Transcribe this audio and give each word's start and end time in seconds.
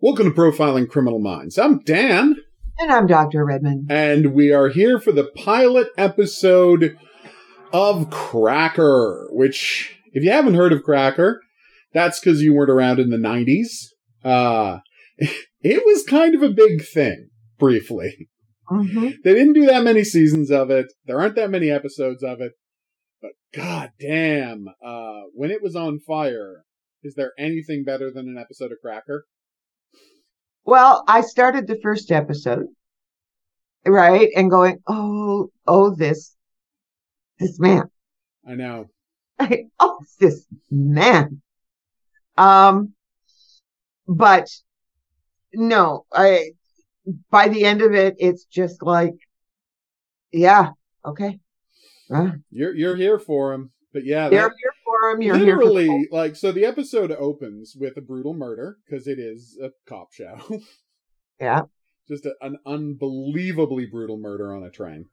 Welcome 0.00 0.32
to 0.32 0.40
Profiling 0.40 0.88
Criminal 0.88 1.18
Minds. 1.18 1.58
I'm 1.58 1.80
Dan. 1.80 2.36
And 2.78 2.92
I'm 2.92 3.08
Dr. 3.08 3.44
Redmond. 3.44 3.90
And 3.90 4.32
we 4.32 4.52
are 4.52 4.68
here 4.68 5.00
for 5.00 5.10
the 5.10 5.28
pilot 5.34 5.88
episode 5.98 6.96
of 7.72 8.08
Cracker, 8.08 9.26
which, 9.32 9.98
if 10.12 10.22
you 10.22 10.30
haven't 10.30 10.54
heard 10.54 10.72
of 10.72 10.84
Cracker, 10.84 11.40
that's 11.92 12.20
because 12.20 12.42
you 12.42 12.54
weren't 12.54 12.70
around 12.70 13.00
in 13.00 13.10
the 13.10 13.16
90s. 13.16 13.86
Uh, 14.24 14.78
it 15.62 15.82
was 15.84 16.04
kind 16.04 16.36
of 16.36 16.44
a 16.44 16.54
big 16.54 16.86
thing, 16.86 17.30
briefly. 17.58 18.28
Mm-hmm. 18.70 19.08
They 19.24 19.34
didn't 19.34 19.54
do 19.54 19.66
that 19.66 19.82
many 19.82 20.04
seasons 20.04 20.48
of 20.52 20.70
it. 20.70 20.86
There 21.06 21.18
aren't 21.20 21.34
that 21.34 21.50
many 21.50 21.72
episodes 21.72 22.22
of 22.22 22.40
it. 22.40 22.52
But 23.20 23.32
god 23.52 23.90
damn, 23.98 24.66
uh, 24.80 25.22
when 25.34 25.50
it 25.50 25.60
was 25.60 25.74
on 25.74 25.98
fire, 25.98 26.62
is 27.02 27.14
there 27.16 27.32
anything 27.36 27.82
better 27.82 28.12
than 28.12 28.28
an 28.28 28.38
episode 28.38 28.70
of 28.70 28.78
Cracker? 28.80 29.24
Well, 30.68 31.02
I 31.08 31.22
started 31.22 31.66
the 31.66 31.80
first 31.82 32.12
episode, 32.12 32.66
right, 33.86 34.28
and 34.36 34.50
going, 34.50 34.82
oh, 34.86 35.50
oh, 35.66 35.94
this, 35.94 36.36
this 37.38 37.58
man. 37.58 37.84
I 38.46 38.54
know. 38.54 38.90
oh, 39.80 40.00
this 40.20 40.44
man. 40.70 41.40
Um, 42.36 42.92
but 44.06 44.50
no, 45.54 46.04
I, 46.12 46.50
by 47.30 47.48
the 47.48 47.64
end 47.64 47.80
of 47.80 47.94
it, 47.94 48.16
it's 48.18 48.44
just 48.44 48.82
like, 48.82 49.14
yeah, 50.32 50.72
okay. 51.02 51.38
Uh, 52.12 52.32
You're 52.50 52.74
you're 52.74 52.96
here 52.96 53.18
for 53.18 53.54
him, 53.54 53.70
but 53.94 54.04
yeah, 54.04 54.28
that- 54.28 54.52
for. 55.00 55.22
You're 55.22 55.36
literally 55.38 56.08
like 56.10 56.36
so. 56.36 56.52
The 56.52 56.64
episode 56.64 57.12
opens 57.12 57.76
with 57.78 57.96
a 57.96 58.00
brutal 58.00 58.34
murder 58.34 58.78
because 58.86 59.06
it 59.06 59.18
is 59.18 59.58
a 59.62 59.70
cop 59.86 60.12
show. 60.12 60.38
yeah. 61.40 61.62
Just 62.08 62.26
a, 62.26 62.34
an 62.40 62.58
unbelievably 62.64 63.86
brutal 63.86 64.16
murder 64.16 64.54
on 64.54 64.62
a 64.62 64.70
train. 64.70 65.06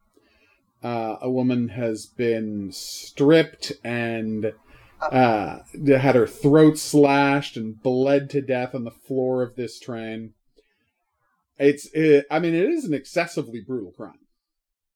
Uh, 0.83 1.17
a 1.22 1.31
woman 1.31 1.69
has 1.69 2.06
been 2.06 2.72
stripped 2.72 3.73
and 3.83 4.53
uh, 5.02 5.59
had 5.88 6.16
her 6.16 6.28
throat 6.28 6.78
slashed 6.78 7.58
and 7.58 7.81
bled 7.81 8.30
to 8.30 8.41
death 8.41 8.75
on 8.75 8.83
the 8.83 8.91
floor 8.91 9.41
of 9.41 9.56
this 9.56 9.80
train. 9.80 10.33
It's, 11.58 11.88
it, 11.94 12.25
I 12.30 12.39
mean, 12.39 12.53
it 12.53 12.69
is 12.69 12.86
an 12.86 12.94
excessively 12.94 13.61
brutal 13.61 13.91
crime, 13.91 14.19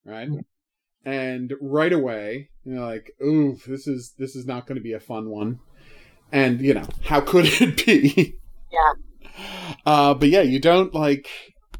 right? 0.05 0.29
Yeah. 0.29 0.41
And 1.05 1.53
right 1.61 1.93
away, 1.93 2.49
you 2.69 2.75
know, 2.75 2.85
like, 2.85 3.11
ooh, 3.23 3.57
this 3.65 3.87
is 3.87 4.13
this 4.19 4.35
is 4.35 4.45
not 4.45 4.67
going 4.67 4.75
to 4.75 4.83
be 4.83 4.93
a 4.93 4.99
fun 4.99 5.29
one. 5.29 5.59
And 6.31 6.61
you 6.61 6.75
know, 6.75 6.85
how 7.03 7.19
could 7.19 7.45
it 7.61 7.83
be? 7.83 8.35
Yeah. 8.71 8.93
Uh, 9.85 10.13
but 10.13 10.29
yeah, 10.29 10.41
you 10.41 10.59
don't 10.59 10.93
like. 10.93 11.27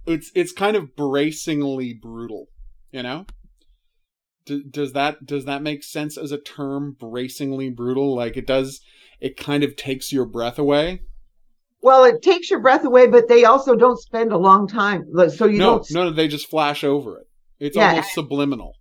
It's 0.08 0.32
it's 0.34 0.52
kind 0.52 0.76
of 0.76 0.96
bracingly 0.96 1.94
brutal, 1.94 2.48
you 2.92 3.04
know. 3.04 3.28
D- 4.48 4.64
does 4.68 4.94
that 4.94 5.28
does 5.28 5.46
that 5.46 5.62
make 5.62 5.84
sense 5.84 6.18
as 6.18 6.32
a 6.32 6.40
term? 6.40 6.96
Bracingly 7.00 7.70
brutal, 7.70 8.16
like 8.16 8.36
it 8.36 8.48
does. 8.48 8.82
It 9.22 9.38
kind 9.38 9.64
of 9.64 9.76
takes 9.76 10.12
your 10.12 10.26
breath 10.26 10.58
away. 10.58 11.02
Well, 11.82 12.04
it 12.04 12.24
takes 12.24 12.50
your 12.50 12.62
breath 12.62 12.84
away, 12.84 13.06
but 13.06 13.28
they 13.28 13.46
also 13.46 13.76
don't 13.76 14.00
spend 14.00 14.32
a 14.32 14.38
long 14.38 14.68
time. 14.68 15.04
So 15.30 15.46
you 15.46 15.60
no, 15.60 15.76
don't 15.78 15.92
no, 15.92 16.04
no, 16.06 16.12
they 16.12 16.28
just 16.28 16.50
flash 16.50 16.84
over 16.84 17.20
it. 17.20 17.28
It's 17.60 17.78
Yeah. 17.78 17.90
almost 17.92 18.16
subliminal. 18.16 18.74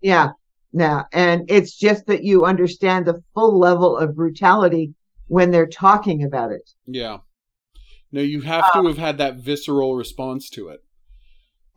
Yeah, 0.00 0.30
yeah. 0.74 1.04
And 1.12 1.44
it's 1.48 1.78
just 1.78 2.06
that 2.06 2.24
you 2.24 2.44
understand 2.44 3.06
the 3.06 3.22
full 3.32 3.58
level 3.58 3.96
of 3.96 4.14
brutality 4.16 4.94
when 5.28 5.50
they're 5.50 5.66
talking 5.66 6.22
about 6.22 6.52
it. 6.52 6.70
Yeah. 6.86 7.18
No, 8.12 8.20
you 8.20 8.42
have 8.42 8.72
to 8.74 8.86
have 8.86 8.98
had 8.98 9.18
that 9.18 9.36
visceral 9.36 9.96
response 9.96 10.50
to 10.50 10.68
it, 10.68 10.84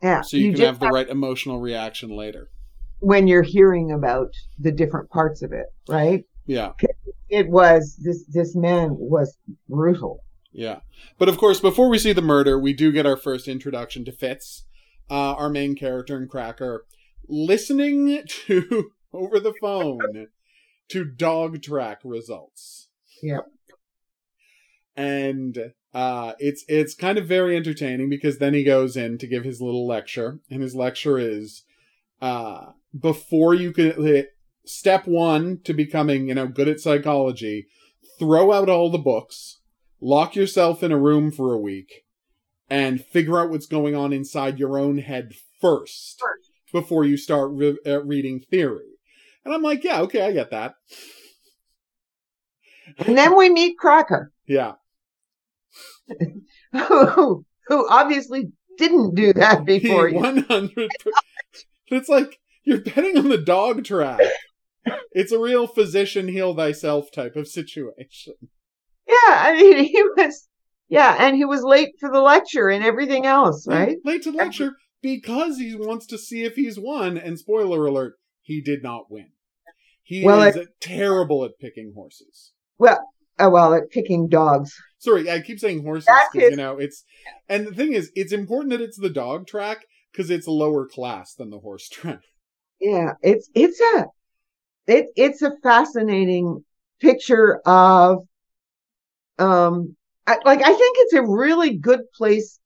Yeah. 0.02 0.20
so 0.20 0.36
you, 0.36 0.52
can 0.52 0.64
have 0.66 0.78
the 0.78 0.88
right 0.88 1.08
emotional 1.08 1.58
reaction 1.60 2.10
later. 2.10 2.50
when 3.00 3.26
you're 3.28 3.42
hearing 3.42 3.90
about 3.92 4.28
the 4.58 4.72
different 4.72 5.08
parts 5.10 5.42
of 5.42 5.52
it, 5.52 5.66
right? 5.88 6.24
Yeah. 6.46 6.72
It 7.28 7.48
was 7.48 7.96
this 8.02 8.24
this 8.26 8.54
man 8.56 8.96
was 8.98 9.36
brutal. 9.68 10.24
Yeah. 10.52 10.80
But 11.18 11.28
of 11.28 11.38
course, 11.38 11.60
before 11.60 11.88
we 11.88 11.98
see 11.98 12.12
the 12.12 12.22
murder, 12.22 12.58
we 12.58 12.72
do 12.72 12.90
get 12.90 13.06
our 13.06 13.16
first 13.16 13.46
introduction 13.48 14.04
to 14.06 14.12
Fitz, 14.12 14.64
uh, 15.10 15.34
our 15.34 15.48
main 15.48 15.74
character 15.76 16.16
in 16.20 16.26
Cracker, 16.28 16.86
listening 17.26 18.22
to, 18.28 18.92
over 19.12 19.40
the 19.40 19.54
phone, 19.60 20.28
to 20.88 21.04
dog 21.04 21.62
track 21.62 22.00
results. 22.04 22.88
Yep. 23.22 23.46
And 24.96 25.72
uh, 25.94 26.32
it's 26.38 26.64
it's 26.68 26.94
kind 26.94 27.18
of 27.18 27.26
very 27.26 27.56
entertaining 27.56 28.10
because 28.10 28.38
then 28.38 28.52
he 28.52 28.64
goes 28.64 28.96
in 28.96 29.16
to 29.18 29.26
give 29.26 29.44
his 29.44 29.60
little 29.60 29.86
lecture, 29.86 30.40
and 30.50 30.60
his 30.60 30.74
lecture 30.74 31.18
is 31.18 31.64
uh, 32.20 32.72
before 32.98 33.54
you 33.54 33.72
can 33.72 34.24
step 34.64 35.06
one 35.06 35.60
to 35.64 35.72
becoming 35.72 36.28
you 36.28 36.34
know 36.34 36.48
good 36.48 36.68
at 36.68 36.80
psychology, 36.80 37.68
throw 38.18 38.52
out 38.52 38.68
all 38.68 38.90
the 38.90 38.98
books, 38.98 39.60
lock 40.00 40.34
yourself 40.34 40.82
in 40.82 40.92
a 40.92 40.98
room 40.98 41.30
for 41.30 41.54
a 41.54 41.60
week, 41.60 42.04
and 42.68 43.04
figure 43.04 43.38
out 43.38 43.50
what's 43.50 43.66
going 43.66 43.94
on 43.94 44.12
inside 44.12 44.58
your 44.58 44.78
own 44.78 44.98
head 44.98 45.32
first 45.60 46.18
First. 46.20 46.47
Before 46.72 47.04
you 47.04 47.16
start 47.16 47.50
re- 47.52 47.78
uh, 47.86 48.02
reading 48.04 48.40
theory. 48.50 48.84
And 49.44 49.54
I'm 49.54 49.62
like, 49.62 49.84
yeah, 49.84 50.00
okay, 50.02 50.22
I 50.22 50.32
get 50.32 50.50
that. 50.50 50.74
And 52.98 53.16
then 53.16 53.36
we 53.36 53.48
meet 53.50 53.78
Cracker, 53.78 54.32
Yeah. 54.46 54.72
who, 56.72 57.44
who 57.66 57.86
obviously 57.90 58.50
didn't 58.78 59.14
do 59.14 59.32
that 59.34 59.64
before. 59.64 60.08
you. 60.08 60.16
100 60.16 60.90
It's 61.88 62.08
like 62.08 62.38
you're 62.64 62.80
betting 62.80 63.16
on 63.18 63.28
the 63.28 63.38
dog 63.38 63.84
track. 63.84 64.20
It's 65.12 65.32
a 65.32 65.38
real 65.38 65.66
physician 65.66 66.28
heal 66.28 66.54
thyself 66.54 67.10
type 67.12 67.36
of 67.36 67.48
situation. 67.48 68.34
Yeah, 69.06 69.14
I 69.26 69.54
mean 69.56 69.84
he 69.84 70.02
was. 70.02 70.46
Yeah, 70.88 71.16
and 71.18 71.36
he 71.36 71.44
was 71.44 71.62
late 71.62 71.90
for 72.00 72.10
the 72.10 72.20
lecture 72.20 72.68
and 72.68 72.82
everything 72.84 73.26
else, 73.26 73.66
right? 73.66 73.96
Late 74.04 74.22
to 74.22 74.30
lecture 74.30 74.72
because 75.02 75.58
he 75.58 75.74
wants 75.74 76.06
to 76.06 76.18
see 76.18 76.44
if 76.44 76.54
he's 76.54 76.78
won. 76.78 77.16
And 77.16 77.38
spoiler 77.38 77.86
alert, 77.86 78.14
he 78.42 78.60
did 78.60 78.82
not 78.82 79.10
win. 79.10 79.30
He 80.02 80.24
Well, 80.24 80.42
is 80.42 80.58
terrible 80.80 81.44
at 81.44 81.58
picking 81.58 81.92
horses. 81.94 82.52
Well, 82.78 82.98
oh, 83.38 83.50
well, 83.50 83.74
at 83.74 83.90
picking 83.90 84.28
dogs. 84.28 84.74
Sorry, 84.98 85.30
I 85.30 85.40
keep 85.40 85.60
saying 85.60 85.82
horses 85.84 86.08
you 86.34 86.56
know 86.56 86.78
it's. 86.78 87.04
And 87.48 87.66
the 87.66 87.74
thing 87.74 87.92
is, 87.92 88.10
it's 88.14 88.32
important 88.32 88.70
that 88.70 88.80
it's 88.80 88.98
the 88.98 89.10
dog 89.10 89.46
track 89.46 89.84
because 90.10 90.30
it's 90.30 90.46
lower 90.48 90.86
class 90.86 91.34
than 91.34 91.50
the 91.50 91.60
horse 91.60 91.88
track. 91.92 92.20
Yeah, 92.80 93.12
it's 93.22 93.50
it's 93.54 93.80
a 93.80 94.06
it 94.86 95.06
it's 95.16 95.42
a 95.42 95.52
fascinating 95.62 96.64
picture 97.00 97.60
of 97.66 98.26
um 99.38 99.96
I, 100.26 100.38
like 100.44 100.60
I 100.60 100.72
think 100.72 100.96
it's 101.00 101.14
a 101.14 101.22
really 101.22 101.76
good 101.76 102.00
place 102.14 102.58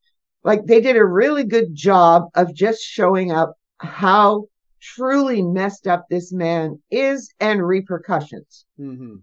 like 0.45 0.65
they 0.67 0.81
did 0.81 0.97
a 0.97 1.05
really 1.05 1.45
good 1.45 1.75
job 1.75 2.25
of 2.35 2.55
just 2.55 2.83
showing 2.83 3.31
up 3.31 3.55
how 3.79 4.47
truly 4.81 5.43
messed 5.43 5.87
up 5.87 6.07
this 6.09 6.33
man 6.33 6.81
is 6.91 7.33
and 7.41 7.67
repercussions. 7.67 8.65
Hmm 8.77 9.17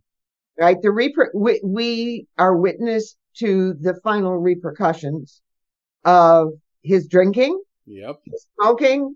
right? 0.58 0.82
The 0.82 0.90
reper- 0.90 1.34
we, 1.34 1.62
we 1.64 2.28
are 2.38 2.56
witness 2.58 3.16
to 3.38 3.74
the 3.76 3.96
final 4.04 4.38
repercussions 4.38 5.42
of 6.04 6.50
his 6.84 7.08
drinking 7.08 7.62
Yep. 7.86 8.20
his 8.26 8.46
smoking 8.60 9.16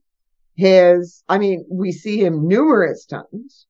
his 0.55 1.23
i 1.27 1.37
mean 1.37 1.65
we 1.69 1.91
see 1.91 2.23
him 2.23 2.47
numerous 2.47 3.05
times. 3.05 3.67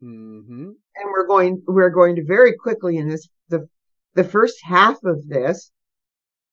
Hmm 0.00 0.40
and 0.48 1.04
we're 1.10 1.26
going 1.26 1.62
we're 1.66 1.90
going 1.90 2.16
to 2.16 2.24
very 2.24 2.54
quickly 2.54 2.96
in 2.98 3.08
this 3.08 3.28
the 3.48 3.66
the 4.14 4.24
first 4.24 4.58
half 4.62 5.02
of 5.04 5.26
this 5.28 5.70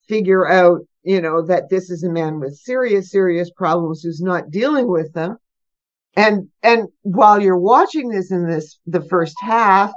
figure 0.07 0.47
out 0.47 0.81
you 1.03 1.21
know 1.21 1.41
that 1.45 1.69
this 1.69 1.89
is 1.89 2.03
a 2.03 2.09
man 2.09 2.39
with 2.39 2.55
serious 2.55 3.11
serious 3.11 3.49
problems 3.51 4.01
who's 4.01 4.21
not 4.21 4.49
dealing 4.49 4.87
with 4.87 5.13
them. 5.13 5.37
And 6.15 6.49
and 6.61 6.87
while 7.01 7.41
you're 7.41 7.57
watching 7.57 8.09
this 8.09 8.31
in 8.31 8.47
this 8.47 8.79
the 8.85 9.01
first 9.01 9.35
half 9.39 9.91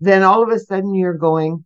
then 0.00 0.22
all 0.22 0.42
of 0.42 0.48
a 0.48 0.58
sudden 0.58 0.94
you're 0.94 1.14
going 1.14 1.64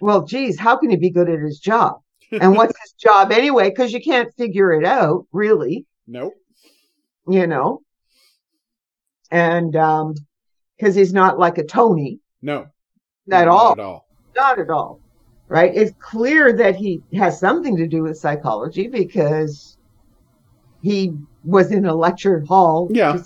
well 0.00 0.24
geez 0.24 0.58
how 0.58 0.76
can 0.76 0.90
he 0.90 0.96
be 0.96 1.10
good 1.10 1.30
at 1.30 1.38
his 1.40 1.58
job? 1.58 2.00
And 2.30 2.56
what's 2.56 2.78
his 2.82 2.92
job 2.98 3.32
anyway? 3.32 3.70
Because 3.70 3.92
you 3.92 4.02
can't 4.02 4.34
figure 4.36 4.72
it 4.72 4.84
out 4.84 5.26
really. 5.32 5.86
Nope. 6.06 6.34
you 7.28 7.46
know? 7.46 7.82
And 9.30 9.74
um 9.76 10.14
because 10.76 10.94
he's 10.94 11.12
not 11.12 11.38
like 11.38 11.58
a 11.58 11.64
tony. 11.64 12.20
No. 12.42 12.62
at 13.30 13.46
not 13.46 13.48
all. 13.48 13.72
At 13.72 13.80
all. 13.80 14.08
not 14.34 14.58
at 14.58 14.70
all 14.70 15.00
right 15.48 15.72
it's 15.74 15.92
clear 16.00 16.52
that 16.52 16.76
he 16.76 17.00
has 17.14 17.38
something 17.40 17.76
to 17.76 17.86
do 17.86 18.02
with 18.02 18.16
psychology 18.18 18.86
because 18.88 19.76
he 20.82 21.12
was 21.44 21.72
in 21.72 21.86
a 21.86 21.94
lecture 21.94 22.44
hall 22.46 22.88
Yeah. 22.90 23.18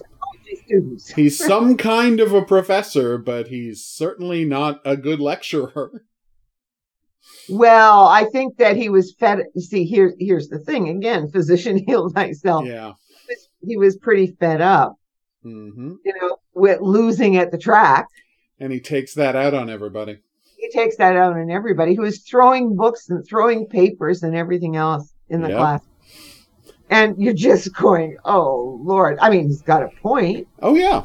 students 0.65 1.11
He's 1.13 1.39
some 1.45 1.77
kind 1.77 2.21
of 2.21 2.33
a 2.33 2.43
professor, 2.45 3.19
but 3.19 3.49
he's 3.49 3.85
certainly 3.85 4.45
not 4.45 4.81
a 4.85 4.97
good 4.97 5.21
lecturer. 5.21 6.03
Well, 7.49 8.07
I 8.07 8.25
think 8.25 8.57
that 8.59 8.77
he 8.77 8.89
was 8.89 9.15
fed. 9.19 9.41
You 9.55 9.63
see, 9.63 9.85
here, 9.85 10.15
here's 10.19 10.49
the 10.49 10.59
thing. 10.59 10.89
Again, 10.89 11.31
physician 11.31 11.79
healed 11.87 12.15
thyself. 12.15 12.67
Yeah. 12.67 12.93
He 13.09 13.35
was, 13.35 13.49
he 13.67 13.77
was 13.77 13.97
pretty 13.97 14.37
fed 14.39 14.61
up, 14.61 14.97
hmm 15.43 15.95
you 16.05 16.15
know, 16.21 16.37
with 16.55 16.81
losing 16.81 17.37
at 17.37 17.51
the 17.51 17.59
track. 17.59 18.07
And 18.59 18.73
he 18.73 18.81
takes 18.81 19.15
that 19.15 19.35
out 19.37 19.55
on 19.55 19.69
everybody. 19.71 20.19
He 20.63 20.71
takes 20.71 20.97
that 20.99 21.17
out 21.17 21.33
on 21.33 21.51
everybody 21.51 21.97
who 21.97 22.05
is 22.05 22.23
throwing 22.23 22.77
books 22.77 23.09
and 23.11 23.27
throwing 23.27 23.67
papers 23.67 24.23
and 24.23 24.37
everything 24.37 24.77
else 24.77 25.13
in 25.29 25.43
the 25.43 25.49
Yep. 25.49 25.59
class. 25.59 25.83
And 26.89 27.17
you're 27.21 27.35
just 27.35 27.75
going, 27.75 28.17
oh 28.25 28.79
Lord. 28.85 29.19
I 29.21 29.29
mean, 29.29 29.49
he's 29.49 29.63
got 29.63 29.83
a 29.83 29.89
point. 30.01 30.47
Oh 30.61 30.77
yeah. 30.77 31.03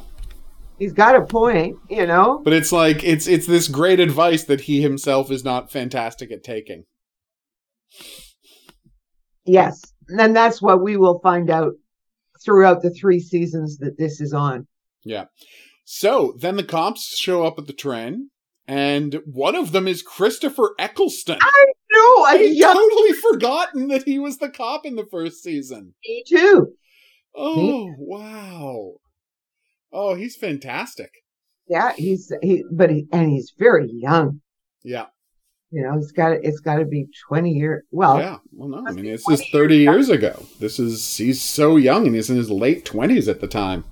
He's 0.78 0.94
got 0.94 1.16
a 1.16 1.26
point, 1.26 1.76
you 1.90 2.06
know. 2.06 2.40
But 2.44 2.54
it's 2.54 2.72
like 2.72 3.04
it's 3.04 3.26
it's 3.26 3.48
this 3.48 3.68
great 3.68 4.00
advice 4.00 4.44
that 4.44 4.62
he 4.62 4.84
himself 4.84 5.32
is 5.32 5.44
not 5.44 5.72
fantastic 5.72 6.32
at 6.32 6.44
taking. 6.44 6.84
Yes. 9.46 9.82
And 10.08 10.36
that's 10.36 10.62
what 10.62 10.84
we 10.84 10.98
will 10.98 11.20
find 11.22 11.50
out 11.50 11.74
throughout 12.46 12.84
the 12.84 12.92
three 12.92 13.20
seasons 13.20 13.80
that 13.80 13.98
this 13.98 14.22
is 14.22 14.34
on. 14.34 14.68
Yeah. 15.04 15.26
So 15.84 16.36
then 16.38 16.58
the 16.58 16.64
cops 16.64 17.18
show 17.18 17.44
up 17.44 17.58
at 17.58 17.66
the 17.66 17.74
train, 17.74 18.30
and 18.68 19.22
one 19.26 19.56
of 19.56 19.72
them 19.72 19.88
is 19.88 20.02
Christopher 20.02 20.76
Eccleston. 20.78 21.40
I 21.42 21.66
I 22.28 22.32
I'd 22.34 22.56
young 22.56 22.74
totally 22.74 23.14
forgotten 23.14 23.88
that 23.88 24.04
he 24.04 24.20
was 24.20 24.38
the 24.38 24.50
cop 24.50 24.86
in 24.86 24.96
the 24.96 25.06
first 25.06 25.44
season. 25.44 25.94
me 26.06 26.24
too. 26.28 26.74
Oh 27.36 27.88
hmm? 27.88 27.94
wow! 27.98 28.94
Oh, 29.92 30.16
he's 30.16 30.36
fantastic. 30.36 31.12
Yeah, 31.70 31.94
he's 31.96 32.32
he, 32.42 32.64
but 32.72 32.90
he 32.90 33.08
and 33.12 33.30
he's 33.30 33.54
very 33.58 33.90
young. 33.92 34.42
Yeah, 34.84 35.08
You 35.72 35.84
know, 35.84 35.98
it's 35.98 36.12
got 36.12 36.32
it's 36.44 36.60
got 36.60 36.78
to 36.78 36.86
be 36.86 37.08
twenty 37.28 37.52
years. 37.52 37.84
Well, 37.92 38.20
yeah. 38.20 38.38
Well, 38.52 38.70
no, 38.70 38.88
I 38.88 38.92
mean 38.92 39.06
this 39.06 39.28
is 39.30 39.44
thirty 39.50 39.78
years 39.78 40.10
ago. 40.10 40.46
This 40.60 40.80
is 40.80 41.18
he's 41.18 41.42
so 41.42 41.78
young, 41.78 42.06
and 42.06 42.16
he's 42.16 42.30
in 42.30 42.38
his 42.38 42.50
late 42.50 42.86
twenties 42.86 43.28
at 43.28 43.42
the 43.42 43.48
time. 43.48 43.84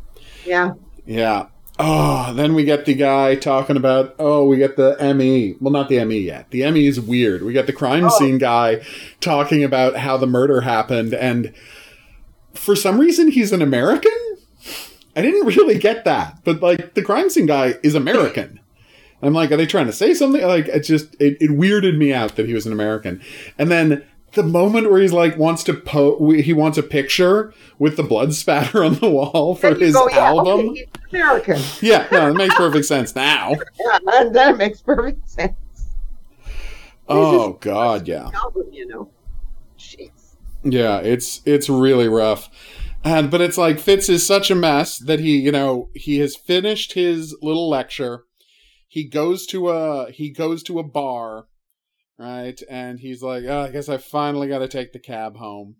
yeah, 0.45 0.71
Yeah. 1.05 1.47
Oh, 1.77 2.33
then 2.33 2.53
we 2.55 2.63
get 2.63 2.85
the 2.85 2.93
guy 2.93 3.35
talking 3.35 3.75
about, 3.75 4.15
oh, 4.17 4.45
we 4.45 4.55
get 4.57 4.77
the 4.77 4.95
ME. 5.13 5.55
Well, 5.59 5.73
not 5.73 5.89
the 5.89 6.03
ME 6.05 6.19
yet. 6.19 6.49
The 6.51 6.69
ME 6.71 6.87
is 6.87 7.01
weird. 7.01 7.41
We 7.43 7.51
got 7.51 7.65
the 7.67 7.73
crime 7.73 8.05
Oh. 8.05 8.09
scene 8.17 8.37
guy 8.37 8.81
talking 9.19 9.63
about 9.63 9.97
how 9.97 10.15
the 10.15 10.27
murder 10.27 10.61
happened, 10.61 11.13
and 11.13 11.53
for 12.53 12.75
some 12.77 12.97
reason, 12.97 13.29
he's 13.29 13.51
an 13.51 13.61
American? 13.61 14.11
I 15.17 15.21
didn't 15.21 15.45
really 15.57 15.77
get 15.77 16.05
that, 16.05 16.39
but 16.45 16.61
like 16.61 16.93
the 16.93 17.01
crime 17.03 17.29
scene 17.29 17.45
guy 17.45 17.75
is 17.83 17.93
American. 17.95 18.59
I'm 19.21 19.33
like, 19.33 19.51
are 19.51 19.57
they 19.57 19.65
trying 19.65 19.87
to 19.87 19.93
say 19.93 20.13
something? 20.13 20.41
Like, 20.45 20.67
it 20.67 20.81
just, 20.81 21.15
it, 21.19 21.37
it 21.41 21.49
weirded 21.49 21.97
me 21.97 22.13
out 22.13 22.35
that 22.35 22.45
he 22.47 22.53
was 22.53 22.65
an 22.67 22.73
American. 22.73 23.21
And 23.57 23.71
then 23.71 24.03
the 24.35 24.43
moment 24.43 24.89
where 24.91 25.01
he's 25.01 25.11
like, 25.13 25.37
wants 25.37 25.63
to 25.63 25.73
po, 25.73 26.29
he 26.31 26.53
wants 26.53 26.77
a 26.77 26.83
picture 26.83 27.53
with 27.79 27.97
the 27.97 28.03
blood 28.03 28.33
spatter 28.33 28.83
on 28.83 28.95
the 28.95 29.09
wall 29.09 29.55
for 29.55 29.73
his 29.73 29.93
go, 29.95 30.07
yeah, 30.09 30.17
album. 30.19 30.69
okay, 30.69 30.85
American. 31.11 31.61
Yeah, 31.81 32.07
no, 32.11 32.29
it 32.29 32.35
makes 32.35 32.55
perfect 32.55 32.85
sense 32.85 33.15
now. 33.15 33.55
Yeah, 33.79 34.29
that 34.31 34.57
makes 34.57 34.81
perfect 34.81 35.27
sense. 35.29 35.53
Oh 37.07 37.53
God, 37.53 38.07
yeah, 38.07 38.29
Album, 38.33 38.69
you 38.71 38.87
know. 38.87 39.11
Jeez. 39.77 40.35
yeah. 40.63 40.97
It's 40.99 41.41
it's 41.45 41.69
really 41.69 42.07
rough, 42.07 42.49
and 43.03 43.29
but 43.29 43.41
it's 43.41 43.57
like 43.57 43.79
Fitz 43.79 44.09
is 44.09 44.25
such 44.25 44.49
a 44.49 44.55
mess 44.55 44.97
that 44.97 45.19
he, 45.19 45.37
you 45.37 45.51
know, 45.51 45.89
he 45.93 46.17
has 46.19 46.35
finished 46.35 46.93
his 46.93 47.35
little 47.43 47.69
lecture. 47.69 48.23
He 48.87 49.03
goes 49.07 49.45
to 49.47 49.69
a 49.69 50.11
he 50.11 50.31
goes 50.31 50.63
to 50.63 50.79
a 50.79 50.83
bar, 50.83 51.45
right, 52.17 52.59
and 52.69 52.99
he's 52.99 53.21
like, 53.21 53.43
oh, 53.47 53.61
I 53.61 53.71
guess 53.71 53.89
I 53.89 53.97
finally 53.97 54.47
got 54.47 54.59
to 54.59 54.67
take 54.67 54.93
the 54.93 54.99
cab 54.99 55.37
home, 55.37 55.75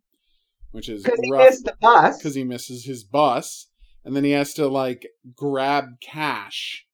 which 0.72 0.90
is 0.90 1.04
Because 1.04 1.20
he 1.22 1.32
missed 1.32 1.66
the 1.66 1.76
bus. 1.82 2.18
because 2.18 2.36
he 2.36 2.44
misses 2.44 2.86
his 2.86 3.04
bus, 3.04 3.68
and 4.04 4.16
then 4.16 4.24
he 4.24 4.32
has 4.32 4.54
to 4.56 4.68
like 4.68 5.08
grab 5.36 5.86
cash 6.02 6.86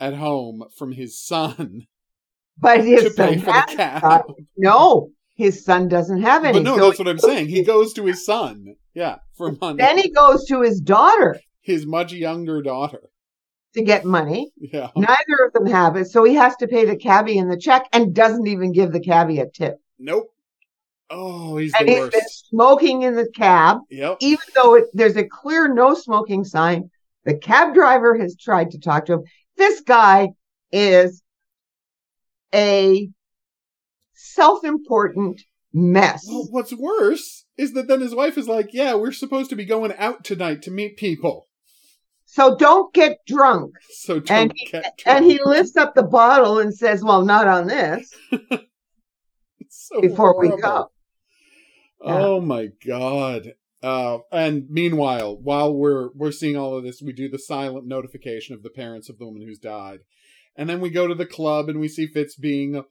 at 0.00 0.14
home 0.14 0.64
from 0.76 0.92
his 0.92 1.20
son 1.22 1.86
But 2.58 2.76
to 2.78 2.82
his 2.82 3.14
pay 3.14 3.38
son 3.38 3.40
for 3.40 3.46
the 3.70 3.76
cab. 3.76 4.02
got- 4.02 4.26
no, 4.56 5.10
his 5.34 5.64
son 5.64 5.88
doesn't 5.88 6.22
have 6.22 6.44
any. 6.44 6.58
But 6.58 6.62
no, 6.64 6.76
so 6.76 6.86
that's 6.86 6.98
what 7.00 7.08
I'm 7.08 7.18
saying. 7.18 7.48
He 7.48 7.64
goes 7.64 7.92
to 7.94 8.04
his 8.06 8.24
son, 8.24 8.76
yeah, 8.94 9.16
for 9.36 9.52
money. 9.60 9.78
Then 9.78 9.98
he 9.98 10.10
goes 10.10 10.44
to 10.46 10.62
his 10.62 10.80
daughter 10.80 11.40
his 11.60 11.86
much 11.86 12.12
younger 12.12 12.60
daughter, 12.62 13.08
to 13.74 13.82
get 13.82 14.04
money. 14.04 14.50
yeah. 14.56 14.90
Neither 14.96 15.44
of 15.46 15.52
them 15.52 15.66
have 15.66 15.96
it, 15.96 16.06
so 16.06 16.24
he 16.24 16.34
has 16.34 16.56
to 16.56 16.66
pay 16.68 16.84
the 16.84 16.96
cabbie 16.96 17.38
in 17.38 17.48
the 17.48 17.56
check 17.56 17.86
and 17.92 18.14
doesn't 18.14 18.46
even 18.46 18.72
give 18.72 18.92
the 18.92 19.00
cabbie 19.00 19.40
a 19.40 19.48
tip. 19.48 19.76
Nope. 19.98 20.30
Oh, 21.10 21.56
he's 21.58 21.74
And 21.78 21.88
the 21.88 21.92
he's 21.94 22.08
been 22.08 22.28
smoking 22.28 23.02
in 23.02 23.14
the 23.14 23.28
cab, 23.36 23.78
Yep. 23.90 24.16
even 24.20 24.44
though 24.54 24.74
it, 24.76 24.84
there's 24.94 25.16
a 25.16 25.24
clear 25.28 25.72
no 25.72 25.94
smoking 25.94 26.44
sign. 26.44 26.90
The 27.24 27.36
cab 27.36 27.74
driver 27.74 28.16
has 28.18 28.36
tried 28.36 28.70
to 28.72 28.78
talk 28.78 29.06
to 29.06 29.14
him. 29.14 29.22
This 29.56 29.80
guy 29.80 30.30
is 30.72 31.22
a 32.54 33.08
self-important 34.14 35.42
mess. 35.72 36.24
Well, 36.28 36.46
what's 36.50 36.72
worse 36.72 37.44
is 37.56 37.72
that 37.74 37.88
then 37.88 38.00
his 38.00 38.14
wife 38.14 38.36
is 38.38 38.48
like, 38.48 38.70
"Yeah, 38.72 38.94
we're 38.94 39.12
supposed 39.12 39.50
to 39.50 39.56
be 39.56 39.64
going 39.64 39.92
out 39.98 40.24
tonight 40.24 40.62
to 40.62 40.70
meet 40.70 40.96
people, 40.96 41.48
So 42.34 42.56
don't 42.56 42.92
get 42.92 43.18
drunk. 43.28 43.74
so 43.90 44.18
don't 44.18 44.50
And 44.50 44.52
get 44.72 45.02
And 45.06 45.24
he 45.24 45.38
lifts 45.44 45.76
up 45.76 45.94
the 45.94 46.02
bottle 46.02 46.58
and 46.58 46.74
says, 46.74 47.04
"Well, 47.04 47.24
not 47.24 47.46
on 47.46 47.68
this." 47.68 48.12
It's 49.60 49.88
so 49.88 50.00
Before 50.00 50.38
we 50.38 50.48
horrible. 50.48 50.62
go. 50.62 50.90
Yeah. 52.04 52.18
Oh 52.26 52.40
my 52.40 52.70
god. 52.84 53.52
Uh, 53.82 54.18
and 54.32 54.66
meanwhile, 54.68 55.36
while 55.36 55.72
we're 55.72 56.08
we're 56.16 56.32
seeing 56.32 56.56
all 56.56 56.76
of 56.76 56.82
this, 56.82 57.00
we 57.00 57.12
do 57.12 57.28
the 57.28 57.38
silent 57.38 57.86
notification 57.86 58.54
of 58.56 58.64
the 58.64 58.70
parents 58.70 59.08
of 59.08 59.18
the 59.18 59.24
woman 59.26 59.42
who's 59.42 59.58
died, 59.58 60.00
and 60.56 60.68
then 60.68 60.80
we 60.80 60.90
go 60.90 61.06
to 61.06 61.14
the 61.14 61.26
club 61.26 61.68
and 61.68 61.78
we 61.78 61.86
see 61.86 62.06
Fitz 62.08 62.34
being 62.34 62.82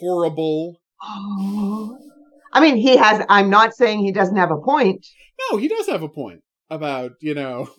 horrible. 0.00 0.80
I 1.02 2.60
mean, 2.60 2.76
he 2.76 2.96
has. 2.96 3.22
I'm 3.28 3.50
not 3.50 3.74
saying 3.74 3.98
he 4.00 4.12
doesn't 4.12 4.36
have 4.36 4.50
a 4.50 4.56
point. 4.56 5.06
No, 5.50 5.58
he 5.58 5.68
does 5.68 5.86
have 5.88 6.02
a 6.02 6.08
point 6.08 6.42
about 6.70 7.12
you 7.20 7.34
know. 7.34 7.68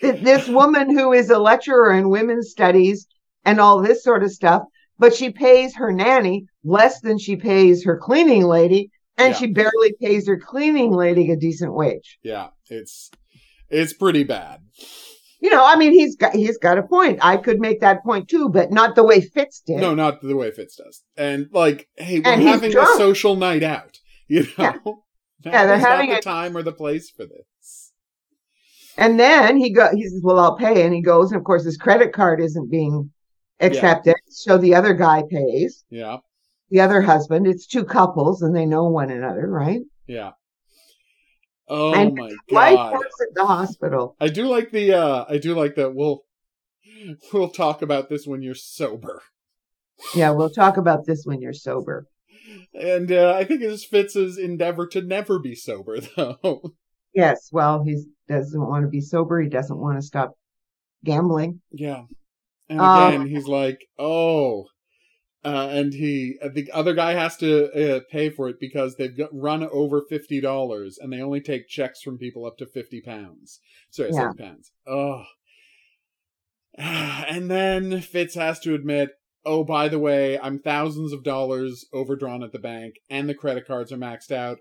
Th- 0.00 0.22
This 0.22 0.48
woman 0.48 0.96
who 0.96 1.12
is 1.12 1.30
a 1.30 1.38
lecturer 1.38 1.92
in 1.92 2.10
women's 2.10 2.50
studies 2.50 3.06
and 3.44 3.60
all 3.60 3.80
this 3.82 4.02
sort 4.04 4.22
of 4.22 4.30
stuff, 4.32 4.62
but 4.98 5.14
she 5.14 5.30
pays 5.30 5.74
her 5.76 5.92
nanny 5.92 6.46
less 6.64 7.00
than 7.00 7.18
she 7.18 7.36
pays 7.36 7.84
her 7.84 7.96
cleaning 7.96 8.44
lady, 8.44 8.90
and 9.16 9.32
Yeah. 9.32 9.38
she 9.38 9.46
barely 9.48 9.94
pays 10.00 10.26
her 10.26 10.38
cleaning 10.38 10.92
lady 10.92 11.30
a 11.30 11.36
decent 11.36 11.74
wage. 11.74 12.18
yeah, 12.22 12.48
it's 12.68 13.10
it's 13.70 13.92
pretty 13.92 14.24
bad. 14.24 14.60
You 15.42 15.48
know, 15.48 15.64
I 15.64 15.76
mean, 15.76 15.92
he's 15.92 16.16
got 16.16 16.34
he's 16.34 16.58
got 16.58 16.76
a 16.76 16.82
point. 16.82 17.18
I 17.22 17.36
could 17.38 17.60
make 17.60 17.80
that 17.80 18.02
point 18.04 18.28
too, 18.28 18.50
but 18.50 18.70
not 18.70 18.94
the 18.94 19.04
way 19.04 19.20
Fitz 19.22 19.60
did. 19.64 19.78
No, 19.80 19.94
not 19.94 20.20
the 20.20 20.36
way 20.36 20.50
Fitz 20.50 20.76
does. 20.76 21.02
And 21.16 21.48
like, 21.52 21.88
hey, 21.96 22.20
we're 22.20 22.30
And 22.32 22.42
having 22.42 22.76
a 22.76 22.86
social 22.96 23.36
night 23.36 23.62
out. 23.62 23.98
You 24.28 24.42
know, 24.58 25.02
Yeah. 25.44 25.52
Yeah, 25.52 25.66
they're 25.66 25.76
is 25.76 25.82
not 25.82 25.90
having 25.92 26.10
the 26.10 26.18
a- 26.18 26.22
time 26.22 26.56
or 26.56 26.62
the 26.62 26.72
place 26.72 27.10
for 27.10 27.24
this. 27.24 27.46
And 28.96 29.18
then 29.18 29.56
he 29.56 29.72
go 29.72 29.88
he 29.94 30.04
says, 30.04 30.20
Well, 30.22 30.38
I'll 30.38 30.56
pay. 30.56 30.84
And 30.84 30.94
he 30.94 31.02
goes, 31.02 31.32
and 31.32 31.38
of 31.38 31.44
course 31.44 31.64
his 31.64 31.76
credit 31.76 32.12
card 32.12 32.40
isn't 32.40 32.70
being 32.70 33.10
accepted. 33.60 34.16
So 34.28 34.58
the 34.58 34.74
other 34.74 34.94
guy 34.94 35.22
pays. 35.28 35.84
Yeah, 35.90 36.18
The 36.70 36.80
other 36.80 37.00
husband. 37.00 37.46
It's 37.46 37.66
two 37.66 37.84
couples 37.84 38.42
and 38.42 38.54
they 38.54 38.66
know 38.66 38.84
one 38.84 39.10
another, 39.10 39.46
right? 39.48 39.80
yeah. 40.06 40.32
Oh 41.68 41.94
And 41.94 42.14
my 42.14 42.28
Wife 42.50 42.74
god. 42.74 42.92
works 42.92 43.14
at 43.22 43.34
the 43.34 43.46
hospital. 43.46 44.16
I 44.20 44.28
do 44.28 44.46
like 44.46 44.70
the 44.72 44.92
uh 44.92 45.24
I 45.28 45.38
do 45.38 45.54
like 45.54 45.76
that 45.76 45.94
we'll 45.94 46.24
we'll 47.32 47.50
talk 47.50 47.82
about 47.82 48.08
this 48.08 48.26
when 48.26 48.42
you're 48.42 48.54
sober. 48.54 49.22
Yeah, 50.16 50.30
we'll 50.30 50.50
talk 50.50 50.76
about 50.76 51.06
this 51.06 51.22
when 51.24 51.40
you're 51.40 51.52
sober. 51.52 52.06
And 52.74 53.12
uh, 53.12 53.34
I 53.36 53.44
think 53.44 53.62
it's 53.62 54.14
his 54.14 54.38
endeavor 54.38 54.86
to 54.88 55.02
never 55.02 55.38
be 55.38 55.54
sober 55.54 56.00
though. 56.16 56.74
Yes, 57.14 57.48
well, 57.52 57.82
he 57.82 58.04
doesn't 58.28 58.60
want 58.60 58.84
to 58.84 58.88
be 58.88 59.00
sober. 59.00 59.40
He 59.40 59.48
doesn't 59.48 59.78
want 59.78 59.98
to 59.98 60.02
stop 60.02 60.34
gambling. 61.04 61.60
yeah. 61.72 62.04
And 62.68 62.80
Um, 62.80 63.14
again, 63.14 63.26
he's 63.26 63.48
like, 63.48 63.80
"Oh, 63.98 64.66
uh, 65.44 65.68
and 65.70 65.92
he 65.92 66.38
uh, 66.42 66.50
the 66.54 66.70
other 66.72 66.94
guy 66.94 67.14
has 67.14 67.36
to 67.38 67.96
uh, 67.96 68.00
pay 68.10 68.30
for 68.30 68.48
it 68.48 68.60
because 68.60 68.94
they've 68.96 69.16
got 69.16 69.30
run 69.34 69.64
over 69.64 70.02
fifty 70.08 70.40
dollars, 70.40 70.98
and 70.98 71.12
they 71.12 71.20
only 71.20 71.40
take 71.40 71.66
checks 71.68 72.00
from 72.02 72.18
people 72.18 72.46
up 72.46 72.58
to 72.58 72.66
fifty 72.66 73.00
pounds. 73.00 73.60
Sorry, 73.90 74.10
Yeah. 74.12 74.32
pounds. 74.38 74.70
Oh, 74.86 75.24
and 76.78 77.50
then 77.50 78.00
Fitz 78.00 78.34
has 78.34 78.60
to 78.60 78.74
admit, 78.74 79.10
"Oh, 79.44 79.64
by 79.64 79.88
the 79.88 79.98
way, 79.98 80.38
I'm 80.38 80.58
thousands 80.60 81.12
of 81.12 81.24
dollars 81.24 81.86
overdrawn 81.92 82.42
at 82.42 82.52
the 82.52 82.58
bank, 82.58 82.96
and 83.08 83.28
the 83.28 83.34
credit 83.34 83.66
cards 83.66 83.92
are 83.92 83.98
maxed 83.98 84.30
out." 84.30 84.58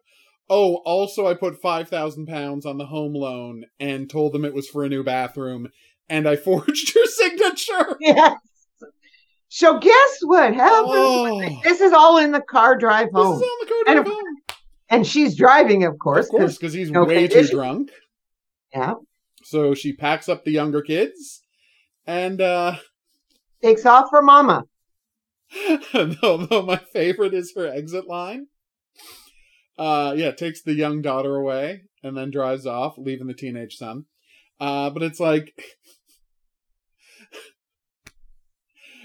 Oh, 0.50 0.76
also, 0.78 1.28
I 1.28 1.36
put 1.36 1.62
five 1.62 1.90
thousand 1.90 2.26
pounds 2.26 2.66
on 2.66 2.78
the 2.78 2.86
home 2.88 3.14
loan 3.14 3.66
and 3.80 4.10
told 4.10 4.34
them 4.34 4.46
it 4.46 4.54
was 4.54 4.68
for 4.68 4.84
a 4.84 4.90
new 4.90 5.04
bathroom, 5.04 5.70
and 6.10 6.28
I 6.28 6.36
forged 6.48 6.96
your 6.96 7.06
signature. 7.06 7.98
Yes. 8.00 8.34
So 9.50 9.80
guess 9.80 10.20
what 10.24 10.54
happened? 10.54 10.86
Oh, 10.88 11.60
This 11.64 11.82
is 11.82 11.92
all 11.94 12.18
in 12.18 12.32
the 12.32 12.42
car 12.42 12.78
drive 12.78 13.10
home. 13.12 13.40
this 13.40 13.48
is 13.48 13.50
on 13.50 13.58
the 13.62 13.66
code 13.74 13.84
And 13.88 14.00
of 14.00 14.06
of 14.08 14.12
home. 14.14 14.24
and 14.90 15.08
she's 15.08 15.36
driving, 15.36 15.86
of 15.86 15.98
course. 16.00 16.26
Of 16.28 16.32
course, 16.32 16.42
'cause- 16.44 16.58
because 16.58 16.74
he's 16.74 16.92
no 16.92 17.04
way 17.04 17.28
too 17.28 17.48
drunk. 17.48 17.92
yeah, 18.74 18.94
So 19.44 19.74
she 19.74 19.94
packs 19.94 20.30
up 20.30 20.46
the 20.46 20.52
younger 20.52 20.82
kids, 20.84 21.42
and 22.06 22.40
uh 22.42 22.76
takes 23.64 23.86
off 23.88 24.10
for 24.12 24.22
mama. 24.22 24.66
although 25.94 26.62
my 26.64 26.78
favorite 26.78 27.34
is 27.34 27.54
her 27.56 27.68
exit 27.68 28.08
line. 28.08 28.48
Uh 29.80 30.14
yeah, 30.18 30.32
takes 30.32 30.62
the 30.62 30.74
young 30.74 31.02
daughter 31.02 31.36
away 31.38 31.84
and 32.04 32.16
then 32.16 32.32
drives 32.32 32.66
off, 32.66 32.98
leaving 32.98 33.28
the 33.28 33.34
teenage 33.34 33.78
son. 33.78 34.06
Uh 34.60 34.90
but 34.90 35.02
it's 35.02 35.22
like 35.22 35.58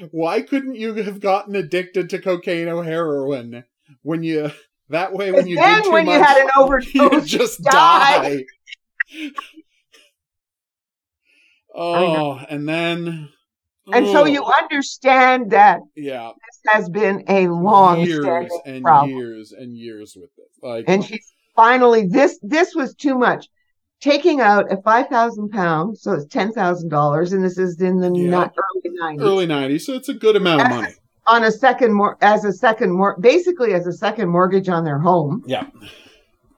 why 0.11 0.43
couldn't 0.43 0.75
you 0.75 0.95
have 0.95 1.21
gotten 1.21 1.55
addicted 1.55 2.11
to 2.11 2.21
cocaine 2.21 2.69
or 2.69 2.83
heroin 2.83 3.63
when 4.03 4.25
you 4.25 4.51
that 4.89 5.13
way 5.13 5.31
when 5.31 5.47
you 5.47 5.57
then 5.57 5.93
when 5.93 6.07
much 6.07 6.15
you 6.15 6.23
had 6.23 6.43
an 6.43 6.51
overdose, 6.57 6.95
you 6.95 7.21
just 7.23 7.63
die. 7.63 8.45
die. 9.13 9.31
oh, 11.75 12.45
and 12.49 12.69
then 12.69 13.31
and 13.93 14.07
so 14.07 14.25
you 14.25 14.45
understand 14.45 15.51
that 15.51 15.81
yeah 15.97 16.31
this 16.35 16.75
has 16.75 16.89
been 16.89 17.23
a 17.29 17.49
long 17.49 18.01
years 18.01 18.51
and 18.65 18.83
problem. 18.83 19.17
years 19.19 19.53
and 19.53 19.77
years 19.77 20.17
with 20.19 20.31
this. 20.37 20.47
Like, 20.63 20.85
and 20.89 21.05
she's 21.05 21.33
finally 21.55 22.07
this 22.07 22.39
this 22.43 22.75
was 22.75 22.95
too 22.95 23.17
much 23.19 23.47
taking 24.01 24.41
out 24.41 24.73
a 24.73 24.81
five 24.83 25.09
thousand 25.09 25.51
pounds 25.51 26.03
so 26.03 26.13
it's 26.13 26.27
ten 26.27 26.53
thousand 26.53 26.89
dollars 26.89 27.33
and 27.33 27.45
this 27.45 27.59
is 27.59 27.81
in 27.81 28.01
the 28.01 28.11
Yeah. 28.13 28.31
not 28.31 28.55
early 28.57 28.97
90s 29.17 29.21
early 29.23 29.47
'90s, 29.47 29.81
so 29.83 29.95
it's 29.95 30.09
a 30.09 30.15
good 30.15 30.37
amount 30.37 30.63
of 30.63 30.67
As- 30.69 30.73
money. 30.75 30.93
on 31.27 31.45
a 31.45 31.51
second 31.53 31.93
more 31.93 32.17
as 32.23 32.45
a 32.45 32.53
second 32.53 32.91
more 32.93 33.17
basically 33.21 33.75
as 33.75 33.87
a 33.87 33.93
second 33.93 34.29
mortgage 34.29 34.69
on 34.69 34.85
their 34.85 34.99
home 34.99 35.43
Yeah, 35.47 35.67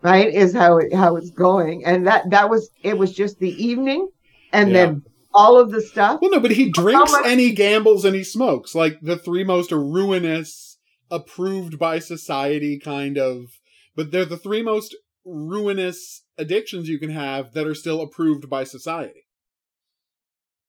right 0.02 0.32
is 0.32 0.54
how 0.54 0.78
it 0.78 0.94
how 0.94 1.16
it's 1.16 1.30
going 1.30 1.84
and 1.84 2.06
that 2.06 2.30
that 2.30 2.48
was 2.48 2.70
it 2.82 2.96
was 2.96 3.12
just 3.12 3.38
the 3.40 3.50
evening 3.64 4.08
and 4.52 4.70
Yeah. 4.70 4.74
then 4.86 5.02
all 5.36 5.60
of 5.60 5.70
the 5.70 5.80
stuff 5.82 6.18
well, 6.20 6.30
no, 6.30 6.40
but 6.40 6.50
he 6.50 6.70
drinks 6.70 7.12
much- 7.12 7.26
and 7.26 7.38
he 7.40 7.52
gambles 7.52 8.04
and 8.04 8.14
he 8.16 8.24
smokes. 8.24 8.74
Like 8.74 8.98
the 9.02 9.16
three 9.18 9.44
most 9.44 9.70
ruinous, 9.72 10.78
approved 11.10 11.78
by 11.78 11.98
society 12.00 12.78
kind 12.78 13.16
of, 13.18 13.46
but 13.94 14.10
they're 14.10 14.24
the 14.24 14.36
three 14.36 14.62
most 14.62 14.96
ruinous 15.24 16.22
addictions 16.38 16.88
you 16.88 16.98
can 16.98 17.10
have 17.10 17.52
that 17.54 17.66
are 17.66 17.74
still 17.74 18.00
approved 18.00 18.48
by 18.48 18.64
society. 18.64 19.22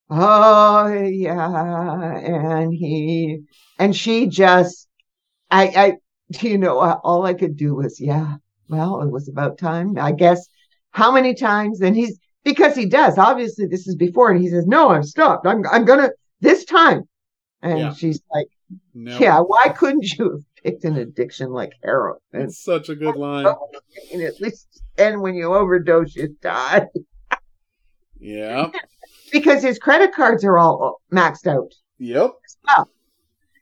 oh 0.10 0.88
yeah 1.04 2.18
and 2.18 2.74
he 2.74 3.42
and 3.78 3.96
she 3.96 4.26
just 4.28 4.88
i 5.52 5.64
i 5.86 5.94
you 6.42 6.58
know 6.58 6.80
all 7.04 7.26
i 7.26 7.34
could 7.34 7.58
do 7.58 7.76
was 7.76 8.00
yeah 8.00 8.36
well 8.70 9.02
it 9.02 9.12
was 9.12 9.28
about 9.28 9.58
time 9.58 9.98
i 10.00 10.12
guess 10.12 10.48
how 10.92 11.12
many 11.12 11.34
times 11.34 11.82
and 11.82 11.96
he's 11.96 12.18
because 12.52 12.76
he 12.76 12.86
does. 12.86 13.18
Obviously 13.18 13.66
this 13.68 13.88
is 13.88 13.96
before 13.96 14.32
and 14.32 14.42
he 14.42 14.50
says 14.50 14.66
no 14.68 14.90
I'm 14.90 15.04
stopped 15.04 15.46
i'm, 15.46 15.62
I'm 15.72 15.86
gonna 15.86 16.10
this 16.42 16.64
time. 16.66 17.02
And 17.62 17.80
Yeah. 17.80 17.94
she's 17.94 18.22
like 18.34 18.48
No, 18.94 19.18
yeah 19.20 19.40
why 19.40 19.70
couldn't 19.80 20.06
you 20.18 20.24
have 20.32 20.44
picked 20.64 20.84
an 20.86 20.96
addiction 20.98 21.52
like 21.52 21.72
heroin? 21.84 22.20
And 22.34 22.44
it's 22.44 22.64
such 22.64 22.90
a 22.90 22.96
good 22.96 23.16
line. 23.16 23.46
and 24.14 24.22
at 24.22 24.40
least 24.42 24.68
and 24.98 25.22
when 25.22 25.36
you 25.36 25.54
overdose 25.54 26.16
you 26.16 26.36
die. 26.42 26.86
Yeah, 28.20 28.72
because 29.32 29.62
his 29.62 29.78
credit 29.78 30.12
cards 30.12 30.44
are 30.44 30.58
all 30.58 31.02
maxed 31.14 31.46
out. 31.46 31.72
Yep. 32.00 32.32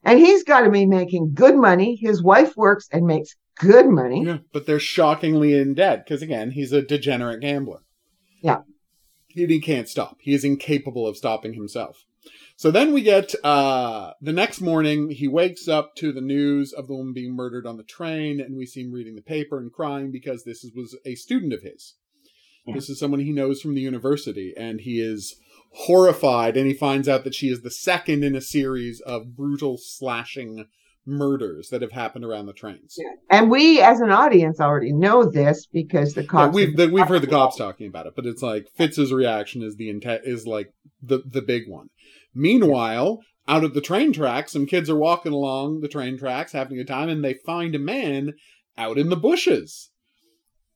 and 0.05 0.17
he's 0.19 0.43
got 0.43 0.61
to 0.61 0.69
be 0.69 0.85
making 0.85 1.31
good 1.33 1.55
money. 1.57 1.97
His 2.01 2.23
wife 2.23 2.55
works 2.55 2.87
and 2.93 3.05
makes 3.05 3.35
good 3.59 3.87
money. 3.87 4.23
Yeah, 4.25 4.37
but 4.53 4.65
they're 4.65 4.79
shockingly 4.79 5.53
in 5.59 5.73
debt 5.73 6.05
because 6.05 6.21
again, 6.21 6.51
he's 6.51 6.71
a 6.71 6.81
degenerate 6.81 7.41
gambler. 7.41 7.79
Yeah. 8.41 8.61
He, 9.35 9.45
he 9.45 9.59
can't 9.59 9.89
stop. 9.89 10.17
He 10.19 10.33
is 10.33 10.43
incapable 10.43 11.05
of 11.07 11.17
stopping 11.17 11.53
himself. 11.53 12.05
So 12.57 12.71
then 12.71 12.93
we 12.93 13.03
get 13.03 13.35
uh 13.43 14.13
the 14.21 14.33
next 14.33 14.61
morning 14.61 15.11
he 15.11 15.27
wakes 15.27 15.67
up 15.67 15.95
to 15.97 16.11
the 16.11 16.21
news 16.21 16.73
of 16.73 16.87
the 16.87 16.95
woman 16.95 17.13
being 17.13 17.35
murdered 17.35 17.67
on 17.67 17.77
the 17.77 17.83
train 17.83 18.39
and 18.39 18.57
we 18.57 18.65
see 18.65 18.81
him 18.81 18.93
reading 18.93 19.15
the 19.15 19.21
paper 19.21 19.59
and 19.59 19.71
crying 19.71 20.11
because 20.11 20.43
this 20.43 20.63
is, 20.63 20.73
was 20.73 20.97
a 21.05 21.15
student 21.15 21.53
of 21.53 21.61
his. 21.61 21.95
Yeah. 22.65 22.75
This 22.75 22.89
is 22.89 22.97
someone 22.97 23.19
he 23.19 23.31
knows 23.31 23.61
from 23.61 23.75
the 23.75 23.81
university 23.81 24.53
and 24.57 24.81
he 24.81 24.99
is 24.99 25.35
horrified 25.73 26.55
and 26.55 26.65
he 26.65 26.73
finds 26.73 27.09
out 27.09 27.25
that 27.25 27.35
she 27.35 27.49
is 27.49 27.61
the 27.61 27.69
second 27.69 28.23
in 28.23 28.35
a 28.35 28.41
series 28.41 29.01
of 29.01 29.35
brutal 29.35 29.77
slashing 29.77 30.65
murders 31.05 31.69
that 31.69 31.81
have 31.81 31.91
happened 31.91 32.25
around 32.25 32.45
the 32.47 32.53
trains. 32.53 32.97
and 33.29 33.49
we 33.51 33.79
as 33.81 33.99
an 33.99 34.11
audience 34.11 34.59
already 34.59 34.91
know 34.91 35.29
this 35.29 35.67
because 35.71 36.13
the 36.13 36.23
Yeah, 36.23 36.27
cops 36.29 36.55
we've 36.55 36.75
the, 36.75 36.87
we've 36.89 37.07
heard 37.07 37.21
the 37.21 37.27
cops 37.27 37.57
talking 37.57 37.87
about 37.87 38.07
it, 38.07 38.13
but 38.15 38.25
it's 38.25 38.41
like 38.41 38.67
Fitz's 38.75 39.13
reaction 39.13 39.61
is 39.61 39.75
the 39.75 39.89
intent 39.89 40.21
is 40.25 40.45
like 40.47 40.71
the 41.01 41.21
the 41.25 41.41
big 41.41 41.63
one. 41.67 41.89
Meanwhile, 42.33 43.19
out 43.47 43.63
of 43.63 43.73
the 43.73 43.81
train 43.81 44.11
tracks, 44.11 44.51
some 44.51 44.65
kids 44.65 44.89
are 44.89 44.95
walking 44.95 45.31
along 45.33 45.81
the 45.81 45.87
train 45.87 46.17
tracks 46.17 46.51
having 46.53 46.73
a 46.73 46.81
good 46.81 46.87
time, 46.87 47.09
and 47.09 47.23
they 47.23 47.35
find 47.45 47.75
a 47.75 47.79
man 47.79 48.33
out 48.77 48.97
in 48.97 49.09
the 49.09 49.15
bushes. 49.15 49.91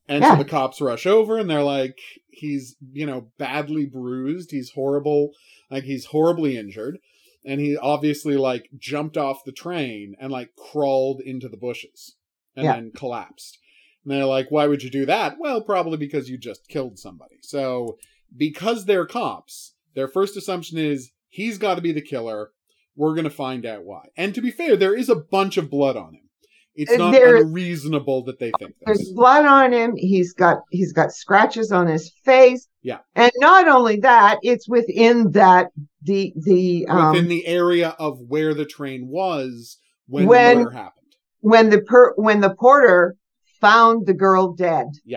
And 0.08 0.24
Yeah. 0.24 0.32
so 0.32 0.36
the 0.38 0.44
cops 0.48 0.80
rush 0.80 1.06
over, 1.06 1.38
and 1.38 1.48
they're 1.48 1.62
like, 1.62 1.96
he's 2.30 2.76
you 2.92 3.06
know 3.06 3.30
badly 3.38 3.86
bruised, 3.86 4.50
he's 4.52 4.70
horrible, 4.74 5.30
like 5.70 5.84
he's 5.84 6.06
horribly 6.06 6.56
injured, 6.56 6.98
and 7.44 7.60
he 7.60 7.76
obviously 7.76 8.36
like 8.36 8.68
jumped 8.78 9.16
off 9.16 9.44
the 9.44 9.52
train 9.52 10.14
and 10.20 10.30
like 10.32 10.50
crawled 10.56 11.20
into 11.20 11.48
the 11.48 11.56
bushes 11.56 12.16
and 12.56 12.64
Yeah. 12.64 12.74
then 12.74 12.92
collapsed. 12.94 13.58
And 14.04 14.12
they're 14.12 14.24
like, 14.24 14.50
why 14.50 14.66
would 14.66 14.82
you 14.82 14.90
do 14.90 15.04
that? 15.06 15.36
Well, 15.38 15.60
probably 15.60 15.98
because 15.98 16.30
you 16.30 16.38
just 16.38 16.68
killed 16.68 16.98
somebody. 16.98 17.36
So, 17.42 17.98
because 18.34 18.86
they're 18.86 19.06
cops, 19.06 19.74
their 19.94 20.08
first 20.08 20.36
assumption 20.36 20.78
is 20.78 21.10
he's 21.28 21.58
got 21.58 21.74
to 21.74 21.82
be 21.82 21.92
the 21.92 22.00
killer. 22.00 22.50
We're 22.96 23.14
going 23.14 23.24
to 23.24 23.30
find 23.30 23.66
out 23.66 23.84
why. 23.84 24.06
And 24.16 24.34
to 24.34 24.40
be 24.40 24.50
fair, 24.50 24.76
there 24.76 24.96
is 24.96 25.08
a 25.08 25.16
bunch 25.16 25.56
of 25.56 25.68
blood 25.70 25.96
on 25.96 26.14
him. 26.14 26.29
It's 26.74 26.92
Uh, 26.92 26.96
not 26.96 27.12
there- 27.12 27.36
unreasonable 27.36 28.24
that 28.24 28.38
they 28.38 28.52
think 28.58 28.74
there's 28.86 29.12
blood 29.12 29.44
on 29.44 29.72
him 29.72 29.94
he's 29.96 30.32
got 30.32 30.58
he's 30.70 30.92
got 30.92 31.12
scratches 31.12 31.72
on 31.72 31.86
his 31.88 32.12
face 32.24 32.68
Yeah. 32.82 32.98
and 33.14 33.30
not 33.38 33.66
only 33.68 33.96
that 34.00 34.38
it's 34.42 34.68
within 34.68 35.32
that 35.32 35.70
the 36.02 36.32
the 36.36 36.86
um 36.86 37.12
Within 37.12 37.28
the 37.28 37.46
area 37.46 37.96
of 37.98 38.18
where 38.28 38.54
the 38.54 38.64
train 38.64 39.08
was 39.08 39.78
when, 40.06 40.26
When- 40.26 40.58
the 40.58 40.64
murder 40.64 40.76
happened. 40.76 41.12
when 41.40 41.70
the 41.70 41.80
per 41.82 42.14
when 42.16 42.40
the 42.40 42.54
porter 42.54 43.16
found 43.60 44.06
the 44.06 44.14
girl 44.14 44.52
dead 44.54 44.86
Uh, 45.12 45.16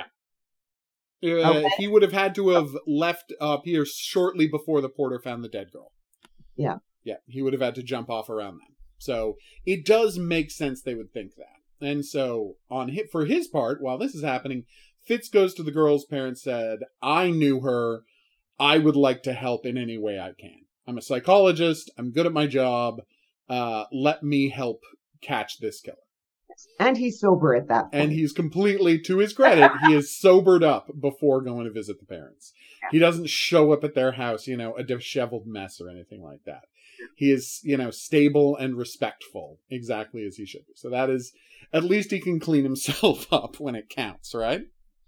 Okay. 1.25 1.69
He 1.77 1.87
would 1.87 2.01
have 2.01 2.11
had 2.11 2.35
to 2.35 2.49
have 2.49 2.67
left 2.85 3.31
up 3.39 3.61
here 3.63 3.85
shortly 3.85 4.45
before 4.47 4.81
the 4.81 4.89
porter 4.89 5.19
found 5.23 5.41
the 5.41 5.47
dead 5.47 5.71
girl. 5.71 5.93
Yeah. 6.57 6.79
Yeah, 7.05 7.15
he 7.27 7.41
would 7.41 7.53
have 7.53 7.61
had 7.61 7.75
to 7.75 7.83
jump 7.83 8.09
off 8.09 8.29
around 8.29 8.59
then. 8.59 8.72
So 9.03 9.37
it 9.65 9.85
does 9.85 10.17
make 10.17 10.51
sense 10.51 10.81
they 10.81 10.95
would 10.95 11.13
think 11.13 11.35
that. 11.35 11.85
And 11.85 12.05
so 12.05 12.55
on 12.69 12.97
for 13.11 13.25
his 13.25 13.47
part, 13.47 13.81
while 13.81 13.97
this 13.97 14.15
is 14.15 14.23
happening, 14.23 14.65
Fitz 15.05 15.27
goes 15.27 15.53
to 15.55 15.63
the 15.63 15.71
girl's 15.71 16.05
parents, 16.05 16.43
said, 16.43 16.79
"I 17.01 17.29
knew 17.29 17.61
her. 17.61 18.03
I 18.59 18.77
would 18.77 18.95
like 18.95 19.23
to 19.23 19.33
help 19.33 19.65
in 19.65 19.77
any 19.77 19.97
way 19.97 20.19
I 20.19 20.31
can. 20.39 20.65
I'm 20.87 20.97
a 20.97 21.01
psychologist. 21.01 21.91
I'm 21.97 22.11
good 22.11 22.25
at 22.25 22.33
my 22.33 22.47
job. 22.47 23.01
Uh, 23.49 23.85
let 23.91 24.23
me 24.23 24.49
help 24.49 24.83
catch 25.21 25.59
this 25.59 25.81
killer." 25.81 25.97
and 26.79 26.97
he's 26.97 27.19
sober 27.19 27.55
at 27.55 27.67
that 27.67 27.91
point 27.91 27.95
And 27.95 28.11
he's 28.11 28.31
completely, 28.31 28.99
to 29.01 29.17
his 29.17 29.33
credit, 29.33 29.71
he 29.85 29.93
is 29.93 30.15
sobered 30.19 30.63
up 30.63 30.89
before 30.99 31.41
going 31.41 31.65
to 31.65 31.71
visit 31.71 31.99
the 31.99 32.05
parents. 32.05 32.53
He 32.91 32.99
doesn't 32.99 33.29
show 33.29 33.71
up 33.71 33.83
at 33.83 33.95
their 33.95 34.13
house, 34.13 34.47
you 34.47 34.57
know, 34.57 34.75
a 34.75 34.83
disheveled 34.83 35.47
mess 35.47 35.79
or 35.79 35.89
anything 35.89 36.21
like 36.21 36.43
that. 36.45 36.63
He 37.15 37.31
is, 37.31 37.59
you 37.63 37.77
know, 37.77 37.91
stable 37.91 38.55
and 38.55 38.77
respectful, 38.77 39.59
exactly 39.69 40.25
as 40.25 40.35
he 40.35 40.45
should 40.45 40.65
be. 40.65 40.73
So 40.75 40.89
that 40.89 41.09
is, 41.09 41.31
at 41.71 41.83
least 41.83 42.11
he 42.11 42.19
can 42.19 42.39
clean 42.39 42.63
himself 42.63 43.27
up 43.31 43.59
when 43.59 43.75
it 43.75 43.89
counts, 43.89 44.33
right? 44.33 44.61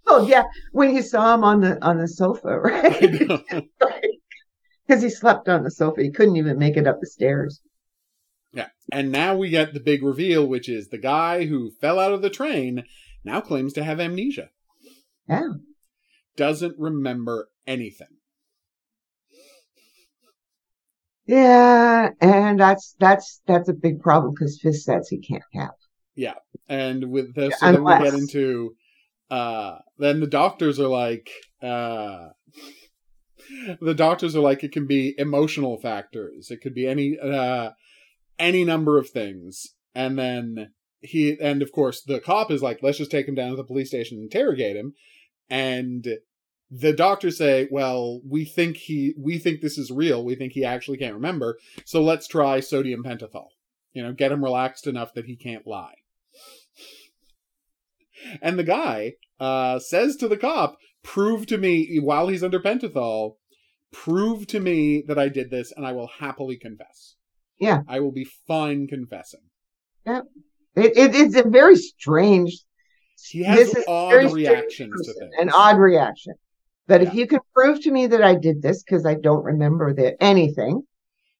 oh 0.08 0.24
yeah 0.24 0.44
when 0.70 0.94
you 0.94 1.02
saw 1.02 1.34
him 1.34 1.42
on 1.42 1.60
the 1.60 1.84
on 1.84 1.98
the 1.98 2.06
sofa 2.06 2.60
right 2.60 3.00
because 4.86 5.02
he 5.02 5.10
slept 5.10 5.48
on 5.48 5.64
the 5.64 5.70
sofa 5.72 6.00
he 6.00 6.12
couldn't 6.12 6.36
even 6.36 6.56
make 6.56 6.76
it 6.76 6.86
up 6.86 7.00
the 7.00 7.06
stairs 7.08 7.60
yeah. 8.56 8.68
And 8.90 9.12
now 9.12 9.36
we 9.36 9.50
get 9.50 9.74
the 9.74 9.80
big 9.80 10.02
reveal, 10.02 10.46
which 10.46 10.66
is 10.66 10.88
the 10.88 10.98
guy 10.98 11.44
who 11.44 11.72
fell 11.78 12.00
out 12.00 12.12
of 12.12 12.22
the 12.22 12.30
train 12.30 12.84
now 13.22 13.42
claims 13.42 13.74
to 13.74 13.84
have 13.84 14.00
amnesia. 14.00 14.48
Yeah. 15.28 15.48
Doesn't 16.36 16.78
remember 16.78 17.50
anything. 17.66 18.15
Yeah 21.26 22.10
and 22.20 22.60
that's 22.60 22.94
that's 22.98 23.40
that's 23.46 23.68
a 23.68 23.74
big 23.74 24.00
problem 24.00 24.32
because 24.34 24.60
Fitz 24.60 24.84
says 24.84 25.08
he 25.08 25.18
can't 25.18 25.42
have 25.54 25.74
Yeah, 26.14 26.34
and 26.68 27.10
with 27.10 27.34
this 27.34 27.58
so 27.58 27.72
then 27.72 27.84
we 27.84 27.98
get 27.98 28.14
into 28.14 28.74
uh 29.30 29.78
then 29.98 30.20
the 30.20 30.26
doctors 30.26 30.78
are 30.78 30.88
like 30.88 31.30
uh 31.62 32.28
the 33.80 33.94
doctors 33.94 34.36
are 34.36 34.40
like 34.40 34.62
it 34.62 34.72
can 34.72 34.86
be 34.86 35.14
emotional 35.18 35.78
factors 35.78 36.50
it 36.50 36.60
could 36.60 36.74
be 36.74 36.86
any 36.86 37.18
uh 37.18 37.70
any 38.38 38.64
number 38.64 38.98
of 38.98 39.10
things. 39.10 39.74
And 39.94 40.18
then 40.18 40.72
he, 41.00 41.36
and 41.40 41.62
of 41.62 41.72
course, 41.72 42.02
the 42.02 42.20
cop 42.20 42.50
is 42.50 42.62
like, 42.62 42.80
let's 42.82 42.98
just 42.98 43.10
take 43.10 43.28
him 43.28 43.34
down 43.34 43.50
to 43.50 43.56
the 43.56 43.64
police 43.64 43.88
station 43.88 44.18
and 44.18 44.24
interrogate 44.24 44.76
him. 44.76 44.94
And 45.48 46.06
the 46.70 46.92
doctors 46.92 47.38
say, 47.38 47.68
well, 47.70 48.20
we 48.28 48.44
think 48.44 48.76
he, 48.76 49.14
we 49.16 49.38
think 49.38 49.60
this 49.60 49.78
is 49.78 49.90
real. 49.90 50.24
We 50.24 50.34
think 50.34 50.52
he 50.52 50.64
actually 50.64 50.98
can't 50.98 51.14
remember. 51.14 51.58
So 51.84 52.02
let's 52.02 52.26
try 52.26 52.60
sodium 52.60 53.02
pentothal. 53.04 53.48
You 53.92 54.02
know, 54.02 54.12
get 54.12 54.32
him 54.32 54.44
relaxed 54.44 54.86
enough 54.86 55.14
that 55.14 55.26
he 55.26 55.36
can't 55.36 55.66
lie. 55.66 55.94
And 58.42 58.58
the 58.58 58.64
guy 58.64 59.14
uh, 59.38 59.78
says 59.78 60.16
to 60.16 60.28
the 60.28 60.36
cop, 60.36 60.76
prove 61.02 61.46
to 61.46 61.58
me, 61.58 61.98
while 62.00 62.28
he's 62.28 62.42
under 62.42 62.60
pentothal, 62.60 63.36
prove 63.92 64.46
to 64.48 64.60
me 64.60 65.02
that 65.06 65.18
I 65.18 65.28
did 65.28 65.50
this 65.50 65.72
and 65.74 65.86
I 65.86 65.92
will 65.92 66.10
happily 66.18 66.56
confess. 66.56 67.14
Yeah. 67.58 67.82
I 67.88 68.00
will 68.00 68.12
be 68.12 68.26
fine 68.46 68.86
confessing. 68.88 69.40
Yeah. 70.04 70.22
It, 70.74 70.96
it, 70.96 71.14
it's 71.14 71.36
a 71.36 71.48
very 71.48 71.76
strange. 71.76 72.58
He 73.30 73.44
has 73.44 73.74
odd 73.88 74.32
reactions 74.32 75.06
to 75.06 75.12
things. 75.14 75.32
An 75.38 75.50
odd 75.50 75.78
reaction. 75.78 76.34
But 76.86 77.02
Yeah. 77.02 77.08
if 77.08 77.14
you 77.14 77.26
can 77.26 77.40
prove 77.54 77.80
to 77.82 77.90
me 77.90 78.06
that 78.06 78.22
I 78.22 78.34
did 78.34 78.62
this, 78.62 78.82
because 78.82 79.04
I 79.04 79.14
don't 79.14 79.44
remember 79.44 79.92
the, 79.92 80.22
anything, 80.22 80.82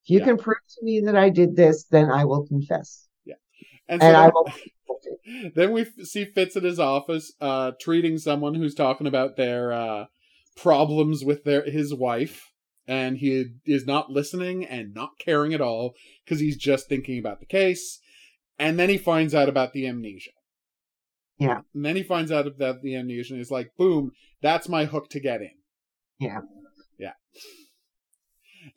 if 0.04 0.10
you 0.10 0.18
Yeah. 0.18 0.24
can 0.26 0.38
prove 0.38 0.58
to 0.78 0.84
me 0.84 1.00
that 1.00 1.16
I 1.16 1.30
did 1.30 1.56
this, 1.56 1.84
then 1.84 2.10
I 2.10 2.24
will 2.24 2.46
confess. 2.46 3.08
Yeah. 3.24 3.34
And, 3.88 4.02
so 4.02 4.08
And 4.08 4.16
I 4.16 4.22
then, 4.22 4.32
will. 4.34 4.52
then 5.54 5.72
we 5.72 5.84
see 6.04 6.24
Fitz 6.24 6.56
in 6.56 6.64
his 6.64 6.78
office, 6.80 7.32
uh, 7.40 7.72
treating 7.80 8.18
someone 8.18 8.54
who's 8.54 8.74
talking 8.74 9.06
about 9.06 9.36
their 9.36 9.72
uh, 9.72 10.06
problems 10.56 11.24
with 11.24 11.44
their 11.44 11.62
his 11.62 11.94
wife, 11.94 12.52
and 12.88 13.18
he 13.18 13.46
is 13.64 13.86
not 13.86 14.10
listening 14.10 14.64
and 14.64 14.94
not 14.94 15.18
caring 15.18 15.54
at 15.54 15.60
all 15.60 15.94
because 16.24 16.40
he's 16.40 16.56
just 16.56 16.88
thinking 16.88 17.18
about 17.18 17.40
the 17.40 17.46
case. 17.46 18.00
And 18.58 18.78
then 18.78 18.88
he 18.88 18.96
finds 18.98 19.34
out 19.34 19.48
about 19.48 19.72
the 19.72 19.86
amnesia. 19.86 20.30
Yeah. 21.38 21.60
And 21.74 21.84
then 21.84 21.96
he 21.96 22.02
finds 22.02 22.32
out 22.32 22.46
that 22.58 22.82
the 22.82 22.96
amnesia, 22.96 23.34
and 23.34 23.38
he's 23.40 23.50
like, 23.50 23.72
"Boom, 23.76 24.12
that's 24.42 24.68
my 24.68 24.84
hook 24.86 25.08
to 25.10 25.20
get 25.20 25.42
in." 25.42 25.50
Yeah. 26.18 26.40
Yeah. 26.98 27.12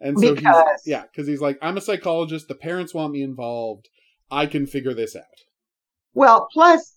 And 0.02 0.20
so 0.20 0.36
Because- 0.36 0.66
he's 0.84 0.92
yeah, 0.92 1.04
because 1.04 1.28
he's 1.28 1.42
like, 1.42 1.58
"I'm 1.62 1.78
a 1.78 1.82
psychologist. 1.82 2.48
The 2.48 2.56
parents 2.56 2.94
want 2.94 3.14
me 3.14 3.22
involved. 3.22 3.88
I 4.30 4.46
can 4.46 4.66
figure 4.68 4.94
this 4.94 5.16
out." 5.16 5.24
Well, 6.14 6.48
plus, 6.52 6.96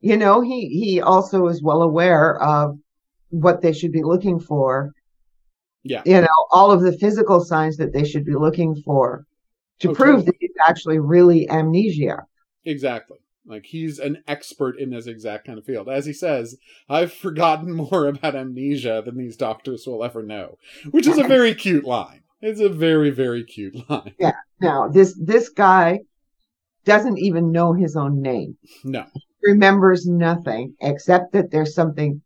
you 0.00 0.16
know, 0.16 0.40
he, 0.40 0.68
he 0.68 1.00
also 1.00 1.46
is 1.48 1.62
well 1.62 1.82
aware 1.82 2.40
of 2.42 2.78
what 3.30 3.62
they 3.62 3.72
should 3.72 3.92
be 3.92 4.02
looking 4.02 4.40
for. 4.40 4.92
Yeah. 5.82 6.02
You 6.06 6.20
know, 6.22 6.46
all 6.50 6.70
of 6.70 6.80
the 6.82 6.96
physical 6.98 7.40
signs 7.44 7.76
that 7.76 7.92
they 7.92 8.04
should 8.04 8.24
be 8.24 8.34
looking 8.34 8.74
for 8.84 9.26
to 9.80 9.90
Oh, 9.90 9.94
prove 9.94 10.24
that 10.26 10.34
it's 10.40 10.54
actually 10.66 10.98
really 10.98 11.48
amnesia. 11.50 12.24
Exactly. 12.64 13.18
Like 13.46 13.66
he's 13.66 13.98
an 13.98 14.22
expert 14.26 14.78
in 14.78 14.90
this 14.90 15.06
exact 15.06 15.46
kind 15.46 15.58
of 15.58 15.64
field. 15.64 15.88
As 15.88 16.06
he 16.06 16.12
says, 16.12 16.56
I've 16.88 17.12
forgotten 17.26 17.72
more 17.72 18.06
about 18.08 18.34
amnesia 18.34 19.02
than 19.04 19.16
these 19.16 19.36
doctors 19.36 19.86
will 19.86 20.02
ever 20.04 20.22
know. 20.22 20.58
Which 20.90 21.06
is 21.06 21.18
a 21.18 21.24
very 21.28 21.54
cute 21.54 21.84
line. 21.84 22.22
It's 22.40 22.60
a 22.60 22.68
very, 22.68 23.10
very 23.10 23.44
cute 23.44 23.88
line. 23.88 24.14
Yeah. 24.18 24.32
Now, 24.60 24.88
this 24.88 25.18
this 25.22 25.48
guy 25.48 26.00
doesn't 26.84 27.18
even 27.18 27.50
know 27.52 27.72
his 27.72 27.96
own 27.96 28.20
name. 28.20 28.56
No. 28.82 29.06
Remembers 29.42 30.06
nothing 30.06 30.74
except 30.80 31.32
that 31.32 31.50
there's 31.50 31.74
something 31.74 32.20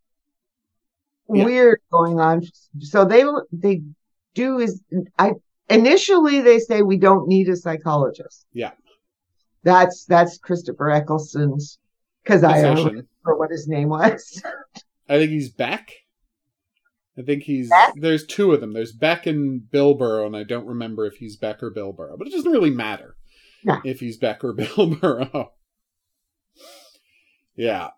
Yeah. 1.32 1.44
weird 1.44 1.80
going 1.92 2.18
on. 2.20 2.42
So 2.80 3.04
they 3.04 3.24
they 3.52 3.82
do 4.34 4.58
is 4.58 4.82
I 5.18 5.32
initially 5.68 6.40
they 6.40 6.58
say 6.58 6.82
we 6.82 6.96
don't 6.96 7.28
need 7.28 7.48
a 7.48 7.56
psychologist. 7.56 8.46
Yeah. 8.52 8.72
That's 9.68 10.06
that's 10.06 10.38
Christopher 10.38 10.88
Eccleston's 10.90 11.78
because 12.24 12.42
I 12.42 12.62
don't 12.62 12.76
remember 12.86 13.06
what 13.36 13.50
his 13.50 13.68
name 13.68 13.90
was. 13.90 14.42
I 15.10 15.18
think 15.18 15.30
he's 15.30 15.50
Beck. 15.50 15.92
I 17.18 17.22
think 17.22 17.42
he's 17.42 17.68
Beck? 17.68 17.92
there's 17.96 18.24
two 18.24 18.52
of 18.52 18.62
them. 18.62 18.72
There's 18.72 18.92
Beck 18.92 19.26
and 19.26 19.60
Bilborough, 19.60 20.24
and 20.24 20.34
I 20.34 20.44
don't 20.44 20.66
remember 20.66 21.04
if 21.04 21.16
he's 21.16 21.36
Beck 21.36 21.62
or 21.62 21.70
Bilborough. 21.70 22.16
But 22.16 22.28
it 22.28 22.32
doesn't 22.32 22.50
really 22.50 22.70
matter 22.70 23.16
No. 23.62 23.78
if 23.84 24.00
he's 24.00 24.16
Beck 24.16 24.42
or 24.42 24.54
Bilborough. 24.56 25.50
yeah. 27.56 27.88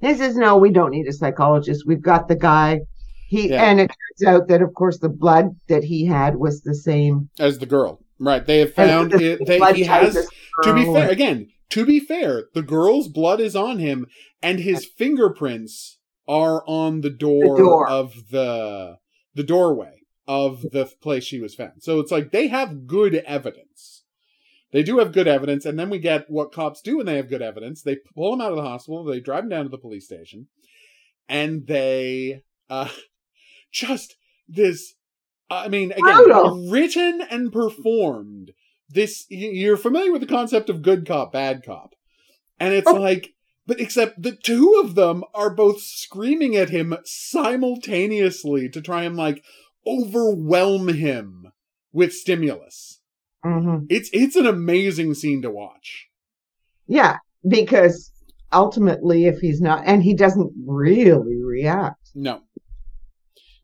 This 0.00 0.20
is 0.20 0.36
no, 0.36 0.56
we 0.56 0.70
don't 0.70 0.92
need 0.92 1.08
a 1.08 1.12
psychologist. 1.12 1.82
We've 1.84 2.00
got 2.02 2.28
the 2.28 2.36
guy. 2.36 2.82
He 3.26 3.50
Yeah. 3.50 3.64
and 3.68 3.80
it 3.80 3.88
turns 3.88 4.28
out 4.34 4.48
that 4.48 4.62
of 4.62 4.72
course 4.74 4.98
the 5.00 5.08
blood 5.08 5.56
that 5.68 5.82
he 5.82 6.06
had 6.06 6.36
was 6.36 6.62
the 6.62 6.74
same. 6.76 7.28
As 7.40 7.58
the 7.58 7.66
girl. 7.66 8.00
Right. 8.20 8.44
They 8.44 8.58
have 8.60 8.74
found 8.74 9.12
the 9.12 9.32
it 9.32 9.46
they, 9.46 9.54
he 9.74 9.84
type 9.84 10.02
has 10.04 10.16
as 10.16 10.27
to 10.62 10.74
be 10.74 10.84
fair 10.84 11.10
again 11.10 11.48
to 11.70 11.84
be 11.84 12.00
fair 12.00 12.44
the 12.54 12.62
girl's 12.62 13.08
blood 13.08 13.40
is 13.40 13.54
on 13.54 13.78
him 13.78 14.06
and 14.42 14.60
his 14.60 14.84
fingerprints 14.84 15.98
are 16.26 16.62
on 16.66 17.00
the 17.00 17.10
door, 17.10 17.56
door. 17.56 17.88
of 17.88 18.12
the 18.30 18.98
the 19.34 19.42
doorway 19.42 20.02
of 20.26 20.60
the 20.72 20.90
place 21.00 21.24
she 21.24 21.40
was 21.40 21.54
found 21.54 21.82
so 21.82 22.00
it's 22.00 22.12
like 22.12 22.32
they 22.32 22.48
have 22.48 22.86
good 22.86 23.14
evidence 23.14 24.04
they 24.72 24.82
do 24.82 24.98
have 24.98 25.12
good 25.12 25.26
evidence 25.28 25.64
and 25.64 25.78
then 25.78 25.88
we 25.88 25.98
get 25.98 26.28
what 26.28 26.52
cops 26.52 26.82
do 26.82 26.98
when 26.98 27.06
they 27.06 27.16
have 27.16 27.30
good 27.30 27.42
evidence 27.42 27.82
they 27.82 27.96
pull 28.14 28.34
him 28.34 28.40
out 28.40 28.50
of 28.50 28.56
the 28.56 28.62
hospital 28.62 29.04
they 29.04 29.20
drive 29.20 29.44
him 29.44 29.50
down 29.50 29.64
to 29.64 29.70
the 29.70 29.78
police 29.78 30.04
station 30.04 30.48
and 31.28 31.66
they 31.66 32.42
uh 32.68 32.88
just 33.72 34.16
this 34.46 34.94
i 35.50 35.68
mean 35.68 35.92
again 35.92 36.24
Brutal. 36.24 36.68
written 36.70 37.22
and 37.30 37.52
performed 37.52 38.52
this 38.88 39.26
you're 39.28 39.76
familiar 39.76 40.12
with 40.12 40.20
the 40.20 40.26
concept 40.26 40.70
of 40.70 40.82
good 40.82 41.06
cop 41.06 41.32
bad 41.32 41.62
cop 41.64 41.94
and 42.58 42.72
it's 42.74 42.88
Oh. 42.88 42.94
like 42.94 43.34
but 43.66 43.80
except 43.80 44.22
the 44.22 44.32
two 44.32 44.80
of 44.82 44.94
them 44.94 45.22
are 45.34 45.50
both 45.50 45.80
screaming 45.82 46.56
at 46.56 46.70
him 46.70 46.96
simultaneously 47.04 48.68
to 48.70 48.80
try 48.80 49.02
and 49.04 49.16
like 49.16 49.42
overwhelm 49.86 50.88
him 50.88 51.52
with 51.92 52.12
stimulus 52.12 53.00
Mhm. 53.44 53.86
it's 53.90 54.10
it's 54.12 54.36
an 54.36 54.46
amazing 54.46 55.14
scene 55.14 55.42
to 55.42 55.50
watch 55.50 56.08
Yeah, 56.86 57.18
because 57.46 58.10
ultimately, 58.50 59.26
if 59.26 59.40
he's 59.40 59.60
not, 59.60 59.82
and 59.86 60.02
he 60.02 60.14
doesn't 60.14 60.50
really 60.66 61.36
react, 61.42 62.10
no 62.14 62.40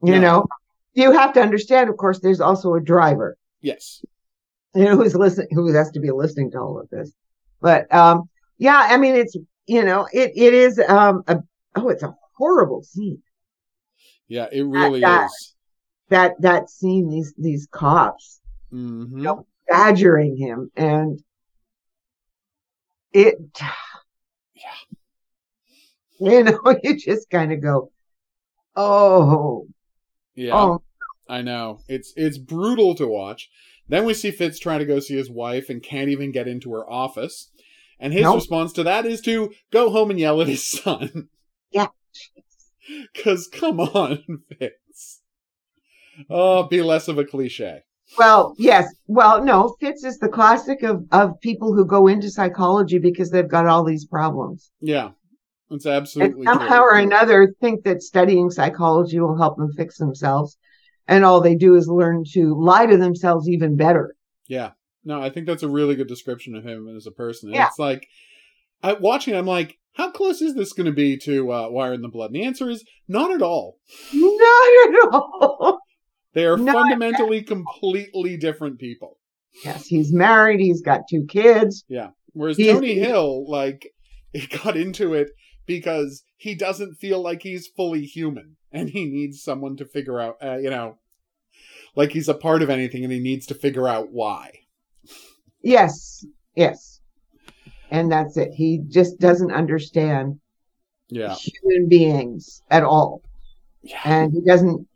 you 0.03 0.13
No. 0.13 0.21
know, 0.21 0.47
you 0.93 1.13
have 1.13 1.33
to 1.33 1.41
understand. 1.41 1.89
Of 1.89 1.97
course, 1.97 2.21
there's 2.21 2.41
also 2.41 2.75
a 2.75 2.81
driver, 2.81 3.39
yes 3.63 4.05
you 4.81 4.85
know, 4.85 4.97
who's 4.97 5.15
listening, 5.15 5.49
who 5.53 5.73
has 5.73 5.91
to 5.93 6.01
be 6.01 6.11
listening 6.11 6.51
to 6.53 6.59
all 6.59 6.81
of 6.81 6.89
this. 6.91 7.13
But 7.61 7.93
um, 7.95 8.29
yeah, 8.59 8.89
I 8.91 8.97
mean, 8.97 9.15
it's 9.15 9.37
you 9.67 9.85
know, 9.85 10.09
it 10.13 10.33
it 10.37 10.55
is 10.55 10.79
um, 10.79 11.23
a 11.27 11.39
oh, 11.77 11.89
it's 11.89 12.03
a 12.03 12.15
horrible 12.37 12.83
scene. 12.83 13.23
yeah 14.29 14.47
it 14.53 14.63
really 14.63 15.01
that- 15.03 15.27
is 15.27 15.55
That 16.11 16.35
that 16.41 16.71
scene, 16.71 17.09
these 17.09 17.33
these 17.39 17.67
cops 17.71 18.41
hmm 18.71 19.19
Yep. 19.23 19.39
badgering 19.69 20.37
him, 20.37 20.71
and 20.77 21.23
it, 23.13 23.37
yeah, 24.55 24.81
you 26.19 26.45
know, 26.45 26.61
you 26.83 26.97
just 26.99 27.31
kind 27.31 27.53
of 27.53 27.63
go, 27.63 27.91
oh, 28.77 29.67
yeah 30.35 30.55
oh, 30.55 30.83
I 31.29 31.41
know. 31.43 31.81
It's 31.89 32.13
it's 32.17 32.37
brutal 32.39 32.95
to 32.97 33.07
watch. 33.07 33.49
Then 33.89 34.05
we 34.07 34.15
see 34.15 34.31
Fitz 34.31 34.59
trying 34.59 34.79
to 34.81 34.87
go 34.87 35.01
see 35.01 35.15
his 35.17 35.31
wife 35.31 35.69
and 35.69 35.83
can't 35.83 36.09
even 36.09 36.33
get 36.33 36.49
into 36.49 36.73
her 36.73 36.89
office. 36.91 37.51
And 38.01 38.13
his 38.13 38.23
Nope. 38.23 38.37
response 38.37 38.73
to 38.75 38.83
that 38.85 39.07
is 39.07 39.21
to 39.23 39.53
go 39.73 39.91
home 39.91 40.11
and 40.11 40.19
yell 40.19 40.41
at 40.41 40.49
his 40.49 40.65
son. 40.83 41.29
Yeah. 41.71 41.89
Cause 43.25 43.49
come 43.51 43.81
on, 43.81 44.23
Fitz. 44.59 45.21
Oh, 46.31 46.65
be 46.65 46.83
less 46.83 47.09
of 47.09 47.19
a 47.19 47.25
cliche. 47.25 47.81
Well, 48.19 48.55
yes. 48.59 48.87
Well, 49.07 49.43
no, 49.43 49.75
Fitz 49.81 50.05
is 50.05 50.19
the 50.19 50.29
classic 50.29 50.83
of, 50.83 51.05
of 51.11 51.41
people 51.41 51.75
who 51.75 51.87
go 51.87 52.07
into 52.07 52.31
psychology 52.31 52.99
because 52.99 53.31
they've 53.31 53.49
got 53.49 53.67
all 53.67 53.85
these 53.85 54.05
problems. 54.05 54.71
Yeah. 54.81 55.11
It's 55.71 55.87
And 55.87 55.95
absolutely 55.95 56.45
somehow 56.45 56.77
true. 56.77 56.85
or 56.85 56.97
another 56.97 57.55
think 57.61 57.85
that 57.85 58.03
studying 58.03 58.51
psychology 58.51 59.19
will 59.19 59.37
help 59.39 59.57
them 59.57 59.73
fix 59.73 59.97
themselves. 59.97 60.59
And 61.07 61.25
all 61.25 61.41
they 61.41 61.55
do 61.55 61.75
is 61.75 61.87
learn 61.89 62.25
to 62.33 62.55
lie 62.55 62.87
to 62.87 62.97
themselves 62.97 63.49
even 63.49 63.77
better. 63.77 64.15
Yeah. 64.49 64.71
No, 65.05 65.21
I 65.21 65.29
think 65.31 65.47
that's 65.47 65.63
a 65.63 65.69
really 65.69 65.97
good 65.97 66.09
description 66.09 66.55
of 66.57 66.65
him 66.65 66.89
as 66.97 67.07
a 67.07 67.11
person. 67.11 67.51
Yeah. 67.53 67.67
It's 67.67 67.79
like 67.79 68.07
I 68.83 68.95
watching 68.95 69.35
I'm 69.35 69.47
like, 69.47 69.79
how 69.93 70.11
close 70.11 70.41
is 70.41 70.55
this 70.55 70.73
gonna 70.73 70.93
be 70.93 71.17
to 71.19 71.53
uh, 71.53 71.69
Wire 71.69 71.93
in 71.93 72.01
the 72.03 72.09
Blood? 72.09 72.27
And 72.31 72.37
the 72.37 72.45
answer 72.45 72.71
is 72.71 72.85
not 73.07 73.31
at 73.31 73.43
all. 73.43 73.77
Not 74.13 74.89
at 74.89 75.09
all. 75.13 75.81
They 76.33 76.47
are 76.47 76.57
No, 76.57 76.73
fundamentally 76.73 77.43
completely 77.43 78.37
different 78.37 78.79
people. 78.79 79.19
yes, 79.65 79.87
he's 79.87 80.13
married. 80.13 80.59
He's 80.61 80.83
got 80.83 81.03
two 81.09 81.27
kids. 81.27 81.85
Yeah. 81.89 82.09
Whereas 82.33 82.57
He's- 82.57 82.75
Tony 82.75 82.95
Hill, 82.95 83.49
like, 83.49 83.93
he 84.33 84.47
got 84.47 84.77
into 84.77 85.15
it 85.15 85.29
because 85.67 86.25
he 86.45 86.55
doesn't 86.55 86.97
feel 86.97 87.23
like 87.23 87.41
he's 87.43 87.67
fully 87.67 88.05
human 88.05 88.57
and 88.71 88.91
he 88.91 89.07
needs 89.07 89.43
someone 89.43 89.77
to 89.79 89.85
figure 89.87 90.21
out, 90.21 90.37
uh, 90.43 90.57
you 90.59 90.69
know, 90.69 90.99
like 91.97 92.11
he's 92.11 92.29
a 92.29 92.35
part 92.35 92.61
of 92.61 92.69
anything 92.69 93.03
and 93.03 93.11
he 93.13 93.19
needs 93.19 93.47
to 93.47 93.55
figure 93.55 93.89
out 93.89 94.13
why. 94.13 94.53
Yes, 95.63 96.23
yes. 96.55 97.01
And 97.91 98.13
that's 98.13 98.37
it. 98.37 98.53
He 98.53 98.83
just 98.89 99.19
doesn't 99.19 99.53
understand 99.53 100.39
Yeah. 101.09 101.35
human 101.35 101.89
beings 101.89 102.61
at 102.71 102.83
all. 102.83 103.23
Yeah. 103.83 104.03
And 104.05 104.33
he 104.35 104.43
doesn't 104.43 104.87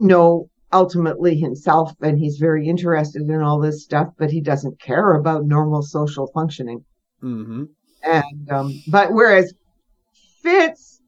know 0.00 0.50
ultimately 0.72 1.36
himself, 1.38 1.92
and 2.00 2.18
he's 2.18 2.38
very 2.38 2.66
interested 2.66 3.22
in 3.22 3.42
all 3.42 3.60
this 3.60 3.84
stuff, 3.84 4.08
but 4.18 4.32
he 4.32 4.40
doesn't 4.40 4.80
care 4.80 5.14
about 5.14 5.44
normal 5.44 5.82
social 5.82 6.26
functioning. 6.34 6.84
hmm 7.20 7.64
And 8.02 8.50
um, 8.50 8.82
but 8.88 9.12
whereas 9.12 9.54
Fitz, 10.42 11.00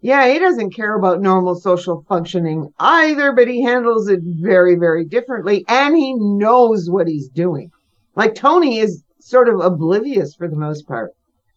yeah, 0.00 0.32
he 0.32 0.38
doesn't 0.38 0.70
care 0.74 0.94
about 0.96 1.20
normal 1.20 1.54
social 1.56 2.04
functioning 2.08 2.72
either, 2.78 3.32
but 3.32 3.48
he 3.48 3.62
handles 3.62 4.08
it 4.08 4.20
very, 4.22 4.76
very 4.76 5.04
differently, 5.04 5.64
and 5.68 5.96
he 5.96 6.14
knows 6.14 6.88
what 6.90 7.08
he's 7.08 7.28
doing. 7.28 7.70
Like 8.14 8.34
Tony 8.34 8.78
is 8.78 9.02
sort 9.20 9.48
of 9.48 9.60
oblivious 9.60 10.34
for 10.34 10.48
the 10.48 10.56
most 10.56 10.86
part, 10.86 11.12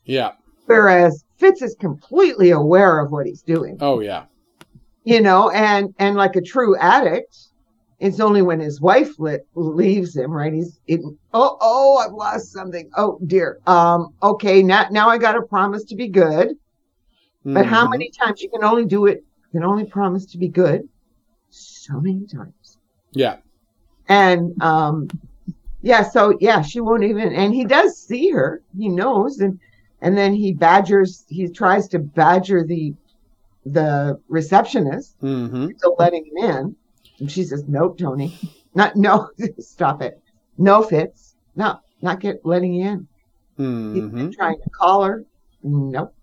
Yeah. 0.05 0.31
whereas 0.65 1.23
Fitz 1.37 1.61
is 1.61 1.75
completely 1.79 2.51
aware 2.51 2.99
of 2.99 3.11
what 3.11 3.25
he's 3.25 3.41
doing. 3.41 3.77
Oh 3.81 3.99
yeah. 3.99 4.25
You 5.03 5.21
know, 5.21 5.49
and 5.49 5.93
and 5.97 6.15
like 6.15 6.35
a 6.35 6.41
true 6.41 6.75
addict, 6.77 7.35
it's 7.99 8.19
only 8.19 8.41
when 8.43 8.59
his 8.59 8.79
wife 8.81 9.17
lit, 9.19 9.47
leaves 9.55 10.15
him, 10.15 10.31
right? 10.31 10.53
He's 10.53 10.79
it, 10.87 11.01
oh 11.33 11.57
oh, 11.61 11.97
I've 11.97 12.13
lost 12.13 12.51
something. 12.51 12.89
Oh 12.97 13.17
dear. 13.25 13.59
Um. 13.65 14.13
Okay. 14.21 14.61
Now 14.61 14.87
now 14.91 15.09
I 15.09 15.17
got 15.17 15.33
to 15.33 15.41
promise 15.41 15.83
to 15.85 15.95
be 15.95 16.07
good. 16.07 16.55
But 17.53 17.65
how 17.65 17.87
Mhm. 17.87 17.89
many 17.89 18.11
times 18.11 18.41
you 18.41 18.49
can 18.49 18.63
only 18.63 18.85
do 18.85 19.05
it? 19.07 19.23
You 19.53 19.59
can 19.59 19.63
only 19.63 19.85
promise 19.85 20.25
to 20.27 20.37
be 20.37 20.49
good. 20.49 20.87
So 21.49 21.99
many 21.99 22.25
times. 22.27 22.77
Yeah. 23.11 23.37
And 24.07 24.61
um, 24.61 25.11
yeah. 25.81 26.03
So 26.03 26.37
yeah, 26.39 26.61
she 26.61 26.79
won't 26.81 27.03
even. 27.03 27.33
And 27.33 27.53
he 27.53 27.65
does 27.65 27.97
see 27.97 28.29
her. 28.31 28.61
He 28.77 28.89
knows, 28.89 29.39
and 29.39 29.59
and 30.01 30.17
then 30.17 30.33
he 30.33 30.53
badgers. 30.53 31.25
He 31.29 31.49
tries 31.49 31.87
to 31.89 31.99
badger 31.99 32.65
the 32.65 32.95
the 33.65 34.19
receptionist 34.27 35.15
hmm 35.21 35.71
to 35.81 35.95
letting 35.99 36.25
him 36.25 36.49
in. 36.49 36.75
And 37.19 37.31
she 37.31 37.43
says, 37.43 37.65
Nope, 37.67 37.97
Tony. 37.99 38.33
Not 38.73 38.95
no, 38.95 39.29
stop 39.59 40.01
it. 40.01 40.15
No 40.57 40.81
Fitz. 40.83 41.35
No, 41.55 41.77
not 42.01 42.19
get 42.19 42.37
letting 42.45 42.73
you 42.73 42.87
in. 42.89 43.07
He's 43.91 44.03
hmm 44.03 44.09
been 44.09 44.29
trying 44.31 44.59
to 44.63 44.69
call 44.69 45.03
her. 45.03 45.25
Nope. 45.63 46.13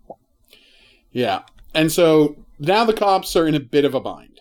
Yeah. 1.11 1.43
And 1.73 1.91
so 1.91 2.45
now 2.59 2.85
the 2.85 2.93
cops 2.93 3.35
are 3.35 3.47
in 3.47 3.55
a 3.55 3.59
bit 3.59 3.85
of 3.85 3.93
a 3.93 3.99
bind. 3.99 4.39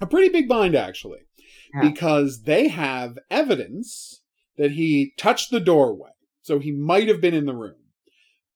A 0.00 0.06
pretty 0.06 0.28
big 0.28 0.48
bind, 0.48 0.74
actually. 0.74 1.20
Yeah. 1.74 1.88
Because 1.88 2.42
they 2.42 2.68
have 2.68 3.18
evidence 3.30 4.22
that 4.56 4.72
he 4.72 5.12
touched 5.16 5.50
the 5.50 5.60
doorway. 5.60 6.10
So 6.42 6.58
he 6.58 6.72
might 6.72 7.08
have 7.08 7.20
been 7.20 7.34
in 7.34 7.46
the 7.46 7.54
room. 7.54 7.76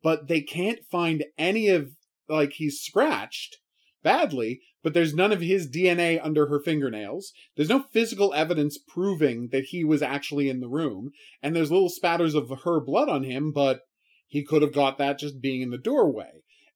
But 0.03 0.29
they 0.29 0.41
can't 0.41 0.85
find 0.91 1.25
any 1.39 1.69
of, 1.69 1.91
like, 2.29 2.53
he's 2.55 2.81
scratched 2.81 3.59
badly, 4.03 4.61
but 4.83 4.95
there's 4.95 5.15
none 5.15 5.33
of 5.33 5.41
his 5.41 5.69
DNA 5.69 6.21
under 6.23 6.47
her 6.47 6.61
fingernails. 6.61 7.33
There's 7.57 7.69
no 7.69 7.85
physical 7.93 8.33
evidence 8.35 8.79
proving 8.79 9.49
that 9.51 9.65
he 9.65 9.83
was 9.83 10.03
actually 10.03 10.49
in 10.49 10.61
the 10.61 10.69
room. 10.69 11.11
And 11.43 11.57
there's 11.57 11.73
little 11.73 11.89
spatters 11.89 12.35
of 12.35 12.53
her 12.65 12.81
blood 12.81 13.09
on 13.09 13.25
him, 13.25 13.51
but 13.53 13.81
he 14.29 14.45
could 14.45 14.63
have 14.63 14.73
got 14.73 14.99
that 14.99 15.19
just 15.19 15.41
being 15.41 15.63
in 15.63 15.71
the 15.71 15.79
doorway. 15.79 16.31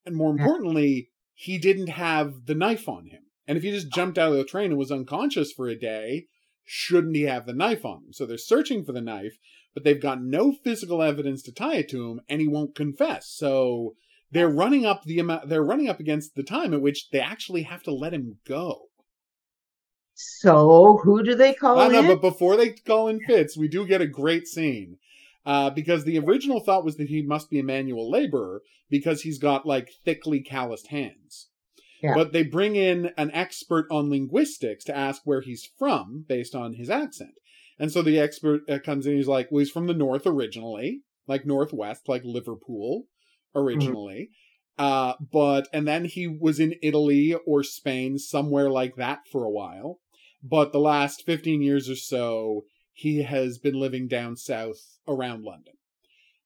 And 0.04 0.16
more 0.16 0.30
importantly, 0.30 1.10
he 1.34 1.58
didn't 1.58 1.88
have 1.88 2.46
the 2.46 2.54
knife 2.54 2.88
on 2.88 3.06
him. 3.06 3.22
And 3.46 3.56
if 3.56 3.64
he 3.64 3.70
just 3.70 3.92
jumped 3.92 4.18
out 4.18 4.32
of 4.32 4.38
the 4.38 4.44
train 4.44 4.70
and 4.70 4.78
was 4.78 4.92
unconscious 4.92 5.52
for 5.52 5.68
a 5.68 5.78
day, 5.78 6.26
shouldn't 6.64 7.16
he 7.16 7.22
have 7.22 7.46
the 7.46 7.52
knife 7.52 7.84
on 7.84 8.04
him? 8.04 8.12
So 8.12 8.26
they're 8.26 8.38
searching 8.38 8.84
for 8.84 8.92
the 8.92 9.00
knife, 9.00 9.38
but 9.74 9.84
they've 9.84 10.00
got 10.00 10.22
no 10.22 10.52
physical 10.52 11.02
evidence 11.02 11.42
to 11.42 11.52
tie 11.52 11.76
it 11.76 11.88
to 11.90 12.10
him, 12.10 12.20
and 12.28 12.40
he 12.40 12.48
won't 12.48 12.74
confess. 12.74 13.28
So 13.28 13.94
they're 14.30 14.48
running 14.48 14.86
up 14.86 15.02
the 15.04 15.18
amount 15.18 15.48
they're 15.48 15.64
running 15.64 15.88
up 15.88 16.00
against 16.00 16.34
the 16.34 16.42
time 16.42 16.72
at 16.72 16.80
which 16.80 17.10
they 17.10 17.20
actually 17.20 17.62
have 17.62 17.82
to 17.84 17.92
let 17.92 18.14
him 18.14 18.38
go. 18.46 18.88
So 20.14 21.00
who 21.02 21.24
do 21.24 21.34
they 21.34 21.54
call 21.54 21.78
I 21.78 21.88
know, 21.88 22.00
in? 22.00 22.06
but 22.06 22.20
before 22.20 22.56
they 22.56 22.70
call 22.70 23.08
in 23.08 23.20
Fitz, 23.20 23.56
we 23.56 23.68
do 23.68 23.86
get 23.86 24.00
a 24.02 24.06
great 24.06 24.46
scene. 24.46 24.98
Uh, 25.46 25.70
because 25.70 26.04
the 26.04 26.18
original 26.18 26.60
thought 26.60 26.84
was 26.84 26.96
that 26.96 27.08
he 27.08 27.22
must 27.22 27.48
be 27.48 27.58
a 27.58 27.64
manual 27.64 28.10
laborer 28.10 28.62
because 28.90 29.22
he's 29.22 29.38
got 29.38 29.64
like 29.64 29.90
thickly 30.04 30.40
calloused 30.40 30.88
hands. 30.88 31.48
Yeah. 32.02 32.14
But 32.14 32.32
they 32.32 32.42
bring 32.42 32.76
in 32.76 33.10
an 33.16 33.30
expert 33.32 33.86
on 33.90 34.10
linguistics 34.10 34.84
to 34.84 34.96
ask 34.96 35.22
where 35.24 35.40
he's 35.40 35.68
from 35.78 36.24
based 36.28 36.54
on 36.54 36.74
his 36.74 36.90
accent. 36.90 37.34
And 37.78 37.90
so 37.90 38.02
the 38.02 38.18
expert 38.18 38.62
uh, 38.68 38.78
comes 38.78 39.06
in, 39.06 39.16
he's 39.16 39.28
like, 39.28 39.48
well, 39.50 39.60
he's 39.60 39.70
from 39.70 39.86
the 39.86 39.94
north 39.94 40.26
originally, 40.26 41.02
like 41.26 41.46
northwest, 41.46 42.08
like 42.08 42.22
Liverpool 42.24 43.04
originally. 43.54 44.30
Uh, 44.78 45.14
but, 45.32 45.68
and 45.72 45.86
then 45.86 46.06
he 46.06 46.26
was 46.26 46.58
in 46.58 46.74
Italy 46.82 47.34
or 47.46 47.62
Spain, 47.62 48.18
somewhere 48.18 48.70
like 48.70 48.96
that 48.96 49.20
for 49.30 49.44
a 49.44 49.50
while. 49.50 50.00
But 50.42 50.72
the 50.72 50.80
last 50.80 51.24
15 51.26 51.60
years 51.60 51.88
or 51.90 51.96
so, 51.96 52.62
he 53.00 53.22
has 53.22 53.56
been 53.56 53.72
living 53.80 54.06
down 54.08 54.36
south 54.36 54.98
around 55.08 55.42
London. 55.42 55.72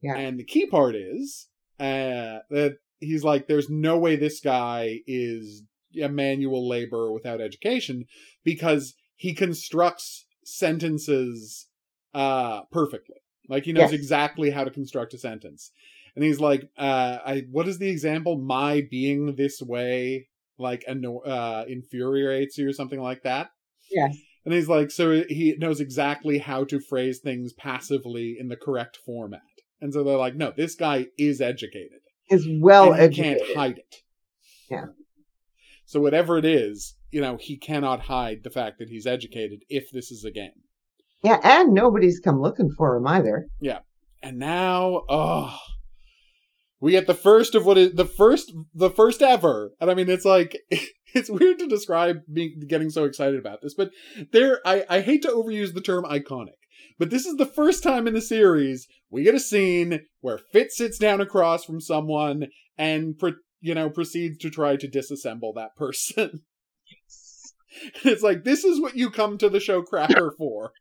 Yeah. 0.00 0.14
And 0.16 0.38
the 0.38 0.44
key 0.44 0.66
part 0.66 0.94
is 0.94 1.48
uh, 1.80 2.46
that 2.50 2.76
he's 3.00 3.24
like, 3.24 3.48
there's 3.48 3.68
no 3.68 3.98
way 3.98 4.14
this 4.14 4.38
guy 4.38 5.00
is 5.04 5.64
a 6.00 6.08
manual 6.08 6.68
laborer 6.68 7.12
without 7.12 7.40
education 7.40 8.04
because 8.44 8.94
he 9.16 9.34
constructs 9.34 10.26
sentences 10.44 11.66
uh, 12.14 12.60
perfectly. 12.70 13.16
Like 13.48 13.64
he 13.64 13.72
knows 13.72 13.90
Yes. 13.90 14.00
exactly 14.00 14.50
how 14.50 14.62
to 14.62 14.70
construct 14.70 15.12
a 15.12 15.18
sentence. 15.18 15.72
And 16.14 16.24
he's 16.24 16.38
like, 16.38 16.70
uh, 16.78 17.18
I, 17.26 17.42
what 17.50 17.66
is 17.66 17.78
the 17.78 17.88
example? 17.88 18.38
My 18.38 18.86
being 18.88 19.34
this 19.34 19.60
way, 19.60 20.28
like, 20.56 20.84
anno- 20.86 21.18
uh, 21.26 21.64
infuriates 21.66 22.56
you 22.58 22.68
or 22.68 22.72
something 22.72 23.00
like 23.00 23.24
that. 23.24 23.48
yes. 23.90 24.16
And 24.44 24.52
he's 24.52 24.68
like, 24.68 24.90
so 24.90 25.24
he 25.28 25.56
knows 25.58 25.80
exactly 25.80 26.38
how 26.38 26.64
to 26.64 26.78
phrase 26.78 27.18
things 27.18 27.52
passively 27.52 28.36
in 28.38 28.48
the 28.48 28.56
correct 28.56 28.98
format. 29.04 29.40
And 29.80 29.92
so 29.92 30.04
they're 30.04 30.16
like, 30.16 30.34
no, 30.34 30.52
this 30.54 30.74
guy 30.74 31.06
is 31.18 31.40
educated. 31.40 32.00
Is 32.30 32.46
well 32.60 32.92
and 32.92 32.96
he 32.96 33.22
educated. 33.22 33.42
can't 33.46 33.56
hide 33.56 33.78
it. 33.78 33.96
Yeah. 34.70 34.86
So 35.86 36.00
whatever 36.00 36.38
it 36.38 36.44
is, 36.44 36.96
you 37.10 37.20
know, 37.20 37.36
he 37.38 37.56
cannot 37.56 38.00
hide 38.00 38.42
the 38.42 38.50
fact 38.50 38.78
that 38.78 38.88
he's 38.88 39.06
educated 39.06 39.60
if 39.68 39.90
this 39.92 40.10
is 40.10 40.24
a 40.24 40.30
game. 40.30 40.62
Yeah, 41.22 41.38
and 41.42 41.72
nobody's 41.72 42.20
come 42.20 42.40
looking 42.40 42.70
for 42.76 42.96
him 42.96 43.06
either. 43.06 43.46
Yeah. 43.60 43.80
And 44.22 44.38
now, 44.38 45.04
oh, 45.08 45.56
we 46.80 46.92
get 46.92 47.06
the 47.06 47.14
first 47.14 47.54
of 47.54 47.64
what 47.64 47.78
is 47.78 47.94
the 47.94 48.04
first, 48.04 48.52
the 48.74 48.90
first 48.90 49.22
ever. 49.22 49.72
And 49.80 49.90
I 49.90 49.94
mean, 49.94 50.10
it's 50.10 50.24
like, 50.24 50.58
it's 51.16 51.30
weird 51.30 51.58
to 51.60 51.66
describe 51.66 52.22
me 52.28 52.54
getting 52.66 52.90
so 52.90 53.04
excited 53.04 53.38
about 53.38 53.62
this, 53.62 53.74
but 53.74 53.90
there, 54.32 54.60
I, 54.66 54.84
I 54.88 55.00
hate 55.00 55.22
to 55.22 55.28
overuse 55.28 55.74
the 55.74 55.80
term 55.80 56.04
iconic, 56.04 56.58
but 56.98 57.10
this 57.10 57.26
is 57.26 57.36
the 57.36 57.46
first 57.46 57.82
time 57.82 58.06
in 58.06 58.14
the 58.14 58.20
series 58.20 58.88
we 59.10 59.22
get 59.22 59.34
a 59.34 59.40
scene 59.40 60.00
where 60.20 60.38
Fitz 60.38 60.76
sits 60.76 60.98
down 60.98 61.20
across 61.20 61.64
from 61.64 61.80
someone 61.80 62.48
and, 62.76 63.16
pro- 63.16 63.34
you 63.60 63.74
know, 63.74 63.88
proceeds 63.88 64.38
to 64.38 64.50
try 64.50 64.76
to 64.76 64.88
disassemble 64.88 65.54
that 65.54 65.76
person. 65.76 66.42
it's 68.04 68.22
like, 68.22 68.44
this 68.44 68.64
is 68.64 68.80
what 68.80 68.96
you 68.96 69.10
come 69.10 69.38
to 69.38 69.48
the 69.48 69.60
show 69.60 69.82
Cracker 69.82 70.34
for. 70.38 70.72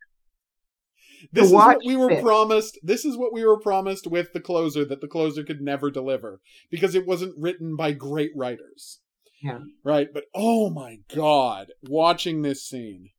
This 1.32 1.46
is 1.46 1.52
what 1.52 1.80
we 1.86 1.96
were 1.96 2.10
Fitz. 2.10 2.22
promised. 2.22 2.80
This 2.84 3.06
is 3.06 3.16
what 3.16 3.32
we 3.32 3.46
were 3.46 3.60
promised 3.60 4.08
with 4.08 4.34
the 4.34 4.42
closer 4.42 4.84
that 4.84 5.00
the 5.00 5.08
closer 5.08 5.44
could 5.44 5.62
never 5.62 5.90
deliver 5.90 6.42
because 6.70 6.96
it 6.96 7.08
wasn't 7.08 7.36
written 7.38 7.76
by 7.78 7.94
great 7.94 8.32
writers. 8.36 9.00
Yeah. 9.44 9.60
Right. 9.84 10.08
But 10.14 10.26
oh 10.34 10.70
my 10.70 11.00
God, 11.14 11.74
watching 11.84 12.42
this 12.42 12.66
scene, 12.66 13.10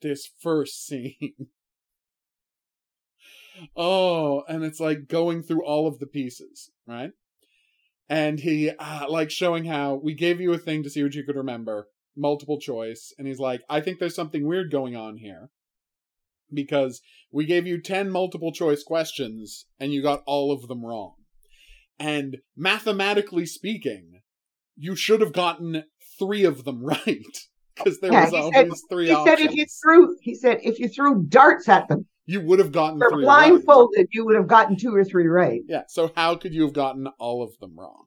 this 0.00 0.28
first 0.40 0.84
scene. 0.86 1.34
oh, 3.76 4.42
and 4.48 4.64
it's 4.64 4.80
like 4.80 5.08
going 5.08 5.42
through 5.42 5.64
all 5.64 5.86
of 5.86 5.98
the 5.98 6.06
pieces, 6.06 6.70
right? 6.86 7.12
And 8.08 8.40
he, 8.40 8.70
uh, 8.70 9.06
like, 9.10 9.30
showing 9.30 9.66
how 9.66 10.00
we 10.02 10.14
gave 10.14 10.40
you 10.40 10.54
a 10.54 10.58
thing 10.58 10.82
to 10.82 10.88
see 10.88 11.02
what 11.02 11.14
you 11.14 11.24
could 11.24 11.36
remember, 11.36 11.88
multiple 12.16 12.58
choice. 12.58 13.12
And 13.18 13.28
he's 13.28 13.38
like, 13.38 13.60
I 13.68 13.82
think 13.82 13.98
there's 13.98 14.14
something 14.14 14.46
weird 14.46 14.70
going 14.70 14.96
on 14.96 15.18
here 15.18 15.50
because 16.50 17.02
we 17.30 17.44
gave 17.44 17.66
you 17.66 17.82
10 17.82 18.08
multiple 18.08 18.52
choice 18.52 18.82
questions 18.82 19.66
and 19.78 19.92
you 19.92 20.00
got 20.00 20.22
all 20.24 20.50
of 20.50 20.68
them 20.68 20.86
wrong. 20.86 21.16
And 21.98 22.38
mathematically 22.56 23.44
speaking, 23.44 24.22
you 24.78 24.94
should 24.96 25.20
have 25.20 25.32
gotten 25.32 25.84
three 26.18 26.44
of 26.44 26.64
them 26.64 26.82
right 26.84 27.26
because 27.76 28.00
there 28.00 28.12
Yeah, 28.12 28.24
was 28.24 28.34
always 28.34 28.54
said- 28.54 28.88
three 28.90 29.06
He 29.06 29.12
options. 29.12 29.38
said 29.38 29.46
if 29.50 29.54
you 29.56 29.66
threw 29.82 30.16
he 30.22 30.34
said 30.34 30.58
if 30.62 30.78
you 30.78 30.88
threw 30.88 31.22
darts 31.28 31.68
at 31.68 31.88
them 31.88 32.06
you 32.26 32.40
would 32.42 32.58
have 32.58 32.72
gotten 32.72 33.02
or 33.02 33.10
three 33.10 33.24
right. 33.24 33.48
blindfolded, 33.50 34.08
you 34.12 34.24
would 34.26 34.36
have 34.36 34.48
gotten 34.48 34.76
two 34.76 34.94
or 34.94 35.02
three 35.02 35.26
right. 35.26 35.62
Yeah, 35.66 35.82
so 35.88 36.12
how 36.14 36.34
could 36.36 36.52
you 36.52 36.62
have 36.62 36.74
gotten 36.74 37.06
all 37.18 37.42
of 37.42 37.58
them 37.58 37.74
wrong? 37.78 38.04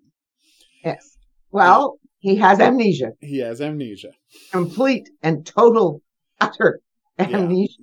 Yes. 0.86 1.18
Well, 1.52 1.98
he 2.20 2.36
has 2.36 2.60
amnesia. 2.60 3.14
He 3.20 3.40
has 3.40 3.62
amnesia. 3.62 4.12
Complete 4.52 5.10
and 5.24 5.44
total 5.44 6.02
utter 6.40 6.82
Yeah. 7.18 7.38
amnesia. 7.40 7.82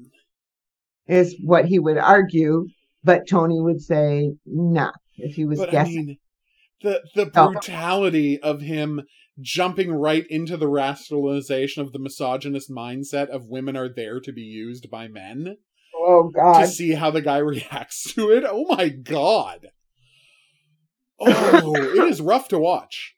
is 1.09 1.35
what 1.43 1.65
he 1.65 1.79
would 1.81 1.99
argue, 1.99 2.69
but 3.03 3.27
Tony 3.29 3.61
would 3.61 3.81
say, 3.81 4.31
nah, 4.47 4.93
if 5.17 5.35
he 5.35 5.45
was 5.45 5.59
But 5.59 5.71
I 5.71 5.73
guessing. 5.73 6.07
mean, 6.07 6.19
the 6.83 7.03
the 7.15 7.31
Oh. 7.35 7.53
brutality 7.53 8.39
of 8.41 8.61
him 8.61 9.03
jumping 9.41 9.93
right 9.93 10.27
into 10.29 10.57
the 10.57 10.69
rationalization 10.69 11.83
of 11.83 11.93
the 11.93 11.99
misogynist 11.99 12.71
mindset 12.71 13.29
of 13.29 13.47
women 13.47 13.77
are 13.77 13.89
there 13.89 14.19
to 14.21 14.33
be 14.33 14.43
used 14.43 14.91
by 14.91 15.07
men 15.07 15.57
oh, 15.95 16.29
god. 16.35 16.63
to 16.63 16.67
see 16.67 16.93
how 16.93 17.11
the 17.11 17.23
guy 17.23 17.39
reacts 17.55 18.13
to 18.15 18.31
it. 18.31 18.45
Oh 18.47 18.67
my 18.69 18.89
god. 18.89 19.69
Oh, 21.21 21.75
it 21.75 22.05
is 22.11 22.21
rough 22.21 22.49
to 22.49 22.59
watch. 22.59 23.15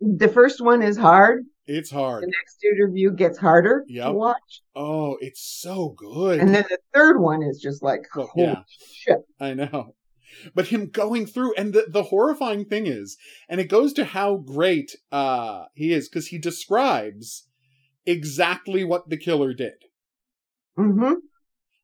The 0.00 0.28
first 0.28 0.60
one 0.60 0.82
is 0.82 0.96
hard. 0.96 1.44
It's 1.66 1.90
hard. 1.90 2.22
The 2.22 2.26
next 2.28 2.58
interview 2.64 3.12
gets 3.12 3.38
harder 3.38 3.84
Yep. 3.88 4.06
to 4.06 4.12
watch. 4.12 4.62
Oh, 4.74 5.16
it's 5.20 5.40
so 5.42 5.94
good. 5.96 6.38
And 6.40 6.54
then 6.54 6.64
the 6.68 6.78
third 6.94 7.20
one 7.20 7.42
is 7.42 7.60
just 7.60 7.82
like, 7.82 8.02
Well, 8.14 8.30
yeah. 8.36 8.62
shit. 8.92 9.18
I 9.40 9.54
know. 9.54 9.94
But 10.54 10.68
him 10.68 10.88
going 10.88 11.26
through 11.26 11.54
and 11.54 11.72
the, 11.72 11.86
the 11.88 12.04
horrifying 12.04 12.64
thing 12.64 12.86
is, 12.86 13.16
and 13.48 13.60
it 13.60 13.68
goes 13.68 13.92
to 13.94 14.04
how 14.04 14.36
great 14.36 14.96
uh 15.12 15.64
he 15.74 15.92
is, 15.92 16.08
because 16.08 16.28
he 16.28 16.38
describes 16.38 17.46
exactly 18.06 18.84
what 18.84 19.08
the 19.08 19.16
killer 19.16 19.52
did. 19.52 19.84
hmm 20.76 21.14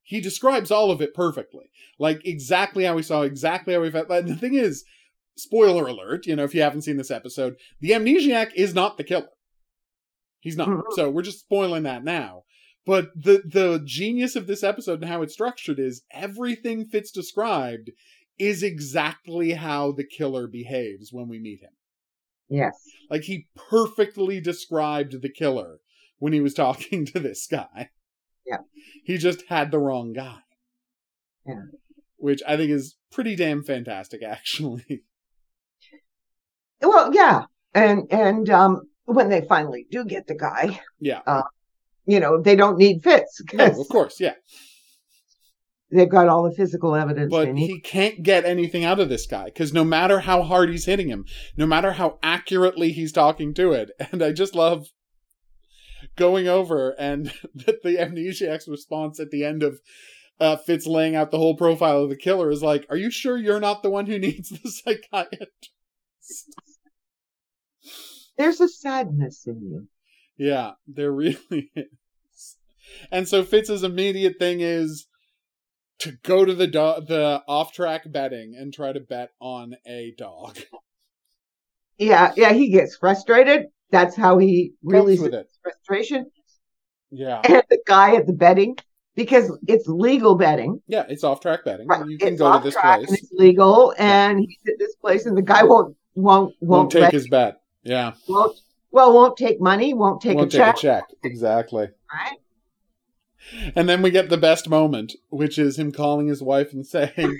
He 0.02 0.20
describes 0.20 0.70
all 0.70 0.90
of 0.90 1.00
it 1.00 1.14
perfectly. 1.14 1.70
Like 1.98 2.20
exactly 2.24 2.84
how 2.84 2.94
we 2.94 3.02
saw, 3.02 3.22
exactly 3.22 3.74
how 3.74 3.80
we 3.80 3.90
felt. 3.90 4.10
And 4.10 4.28
the 4.28 4.36
thing 4.36 4.54
is, 4.54 4.84
spoiler 5.36 5.86
alert, 5.86 6.26
you 6.26 6.36
know, 6.36 6.44
if 6.44 6.54
you 6.54 6.62
haven't 6.62 6.82
seen 6.82 6.96
this 6.96 7.10
episode, 7.10 7.56
the 7.80 7.90
amnesiac 7.90 8.52
is 8.54 8.74
not 8.74 8.96
the 8.96 9.04
killer. 9.04 9.28
He's 10.40 10.56
not. 10.56 10.68
Mhm. 10.68 10.82
So 10.92 11.08
we're 11.10 11.22
just 11.22 11.40
spoiling 11.40 11.84
that 11.84 12.04
now. 12.04 12.42
But 12.84 13.10
the 13.14 13.42
the 13.44 13.80
genius 13.84 14.34
of 14.34 14.48
this 14.48 14.64
episode 14.64 15.00
and 15.00 15.08
how 15.08 15.22
it's 15.22 15.34
structured 15.34 15.78
is 15.78 16.02
everything 16.10 16.86
Fitz 16.86 17.12
described 17.12 17.92
is 18.38 18.62
exactly 18.62 19.52
how 19.52 19.92
the 19.92 20.04
killer 20.04 20.46
behaves 20.46 21.12
when 21.12 21.28
we 21.28 21.38
meet 21.38 21.60
him. 21.60 21.70
Yes. 22.48 22.74
Like 23.10 23.22
he 23.22 23.48
perfectly 23.70 24.40
described 24.40 25.22
the 25.22 25.28
killer 25.28 25.78
when 26.18 26.32
he 26.32 26.40
was 26.40 26.54
talking 26.64 27.04
to 27.06 27.20
this 27.20 27.46
guy. 27.46 27.90
Yeah. 28.46 28.58
He 29.04 29.18
just 29.18 29.44
had 29.48 29.70
the 29.70 29.78
wrong 29.78 30.12
guy. 30.12 30.38
Yeah. 31.46 31.62
Which 32.16 32.42
I 32.46 32.56
think 32.56 32.70
is 32.70 32.96
pretty 33.10 33.36
damn 33.36 33.62
fantastic, 33.62 34.22
actually. 34.26 35.04
Well, 36.80 37.14
yeah. 37.14 37.44
And, 37.74 38.06
and, 38.10 38.50
um, 38.50 38.82
when 39.04 39.28
they 39.28 39.40
finally 39.42 39.86
do 39.90 40.04
get 40.04 40.26
the 40.26 40.34
guy, 40.34 40.80
Yeah. 41.00 41.22
you 42.06 42.20
know, 42.20 42.40
they 42.40 42.54
don't 42.54 42.78
need 42.78 43.02
Fitz 43.02 43.42
No, 43.52 43.66
of 43.66 43.88
course, 43.88 44.20
yeah. 44.20 44.34
They've 45.92 46.08
got 46.08 46.28
all 46.28 46.42
the 46.42 46.54
physical 46.54 46.94
evidence 46.94 47.30
But 47.30 47.56
he 47.56 47.80
can't 47.80 48.22
get 48.22 48.44
anything 48.44 48.84
out 48.84 49.00
of 49.00 49.08
this 49.08 49.26
guy 49.26 49.44
because 49.44 49.72
no 49.72 49.84
matter 49.84 50.20
how 50.20 50.42
hard 50.42 50.70
he's 50.70 50.86
hitting 50.86 51.08
him, 51.08 51.26
no 51.56 51.66
matter 51.66 51.92
how 51.92 52.18
accurately 52.22 52.92
he's 52.92 53.12
talking 53.12 53.54
to 53.54 53.72
it, 53.72 53.90
and 54.12 54.22
I 54.22 54.32
just 54.32 54.54
love 54.54 54.88
going 56.16 56.48
over 56.48 56.90
and 56.98 57.32
that 57.54 57.82
the 57.82 57.96
amnesiac's 57.96 58.68
response 58.68 59.20
at 59.20 59.30
the 59.30 59.44
end 59.44 59.62
of 59.62 59.80
uh, 60.40 60.56
Fitz 60.56 60.86
laying 60.86 61.14
out 61.14 61.30
the 61.30 61.38
whole 61.38 61.56
profile 61.56 62.02
of 62.02 62.08
the 62.08 62.16
killer 62.16 62.50
is 62.50 62.62
like, 62.62 62.86
"Are 62.90 62.96
you 62.96 63.10
sure 63.10 63.36
you're 63.36 63.60
not 63.60 63.82
the 63.82 63.90
one 63.90 64.06
who 64.06 64.18
needs 64.18 64.48
the 64.48 64.70
psychiatrist?" 64.70 65.70
There's 68.38 68.60
a 68.60 68.68
sadness 68.68 69.46
in 69.46 69.60
you. 69.62 69.88
Yeah, 70.36 70.72
there 70.88 71.12
really 71.12 71.70
is. 71.76 72.56
And 73.10 73.28
so 73.28 73.44
Fitz's 73.44 73.84
immediate 73.84 74.38
thing 74.38 74.60
is 74.60 75.06
to 76.00 76.12
go 76.22 76.44
to 76.44 76.54
the 76.54 76.66
do- 76.66 77.04
the 77.06 77.42
off 77.46 77.72
track 77.72 78.02
betting 78.10 78.54
and 78.58 78.72
try 78.72 78.92
to 78.92 79.00
bet 79.00 79.30
on 79.40 79.76
a 79.86 80.14
dog. 80.18 80.58
Yeah, 81.98 82.32
yeah, 82.36 82.52
he 82.52 82.70
gets 82.70 82.96
frustrated. 82.96 83.66
That's 83.90 84.16
how 84.16 84.38
he 84.38 84.72
releases 84.82 85.34
frustration. 85.62 86.26
Yeah. 87.10 87.40
And 87.44 87.62
the 87.68 87.78
guy 87.86 88.16
at 88.16 88.26
the 88.26 88.32
betting, 88.32 88.76
because 89.14 89.52
it's 89.68 89.86
legal 89.86 90.34
betting. 90.34 90.80
Yeah, 90.88 91.04
it's 91.08 91.22
off 91.22 91.40
track 91.40 91.64
betting. 91.64 91.86
Right. 91.86 92.08
You 92.08 92.18
can 92.18 92.28
it's 92.28 92.38
go 92.38 92.56
to 92.56 92.64
this 92.64 92.74
place. 92.74 93.06
and 93.08 93.18
it's 93.18 93.30
legal, 93.32 93.94
and 93.98 94.40
he's 94.40 94.58
at 94.66 94.78
this 94.78 94.96
place, 94.96 95.26
and 95.26 95.36
the 95.36 95.42
guy 95.42 95.62
won't 95.62 95.96
won't 96.14 96.54
won't, 96.60 96.60
Won't 96.60 96.90
take 96.90 97.12
his 97.12 97.28
bet. 97.28 97.60
Yeah. 97.84 98.12
won't 98.28 98.58
well 98.90 99.12
won't 99.12 99.36
take 99.36 99.60
money, 99.60 99.92
won't 99.94 100.20
take 100.22 100.36
Won't 100.36 100.54
a 100.54 100.56
take 100.56 100.66
check, 100.66 100.76
a 100.76 100.80
check. 100.80 101.04
Exactly. 101.22 101.88
right? 102.12 102.38
And 103.76 103.88
then 103.88 104.02
we 104.02 104.10
get 104.10 104.28
the 104.28 104.36
best 104.36 104.68
moment, 104.68 105.14
which 105.30 105.58
is 105.58 105.78
him 105.78 105.92
calling 105.92 106.28
his 106.28 106.42
wife 106.42 106.72
and 106.72 106.86
saying, 106.86 107.38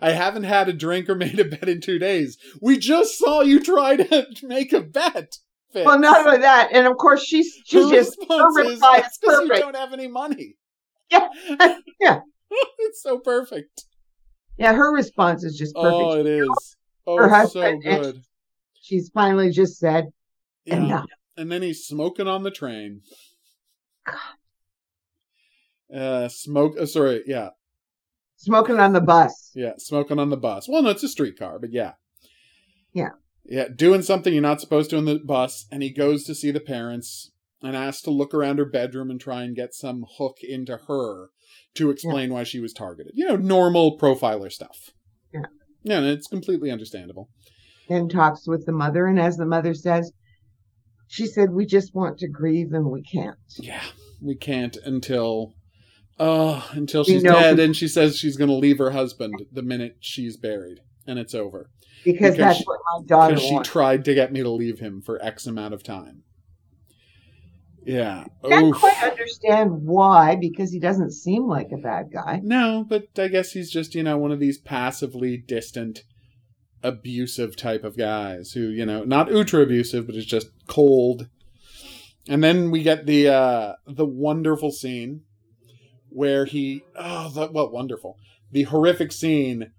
I 0.00 0.12
haven't 0.12 0.44
had 0.44 0.68
a 0.68 0.72
drink 0.72 1.08
or 1.08 1.14
made 1.14 1.38
a 1.38 1.44
bet 1.44 1.68
in 1.68 1.80
two 1.80 1.98
days. 1.98 2.38
We 2.60 2.78
just 2.78 3.18
saw 3.18 3.42
you 3.42 3.60
try 3.60 3.96
to 3.96 4.26
make 4.42 4.72
a 4.72 4.80
bet. 4.80 5.36
Fitz. 5.72 5.86
Well, 5.86 5.98
not 5.98 6.26
only 6.26 6.38
that, 6.38 6.68
and 6.72 6.86
of 6.86 6.96
course 6.98 7.22
she's 7.24 7.50
she's 7.64 7.84
Her 7.86 7.90
just 7.96 8.18
her 8.28 8.60
is, 8.60 8.72
reply 8.72 8.98
is 8.98 9.06
"It's 9.06 9.18
'cause 9.18 9.40
you 9.48 9.54
don't 9.58 9.76
have 9.76 9.92
any 9.94 10.06
money. 10.08 10.56
Yeah. 11.10 11.28
Yeah. 12.00 12.20
it's 12.78 13.02
so 13.02 13.18
perfect. 13.18 13.84
yeah, 14.58 14.74
her 14.74 14.92
response 14.92 15.44
is 15.44 15.56
just 15.56 15.74
perfect. 15.74 15.94
Oh, 15.94 16.18
it 16.20 16.26
is. 16.26 16.76
Oh, 17.06 17.16
Her 17.16 17.28
so 17.28 17.34
husband 17.34 17.82
and- 17.86 18.02
good. 18.02 18.22
She's 18.82 19.08
finally 19.14 19.50
just 19.50 19.78
said 19.78 20.08
Yeah. 20.66 20.76
enough. 20.76 21.06
And 21.38 21.50
then 21.50 21.62
he's 21.62 21.86
smoking 21.86 22.28
on 22.28 22.42
the 22.42 22.50
train. 22.50 23.00
Uh, 25.94 26.28
smoke. 26.28 26.74
Uh, 26.80 26.86
sorry, 26.86 27.22
yeah, 27.26 27.50
Smoking 28.36 28.78
on 28.80 28.92
the 28.92 29.00
bus. 29.00 29.50
yeah, 29.54 29.72
smoking 29.78 30.18
on 30.18 30.30
the 30.30 30.36
bus. 30.36 30.68
Well, 30.68 30.82
no, 30.82 30.90
it's 30.90 31.02
a 31.02 31.08
streetcar, 31.08 31.58
but 31.58 31.70
yeah, 31.72 31.92
Yeah. 32.92 33.10
yeah, 33.44 33.68
doing 33.74 34.02
something 34.02 34.32
you're 34.32 34.42
not 34.42 34.60
supposed 34.60 34.90
to 34.90 34.96
in 34.96 35.04
the 35.04 35.18
bus. 35.24 35.66
And 35.70 35.82
he 35.82 35.90
goes 35.90 36.24
to 36.24 36.34
see 36.34 36.50
the 36.50 36.60
parents 36.60 37.30
and 37.62 37.76
asks 37.76 38.02
to 38.02 38.10
look 38.10 38.34
around 38.34 38.58
her 38.58 38.64
bedroom 38.64 39.10
and 39.10 39.20
try 39.20 39.42
and 39.42 39.54
get 39.54 39.74
some 39.74 40.04
hook 40.18 40.38
into 40.42 40.76
her 40.88 41.28
to 41.74 41.90
explain 41.90 42.32
why 42.32 42.42
she 42.42 42.58
was 42.58 42.72
targeted. 42.72 43.12
You 43.14 43.28
know, 43.28 43.36
normal 43.36 43.96
profiler 43.98 44.50
stuff. 44.50 44.90
Yeah. 45.32 45.42
yeah, 45.84 45.98
and 45.98 46.06
it's 46.06 46.26
completely 46.26 46.70
understandable. 46.70 47.28
and 47.88 48.10
talks 48.10 48.46
with 48.48 48.66
the 48.66 48.72
mother. 48.72 49.06
And 49.06 49.20
as 49.20 49.36
the 49.36 49.46
mother 49.46 49.74
says, 49.74 50.12
she 51.06 51.26
said, 51.26 51.50
We 51.52 51.66
just 51.66 51.94
want 51.94 52.18
to 52.18 52.28
grieve 52.28 52.72
and 52.72 52.86
we 52.90 53.02
can't. 53.02 53.36
Yeah, 53.58 53.84
we 54.20 54.34
can't 54.34 54.76
until 54.84 55.54
uh 56.22 56.62
until 56.72 57.04
she's 57.04 57.22
dead 57.22 57.58
and 57.58 57.74
she 57.76 57.88
says 57.88 58.16
she's 58.16 58.36
going 58.36 58.50
to 58.50 58.56
leave 58.56 58.78
her 58.78 58.90
husband 58.92 59.34
the 59.50 59.62
minute 59.62 59.96
she's 60.00 60.36
buried 60.36 60.80
and 61.06 61.18
it's 61.18 61.34
over. 61.34 61.70
Because, 62.04 62.32
Because 62.32 62.36
that's 62.36 62.58
she- 62.58 62.64
what 62.64 62.80
my 62.94 63.06
daughter 63.06 63.34
Because 63.34 63.48
she 63.48 63.54
wants. 63.54 63.68
tried 63.68 64.04
to 64.06 64.14
get 64.14 64.32
me 64.32 64.42
to 64.42 64.50
leave 64.50 64.78
him 64.78 65.00
for 65.02 65.22
X 65.24 65.46
amount 65.46 65.74
of 65.74 65.82
time. 65.82 66.22
Yeah. 67.84 68.24
I 68.44 68.48
can't 68.48 68.64
Oof. 68.66 68.76
quite 68.76 69.02
understand 69.02 69.70
why, 69.82 70.36
because 70.36 70.70
he 70.70 70.78
doesn't 70.78 71.10
seem 71.12 71.48
like 71.48 71.70
a 71.72 71.76
bad 71.78 72.10
guy. 72.12 72.40
No, 72.42 72.84
but 72.88 73.08
I 73.18 73.28
guess 73.28 73.52
he's 73.52 73.70
just, 73.70 73.94
you 73.94 74.02
know, 74.04 74.16
one 74.18 74.30
of 74.30 74.38
these 74.40 74.58
passively 74.58 75.36
distant, 75.36 76.04
abusive 76.82 77.56
type 77.56 77.82
of 77.82 77.96
guys 77.96 78.52
who, 78.52 78.68
you 78.68 78.86
know, 78.86 79.02
not 79.04 79.32
ultra 79.32 79.62
abusive, 79.62 80.06
but 80.06 80.14
is 80.14 80.26
just 80.26 80.48
cold. 80.68 81.28
And 82.28 82.42
then 82.44 82.70
we 82.70 82.84
get 82.84 83.06
the 83.06 83.28
uh 83.28 83.72
the 83.86 84.06
wonderful 84.06 84.70
scene 84.70 85.22
where 86.14 86.44
he 86.44 86.82
oh 86.96 87.28
the 87.30 87.50
well 87.52 87.70
wonderful. 87.70 88.16
The 88.50 88.64
horrific 88.64 89.12
scene 89.12 89.72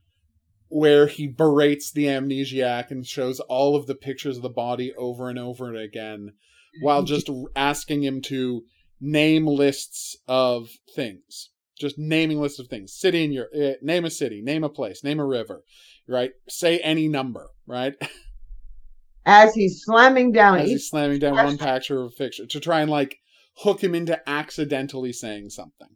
where 0.69 1.05
he 1.05 1.27
berates 1.27 1.91
the 1.91 2.05
amnesiac 2.05 2.89
and 2.89 3.05
shows 3.05 3.39
all 3.41 3.75
of 3.75 3.85
the 3.85 3.95
pictures 3.95 4.37
of 4.37 4.43
the 4.43 4.49
body 4.49 4.93
over 4.95 5.29
and 5.29 5.37
over 5.37 5.73
again 5.75 6.33
while 6.81 7.03
just 7.13 7.29
asking 7.55 8.03
him 8.03 8.21
to 8.21 8.63
name 8.99 9.45
lists 9.45 10.17
of 10.27 10.69
things 10.95 11.49
just 11.79 11.97
naming 11.99 12.39
lists 12.39 12.59
of 12.59 12.67
things 12.67 12.93
city 12.93 13.23
in 13.23 13.31
your 13.31 13.47
uh, 13.55 13.73
name 13.81 14.05
a 14.05 14.09
city 14.09 14.41
name 14.41 14.63
a 14.63 14.69
place 14.69 15.03
name 15.03 15.19
a 15.19 15.25
river 15.25 15.61
right 16.07 16.31
say 16.47 16.79
any 16.79 17.07
number 17.07 17.49
right 17.67 17.93
As 19.25 19.53
he's 19.53 19.81
slamming 19.83 20.33
down 20.33 20.59
as 20.59 20.69
he's 20.69 20.89
slamming 20.89 21.19
down 21.19 21.35
one 21.35 21.57
picture 21.57 22.01
of 22.01 22.07
a 22.07 22.09
fiction 22.09 22.47
to 22.49 22.59
try 22.59 22.81
and 22.81 22.91
like 22.91 23.19
hook 23.57 23.83
him 23.83 23.95
into 23.95 24.19
accidentally 24.27 25.13
saying 25.13 25.49
something. 25.49 25.89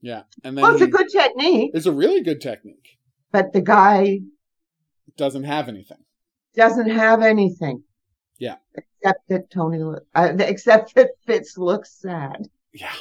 Yeah 0.00 0.22
and 0.44 0.56
then 0.56 0.62
Well, 0.62 0.72
it's 0.74 0.82
a 0.82 0.86
good 0.86 1.08
technique, 1.08 1.70
it's 1.74 1.86
a 1.86 1.92
really 1.92 2.22
good 2.22 2.40
technique 2.40 2.98
but 3.32 3.52
the 3.52 3.60
guy 3.60 4.20
doesn't 5.16 5.44
have 5.44 5.68
anything 5.68 5.98
doesn't 6.54 6.88
have 6.88 7.20
anything. 7.22 7.82
Yeah. 8.38 8.56
Except 8.74 9.28
that 9.28 9.50
Tony, 9.50 9.82
uh, 10.14 10.32
except 10.38 10.94
that 10.94 11.10
Fitz 11.26 11.58
looks 11.58 11.92
sad. 12.00 12.48
yeah 12.72 12.92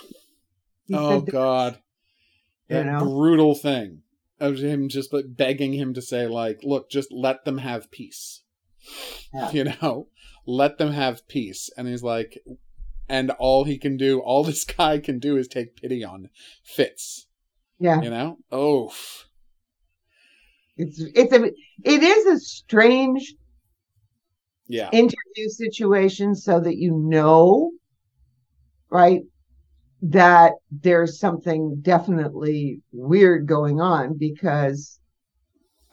He 0.87 0.93
oh 0.95 1.21
that- 1.21 1.31
god 1.31 1.79
You 2.69 2.75
that 2.77 2.85
know? 2.85 2.99
brutal 3.05 3.55
thing 3.55 4.01
of 4.39 4.57
him 4.57 4.89
just 4.89 5.13
like 5.13 5.25
begging 5.29 5.73
him 5.73 5.93
to 5.93 6.01
say 6.01 6.27
like 6.27 6.59
look 6.63 6.89
just 6.89 7.11
let 7.11 7.45
them 7.45 7.59
have 7.59 7.89
peace 7.91 8.43
Yeah. 9.33 9.51
you 9.51 9.63
know 9.65 10.07
let 10.45 10.77
them 10.77 10.91
have 10.91 11.27
peace 11.29 11.69
and 11.77 11.87
he's 11.87 12.03
like 12.03 12.37
and 13.07 13.31
all 13.31 13.63
he 13.63 13.77
can 13.77 13.97
do, 13.97 14.19
all 14.19 14.43
this 14.45 14.63
guy 14.63 14.99
can 14.99 15.19
do, 15.19 15.37
is 15.37 15.47
take 15.47 15.75
pity 15.75 16.03
on 16.03 16.29
Fitz. 16.63 17.27
Yeah, 17.79 18.01
You 18.01 18.09
know? 18.09 18.37
Oh, 18.51 18.93
it's 20.77 21.01
it's 21.13 21.33
a 21.33 21.45
it 21.83 22.03
is 22.03 22.25
a 22.25 22.39
strange 22.39 23.33
yeah, 24.67 24.89
interview 24.91 25.47
situation, 25.47 26.35
so 26.35 26.59
that 26.59 26.77
you 26.77 26.91
know, 26.91 27.71
right, 28.89 29.21
that 30.01 30.53
there's 30.71 31.19
something 31.19 31.79
definitely 31.81 32.81
weird 32.91 33.47
going 33.47 33.79
on 33.79 34.17
because, 34.17 34.99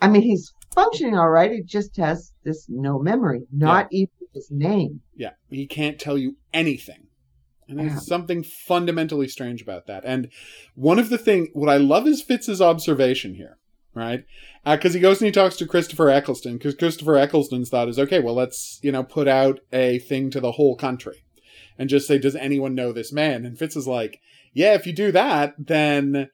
I 0.01 0.09
mean, 0.09 0.22
he's 0.22 0.53
functioning 0.75 1.16
all 1.16 1.29
right. 1.29 1.51
He 1.51 1.62
just 1.62 1.96
has 1.98 2.33
this 2.44 2.66
no 2.68 2.98
memory, 2.98 3.42
not 3.53 3.88
even 3.90 4.22
his 4.35 4.51
name. 4.51 5.01
yeah. 5.16 5.33
He 5.51 5.66
can't 5.66 5.99
tell 5.99 6.16
you 6.18 6.37
anything. 6.53 7.07
And 7.68 7.79
there's 7.79 7.92
Yeah. 7.92 7.99
something 8.01 8.42
fundamentally 8.42 9.29
strange 9.29 9.62
about 9.62 9.87
that. 9.87 10.03
And 10.05 10.29
one 10.75 10.99
of 10.99 11.09
the 11.11 11.18
thing, 11.18 11.49
what 11.55 11.68
I 11.68 11.77
love 11.77 12.07
is 12.07 12.21
Fitz's 12.23 12.61
observation 12.61 13.35
here, 13.35 13.59
right? 13.95 14.25
Because 14.64 14.95
he 14.95 15.01
goes 15.01 15.21
and 15.21 15.27
he 15.27 15.33
talks 15.33 15.57
to 15.57 15.66
Christopher 15.66 16.11
Eccleston, 16.11 16.55
because 16.59 16.75
Christopher 16.75 17.16
Eccleston's 17.16 17.68
thought 17.71 17.88
is, 17.88 17.99
okay, 17.99 18.21
well, 18.21 18.35
let's, 18.35 18.79
you 18.83 18.92
know, 18.92 19.03
put 19.05 19.29
out 19.29 19.61
a 19.73 19.99
thing 20.01 20.29
to 20.31 20.40
the 20.40 20.53
whole 20.53 20.77
country 20.77 21.25
and 21.79 21.88
just 21.88 22.07
say, 22.07 22.18
does 22.18 22.37
anyone 22.37 22.75
know 22.75 22.92
this 22.92 23.12
man? 23.12 23.47
And 23.47 23.59
Fitz 23.59 23.77
is 23.77 23.87
like, 23.87 24.21
yeah, 24.53 24.75
if 24.75 24.87
you 24.87 24.92
do 24.92 25.11
that, 25.12 25.55
then 25.59 26.29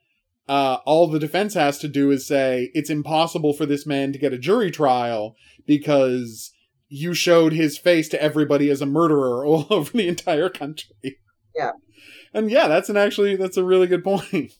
uh, 0.48 0.78
all 0.86 1.06
the 1.06 1.20
defense 1.20 1.54
has 1.54 1.78
to 1.78 1.88
do 1.88 2.10
is 2.10 2.26
say, 2.26 2.70
it's 2.74 2.90
impossible 2.90 3.52
for 3.52 3.66
this 3.66 3.86
man 3.86 4.12
to 4.12 4.18
get 4.18 4.32
a 4.32 4.38
jury 4.38 4.70
trial 4.70 5.36
because 5.66 6.52
you 6.88 7.14
showed 7.14 7.52
his 7.52 7.78
face 7.78 8.08
to 8.08 8.22
everybody 8.22 8.70
as 8.70 8.80
a 8.80 8.86
murderer 8.86 9.44
all 9.46 9.66
over 9.70 9.96
the 9.96 10.08
entire 10.08 10.48
country. 10.48 11.18
Yeah. 11.54 11.72
And 12.32 12.50
yeah, 12.50 12.68
that's 12.68 12.88
an 12.88 12.96
actually 12.96 13.36
that's 13.36 13.56
a 13.56 13.64
really 13.64 13.86
good 13.86 14.04
point. 14.04 14.52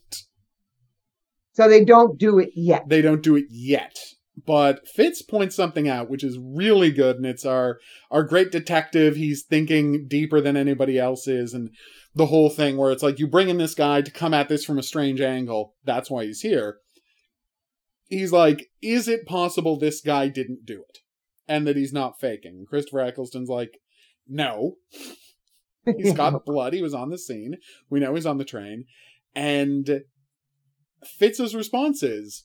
So 1.52 1.68
they 1.68 1.84
don't 1.84 2.18
do 2.18 2.38
it 2.38 2.50
yet. 2.54 2.88
They 2.88 3.02
don't 3.02 3.22
do 3.22 3.36
it 3.36 3.46
yet. 3.50 3.98
But 4.46 4.86
Fitz 4.86 5.22
points 5.22 5.56
something 5.56 5.88
out 5.88 6.08
which 6.08 6.22
is 6.22 6.38
really 6.38 6.92
good 6.92 7.16
and 7.16 7.26
it's 7.26 7.44
our 7.44 7.78
our 8.10 8.22
great 8.22 8.52
detective, 8.52 9.16
he's 9.16 9.42
thinking 9.42 10.06
deeper 10.06 10.40
than 10.40 10.56
anybody 10.56 10.98
else 10.98 11.26
is 11.26 11.54
and 11.54 11.70
the 12.14 12.26
whole 12.26 12.50
thing 12.50 12.76
where 12.76 12.92
it's 12.92 13.02
like 13.02 13.18
you 13.18 13.26
bring 13.26 13.48
in 13.48 13.58
this 13.58 13.74
guy 13.74 14.02
to 14.02 14.10
come 14.10 14.32
at 14.32 14.48
this 14.48 14.64
from 14.64 14.78
a 14.78 14.82
strange 14.82 15.20
angle. 15.20 15.74
That's 15.84 16.10
why 16.10 16.24
he's 16.24 16.40
here. 16.40 16.78
He's 18.06 18.32
like, 18.32 18.68
is 18.80 19.06
it 19.06 19.26
possible 19.26 19.78
this 19.78 20.00
guy 20.00 20.28
didn't 20.28 20.64
do 20.64 20.84
it? 20.88 20.98
And 21.48 21.66
that 21.66 21.76
he's 21.76 21.92
not 21.92 22.20
faking. 22.20 22.66
Christopher 22.68 23.00
Eccleston's 23.00 23.48
like, 23.48 23.78
no. 24.26 24.74
He's 25.96 26.12
got 26.12 26.44
blood. 26.46 26.74
He 26.74 26.82
was 26.82 26.94
on 26.94 27.10
the 27.10 27.18
scene. 27.18 27.56
We 27.88 28.00
know 28.00 28.14
he's 28.14 28.26
on 28.26 28.38
the 28.38 28.44
train. 28.44 28.84
And 29.34 30.02
Fitz's 31.04 31.54
response 31.54 32.02
is 32.02 32.44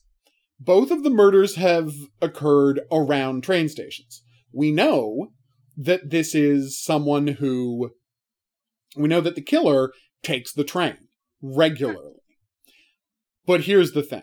both 0.58 0.90
of 0.90 1.02
the 1.02 1.10
murders 1.10 1.56
have 1.56 1.92
occurred 2.22 2.80
around 2.90 3.42
train 3.42 3.68
stations. 3.68 4.22
We 4.52 4.70
know 4.70 5.32
that 5.76 6.10
this 6.10 6.34
is 6.34 6.80
someone 6.82 7.26
who. 7.26 7.90
We 8.96 9.08
know 9.08 9.20
that 9.20 9.34
the 9.34 9.42
killer 9.42 9.92
takes 10.22 10.52
the 10.52 10.62
train 10.62 11.08
regularly. 11.42 12.22
But 13.44 13.62
here's 13.62 13.92
the 13.92 14.02
thing 14.02 14.22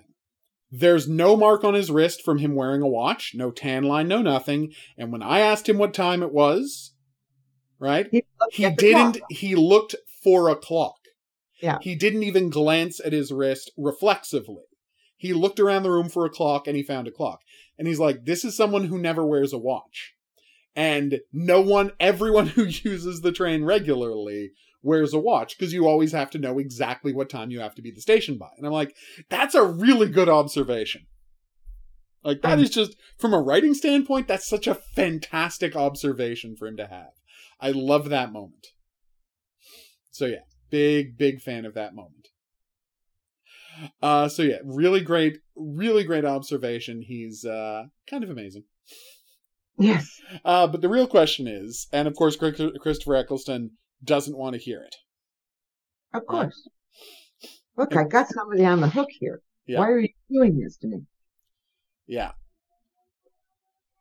there's 0.71 1.07
no 1.07 1.35
mark 1.35 1.63
on 1.63 1.73
his 1.73 1.91
wrist 1.91 2.23
from 2.23 2.37
him 2.39 2.55
wearing 2.55 2.81
a 2.81 2.87
watch, 2.87 3.33
no 3.35 3.51
tan 3.51 3.83
line, 3.83 4.07
no 4.07 4.21
nothing. 4.21 4.71
And 4.97 5.11
when 5.11 5.21
I 5.21 5.39
asked 5.39 5.67
him 5.67 5.77
what 5.77 5.93
time 5.93 6.23
it 6.23 6.31
was, 6.31 6.93
right? 7.79 8.07
He, 8.09 8.23
he 8.51 8.69
didn't 8.69 9.17
clock. 9.17 9.31
he 9.31 9.55
looked 9.55 9.95
for 10.23 10.49
a 10.49 10.55
clock 10.55 10.99
Yeah. 11.61 11.79
he 11.81 11.95
didn't 11.95 12.23
even 12.23 12.49
glance 12.51 12.99
at 13.03 13.11
his 13.13 13.31
wrist 13.31 13.71
reflexively 13.75 14.63
he 15.17 15.33
looked 15.33 15.59
around 15.59 15.83
the 15.83 15.91
room 15.91 16.09
for 16.09 16.25
a 16.25 16.29
clock 16.29 16.67
and 16.67 16.75
he 16.77 16.83
found 16.83 17.07
a 17.07 17.11
clock 17.11 17.41
and 17.77 17.87
he's 17.87 17.99
like 17.99 18.25
this 18.25 18.45
is 18.45 18.55
someone 18.55 18.85
who 18.85 18.99
never 18.99 19.25
wears 19.25 19.51
a 19.51 19.57
watch 19.57 20.13
and 20.75 21.21
no 21.33 21.59
one 21.59 21.91
everyone 21.99 22.47
who 22.55 22.65
uses 22.65 23.21
the 23.21 23.31
train 23.31 23.63
regularly 23.63 24.51
wears 24.83 25.13
a 25.13 25.19
watch 25.19 25.57
because 25.57 25.73
you 25.73 25.87
always 25.87 26.11
have 26.11 26.29
to 26.31 26.39
know 26.39 26.57
exactly 26.59 27.13
what 27.13 27.29
time 27.29 27.51
you 27.51 27.59
have 27.59 27.75
to 27.75 27.81
be 27.81 27.89
at 27.89 27.95
the 27.95 28.01
station 28.01 28.37
by 28.37 28.49
and 28.57 28.65
i'm 28.65 28.73
like 28.73 28.95
that's 29.29 29.53
a 29.55 29.63
really 29.63 30.09
good 30.09 30.29
observation 30.29 31.05
like 32.23 32.41
that 32.41 32.57
Mhm. 32.59 32.63
is 32.63 32.69
just 32.69 32.95
from 33.17 33.33
a 33.33 33.41
writing 33.41 33.73
standpoint 33.73 34.27
that's 34.27 34.47
such 34.47 34.67
a 34.67 34.75
fantastic 34.75 35.75
observation 35.75 36.55
for 36.55 36.67
him 36.67 36.77
to 36.77 36.87
have 36.87 37.11
I 37.63 37.69
love 37.69 38.09
that 38.09 38.31
moment. 38.33 38.65
So 40.09 40.25
yeah, 40.25 40.39
big 40.71 41.15
big 41.15 41.41
fan 41.41 41.63
of 41.63 41.75
that 41.75 41.93
moment. 41.93 42.29
Uh 44.01 44.27
so 44.29 44.41
yeah, 44.43 44.57
really 44.65 45.01
great 45.01 45.37
really 45.55 46.03
great 46.03 46.25
observation. 46.25 47.01
He's 47.03 47.45
uh 47.45 47.83
kind 48.09 48.23
of 48.23 48.29
amazing. 48.31 48.63
Yes. 49.77 50.09
Uh 50.43 50.67
but 50.67 50.81
the 50.81 50.89
real 50.89 51.07
question 51.07 51.47
is, 51.47 51.87
and 51.93 52.07
of 52.07 52.15
course 52.15 52.35
Christopher 52.35 53.15
Eccleston 53.15 53.71
doesn't 54.03 54.37
want 54.37 54.53
to 54.53 54.61
hear 54.61 54.81
it. 54.81 54.95
Of 56.13 56.25
course. 56.25 56.67
Look, 57.77 57.95
I 57.95 58.03
got 58.03 58.27
somebody 58.27 58.65
on 58.65 58.81
the 58.81 58.89
hook 58.89 59.09
here. 59.11 59.41
Yeah. 59.65 59.79
Why 59.79 59.89
are 59.89 59.99
you 59.99 60.09
doing 60.29 60.59
this 60.59 60.77
to 60.77 60.87
me? 60.87 61.03
Yeah. 62.07 62.31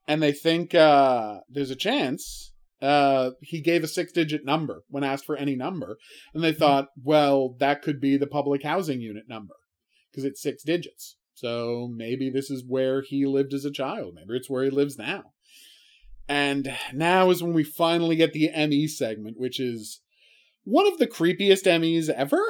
And 0.09 0.23
they 0.23 0.33
think 0.33 0.75
uh 0.75 1.41
there's 1.49 1.71
a 1.71 1.77
chance 1.77 2.53
uh 2.83 3.31
he 3.41 3.61
gave 3.61 3.85
a 3.85 3.89
six 3.89 4.13
digit 4.13 4.45
number 4.45 4.83
when 4.89 5.05
asked 5.05 5.25
for 5.25 5.37
any 5.37 5.55
number 5.55 5.97
and 6.35 6.43
they 6.43 6.53
thought 6.53 6.89
well 7.03 7.55
that 7.61 7.83
could 7.83 8.01
be 8.01 8.17
the 8.17 8.27
public 8.27 8.63
housing 8.63 9.01
unit 9.01 9.25
number 9.29 9.55
because 10.11 10.25
it's 10.25 10.43
six 10.43 10.63
digits 10.63 11.17
so 11.35 11.89
maybe 11.95 12.31
this 12.31 12.51
is 12.51 12.65
where 12.67 13.03
he 13.03 13.27
lived 13.27 13.53
as 13.53 13.67
a 13.67 13.71
child 13.71 14.15
maybe 14.15 14.37
it's 14.37 14.49
where 14.49 14.65
he 14.65 14.71
lives 14.71 14.97
now 14.99 15.25
and 16.31 16.73
now 16.95 17.29
is 17.31 17.43
when 17.43 17.53
we 17.53 17.65
finally 17.65 18.15
get 18.17 18.33
the 18.33 18.49
me 18.69 18.87
segment 18.87 19.37
which 19.39 19.59
is 19.59 20.01
one 20.65 20.87
of 20.87 20.99
the 20.99 21.07
creepiest 21.07 21.65
emmys 21.65 22.09
ever 22.09 22.41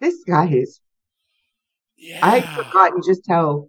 This 0.00 0.16
guy 0.26 0.48
is. 0.48 0.80
yeah 1.96 2.20
I 2.22 2.38
had 2.40 2.64
forgotten 2.64 3.00
just 3.06 3.22
how 3.28 3.68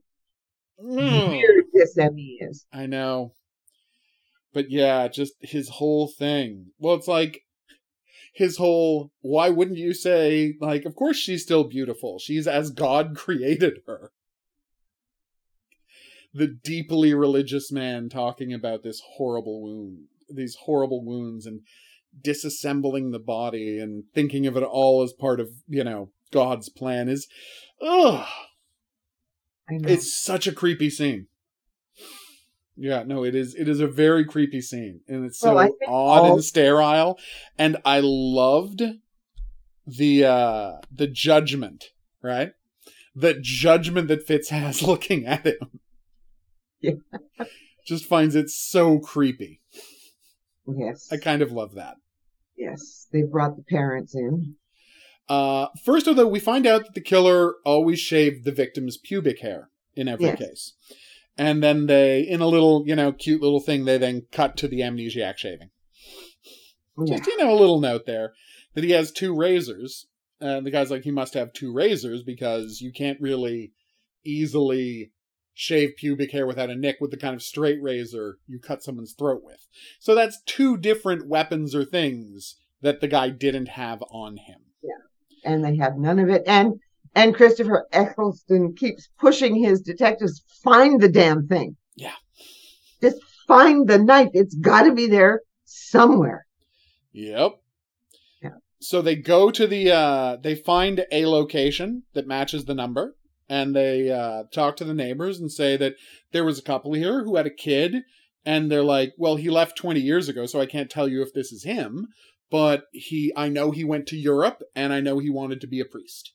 Mm. 0.81 1.29
weird 1.29 1.65
this 1.73 1.97
Emmy 1.97 2.37
is. 2.41 2.65
I 2.73 2.87
know. 2.87 3.35
But 4.53 4.69
yeah, 4.69 5.07
just 5.07 5.33
his 5.39 5.69
whole 5.69 6.07
thing. 6.07 6.71
Well, 6.79 6.95
it's 6.95 7.07
like 7.07 7.41
his 8.33 8.57
whole 8.57 9.11
why 9.21 9.49
wouldn't 9.49 9.77
you 9.77 9.93
say 9.93 10.55
like 10.59 10.85
of 10.85 10.95
course 10.95 11.17
she's 11.17 11.43
still 11.43 11.63
beautiful. 11.63 12.19
She's 12.19 12.47
as 12.47 12.71
God 12.71 13.15
created 13.15 13.81
her. 13.87 14.11
The 16.33 16.47
deeply 16.47 17.13
religious 17.13 17.71
man 17.71 18.09
talking 18.09 18.53
about 18.53 18.83
this 18.83 19.01
horrible 19.17 19.61
wound, 19.61 20.05
these 20.29 20.55
horrible 20.55 21.03
wounds 21.05 21.45
and 21.45 21.61
disassembling 22.21 23.11
the 23.11 23.19
body 23.19 23.79
and 23.79 24.03
thinking 24.13 24.47
of 24.47 24.57
it 24.57 24.63
all 24.63 25.03
as 25.03 25.13
part 25.13 25.39
of, 25.39 25.49
you 25.67 25.83
know, 25.83 26.09
God's 26.31 26.69
plan 26.69 27.09
is 27.09 27.27
ugh 27.81 28.27
it's 29.69 30.13
such 30.13 30.47
a 30.47 30.51
creepy 30.51 30.89
scene. 30.89 31.27
Yeah, 32.75 33.03
no, 33.03 33.23
it 33.23 33.35
is. 33.35 33.53
It 33.55 33.67
is 33.67 33.79
a 33.79 33.87
very 33.87 34.25
creepy 34.25 34.61
scene, 34.61 35.01
and 35.07 35.25
it's 35.25 35.39
so 35.39 35.53
Well, 35.53 35.69
odd 35.87 36.19
all- 36.21 36.33
and 36.33 36.43
sterile. 36.43 37.19
And 37.57 37.77
I 37.85 37.99
loved 38.03 38.81
the 39.85 40.25
uh 40.25 40.71
the 40.91 41.07
judgment, 41.07 41.91
right? 42.21 42.53
The 43.15 43.35
judgment 43.39 44.07
that 44.07 44.25
Fitz 44.25 44.49
has 44.49 44.81
looking 44.87 45.25
at 45.25 45.45
him. 45.45 45.79
Yeah. 46.83 46.93
Just 47.87 48.05
finds 48.05 48.35
it 48.35 48.49
so 48.49 48.99
creepy. 48.99 49.61
yes. 50.67 51.09
I 51.11 51.17
kind 51.17 51.41
of 51.41 51.51
love 51.51 51.73
that. 51.75 51.95
yes. 52.57 53.07
They 53.11 53.23
brought 53.23 53.55
the 53.57 53.63
parents 53.63 54.13
in. 54.15 54.55
Uh, 55.29 55.67
first, 55.85 56.07
although 56.07 56.27
we 56.27 56.39
find 56.39 56.67
out 56.67 56.83
that 56.85 56.93
the 56.93 57.01
killer 57.01 57.55
always 57.65 57.99
shaved 57.99 58.43
the 58.45 58.51
victim's 58.51 58.97
pubic 58.97 59.39
hair 59.39 59.69
in 59.95 60.07
every 60.07 60.25
Yes. 60.25 60.37
case, 60.39 60.73
and 61.37 61.63
then 61.63 61.85
they, 61.87 62.21
in 62.21 62.41
a 62.41 62.47
little, 62.47 62.83
you 62.85 62.95
know, 62.95 63.11
cute 63.13 63.41
little 63.41 63.59
thing, 63.61 63.85
they 63.85 63.97
then 63.97 64.23
cut 64.31 64.57
to 64.57 64.67
the 64.67 64.81
amnesiac 64.81 65.37
shaving. 65.37 65.69
Yeah. 66.97 67.17
Just 67.17 67.27
you 67.27 67.37
know, 67.37 67.51
a 67.53 67.59
little 67.59 67.79
note 67.79 68.05
there 68.05 68.33
that 68.75 68.83
he 68.83 68.91
has 68.91 69.11
two 69.11 69.33
razors. 69.35 70.07
And 70.41 70.65
the 70.65 70.71
guy's 70.71 70.91
like, 70.91 71.03
he 71.03 71.11
must 71.11 71.35
have 71.35 71.53
two 71.53 71.71
razors 71.73 72.21
because 72.21 72.81
you 72.81 72.91
can't 72.91 73.19
really 73.21 73.71
easily 74.25 75.11
shave 75.53 75.95
pubic 75.97 76.31
hair 76.31 76.47
without 76.47 76.69
a 76.69 76.75
nick 76.75 76.97
with 76.99 77.11
the 77.11 77.17
kind 77.17 77.35
of 77.35 77.43
straight 77.43 77.81
razor 77.81 78.37
you 78.47 78.59
cut 78.59 78.83
someone's 78.83 79.13
throat 79.13 79.41
with. 79.43 79.67
So 79.99 80.15
that's 80.15 80.41
two 80.45 80.77
different 80.77 81.27
weapons 81.27 81.75
or 81.75 81.85
things 81.85 82.55
that 82.81 83.01
the 83.01 83.07
guy 83.07 83.29
didn't 83.29 83.69
have 83.69 84.03
on 84.09 84.37
him. 84.37 84.59
Yeah. 84.81 85.51
And 85.51 85.63
they 85.63 85.77
have 85.77 85.97
none 85.97 86.19
of 86.19 86.29
it. 86.29 86.43
And 86.47 86.79
and 87.15 87.35
Christopher 87.35 87.87
Eccleston 87.91 88.75
keeps 88.75 89.09
pushing 89.19 89.55
his 89.55 89.81
detectives 89.81 90.43
find 90.63 90.99
the 90.99 91.09
damn 91.09 91.47
thing. 91.47 91.75
Yeah. 91.95 92.15
Just 93.01 93.21
find 93.47 93.87
the 93.87 93.99
knife. 93.99 94.29
It's 94.33 94.55
got 94.55 94.83
to 94.83 94.93
be 94.93 95.07
there 95.07 95.41
somewhere. 95.65 96.45
Yep. 97.11 97.51
so 98.79 99.01
they 99.03 99.15
go 99.15 99.51
to 99.51 99.67
the 99.67 99.91
uh 99.91 100.37
they 100.37 100.55
find 100.55 101.05
a 101.11 101.27
location 101.27 102.03
that 102.13 102.27
matches 102.27 102.65
the 102.65 102.73
number 102.73 103.15
and 103.53 103.75
they 103.75 104.09
uh 104.09 104.43
talk 104.51 104.75
to 104.75 104.83
the 104.83 104.93
neighbors 104.95 105.39
and 105.39 105.51
say 105.51 105.77
that 105.77 105.93
there 106.31 106.43
was 106.43 106.57
a 106.57 106.63
couple 106.63 106.93
here 106.93 107.23
who 107.23 107.35
had 107.35 107.45
a 107.45 107.51
kid 107.51 107.97
and 108.45 108.71
they're 108.71 108.83
like 108.83 109.13
well 109.17 109.35
he 109.35 109.49
left 109.49 109.77
20 109.77 109.99
years 109.99 110.27
ago 110.27 110.45
so 110.47 110.59
i 110.59 110.65
can't 110.65 110.89
tell 110.89 111.07
you 111.07 111.21
if 111.21 111.33
this 111.33 111.51
is 111.51 111.63
him 111.63 112.07
but 112.49 112.85
he 112.91 113.31
i 113.37 113.47
know 113.49 113.69
he 113.71 113.83
went 113.83 114.07
to 114.07 114.17
europe 114.17 114.63
and 114.75 114.91
i 114.91 114.99
know 114.99 115.19
he 115.19 115.29
wanted 115.29 115.61
to 115.61 115.67
be 115.67 115.79
a 115.79 115.85
priest 115.85 116.33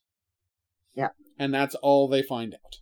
Yeah. 0.95 1.09
and 1.39 1.53
that's 1.53 1.75
all 1.77 2.09
they 2.09 2.23
find 2.23 2.55
out 2.55 2.77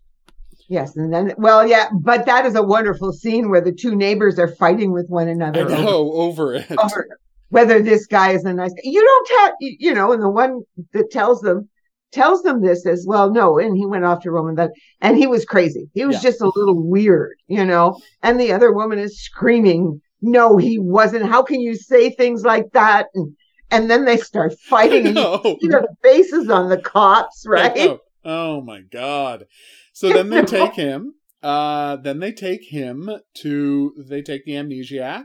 Yes, 0.68 0.96
and 0.96 1.12
then 1.12 1.32
well, 1.38 1.64
yeah, 1.64 1.88
but 1.94 2.26
that 2.26 2.44
is 2.44 2.56
a 2.56 2.62
wonderful 2.62 3.12
scene 3.12 3.50
where 3.50 3.60
the 3.60 3.70
two 3.70 3.94
neighbors 3.94 4.36
are 4.36 4.48
fighting 4.48 4.90
with 4.90 5.06
one 5.08 5.28
another 5.28 5.60
over, 5.60 5.70
know 5.76 6.12
over 6.12 6.54
it 6.54 6.66
over 6.72 7.06
whether 7.50 7.80
this 7.80 8.06
guy 8.06 8.32
is 8.32 8.44
a 8.44 8.52
nice 8.52 8.72
guy. 8.72 8.80
You 8.82 9.00
don't 9.00 9.28
tell, 9.28 9.52
you 9.60 9.94
know, 9.94 10.12
and 10.12 10.20
the 10.20 10.28
one 10.28 10.62
that 10.92 11.12
tells 11.12 11.40
them 11.40 11.68
tells 12.12 12.42
them 12.42 12.62
this 12.62 12.86
as 12.86 13.04
well. 13.06 13.30
No, 13.30 13.58
and 13.58 13.76
he 13.76 13.86
went 13.86 14.04
off 14.04 14.22
to 14.22 14.30
Rome 14.30 14.48
and 14.48 14.58
that, 14.58 14.70
and 15.00 15.16
he 15.16 15.26
was 15.26 15.44
crazy. 15.44 15.88
He 15.94 16.04
was 16.04 16.16
Yeah. 16.16 16.30
just 16.30 16.40
a 16.40 16.52
little 16.54 16.80
weird, 16.82 17.36
you 17.48 17.64
know. 17.64 17.98
And 18.22 18.40
the 18.40 18.52
other 18.52 18.72
woman 18.72 18.98
is 18.98 19.20
screaming, 19.20 20.00
"No, 20.22 20.56
he 20.56 20.78
wasn't. 20.78 21.26
How 21.26 21.42
can 21.42 21.60
you 21.60 21.74
say 21.74 22.10
things 22.10 22.44
like 22.44 22.66
that?" 22.72 23.06
And 23.14 23.36
and 23.70 23.90
then 23.90 24.04
they 24.04 24.16
start 24.16 24.54
fighting, 24.68 25.06
and 25.06 25.16
you 25.16 25.56
see 25.60 25.68
their 25.68 25.86
faces 26.02 26.48
on 26.48 26.68
the 26.68 26.78
cops, 26.78 27.44
right? 27.46 27.98
Oh 28.24 28.60
my 28.60 28.80
god. 28.80 29.46
So 29.92 30.12
then 30.12 30.30
they 30.30 30.44
take 30.44 30.74
him. 30.74 31.14
Uh 31.42 31.96
then 31.96 32.18
they 32.20 32.32
take 32.32 32.64
him 32.64 33.10
to 33.42 33.92
they 34.08 34.22
take 34.22 34.44
the 34.44 34.52
amnesiac, 34.52 35.24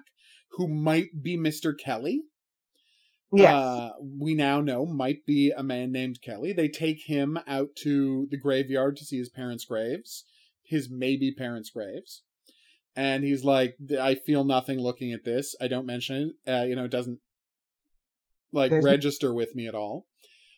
who 0.52 0.68
might 0.68 1.22
be 1.24 1.38
Mr. 1.38 1.74
Kelly. 1.78 2.22
Yes. 3.34 3.54
Uh 3.54 3.90
we 4.20 4.34
now 4.36 4.62
know 4.62 4.86
might 4.86 5.26
be 5.26 5.52
a 5.56 5.64
man 5.64 5.92
named 5.92 6.22
Kelly. 6.22 6.54
They 6.54 6.68
take 6.68 7.04
him 7.06 7.40
out 7.48 7.70
to 7.84 8.28
the 8.30 8.38
graveyard 8.38 8.98
to 8.98 9.06
see 9.06 9.18
his 9.18 9.30
parents' 9.30 9.66
graves. 9.66 10.26
His 10.64 10.90
maybe 10.90 11.34
parents' 11.34 11.70
graves. 11.70 12.24
And 12.96 13.24
he's 13.24 13.44
like, 13.46 13.76
I 14.00 14.16
feel 14.16 14.44
nothing 14.44 14.80
looking 14.80 15.14
at 15.14 15.24
this. 15.24 15.56
I 15.62 15.68
don't 15.70 15.86
mention 15.86 16.34
it. 16.46 16.52
Uh, 16.52 16.64
you 16.66 16.76
know, 16.76 16.84
it 16.86 16.92
doesn't 16.92 17.20
like 18.52 18.70
There's- 18.72 18.84
register 18.84 19.34
with 19.34 19.56
me 19.56 19.68
at 19.68 19.76
all. 19.76 20.08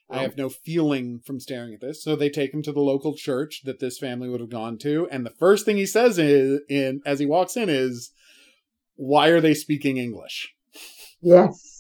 I 0.09 0.21
have 0.21 0.37
no 0.37 0.47
feeling 0.49 1.21
from 1.25 1.39
staring 1.39 1.73
at 1.73 1.81
this. 1.81 2.03
So 2.03 2.15
they 2.15 2.29
take 2.29 2.53
him 2.53 2.61
to 2.63 2.71
the 2.71 2.81
local 2.81 3.15
church 3.15 3.61
that 3.65 3.79
this 3.79 3.97
family 3.97 4.29
would 4.29 4.41
have 4.41 4.49
gone 4.49 4.77
to, 4.79 5.07
and 5.09 5.25
the 5.25 5.31
first 5.31 5.65
thing 5.65 5.75
he 5.77 5.87
says 5.87 6.19
is 6.19 6.59
in 6.69 7.01
as 7.03 7.17
he 7.17 7.25
walks 7.25 7.57
in 7.57 7.67
is, 7.67 8.11
"Why 8.95 9.29
are 9.29 9.41
they 9.41 9.55
speaking 9.55 9.97
English?" 9.97 10.53
yes. 11.19 11.72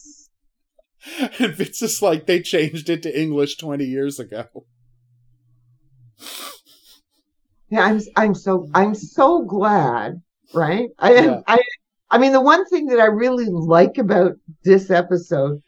And 1.39 1.59
it's 1.59 1.79
just 1.79 2.01
like 2.01 2.25
they 2.25 2.41
changed 2.41 2.89
it 2.89 3.03
to 3.03 3.19
English 3.19 3.57
twenty 3.57 3.85
years 3.85 4.19
ago. 4.19 4.45
Yeah, 7.69 7.81
I'm 7.81 8.01
I'm 8.15 8.35
so 8.35 8.69
I'm 8.73 8.95
so 8.95 9.43
glad, 9.43 10.21
right? 10.53 10.89
I 10.99 11.13
Yeah. 11.13 11.41
I 11.47 11.59
I 12.09 12.17
mean 12.19 12.31
the 12.31 12.41
one 12.41 12.65
thing 12.67 12.87
that 12.87 12.99
I 12.99 13.05
really 13.05 13.47
like 13.47 13.97
about 13.97 14.33
this 14.63 14.91
episode 14.91 15.61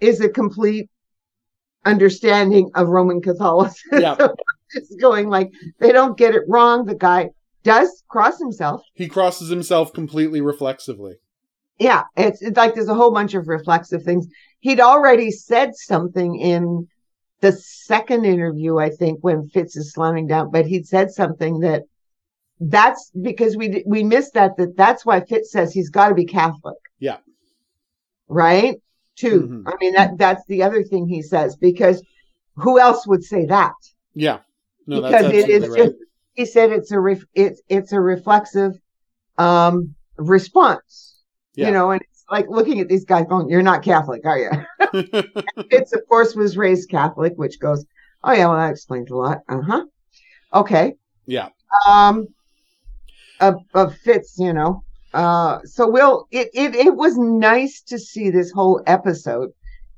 is 0.00 0.20
a 0.20 0.28
complete 0.28 0.90
understanding 1.84 2.70
of 2.74 2.88
Roman 2.88 3.20
Catholicism. 3.20 4.00
Yeah. 4.00 4.16
It's 4.74 4.94
going 4.96 5.28
like 5.28 5.52
they 5.78 5.92
don't 5.92 6.18
get 6.18 6.34
it 6.34 6.42
wrong. 6.48 6.86
The 6.86 6.96
guy 6.96 7.30
does 7.62 8.02
cross 8.08 8.36
himself. 8.38 8.82
He 8.94 9.06
crosses 9.06 9.48
himself 9.48 9.92
completely 9.92 10.40
reflexively. 10.40 11.14
Yeah, 11.78 12.02
it's, 12.16 12.42
it's 12.42 12.56
like 12.56 12.74
there's 12.74 12.88
a 12.88 12.94
whole 12.94 13.12
bunch 13.12 13.34
of 13.34 13.46
reflexive 13.48 14.02
things. 14.02 14.26
He'd 14.60 14.80
already 14.80 15.30
said 15.30 15.76
something 15.76 16.36
in 16.36 16.88
the 17.40 17.52
second 17.52 18.24
interview, 18.24 18.78
I 18.78 18.90
think, 18.90 19.20
when 19.22 19.48
Fitz 19.48 19.76
is 19.76 19.92
slamming 19.92 20.26
down, 20.26 20.50
but 20.50 20.66
he'd 20.66 20.86
said 20.86 21.10
something 21.10 21.60
that 21.60 21.82
that's 22.58 23.10
because 23.20 23.56
we 23.56 23.84
we 23.86 24.02
missed 24.02 24.32
that 24.34 24.56
that 24.56 24.76
that's 24.76 25.04
why 25.04 25.20
Fitz 25.20 25.52
says 25.52 25.72
he's 25.72 25.90
got 25.90 26.08
to 26.08 26.14
be 26.14 26.24
Catholic. 26.24 26.78
Yeah. 26.98 27.18
Right. 28.28 28.76
Too. 29.16 29.48
Mhm. 29.48 29.62
I 29.66 29.76
mean 29.80 29.94
that 29.94 30.18
that's 30.18 30.44
the 30.46 30.62
other 30.62 30.82
thing 30.82 31.06
he 31.06 31.22
says 31.22 31.56
because 31.56 32.02
who 32.56 32.78
else 32.78 33.06
would 33.06 33.22
say 33.24 33.46
that? 33.46 33.74
Yeah, 34.14 34.38
no, 34.86 35.00
that's 35.02 35.22
because 35.28 35.32
it 35.34 35.50
is 35.50 35.68
right. 35.68 35.78
just 35.78 35.94
he 36.32 36.46
said 36.46 36.72
it's 36.72 36.90
a 36.90 36.98
ref, 36.98 37.22
it's 37.34 37.60
it's 37.68 37.92
a 37.92 38.00
reflexive 38.00 38.72
um 39.38 39.94
response 40.16 41.22
Yeah. 41.54 41.66
you 41.66 41.72
know 41.74 41.90
and 41.90 42.02
like 42.30 42.46
looking 42.48 42.80
at 42.80 42.88
these 42.88 43.04
guys 43.04 43.26
going 43.28 43.48
you're 43.48 43.62
not 43.62 43.82
catholic 43.82 44.24
are 44.24 44.38
you 44.38 44.50
fitz 45.70 45.92
of 45.92 46.00
course 46.08 46.34
was 46.34 46.56
raised 46.56 46.90
catholic 46.90 47.32
which 47.36 47.58
goes 47.60 47.84
oh 48.24 48.32
yeah 48.32 48.46
well 48.46 48.56
that 48.56 48.70
explains 48.70 49.10
a 49.10 49.16
lot 49.16 49.38
uh-huh 49.48 49.84
okay 50.54 50.94
yeah, 51.26 51.48
um 51.88 52.28
of, 53.40 53.56
of 53.74 53.96
fitz 53.98 54.38
you 54.38 54.52
know 54.52 54.82
uh 55.12 55.58
so 55.64 55.90
we'll 55.90 56.28
it, 56.30 56.48
it 56.54 56.74
it 56.74 56.94
was 56.94 57.16
nice 57.18 57.80
to 57.82 57.98
see 57.98 58.30
this 58.30 58.50
whole 58.52 58.82
episode 58.86 59.50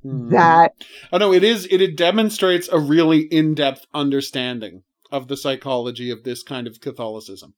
Mhm. 0.05 0.31
that 0.31 0.73
Oh 1.13 1.19
no, 1.19 1.33
it 1.33 1.43
is. 1.43 1.67
It, 1.71 1.81
it 1.81 1.97
demonstrates 1.97 2.69
a 2.69 2.79
really 2.79 3.23
in-depth 3.23 3.87
understanding 3.93 4.83
of 5.11 5.29
the 5.29 5.37
psychology 5.37 6.11
of 6.11 6.23
this 6.23 6.43
kind 6.43 6.67
of 6.67 6.81
Catholicism. 6.81 7.55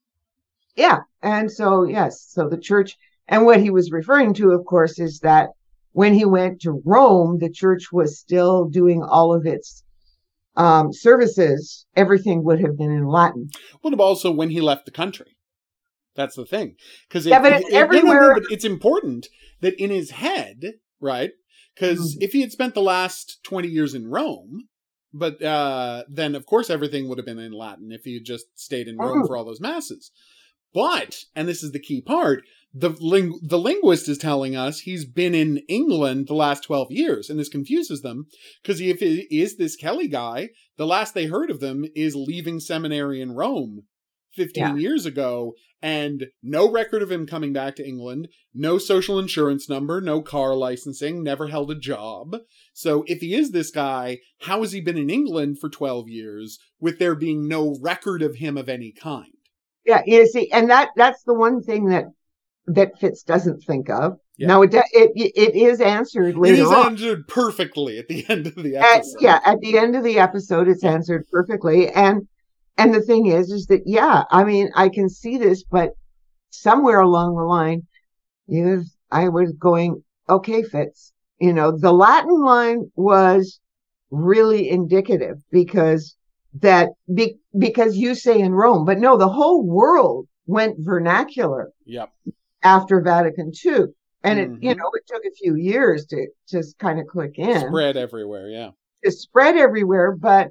Yeah. 0.77 1.01
And 1.23 1.51
so, 1.51 1.83
yes, 1.85 2.25
so 2.29 2.49
the 2.49 2.57
church, 2.57 2.97
and 3.31 3.47
what 3.47 3.61
he 3.61 3.71
was 3.71 3.91
referring 3.91 4.35
to, 4.35 4.51
of 4.51 4.65
course, 4.67 4.99
is 4.99 5.21
that 5.21 5.51
when 5.93 6.13
he 6.15 6.25
went 6.25 6.61
to 6.63 6.83
Rome, 6.85 7.39
the 7.39 7.51
church 7.51 7.91
was 7.91 8.19
still 8.19 8.67
doing 8.67 9.03
all 9.03 9.33
of 9.35 9.47
its 9.47 9.83
um, 10.57 10.93
services. 10.93 11.87
Everything 11.97 12.45
would 12.45 12.61
have 12.61 12.77
been 12.77 12.91
in 12.91 13.07
Latin. 13.07 13.49
But 13.83 13.99
also 13.99 14.31
when 14.31 14.51
he 14.51 14.61
left 14.61 14.85
the 14.85 14.91
country. 14.91 15.37
That's 16.17 16.37
the 16.37 16.45
thing. 16.45 16.77
Because 17.09 17.25
Yeah, 17.25 17.41
but 17.41 17.53
it's 17.53 17.71
no, 17.71 17.79
everywhere. 17.79 18.35
but 18.35 18.43
it's 18.51 18.65
important 18.65 19.29
that 19.61 19.81
in 19.83 19.91
his 19.91 20.11
head, 20.11 20.75
right? 21.01 21.31
Because 21.75 22.17
Mhm. 22.17 22.23
if 22.23 22.33
he 22.33 22.41
had 22.41 22.53
spent 22.53 22.75
the 22.75 22.83
last 22.83 23.39
twenty 23.45 23.69
years 23.69 23.95
in 23.95 24.09
Rome, 24.09 24.69
but 25.15 25.41
uh, 25.43 26.05
then 26.09 26.35
of 26.35 26.47
course 26.47 26.69
everything 26.69 27.09
would 27.09 27.19
have 27.19 27.27
been 27.27 27.39
in 27.39 27.53
Latin 27.53 27.91
if 27.93 28.03
he 28.05 28.15
had 28.15 28.25
just 28.25 28.47
stayed 28.59 28.89
in 28.89 28.97
Rome 28.97 29.23
Oh. 29.23 29.27
for 29.27 29.37
all 29.37 29.45
those 29.45 29.61
masses. 29.61 30.11
But 30.73 31.25
and 31.35 31.49
this 31.49 31.63
is 31.63 31.73
the 31.73 31.81
key 31.81 32.01
part: 32.01 32.45
the 32.73 32.91
ling- 33.01 33.41
the 33.43 33.59
linguist 33.59 34.09
is 34.09 34.19
telling 34.19 34.55
us 34.55 34.81
he's 34.81 35.05
been 35.05 35.35
in 35.35 35.59
England 35.69 36.29
the 36.29 36.35
last 36.35 36.63
twelve 36.63 36.89
years, 36.91 37.29
and 37.29 37.39
this 37.39 37.49
confuses 37.49 38.03
them 38.03 38.27
because 38.63 38.81
if 38.81 39.03
it 39.03 39.35
is 39.35 39.57
this 39.57 39.77
Kelly 39.77 40.09
guy, 40.09 40.51
the 40.77 40.87
last 40.87 41.15
they 41.15 41.27
heard 41.27 41.51
of 41.51 41.61
them 41.61 41.85
is 41.95 42.15
leaving 42.15 42.61
seminary 42.61 43.21
in 43.21 43.33
Rome 43.33 43.83
15 44.35 44.63
Yeah. 44.63 44.77
years 44.77 45.07
ago 45.07 45.55
and 45.83 46.27
no 46.43 46.71
record 46.71 47.03
of 47.03 47.11
him 47.11 47.27
coming 47.27 47.53
back 47.53 47.75
to 47.75 47.87
England, 47.87 48.29
no 48.55 48.79
social 48.79 49.19
insurance 49.19 49.69
number, 49.69 50.01
no 50.01 50.21
car 50.23 50.55
licensing, 50.55 51.23
never 51.25 51.49
held 51.49 51.71
a 51.71 51.75
job. 51.75 52.37
So 52.75 53.03
if 53.09 53.21
he 53.21 53.35
is 53.35 53.51
this 53.51 53.71
guy, 53.73 54.19
how 54.43 54.61
has 54.61 54.73
he 54.73 54.81
been 54.81 54.99
in 54.99 55.11
England 55.11 55.59
for 55.59 55.69
12 55.69 56.09
years 56.09 56.59
with 56.79 56.99
there 56.99 57.15
being 57.17 57.49
no 57.49 57.77
record 57.81 58.23
of 58.23 58.37
him 58.37 58.57
of 58.57 58.69
any 58.69 58.93
kind? 58.93 59.33
Yeah. 59.85 60.03
You 60.07 60.27
see, 60.27 60.51
and 60.53 60.71
that 60.71 60.91
that's 60.97 61.23
the 61.25 61.35
one 61.35 61.63
thing 61.63 61.87
that 61.87 62.07
that 62.67 62.99
Fitz 62.99 63.23
doesn't 63.23 63.63
think 63.65 63.89
of. 63.91 64.19
Yeah. 64.37 64.47
Now, 64.49 64.63
it, 64.63 64.73
it 64.75 65.11
it 65.15 65.55
is 65.55 65.81
answered 65.81 66.35
It 66.35 66.39
later 66.39 66.63
is 66.63 66.69
on. 66.69 66.87
answered 66.93 67.29
perfectly 67.29 67.99
at 67.99 68.09
the 68.09 68.25
end 68.29 68.47
of 68.47 68.55
the 68.55 68.77
At, 68.77 68.97
episode. 68.99 69.21
yeah, 69.21 69.41
at 69.45 69.61
the 69.61 69.77
end 69.79 69.97
of 69.97 70.05
the 70.05 70.19
episode, 70.19 70.69
it's 70.69 70.85
answered 70.85 71.27
perfectly. 71.31 71.89
And 71.91 72.27
and 72.79 72.95
the 72.95 73.03
thing 73.03 73.27
is, 73.27 73.51
is 73.51 73.67
that 73.67 73.83
yeah, 73.87 74.25
I 74.31 74.45
mean, 74.45 74.71
I 74.75 74.89
can 74.89 75.09
see 75.11 75.37
this, 75.37 75.63
but 75.65 75.91
somewhere 76.51 77.01
along 77.01 77.37
the 77.37 77.43
line, 77.43 77.87
you, 78.47 78.85
I 79.11 79.29
was 79.29 79.53
going, 79.53 80.03
okay, 80.29 80.63
Fitz. 80.63 81.13
You 81.39 81.53
know, 81.55 81.77
the 81.77 81.93
Latin 81.93 82.43
line 82.43 82.91
was 82.97 83.61
really 84.11 84.69
indicative 84.69 85.39
because 85.51 86.17
that 86.61 86.91
be, 87.13 87.39
because 87.57 87.97
you 87.97 88.15
say 88.15 88.41
in 88.41 88.53
Rome, 88.53 88.85
but 88.85 88.99
no, 88.99 89.17
the 89.17 89.29
whole 89.29 89.65
world 89.65 90.27
went 90.47 90.77
vernacular 90.79 91.71
Yep. 91.85 92.11
after 92.63 93.01
Vatican 93.01 93.53
II. 93.65 93.87
And 94.23 94.39
it, 94.39 94.51
you 94.61 94.75
Mhm. 94.75 94.77
know, 94.77 94.91
it 94.95 95.07
took 95.07 95.25
a 95.25 95.31
few 95.31 95.55
years 95.55 96.05
to 96.07 96.27
just 96.47 96.79
kind 96.79 97.01
of 97.01 97.07
click 97.07 97.39
in 97.39 97.69
Spread 97.69 97.97
everywhere, 97.97 98.49
yeah. 98.49 98.73
to 99.05 99.11
spread 99.11 99.57
everywhere, 99.57 100.13
but 100.13 100.51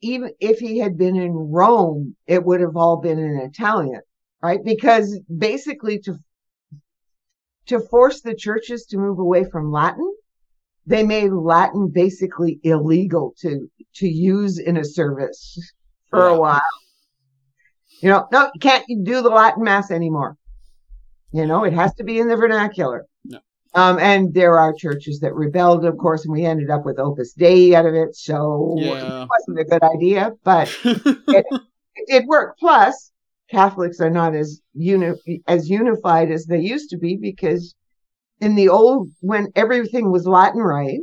even 0.00 0.32
if 0.40 0.58
he 0.60 0.78
had 0.78 0.96
been 0.96 1.16
in 1.16 1.32
Rome, 1.32 2.14
it 2.26 2.44
would 2.44 2.60
have 2.60 2.76
all 2.76 2.98
been 2.98 3.18
in 3.18 3.36
Italian, 3.40 4.00
right? 4.42 4.62
Because 4.62 5.18
basically 5.36 5.98
to 6.00 6.18
to 7.66 7.80
force 7.80 8.20
the 8.20 8.34
churches 8.34 8.86
to 8.86 8.96
move 8.98 9.18
away 9.18 9.44
from 9.44 9.70
Latin, 9.70 10.12
they 10.86 11.02
made 11.02 11.30
Latin 11.32 11.88
basically 11.88 12.58
illegal 12.62 13.34
to 13.40 13.68
to 13.96 14.08
use 14.08 14.58
in 14.58 14.76
a 14.76 14.84
service 14.84 15.58
for 16.10 16.28
Yeah. 16.28 16.34
a 16.36 16.40
while. 16.40 16.60
You 18.02 18.08
know, 18.08 18.26
no, 18.32 18.50
you 18.54 18.60
can't 18.60 18.84
do 19.04 19.20
the 19.22 19.28
Latin 19.28 19.62
mass 19.64 19.90
anymore. 19.90 20.36
You 21.32 21.46
know, 21.46 21.64
it 21.64 21.72
has 21.74 21.94
to 21.96 22.04
be 22.04 22.18
in 22.18 22.28
the 22.28 22.36
vernacular. 22.36 23.06
No. 23.24 23.38
Um, 23.74 23.98
and 23.98 24.32
there 24.34 24.58
are 24.58 24.72
churches 24.72 25.20
that 25.20 25.34
rebelled, 25.34 25.84
of 25.84 25.96
course, 25.98 26.24
and 26.24 26.32
we 26.32 26.44
ended 26.44 26.70
up 26.70 26.84
with 26.84 26.98
Opus 26.98 27.34
Dei 27.34 27.74
out 27.74 27.86
of 27.86 27.94
it. 27.94 28.16
So 28.16 28.76
Yeah. 28.78 29.22
it 29.24 29.28
wasn't 29.28 29.60
a 29.60 29.64
good 29.64 29.82
idea, 29.82 30.32
but 30.44 30.74
it 30.84 31.46
did 32.08 32.26
work. 32.26 32.56
Plus, 32.58 33.12
Catholics 33.50 34.00
are 34.00 34.10
not 34.10 34.34
as 34.34 34.60
uni- 34.74 35.42
as 35.46 35.68
unified 35.68 36.30
as 36.30 36.46
they 36.46 36.58
used 36.60 36.88
to 36.90 36.98
be 36.98 37.16
because 37.16 37.74
in 38.40 38.54
the 38.54 38.68
old, 38.68 39.10
when 39.20 39.48
everything 39.54 40.10
was 40.10 40.26
Latin, 40.26 40.60
right? 40.62 40.98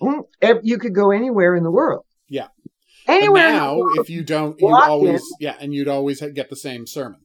mm, 0.00 0.22
You 0.62 0.78
could 0.78 0.94
go 0.94 1.10
anywhere 1.10 1.54
in 1.56 1.62
the 1.64 1.70
world. 1.70 2.04
Yeah. 2.28 2.48
Anywhere. 3.08 3.42
The 3.44 3.52
now, 3.52 3.78
if 3.94 4.10
you 4.10 4.24
don't, 4.24 4.58
you 4.58 4.68
always 4.68 5.22
yeah, 5.40 5.56
and 5.60 5.72
you'd 5.72 5.88
always 5.88 6.20
get 6.20 6.50
the 6.50 6.56
same 6.56 6.86
sermon. 6.86 7.20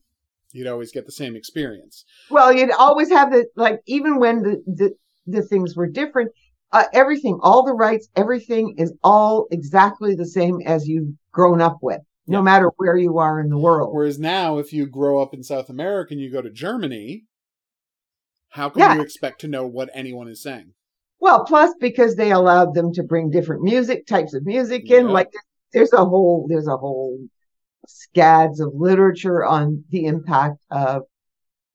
You'd 0.53 0.67
always 0.67 0.91
get 0.91 1.05
the 1.05 1.11
same 1.11 1.35
experience. 1.35 2.05
Well, 2.29 2.53
you'd 2.53 2.71
always 2.71 3.09
have 3.09 3.31
the 3.31 3.47
like, 3.55 3.79
even 3.87 4.19
when 4.19 4.41
the 4.43 4.63
the, 4.67 4.91
the 5.25 5.41
things 5.43 5.75
were 5.75 5.87
different, 5.87 6.31
uh, 6.71 6.85
everything, 6.93 7.39
all 7.41 7.63
the 7.65 7.73
rights, 7.73 8.09
everything 8.15 8.75
is 8.77 8.93
all 9.03 9.47
exactly 9.51 10.13
the 10.15 10.25
same 10.25 10.59
as 10.65 10.87
you've 10.87 11.13
grown 11.31 11.61
up 11.61 11.77
with, 11.81 12.01
no 12.27 12.39
Yeah. 12.39 12.43
matter 12.43 12.71
where 12.77 12.97
you 12.97 13.17
are 13.17 13.39
in 13.39 13.49
the 13.49 13.57
world. 13.57 13.89
Whereas 13.93 14.19
now, 14.19 14.57
if 14.59 14.71
you 14.73 14.85
grow 14.85 15.21
up 15.21 15.33
in 15.33 15.41
South 15.43 15.69
America 15.69 16.13
and 16.13 16.21
you 16.21 16.31
go 16.31 16.41
to 16.41 16.51
Germany, 16.51 17.23
how 18.51 18.69
can 18.69 18.79
Yeah. 18.79 18.95
you 18.95 19.01
expect 19.01 19.41
to 19.41 19.47
know 19.47 19.65
what 19.65 19.89
anyone 19.93 20.27
is 20.27 20.41
saying? 20.41 20.73
Well, 21.19 21.45
plus 21.45 21.73
because 21.79 22.15
they 22.15 22.31
allowed 22.31 22.73
them 22.73 22.91
to 22.93 23.03
bring 23.03 23.29
different 23.29 23.63
music 23.63 24.05
types 24.07 24.33
of 24.33 24.45
music 24.45 24.89
in, 24.89 25.07
Yeah. 25.07 25.13
like 25.13 25.31
there's 25.73 25.93
a 25.93 26.03
whole 26.05 26.47
there's 26.49 26.67
a 26.67 26.77
whole 26.77 27.17
scads 27.87 28.59
of 28.59 28.73
literature 28.75 29.45
on 29.45 29.83
the 29.89 30.05
impact 30.05 30.57
of 30.69 31.03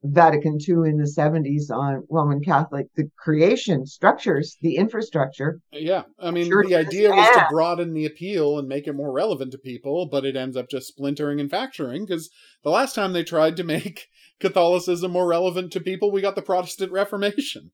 Vatican 0.05 0.59
II 0.61 0.89
in 0.89 0.99
the 0.99 1.07
70s 1.07 1.71
on 1.71 2.07
Roman 2.11 2.41
Catholic, 2.41 2.87
the 2.95 3.11
creation 3.17 3.87
structures, 3.87 4.57
the 4.61 4.77
infrastructure. 4.77 5.61
Yeah, 5.73 6.03
I 6.19 6.31
mean, 6.31 6.47
Sure 6.47 6.63
the 6.65 6.77
idea 6.77 7.11
was 7.11 7.29
to 7.31 7.47
broaden 7.51 7.93
the 7.93 8.07
appeal 8.07 8.59
and 8.59 8.69
make 8.69 8.87
it 8.87 8.93
more 8.93 9.11
relevant 9.11 9.51
to 9.53 9.59
people, 9.59 10.07
but 10.07 10.25
it 10.25 10.37
ends 10.37 10.57
up 10.57 10.69
just 10.69 10.89
splintering 10.89 11.41
and 11.41 11.51
fracturing 11.51 12.05
because 12.07 12.31
the 12.63 12.71
last 12.71 12.95
time 12.95 13.15
they 13.15 13.25
tried 13.25 13.57
to 13.57 13.65
make 13.65 14.07
Catholicism 14.41 15.11
more 15.13 15.27
relevant 15.27 15.73
to 15.73 15.81
people, 15.81 16.11
we 16.11 16.21
got 16.21 16.35
the 16.37 16.43
Protestant 16.43 16.93
Reformation. 16.93 17.71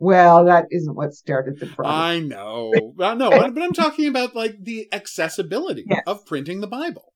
Well, 0.00 0.44
that 0.44 0.66
isn't 0.70 0.94
what 0.94 1.12
started 1.12 1.58
the 1.58 1.66
problem. 1.66 1.94
I 1.94 2.20
know, 2.20 2.72
I 3.00 3.14
know, 3.14 3.30
but 3.30 3.62
I'm 3.62 3.72
talking 3.72 4.06
about 4.06 4.34
like 4.36 4.56
the 4.62 4.86
accessibility 4.92 5.84
Yes. 5.88 6.02
of 6.06 6.24
printing 6.24 6.60
the 6.60 6.68
Bible. 6.68 7.12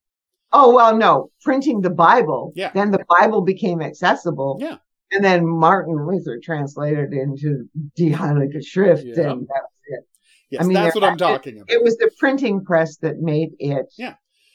Oh 0.52 0.74
well, 0.74 0.96
no, 0.96 1.30
printing 1.42 1.80
the 1.80 1.90
Bible. 1.90 2.52
Yeah. 2.56 2.72
Then 2.74 2.90
the 2.90 3.04
Bible 3.20 3.42
became 3.42 3.80
accessible. 3.80 4.58
Yeah. 4.60 4.78
And 5.12 5.24
then 5.24 5.46
Martin 5.46 6.06
Luther 6.06 6.40
translated 6.42 7.12
into 7.12 7.66
Die 7.96 8.10
Heilige 8.16 8.64
Schrift, 8.64 9.04
Yeah. 9.04 9.30
and 9.30 9.42
that 9.42 9.62
was 9.62 9.70
it. 9.86 10.04
Yes, 10.50 10.62
I 10.62 10.64
mean, 10.66 10.74
that's 10.74 10.94
what 10.94 11.04
I'm 11.04 11.16
talking 11.16 11.56
about. 11.56 11.70
It 11.70 11.82
was 11.82 11.96
the 11.98 12.10
printing 12.18 12.64
press 12.64 12.96
that 12.98 13.18
made 13.20 13.50
it. 13.58 13.86
Yeah. 13.96 14.14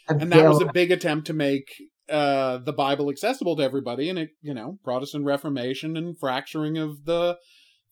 and 0.10 0.32
that 0.32 0.48
was 0.50 0.62
a 0.62 0.72
big 0.72 0.92
attempt 0.92 1.28
to 1.28 1.34
make 1.34 1.72
uh, 2.10 2.58
the 2.60 2.74
Bible 2.74 3.10
accessible 3.10 3.56
to 3.58 3.64
everybody, 3.64 4.10
and 4.10 4.18
it, 4.20 4.30
you 4.42 4.54
know, 4.54 4.78
Protestant 4.84 5.26
Reformation 5.26 5.96
and 5.98 6.18
fracturing 6.18 6.78
of 6.78 7.06
the 7.06 7.38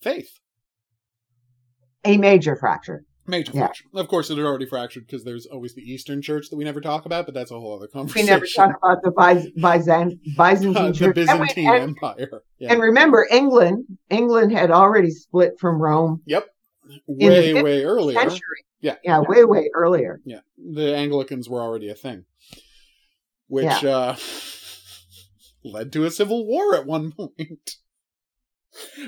faith. 0.02 0.30
a 2.04 2.18
major 2.18 2.56
fracture. 2.56 3.04
Major 3.28 3.52
Yeah. 3.56 3.62
fracture. 3.62 3.86
Of 3.96 4.08
course, 4.08 4.30
it 4.30 4.38
had 4.38 4.46
already 4.46 4.68
fractured 4.68 5.08
because 5.08 5.24
there's 5.24 5.48
always 5.48 5.74
the 5.74 5.82
Eastern 5.82 6.22
Church 6.22 6.50
that 6.52 6.58
we 6.58 6.64
never 6.64 6.80
talk 6.80 7.08
about, 7.08 7.26
but 7.26 7.34
that's 7.34 7.50
a 7.50 7.60
whole 7.60 7.76
other 7.76 7.88
conversation. 7.88 8.26
We 8.28 8.30
never 8.30 8.46
talk 8.46 8.78
about 8.78 9.02
the 9.02 9.10
Byz- 9.12 9.52
Byzant- 9.58 10.20
Byzantine 10.38 10.74
the 10.92 10.94
Church. 10.94 11.16
We- 11.16 11.24
Byzantine 11.26 11.68
and, 11.70 11.84
Empire. 11.90 12.44
Yeah. 12.60 12.72
and 12.74 12.80
remember, 12.82 13.28
England, 13.32 13.86
England 14.12 14.52
had 14.52 14.70
already 14.70 15.10
split 15.10 15.54
from 15.60 15.82
Rome 15.82 16.22
yep. 16.28 16.46
Way, 17.08 17.64
way 17.64 17.84
earlier. 17.84 18.20
century. 18.20 18.64
Yeah. 18.80 18.98
Yeah, 19.04 19.22
way, 19.28 19.44
way 19.44 19.72
earlier. 19.74 20.20
Yeah. 20.24 20.42
The 20.60 20.96
Anglicans 20.96 21.50
were 21.50 21.60
already 21.64 21.90
a 21.90 21.96
thing, 21.96 22.26
which 23.48 23.84
uh, 23.84 24.16
led 25.64 25.92
to 25.94 26.06
a 26.06 26.12
civil 26.12 26.46
war 26.46 26.76
at 26.76 26.86
one 26.86 27.12
point. 27.12 27.40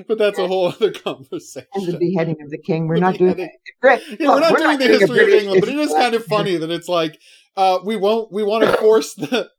But 0.07 0.17
that's 0.17 0.39
a 0.39 0.47
whole 0.47 0.67
other 0.69 0.93
conversation. 0.93 1.67
And 1.73 1.87
the 1.87 1.97
beheading 1.97 2.37
of 2.41 2.49
the 2.49 2.57
king. 2.57 2.87
We're 2.87 2.95
The 2.95 3.01
not 3.01 3.17
doing 3.17 3.33
beheading- 3.33 3.57
Great. 3.81 4.01
Yeah, 4.17 4.29
we're 4.29 4.39
not 4.39 4.57
doing 4.57 4.77
the 4.79 4.87
doing 4.87 4.95
a 4.95 4.99
history 4.99 5.23
of 5.23 5.41
England, 5.41 5.59
but 5.59 5.67
it 5.69 5.75
is 5.77 5.91
kind 5.91 6.15
of 6.15 6.23
funny 6.23 6.55
that 6.55 6.71
it's 6.71 6.87
like 6.87 7.19
uh, 7.57 7.79
we 7.83 7.97
won't 7.97 8.31
we 8.31 8.43
want 8.43 8.63
to 8.63 8.71
force 8.77 9.13
the 9.15 9.49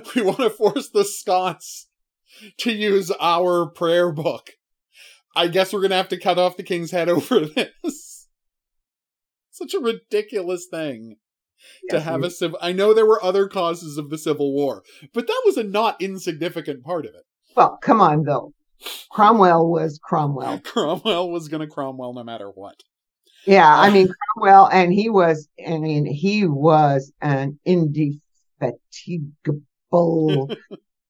we 0.16 0.22
want 0.22 0.38
to 0.38 0.48
force 0.48 0.88
the 0.88 1.04
Scots 1.04 1.88
to 2.56 2.72
use 2.72 3.12
our 3.20 3.66
prayer 3.66 4.10
book. 4.12 4.52
I 5.34 5.48
guess 5.48 5.74
we're 5.74 5.82
gonna 5.82 5.96
have 5.96 6.08
to 6.08 6.18
cut 6.18 6.38
off 6.38 6.56
the 6.56 6.62
king's 6.62 6.90
head 6.90 7.10
over 7.10 7.40
this. 7.40 8.28
Such 9.50 9.74
a 9.74 9.78
ridiculous 9.78 10.68
thing 10.70 11.16
to 11.90 12.00
have 12.00 12.22
a 12.22 12.30
civil. 12.30 12.58
I 12.60 12.72
know 12.72 12.92
there 12.92 13.06
were 13.06 13.22
other 13.22 13.48
causes 13.48 13.98
of 13.98 14.10
the 14.10 14.18
Civil 14.18 14.52
War, 14.52 14.82
but 15.12 15.26
that 15.26 15.42
was 15.44 15.56
a 15.56 15.64
not 15.64 16.00
insignificant 16.00 16.84
part 16.84 17.06
of 17.06 17.14
it. 17.14 17.24
Well, 17.56 17.78
come 17.80 18.00
on, 18.00 18.24
though. 18.24 18.52
Cromwell 19.10 19.70
was 19.70 19.98
Cromwell. 20.02 20.58
Cromwell 20.64 21.30
was 21.30 21.48
gonna 21.48 21.66
Cromwell 21.66 22.12
no 22.12 22.22
matter 22.22 22.50
what. 22.50 22.82
Yeah, 23.46 23.74
I 23.74 23.88
uh, 23.88 23.92
mean 23.92 24.08
Cromwell, 24.34 24.68
and 24.68 24.92
he 24.92 25.08
was. 25.08 25.48
I 25.66 25.78
mean, 25.78 26.04
he 26.04 26.46
was 26.46 27.10
an 27.20 27.58
indefatigable, 27.64 30.50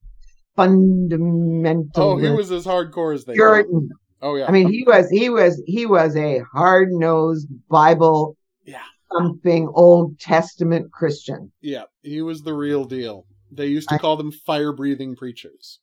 fundamental. 0.57 2.03
Oh, 2.03 2.17
he 2.19 2.29
was 2.29 2.53
as 2.53 2.65
hardcore 2.65 3.15
as 3.15 3.25
they. 3.25 3.35
Puritan. 3.35 3.89
Oh 4.23 4.37
yeah. 4.37 4.47
I 4.47 4.51
mean, 4.51 4.71
he 4.71 4.85
was. 4.87 5.11
He 5.11 5.29
was. 5.31 5.63
He 5.67 5.87
was 5.87 6.17
a 6.17 6.41
hard 6.53 6.93
nosed 6.93 7.49
Bible 7.69 8.37
Yeah. 8.65 8.83
Thumping 9.13 9.69
Old 9.75 10.19
Testament 10.19 10.93
Christian. 10.93 11.53
Yeah, 11.61 11.85
he 12.03 12.23
was 12.23 12.43
the 12.43 12.55
real 12.55 12.85
deal. 12.85 13.25
They 13.53 13.67
used 13.67 13.89
to 13.91 13.99
call 13.99 14.17
them 14.17 14.33
fire 14.33 14.73
breathing 14.73 15.15
preachers. 15.17 15.81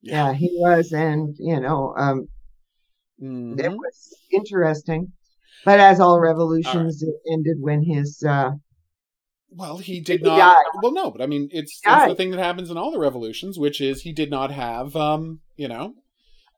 Yeah, 0.00 0.32
he 0.32 0.50
was, 0.58 0.92
and 0.92 1.34
you 1.38 1.60
know, 1.60 1.94
um, 1.96 2.26
Mhm. 3.20 3.58
it 3.60 3.70
was 3.70 4.14
interesting. 4.30 5.12
But 5.64 5.78
as 5.78 6.00
all 6.00 6.18
revolutions, 6.18 7.02
it 7.02 7.14
ended 7.30 7.58
when 7.60 7.84
his 7.84 8.22
uh, 8.28 8.52
Well, 9.48 9.78
he 9.78 10.00
did 10.00 10.20
He 10.20 10.26
not. 10.26 10.38
died. 10.38 10.64
Well, 10.82 10.92
no, 10.92 11.10
but 11.10 11.20
I 11.22 11.26
mean, 11.26 11.48
it's, 11.52 11.80
it's 11.84 12.06
the 12.06 12.14
thing 12.16 12.30
that 12.30 12.40
happens 12.40 12.70
in 12.70 12.76
all 12.76 12.90
the 12.90 12.98
revolutions, 12.98 13.58
which 13.58 13.80
is 13.80 14.02
he 14.02 14.12
did 14.12 14.30
not 14.30 14.50
have, 14.50 14.96
um, 14.96 15.40
you 15.56 15.68
know, 15.68 15.94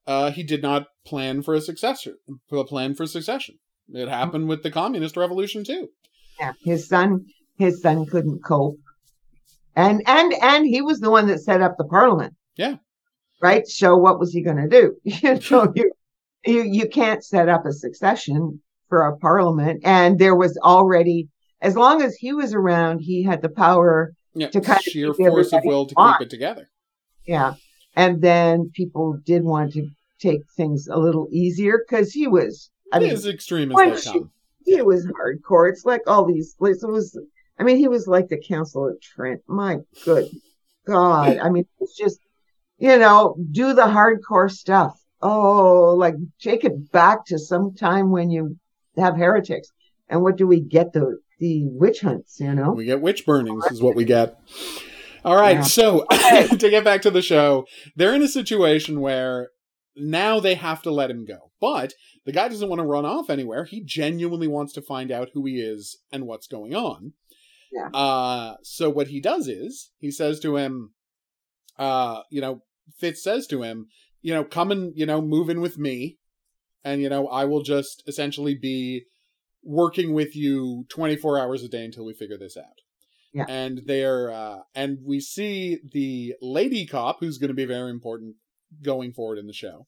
uh, 0.07 0.31
he 0.31 0.43
did 0.43 0.63
not 0.63 0.87
plan 1.05 1.43
for 1.43 1.55
a 1.55 1.61
successor, 1.61 2.17
a 2.53 2.65
plan 2.65 2.95
for 2.95 3.05
succession. 3.07 3.57
It 3.93 3.97
mm-hmm. 3.97 4.09
happened 4.09 4.49
with 4.49 4.63
the 4.63 4.71
communist 4.71 5.17
revolution 5.17 5.65
too. 5.65 5.89
yeah, 6.41 6.53
his 6.65 6.89
son, 6.89 7.27
his 7.59 7.81
son 7.83 8.07
couldn't 8.07 8.43
cope, 8.45 8.79
and 9.77 10.03
and 10.07 10.33
and 10.43 10.67
he 10.67 10.81
was 10.83 11.01
the 11.01 11.11
one 11.11 11.27
that 11.29 11.41
set 11.41 11.61
up 11.63 11.77
the 11.77 11.85
parliament. 11.85 12.35
Yeah. 12.57 12.77
Right. 13.43 13.67
So 13.67 13.97
what 13.97 14.19
was 14.19 14.33
he 14.33 14.43
going 14.43 14.57
to 14.57 14.69
do? 14.69 14.97
you 15.05 15.39
know, 15.51 15.73
you, 15.77 15.93
you 16.45 16.63
you 16.63 16.89
can't 16.89 17.25
set 17.25 17.49
up 17.49 17.67
a 17.67 17.73
succession 17.73 18.61
for 18.89 19.03
a 19.07 19.17
parliament, 19.19 19.83
and 19.85 20.19
there 20.19 20.37
was 20.37 20.59
already, 20.63 21.29
as 21.61 21.77
long 21.77 22.03
as 22.03 22.15
he 22.17 22.33
was 22.33 22.55
around, 22.55 23.01
he 23.01 23.23
had 23.23 23.43
the 23.43 23.49
power 23.49 24.13
Yeah, 24.35 24.49
To 24.49 24.61
kind 24.61 24.83
sheer 24.83 25.13
keep 25.13 25.27
force 25.27 25.53
of 25.53 25.63
will 25.65 25.87
to 25.87 25.95
on. 25.97 26.19
keep 26.19 26.27
it 26.27 26.31
together. 26.31 26.69
Yeah. 27.27 27.55
And 27.97 28.21
then 28.21 28.71
people 28.75 29.19
did 29.25 29.45
want 29.45 29.73
to 29.75 29.89
take 30.19 30.41
things 30.57 30.89
a 30.89 30.99
little 30.99 31.29
easier 31.31 31.79
because 31.79 32.13
he 32.13 32.27
was, 32.27 32.71
I 32.95 32.99
mean, 33.01 33.11
as 33.13 33.27
extreme 33.27 33.73
as 33.73 34.05
they 34.05 34.11
come. 34.13 34.31
he 34.65 34.81
was 34.83 35.07
hardcore. 35.07 35.69
It's 35.71 35.85
like 35.85 36.03
all 36.07 36.25
these, 36.25 36.55
like, 36.59 36.77
it 36.83 36.87
was, 36.87 37.19
I 37.59 37.63
mean, 37.65 37.77
he 37.77 37.89
was 37.89 38.07
like 38.07 38.29
the 38.29 38.39
Council 38.39 38.89
of 38.89 39.01
Trent. 39.01 39.41
My 39.47 39.79
good 40.05 40.29
God. 40.87 41.39
I 41.39 41.49
mean, 41.51 41.67
it's 41.81 41.97
just, 41.97 42.19
you 42.79 42.99
know, 42.99 43.37
do 43.51 43.75
the 43.75 43.83
hardcore 43.83 44.51
stuff. 44.51 44.99
Oh, 45.23 45.95
like 45.95 46.15
take 46.41 46.65
it 46.65 46.93
back 46.93 47.25
to 47.27 47.39
some 47.39 47.75
time 47.75 48.11
when 48.11 48.31
you 48.31 48.59
have 48.97 49.17
heretics. 49.17 49.69
And 50.09 50.23
what 50.23 50.37
do 50.37 50.47
we 50.47 50.61
get? 50.61 50.93
The, 50.93 51.19
the 51.41 51.67
witch 51.67 52.01
hunts, 52.01 52.39
you 52.41 52.55
know? 52.55 52.73
We 52.73 52.85
get 52.85 53.01
witch 53.01 53.25
burnings, 53.25 53.65
is 53.67 53.81
what 53.83 53.97
we 53.97 54.05
get. 54.05 54.37
All 55.25 55.35
right, 55.37 55.57
Yeah. 55.57 55.63
so 55.63 56.05
to 56.11 56.57
get 56.71 56.85
back 56.85 57.01
to 57.03 57.11
the 57.11 57.23
show, 57.23 57.65
they're 57.97 58.15
in 58.15 58.23
a 58.23 58.29
situation 58.29 59.01
where 59.01 59.49
now 59.97 60.41
they 60.41 60.55
have 60.55 60.83
to 60.83 60.91
let 60.91 61.11
him 61.11 61.25
go. 61.25 61.51
But 61.61 61.95
the 62.25 62.33
guy 62.33 62.49
doesn't 62.49 62.69
want 62.69 62.81
to 62.81 62.87
run 62.87 63.05
off 63.05 63.31
anywhere. 63.31 63.65
He 63.65 63.83
genuinely 63.83 64.49
wants 64.49 64.73
to 64.75 64.83
find 64.83 65.11
out 65.11 65.31
who 65.35 65.45
he 65.47 65.61
is 65.61 65.99
and 66.13 66.27
what's 66.27 66.47
going 66.47 66.75
on. 66.75 67.13
Yeah. 67.73 67.89
Uh, 67.89 68.57
so 68.63 68.91
what 68.91 69.09
he 69.09 69.21
does 69.21 69.49
is 69.49 69.91
he 69.99 70.11
says 70.11 70.41
to 70.41 70.57
him, 70.57 70.95
uh, 71.79 72.23
you 72.31 72.41
know, 72.41 72.63
Fitz 72.99 73.23
says 73.23 73.47
to 73.49 73.63
him, 73.63 73.89
you 74.23 74.33
know, 74.33 74.45
come 74.45 74.71
and, 74.71 74.93
you 74.97 75.07
know, 75.07 75.21
move 75.21 75.51
in 75.51 75.61
with 75.61 75.79
me. 75.79 76.19
And, 76.85 77.01
you 77.01 77.09
know, 77.09 77.29
I 77.29 77.45
will 77.45 77.63
just 77.63 78.03
essentially 78.07 78.55
be 78.55 79.05
working 79.63 80.13
with 80.13 80.37
you 80.37 80.85
24 80.91 81.39
hours 81.39 81.63
a 81.63 81.69
day 81.69 81.85
until 81.85 82.05
we 82.05 82.13
figure 82.13 82.39
this 82.39 82.57
out. 82.57 82.83
Yeah. 83.33 83.47
And 83.49 83.83
they're, 83.87 84.31
uh, 84.31 84.59
and 84.75 84.99
we 85.05 85.19
see 85.19 85.79
the 85.93 86.35
lady 86.41 86.87
cop, 86.87 87.17
who's 87.21 87.39
going 87.39 87.49
to 87.49 87.55
be 87.55 87.65
very 87.65 87.91
important 87.91 88.37
going 88.83 89.13
forward 89.13 89.39
in 89.39 89.47
the 89.47 89.53
show. 89.53 89.87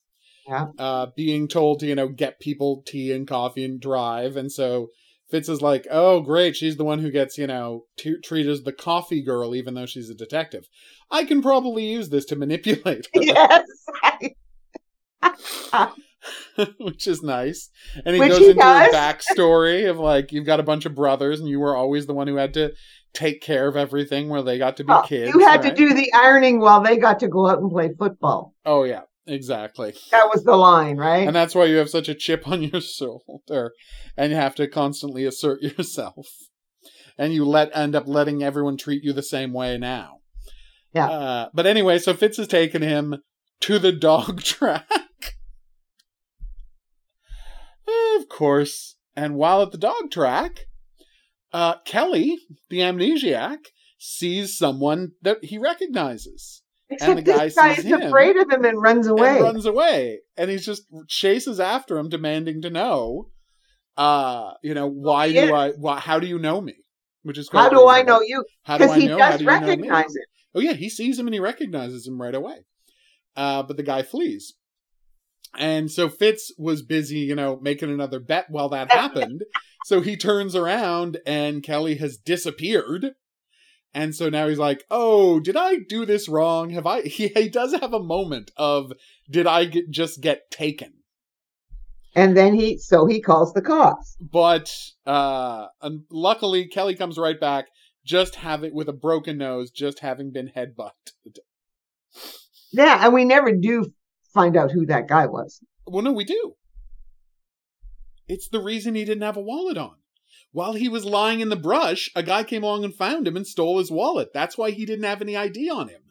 Yeah. 0.49 0.67
Uh, 0.79 1.07
being 1.17 1.49
told 1.49 1.81
to, 1.81 1.87
you 1.87 1.95
know, 1.95 2.09
get 2.09 2.41
people 2.41 2.83
tea 2.87 3.13
and 3.13 3.27
coffee 3.27 3.65
and 3.65 3.81
drive. 3.81 4.37
And 4.37 4.51
so 4.53 4.89
Fitz 5.29 5.49
is 5.49 5.61
like, 5.61 5.87
oh, 5.91 6.21
great. 6.21 6.55
She's 6.55 6.77
the 6.77 6.85
one 6.85 7.01
who 7.01 7.11
gets, 7.11 7.37
you 7.37 7.49
know, 7.49 7.85
t- 7.97 8.21
treated 8.23 8.53
as 8.53 8.63
the 8.63 8.73
coffee 8.73 9.23
girl, 9.23 9.55
even 9.57 9.75
though 9.75 9.87
she's 9.87 10.09
a 10.09 10.15
detective. 10.15 10.69
I 11.11 11.25
can 11.25 11.43
probably 11.43 11.87
use 11.87 12.11
this 12.11 12.25
to 12.27 12.37
manipulate 12.37 13.09
her. 13.13 13.23
Yes. 13.23 13.67
which 16.79 17.07
is 17.07 17.23
nice. 17.23 17.71
And 18.05 18.15
he 18.15 18.21
Which 18.21 18.31
goes 18.31 18.39
he 18.39 18.51
into 18.51 18.61
does. 18.61 18.93
a 18.93 18.97
backstory 18.97 19.89
of 19.89 19.99
like 19.99 20.33
you've 20.33 20.47
got 20.47 20.61
a 20.61 20.65
bunch 20.65 20.87
of 20.87 20.95
brothers, 20.95 21.41
and 21.41 21.49
you 21.49 21.61
were 21.61 21.77
always 21.77 22.07
the 22.07 22.15
one 22.15 22.29
who 22.29 22.37
had 22.37 22.55
to 22.55 22.73
take 23.17 23.41
care 23.41 23.67
of 23.67 23.77
everything, 23.77 24.29
where 24.29 24.43
they 24.43 24.59
got 24.59 24.77
to 24.77 24.85
be 24.85 24.89
Well, 24.89 25.03
kids. 25.03 25.33
you 25.35 25.41
had 25.41 25.63
to 25.63 25.73
do 25.75 25.95
the 25.95 26.13
ironing 26.13 26.61
while 26.61 26.83
they 26.83 26.97
got 26.99 27.19
to 27.21 27.29
go 27.29 27.49
out 27.49 27.59
and 27.59 27.71
play 27.71 27.91
football. 27.99 28.55
Oh 28.65 28.85
yeah, 28.85 29.03
exactly. 29.27 29.95
That 30.11 30.29
was 30.33 30.45
the 30.45 30.55
line, 30.57 30.99
right? 30.99 31.27
And 31.27 31.35
that's 31.35 31.55
why 31.55 31.65
you 31.65 31.77
have 31.77 31.89
such 31.91 32.09
a 32.09 32.15
chip 32.15 32.47
on 32.47 32.63
your 32.63 32.81
shoulder, 32.83 33.73
and 34.17 34.31
you 34.31 34.37
have 34.37 34.55
to 34.57 34.69
constantly 34.69 35.25
assert 35.25 35.63
yourself. 35.79 36.27
And 37.19 37.33
you 37.33 37.47
let 37.47 37.75
end 37.75 37.95
up 37.97 38.07
letting 38.07 38.43
everyone 38.43 38.77
treat 38.77 39.03
you 39.03 39.15
the 39.15 39.23
same 39.23 39.55
way 39.55 39.79
now. 39.79 40.19
Yeah. 40.93 41.09
Uh, 41.09 41.49
but 41.55 41.67
anyway, 41.67 41.99
so 41.99 42.13
Fitz 42.13 42.37
has 42.37 42.47
taken 42.47 42.83
him 42.83 43.23
to 43.61 43.79
the 43.79 43.93
dog 43.93 44.43
track. 44.45 44.87
of 48.19 48.29
course. 48.29 48.97
And 49.15 49.35
while 49.37 49.63
at 49.63 49.73
the 49.73 49.79
dog 49.79 50.11
track, 50.11 50.67
uh, 51.53 51.77
Kelly, 51.85 52.39
the 52.71 52.79
amnesiac, 52.81 53.59
sees 53.99 54.57
someone 54.57 55.13
that 55.23 55.43
he 55.45 55.59
recognizes 55.59 56.63
Except 56.89 57.17
the 57.17 57.23
guy 57.23 57.45
this 57.47 57.55
guy 57.55 57.75
sees 57.75 57.85
is 57.85 57.91
him 57.91 58.03
afraid 58.03 58.37
of 58.37 58.51
him 58.51 58.65
and 58.65 58.81
runs 58.81 59.07
away. 59.07 59.37
and 59.37 59.43
runs 59.45 59.67
away. 59.67 60.21
And 60.37 60.51
he's 60.51 60.65
just 60.65 60.85
chases 61.09 61.59
after 61.59 61.99
him, 61.99 62.09
demanding 62.09 62.63
to 62.63 62.71
know, 62.71 63.31
uh, 63.97 64.53
you 64.63 64.75
know, 64.75 64.87
why 64.87 65.33
do 65.33 65.55
I, 65.55 65.71
why, 65.73 65.99
how 65.99 66.21
do 66.21 66.27
you 66.27 66.39
know 66.39 66.61
me? 66.61 66.75
Which 67.23 67.39
is 67.39 67.49
How 67.51 67.69
do 67.69 67.89
I 67.89 68.03
know 68.03 68.21
you? 68.21 68.45
How 68.63 68.79
do 68.79 68.85
Because 68.85 68.97
I 68.97 69.01
he 69.01 69.09
know? 69.09 69.19
How 69.19 69.31
does 69.31 69.39
do 69.39 69.45
you 69.45 69.51
know 69.51 69.59
me? 69.59 69.67
recognize 69.67 70.15
it. 70.15 70.27
Oh 70.55 70.61
yeah, 70.61 70.75
he 70.75 70.89
sees 70.89 71.19
him 71.19 71.27
and 71.27 71.35
he 71.35 71.41
recognizes 71.41 72.07
him 72.07 72.21
right 72.21 72.35
away. 72.35 72.59
Uh, 73.35 73.65
but 73.65 73.77
the 73.77 73.83
guy 73.83 74.03
flees. 74.03 74.55
And 75.59 75.91
so 75.91 76.09
Fitz 76.09 76.53
was 76.59 76.83
busy, 76.83 77.19
you 77.19 77.35
know, 77.35 77.59
making 77.61 77.91
another 77.91 78.21
bet 78.21 78.47
while 78.49 78.69
that 78.71 78.93
happened. 78.93 79.45
so 79.85 80.01
he 80.01 80.17
turns 80.17 80.55
around 80.55 81.19
and 81.27 81.63
Kelly 81.63 81.97
has 81.97 82.17
disappeared. 82.17 83.13
And 83.95 84.15
so 84.15 84.29
now 84.29 84.47
he's 84.47 84.59
like, 84.59 84.85
"Oh, 84.91 85.41
did 85.41 85.57
I 85.57 85.77
do 85.77 86.05
this 86.05 86.29
wrong? 86.29 86.71
Have 86.71 86.87
I?" 86.87 87.01
He, 87.17 87.29
he 87.29 87.49
does 87.49 87.73
have 87.75 87.95
a 87.95 88.03
moment 88.03 88.51
of, 88.57 88.93
"Did 89.31 89.47
I 89.47 89.65
get, 89.65 89.91
just 89.91 90.21
get 90.21 90.51
taken?" 90.51 90.93
And 92.15 92.37
then 92.37 92.55
he, 92.55 92.77
so 92.79 93.07
he 93.07 93.23
calls 93.23 93.55
the 93.55 93.63
cops. 93.63 94.17
But 94.21 94.75
uh, 95.07 95.69
and 95.81 96.03
luckily, 96.11 96.67
Kelly 96.67 96.95
comes 96.95 97.17
right 97.17 97.41
back, 97.41 97.67
just 98.05 98.35
having 98.35 98.75
with 98.75 98.89
a 98.91 98.93
broken 98.93 99.39
nose, 99.39 99.71
just 99.71 100.01
having 100.01 100.31
been 100.31 100.53
headbutted. 100.55 101.39
Yeah, 102.73 103.05
and 103.05 103.15
we 103.15 103.25
never 103.25 103.53
do 103.53 103.93
find 104.37 104.57
out 104.57 104.71
who 104.71 104.87
that 104.87 105.09
guy 105.09 105.27
was. 105.27 105.61
Well, 105.87 106.03
no, 106.03 106.13
we 106.13 106.25
do. 106.25 106.55
It's 108.29 108.49
the 108.49 108.61
reason 108.61 108.95
he 108.95 109.05
didn't 109.05 109.23
have 109.23 109.37
a 109.37 109.41
wallet 109.41 109.79
on. 109.79 109.97
While 110.53 110.75
he 110.75 110.89
was 110.89 111.05
lying 111.05 111.41
in 111.41 111.49
the 111.49 111.57
brush, 111.57 112.11
a 112.15 112.23
guy 112.23 112.45
came 112.45 112.63
along 112.63 112.85
and 112.85 112.95
found 112.95 113.27
him 113.27 113.37
and 113.37 113.47
stole 113.47 113.79
his 113.79 113.91
wallet. 113.91 114.29
That's 114.35 114.59
why 114.59 114.71
he 114.71 114.85
didn't 114.85 115.05
have 115.05 115.23
any 115.23 115.37
ID 115.37 115.71
on 115.71 115.89
him. 115.89 116.03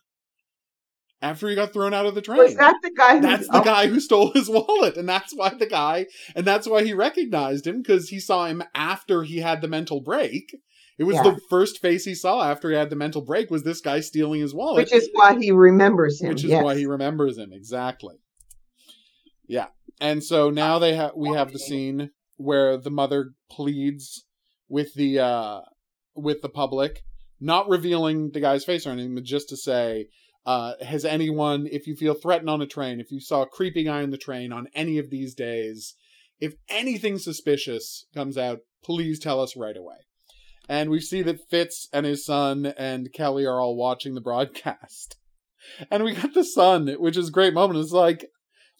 After 1.22 1.48
he 1.48 1.56
got 1.56 1.74
thrown 1.74 1.94
out 1.94 2.06
of 2.06 2.16
the 2.16 2.22
train. 2.22 2.40
Was 2.40 2.56
that 2.56 2.76
the 2.84 2.92
guy? 2.92 3.16
Who, 3.16 3.22
that's 3.22 3.48
the 3.48 3.62
guy 3.62 3.88
who 3.88 4.00
stole 4.00 4.32
his 4.32 4.50
wallet. 4.50 4.98
And 4.98 5.08
that's 5.08 5.34
why 5.36 5.54
the 5.54 5.66
guy, 5.66 6.08
and 6.36 6.46
that's 6.46 6.68
why 6.68 6.84
he 6.84 6.94
recognized 6.94 7.66
him 7.66 7.82
because 7.82 8.10
he 8.10 8.20
saw 8.20 8.46
him 8.46 8.64
after 8.74 9.24
he 9.24 9.38
had 9.38 9.62
the 9.62 9.68
mental 9.68 10.02
break. 10.02 10.56
It 10.98 11.04
was 11.04 11.16
Yeah. 11.16 11.24
the 11.24 11.42
first 11.50 11.80
face 11.82 12.06
he 12.06 12.16
saw 12.16 12.44
after 12.50 12.70
he 12.70 12.76
had 12.76 12.90
the 12.90 12.96
mental 12.96 13.22
break 13.22 13.52
was 13.52 13.64
this 13.64 13.82
guy 13.82 14.00
stealing 14.00 14.40
his 14.42 14.54
wallet 14.54 14.78
Which 14.84 14.94
is 14.94 15.10
why 15.14 15.38
he 15.38 15.52
remembers 15.52 16.22
him. 16.22 16.30
which 16.30 16.44
is 16.44 16.50
yes. 16.52 16.64
why 16.64 16.76
he 16.78 16.86
remembers 16.86 17.38
him 17.38 17.52
exactly. 17.52 18.16
Yeah, 19.48 19.68
and 20.02 20.24
so 20.24 20.50
now 20.50 20.80
they 20.80 20.96
have 20.96 21.12
we 21.16 21.30
have 21.36 21.52
the 21.52 21.60
scene 21.60 22.12
where 22.38 22.78
the 22.78 22.90
mother 22.90 23.34
pleads 23.50 24.26
with 24.68 24.94
the 24.96 25.20
uh 25.20 25.62
with 26.16 26.42
the 26.42 26.50
public, 26.50 27.02
not 27.40 27.70
revealing 27.70 28.32
the 28.34 28.40
guy's 28.40 28.66
face 28.66 28.88
or 28.88 28.92
anything, 28.92 29.14
but 29.16 29.24
just 29.26 29.50
to 29.50 29.58
say, 29.58 30.08
uh, 30.46 30.74
has 30.82 31.04
anyone, 31.04 31.68
if 31.72 31.86
you 31.88 31.96
feel 31.96 32.14
threatened 32.14 32.50
on 32.50 32.62
a 32.62 32.66
train, 32.66 33.00
if 33.02 33.12
you 33.12 33.20
saw 33.20 33.42
a 33.42 33.48
creepy 33.48 33.88
eye 33.90 34.02
on 34.02 34.12
the 34.12 34.18
train 34.18 34.54
on 34.54 34.68
any 34.74 34.98
of 34.98 35.10
these 35.10 35.36
days, 35.36 35.94
if 36.40 36.54
anything 36.70 37.18
suspicious 37.18 38.06
comes 38.14 38.38
out, 38.38 38.60
please 38.84 39.20
tell 39.20 39.42
us 39.42 39.58
right 39.58 39.76
away. 39.76 39.98
And 40.68 40.90
we 40.90 41.00
see 41.00 41.22
that 41.22 41.50
Fitz 41.50 41.88
and 41.94 42.06
his 42.06 42.26
son 42.26 42.66
and 42.78 43.14
Kelly 43.14 43.46
are 43.46 43.60
all 43.60 43.76
watching 43.76 44.16
the 44.16 44.22
broadcast. 44.22 45.18
And 45.90 46.04
we 46.04 46.14
got 46.14 46.36
the 46.36 46.44
son, 46.44 46.88
which 47.00 47.18
is 47.18 47.30
a 47.30 47.32
great 47.32 47.56
moment. 47.56 47.80
It's 47.80 47.92
like 47.92 48.28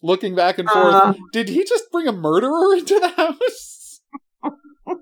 looking 0.04 0.36
back 0.36 0.58
and 0.58 0.70
forth. 0.70 0.94
Uh, 0.94 1.14
Did 1.32 1.48
he 1.48 1.64
just 1.64 1.90
bring 1.90 2.06
a 2.06 2.12
murderer 2.12 2.74
into 2.78 3.00
the 3.00 3.08
house? 3.08 4.00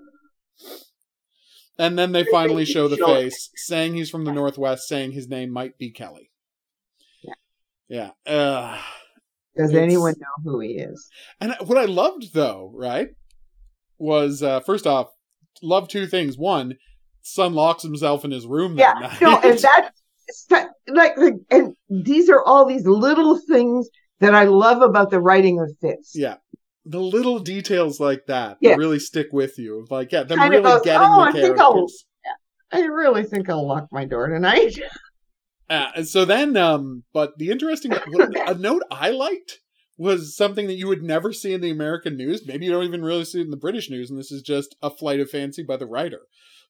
and 1.78 1.98
then 1.98 2.12
they 2.12 2.24
finally 2.24 2.64
show 2.64 2.88
the 2.88 2.96
face, 2.96 3.50
saying 3.56 3.94
he's 3.94 4.08
from 4.08 4.24
the 4.24 4.32
Northwest, 4.32 4.88
saying 4.88 5.12
his 5.12 5.28
name 5.28 5.50
might 5.50 5.76
be 5.76 5.90
Kelly. 5.90 6.30
Yeah. 7.22 7.34
Yeah. 8.26 8.32
Ugh. 8.32 8.80
does 9.54 9.74
anyone 9.74 10.14
know 10.18 10.50
who 10.52 10.60
he 10.60 10.78
is? 10.78 11.10
And 11.38 11.54
what 11.60 11.76
I 11.76 11.84
loved 11.84 12.32
though, 12.32 12.72
right, 12.74 13.08
was 13.98 14.42
uh 14.42 14.60
first 14.60 14.86
off, 14.86 15.08
love 15.62 15.88
two 15.88 16.06
things. 16.06 16.36
One, 16.38 16.76
son 17.22 17.54
locks 17.54 17.82
himself 17.82 18.24
in 18.24 18.30
his 18.30 18.46
room 18.46 18.76
that 18.76 18.96
Yeah, 19.00 19.06
night. 19.08 19.20
no, 19.20 19.38
and 19.50 19.58
that 20.50 20.70
like, 20.88 21.16
and 21.50 21.74
these 21.88 22.28
are 22.30 22.42
all 22.42 22.64
these 22.66 22.86
little 22.86 23.38
things 23.38 23.88
that 24.20 24.34
I 24.34 24.44
love 24.44 24.82
about 24.82 25.10
the 25.10 25.20
writing 25.20 25.60
of 25.60 25.70
Fitz. 25.80 26.12
yeah. 26.14 26.36
The 26.86 27.00
little 27.00 27.38
details 27.38 27.98
like 27.98 28.26
that 28.26 28.58
Yeah. 28.60 28.74
really 28.74 28.98
stick 28.98 29.28
with 29.32 29.58
you. 29.58 29.86
Like, 29.90 30.12
yeah, 30.12 30.24
them 30.24 30.38
Kinda 30.38 30.50
really 30.58 30.62
goes, 30.62 30.82
getting 30.82 31.00
"Oh, 31.02 31.24
the 31.24 31.30
I 31.30 31.32
think 31.32 31.58
I'll- 31.58 31.72
characters. 31.72 32.04
I 32.72 32.80
really 32.80 33.22
think 33.24 33.48
I'll 33.48 33.66
lock 33.66 33.88
my 33.92 34.04
door 34.04 34.28
tonight. 34.28 34.78
Uh, 35.70 35.86
and 35.96 36.06
so 36.06 36.26
then, 36.26 36.58
um, 36.58 37.04
but 37.14 37.32
the 37.38 37.48
interesting 37.50 37.90
a 38.46 38.52
note 38.54 38.82
I 38.90 39.08
liked 39.10 39.60
was 39.96 40.36
something 40.36 40.66
that 40.66 40.74
you 40.74 40.88
would 40.88 41.02
never 41.02 41.32
see 41.32 41.52
in 41.52 41.60
the 41.60 41.70
American 41.70 42.16
news. 42.16 42.46
Maybe 42.46 42.66
you 42.66 42.72
don't 42.72 42.84
even 42.84 43.04
really 43.04 43.24
see 43.24 43.40
it 43.40 43.44
in 43.44 43.50
the 43.50 43.56
British 43.56 43.90
news, 43.90 44.10
and 44.10 44.18
this 44.18 44.32
is 44.32 44.42
just 44.42 44.76
a 44.82 44.90
flight 44.90 45.20
of 45.20 45.30
fancy 45.30 45.62
by 45.62 45.76
the 45.76 45.86
writer. 45.86 46.22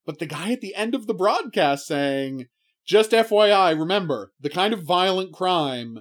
But 0.07 0.19
the 0.19 0.27
guy 0.27 0.53
at 0.53 0.61
the 0.61 0.75
end 0.75 0.95
of 0.95 1.07
the 1.07 1.15
broadcast 1.15 1.87
saying, 1.87 2.47
"Just 2.87 3.13
FYI, 3.13 3.79
remember 3.79 4.33
the 4.41 4.51
kind 4.51 4.75
of 4.75 4.83
violent 4.83 5.33
crime 5.33 6.01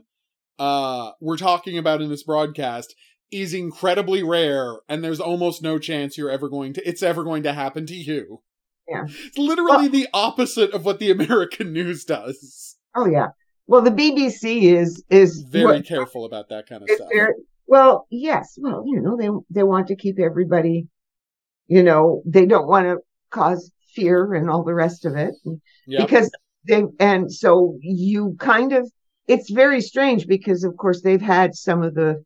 uh, 0.60 1.12
we're 1.22 1.38
talking 1.38 1.78
about 1.78 2.02
in 2.02 2.10
this 2.10 2.24
broadcast." 2.24 2.96
Is 3.32 3.56
incredibly 3.56 4.22
rare, 4.22 4.76
and 4.88 5.04
there's 5.04 5.20
almost 5.20 5.64
no 5.64 5.80
chance 5.80 6.20
you're 6.20 6.30
ever 6.30 6.48
going 6.50 6.74
to. 6.74 6.88
It's 6.88 7.02
ever 7.02 7.24
going 7.24 7.42
to 7.44 7.54
happen 7.54 7.88
to 7.88 7.96
you. 7.96 8.44
Yeah. 8.88 9.06
it's 9.08 9.38
literally 9.38 9.88
the 9.88 10.08
opposite 10.14 10.72
of 10.72 10.86
what 10.86 11.00
the 11.00 11.10
American 11.18 11.74
news 11.74 12.06
does. 12.06 12.78
Oh 12.96 13.08
yeah. 13.08 13.30
Well, 13.68 13.82
the 13.82 13.92
BBC 13.92 14.64
is 14.64 15.04
is 15.10 15.42
very 15.44 15.66
what- 15.78 15.86
careful 15.86 16.26
about 16.26 16.50
that 16.50 16.68
kind 16.68 16.84
of 16.84 16.90
stuff. 16.90 17.10
very- 17.14 17.34
well, 17.66 18.08
yes. 18.10 18.58
Well, 18.60 18.84
you 18.86 19.02
know, 19.02 19.16
they 19.18 19.30
they 19.50 19.64
want 19.64 19.88
to 19.88 19.96
keep 19.96 20.20
everybody. 20.20 20.88
You 21.68 21.82
know, 21.82 22.22
they 22.26 22.46
don't 22.46 22.68
want 22.68 22.86
to 22.88 22.98
cause 23.30 23.72
fear 23.96 24.34
and 24.34 24.50
all 24.50 24.64
the 24.64 24.74
rest 24.74 25.06
of 25.06 25.16
it. 25.16 25.34
Yep. 25.88 26.08
because 26.08 26.32
they 26.68 26.84
and 27.00 27.32
so 27.32 27.78
you 27.82 28.36
kind 28.40 28.74
of 28.74 28.90
it's 29.28 29.50
very 29.50 29.82
strange 29.82 30.28
because 30.28 30.64
of 30.64 30.76
course 30.78 31.02
they've 31.02 31.22
had 31.22 31.56
some 31.56 31.84
of 31.84 31.94
the 31.94 32.24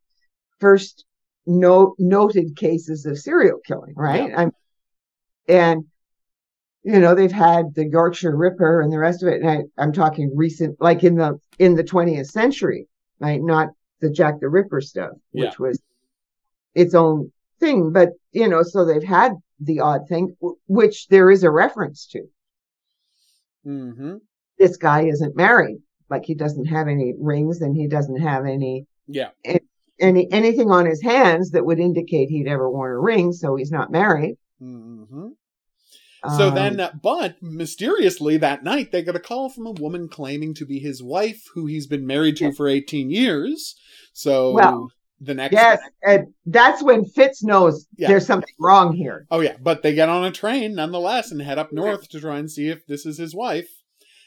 first 0.60 1.04
no 1.46 1.94
noted 1.98 2.56
cases 2.56 3.06
of 3.06 3.18
serial 3.18 3.58
killing 3.66 3.94
right 3.96 4.32
I'm, 4.36 4.52
and 5.48 5.84
you 6.82 7.00
know 7.00 7.14
they've 7.14 7.32
had 7.32 7.74
the 7.74 7.86
yorkshire 7.86 8.36
ripper 8.36 8.80
and 8.80 8.92
the 8.92 8.98
rest 8.98 9.22
of 9.22 9.28
it 9.28 9.40
and 9.42 9.50
I, 9.50 9.82
i'm 9.82 9.92
talking 9.92 10.30
recent 10.34 10.80
like 10.80 11.04
in 11.04 11.16
the 11.16 11.38
in 11.58 11.74
the 11.74 11.84
20th 11.84 12.30
century 12.30 12.86
right 13.20 13.40
not 13.42 13.68
the 14.00 14.10
jack 14.10 14.40
the 14.40 14.48
ripper 14.48 14.80
stuff 14.80 15.10
which 15.32 15.58
Yeah. 15.58 15.64
was 15.66 15.80
its 16.74 16.94
own 16.94 17.32
thing 17.60 17.92
but 17.92 18.10
you 18.32 18.48
know 18.48 18.62
so 18.62 18.84
they've 18.84 19.02
had 19.02 19.32
the 19.60 19.80
odd 19.80 20.08
thing 20.08 20.36
which 20.66 21.08
there 21.08 21.30
is 21.30 21.42
a 21.42 21.50
reference 21.50 22.06
to 22.06 22.22
hmm 23.64 24.16
this 24.58 24.76
guy 24.76 25.02
isn't 25.02 25.36
married. 25.36 25.78
Like 26.10 26.24
he 26.24 26.34
doesn't 26.34 26.64
have 26.64 26.88
any 26.88 27.14
rings 27.16 27.60
and 27.60 27.76
he 27.76 27.86
doesn't 27.86 28.20
have 28.20 28.44
any 28.44 28.86
Yeah. 29.06 29.30
any 30.00 30.26
anything 30.32 30.70
on 30.70 30.84
his 30.86 31.00
hands 31.00 31.50
that 31.50 31.64
would 31.64 31.78
indicate 31.78 32.28
he'd 32.28 32.48
ever 32.48 32.68
worn 32.68 32.90
a 32.92 32.98
ring, 32.98 33.32
so 33.32 33.54
he's 33.54 33.70
not 33.70 33.92
married. 33.92 34.36
hmm 34.58 35.28
So 36.36 36.48
Um, 36.48 36.54
then, 36.54 36.80
uh, 36.80 36.92
but 37.00 37.36
mysteriously 37.40 38.36
that 38.38 38.64
night, 38.64 38.90
they 38.90 39.02
get 39.02 39.14
a 39.14 39.20
call 39.20 39.48
from 39.48 39.66
a 39.66 39.72
woman 39.72 40.08
claiming 40.08 40.52
to 40.54 40.66
be 40.66 40.78
his 40.80 41.02
wife, 41.02 41.44
who 41.54 41.66
he's 41.66 41.86
been 41.86 42.06
married 42.06 42.36
to 42.38 42.46
Yeah. 42.46 42.50
for 42.56 42.68
18 42.68 43.10
years. 43.10 43.76
So 44.12 44.52
Well, 44.52 44.88
the 45.20 45.34
next. 45.34 45.52
yes, 45.52 45.80
and 46.02 46.34
that's 46.46 46.82
when 46.82 47.04
Fitz 47.04 47.42
knows 47.44 47.86
Yeah. 47.96 48.08
there's 48.08 48.26
something 48.26 48.54
wrong 48.58 48.94
here. 48.94 49.26
Oh, 49.30 49.40
yeah. 49.40 49.56
But 49.62 49.82
they 49.82 49.94
get 49.94 50.08
on 50.08 50.24
a 50.24 50.32
train 50.32 50.74
nonetheless 50.74 51.30
and 51.30 51.40
head 51.40 51.58
up 51.58 51.72
north 51.72 52.08
to 52.10 52.20
try 52.20 52.38
and 52.38 52.50
see 52.50 52.68
if 52.68 52.84
this 52.86 53.06
is 53.06 53.18
his 53.18 53.34
wife. 53.34 53.70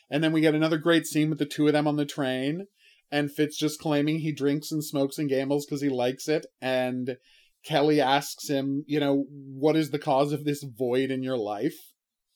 And 0.09 0.23
then 0.23 0.31
we 0.33 0.41
get 0.41 0.55
another 0.55 0.77
great 0.77 1.05
scene 1.05 1.29
with 1.29 1.39
the 1.39 1.45
two 1.45 1.67
of 1.67 1.73
them 1.73 1.87
on 1.87 1.95
the 1.97 2.05
train. 2.05 2.67
And 3.11 3.29
Fitz 3.31 3.57
just 3.57 3.79
claiming 3.79 4.19
he 4.19 4.31
drinks 4.31 4.71
and 4.71 4.81
smokes 4.83 5.17
and 5.17 5.27
gambles 5.27 5.65
because 5.65 5.81
he 5.81 5.89
likes 5.89 6.29
it. 6.29 6.45
And 6.61 7.17
Kelly 7.65 8.01
asks 8.01 8.47
him, 8.49 8.83
you 8.87 8.99
know, 8.99 9.25
what 9.29 9.75
is 9.75 9.91
the 9.91 9.99
cause 9.99 10.31
of 10.33 10.43
this 10.45 10.63
void 10.63 11.11
in 11.11 11.21
your 11.23 11.37
life? 11.37 11.75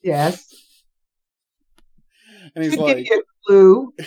Yes, 0.04 0.46
And 2.54 2.64
he's 2.64 2.78
like, 2.78 3.08
clue. 3.48 3.92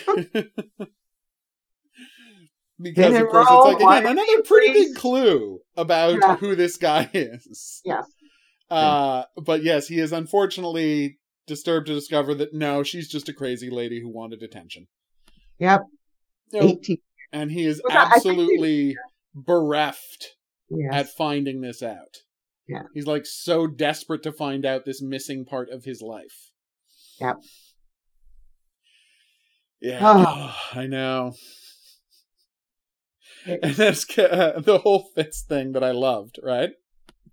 because 2.80 3.14
of 3.16 3.28
course 3.28 3.48
it's 3.50 3.64
like 3.64 3.76
again 4.02 4.06
another 4.12 4.42
pretty 4.44 4.72
big 4.72 4.94
clue 4.94 5.58
about 5.76 6.18
Yeah. 6.20 6.36
who 6.36 6.54
this 6.54 6.76
guy 6.76 7.10
is. 7.14 7.80
Yes. 7.84 8.04
Uh, 8.70 9.24
but 9.42 9.62
yes, 9.64 9.88
he 9.88 9.98
is 9.98 10.12
unfortunately 10.12 11.18
disturbed 11.46 11.86
to 11.88 11.94
discover 11.94 12.34
that 12.34 12.52
no, 12.54 12.82
she's 12.82 13.08
just 13.08 13.28
a 13.28 13.32
crazy 13.32 13.70
lady 13.70 14.00
who 14.00 14.08
wanted 14.10 14.42
attention. 14.42 14.86
Yep, 15.58 15.80
know, 16.52 16.60
18. 16.60 16.98
and 17.32 17.50
he 17.50 17.64
is 17.66 17.82
absolutely 17.90 18.94
bereft 19.34 20.28
Yes. 20.70 20.92
at 20.92 21.08
finding 21.16 21.60
this 21.60 21.82
out. 21.82 22.16
Yeah. 22.68 22.82
He's 22.94 23.06
like 23.06 23.24
so 23.24 23.66
desperate 23.66 24.22
to 24.24 24.32
find 24.32 24.66
out 24.66 24.84
this 24.84 25.00
missing 25.00 25.44
part 25.44 25.70
of 25.70 25.84
his 25.84 26.02
life. 26.02 26.50
Yep. 27.20 27.36
Yeah, 29.80 29.98
Ah. 30.02 30.68
I 30.74 30.86
know. 30.86 31.34
And 33.46 33.74
that's 33.74 34.18
uh, 34.18 34.60
the 34.62 34.78
whole 34.78 35.08
Fitz 35.14 35.42
thing 35.42 35.72
that 35.72 35.84
I 35.84 35.92
loved, 35.92 36.38
right? 36.42 36.70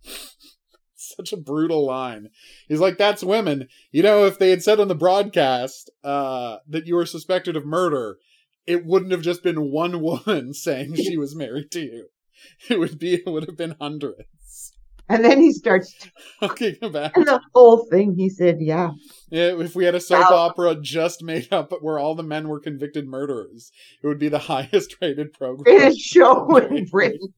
Such 0.95 1.33
a 1.33 1.37
brutal 1.37 1.85
line. 1.85 2.29
He's 2.67 2.79
like, 2.79 2.97
"That's 2.97 3.23
women." 3.23 3.67
You 3.91 4.03
know, 4.03 4.25
if 4.25 4.39
they 4.39 4.49
had 4.49 4.63
said 4.63 4.79
on 4.79 4.87
the 4.87 4.95
broadcast 4.95 5.89
uh, 6.03 6.57
that 6.67 6.87
you 6.87 6.95
were 6.95 7.05
suspected 7.05 7.55
of 7.55 7.65
murder, 7.65 8.17
it 8.65 8.85
wouldn't 8.85 9.11
have 9.11 9.21
just 9.21 9.43
been 9.43 9.71
one 9.71 10.01
woman 10.25 10.53
saying 10.53 10.95
she 10.95 11.17
was 11.17 11.35
married 11.35 11.71
to 11.71 11.81
you. 11.81 12.07
It 12.69 12.79
would 12.79 12.97
be. 12.99 13.15
It 13.15 13.25
would 13.27 13.45
have 13.47 13.57
been 13.57 13.75
hundreds 13.79 14.73
And 15.07 15.23
then 15.23 15.39
he 15.39 15.51
starts 15.53 15.93
talking 16.39 16.75
about. 16.81 17.15
and 17.15 17.27
the 17.27 17.39
whole 17.53 17.85
thing. 17.91 18.15
He 18.15 18.27
said, 18.29 18.57
"Yeah, 18.59 18.91
Yeah, 19.29 19.59
if 19.59 19.75
we 19.75 19.85
had 19.85 19.93
a 19.95 19.99
soap 19.99 20.29
Wow. 20.31 20.37
opera 20.49 20.75
just 20.81 21.21
made 21.23 21.51
up 21.53 21.71
where 21.81 21.99
all 21.99 22.15
the 22.15 22.23
men 22.23 22.47
were 22.47 22.59
convicted 22.59 23.07
murderers, 23.07 23.71
it 24.01 24.07
would 24.07 24.19
be 24.19 24.29
the 24.29 24.39
highest 24.53 24.95
rated 25.01 25.33
program. 25.33 25.63
greatest 25.77 25.99
show 25.99 26.55
in 26.57 26.85
Britain." 26.85 27.33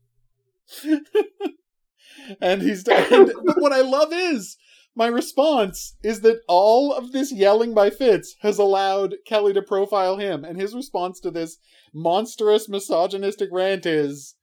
and 2.41 2.61
he's 2.61 2.87
and, 2.87 3.31
but 3.45 3.61
what 3.61 3.71
I 3.73 3.81
love 3.81 4.09
is 4.11 4.57
my 4.95 5.07
response 5.07 5.95
is 6.03 6.21
that 6.21 6.39
all 6.47 6.91
of 6.93 7.11
this 7.11 7.31
yelling 7.31 7.73
by 7.73 7.89
Fitz 7.89 8.35
has 8.41 8.57
allowed 8.57 9.15
Kelly 9.27 9.53
to 9.53 9.61
profile 9.61 10.17
him, 10.17 10.43
and 10.43 10.59
his 10.59 10.73
response 10.73 11.19
to 11.21 11.31
this 11.31 11.57
monstrous 11.93 12.67
misogynistic 12.67 13.49
rant 13.51 13.85
is, 13.85 14.35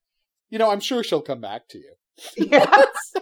you 0.55 0.59
know, 0.61 0.71
I'm 0.71 0.79
sure 0.79 1.03
she'll 1.03 1.21
come 1.21 1.41
back 1.41 1.67
to 1.71 1.79
you. 1.79 1.93
Yeah. 2.37 2.65
That's 2.65 3.13
so 3.13 3.21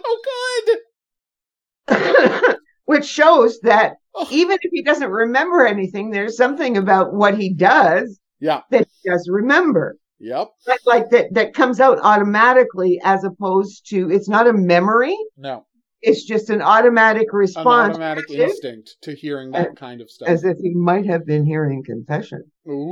good. 1.89 2.55
Which 2.85 3.05
shows 3.05 3.59
that 3.61 3.95
Oh. 4.15 4.27
even 4.29 4.59
if 4.61 4.69
he 4.71 4.83
doesn't 4.83 5.09
remember 5.09 5.65
anything, 5.65 6.11
there's 6.11 6.37
something 6.37 6.77
about 6.77 7.15
what 7.15 7.35
he 7.35 7.51
does 7.51 8.19
Yeah. 8.39 8.61
that 8.69 8.87
he 9.01 9.09
does 9.09 9.27
remember. 9.31 9.97
Yep. 10.19 10.49
Like, 10.67 10.79
like 10.85 11.09
that 11.09 11.33
that 11.33 11.55
comes 11.55 11.79
out 11.79 11.97
automatically 12.03 13.01
as 13.03 13.23
opposed 13.23 13.89
to 13.89 14.11
it's 14.11 14.29
not 14.29 14.45
a 14.45 14.53
memory, 14.53 15.17
No. 15.35 15.65
it's 16.03 16.23
just 16.25 16.51
an 16.51 16.61
automatic 16.61 17.33
response. 17.33 17.97
An 17.97 18.03
automatic 18.03 18.29
as 18.29 18.51
instinct 18.51 18.97
to 19.01 19.15
hearing 19.15 19.49
that 19.53 19.69
Uh, 19.69 19.73
kind 19.73 19.99
of 19.99 20.11
stuff. 20.11 20.29
as 20.29 20.43
if 20.43 20.57
he 20.59 20.69
might 20.75 21.07
have 21.07 21.25
been 21.25 21.43
hearing 21.43 21.83
confession 21.83 22.43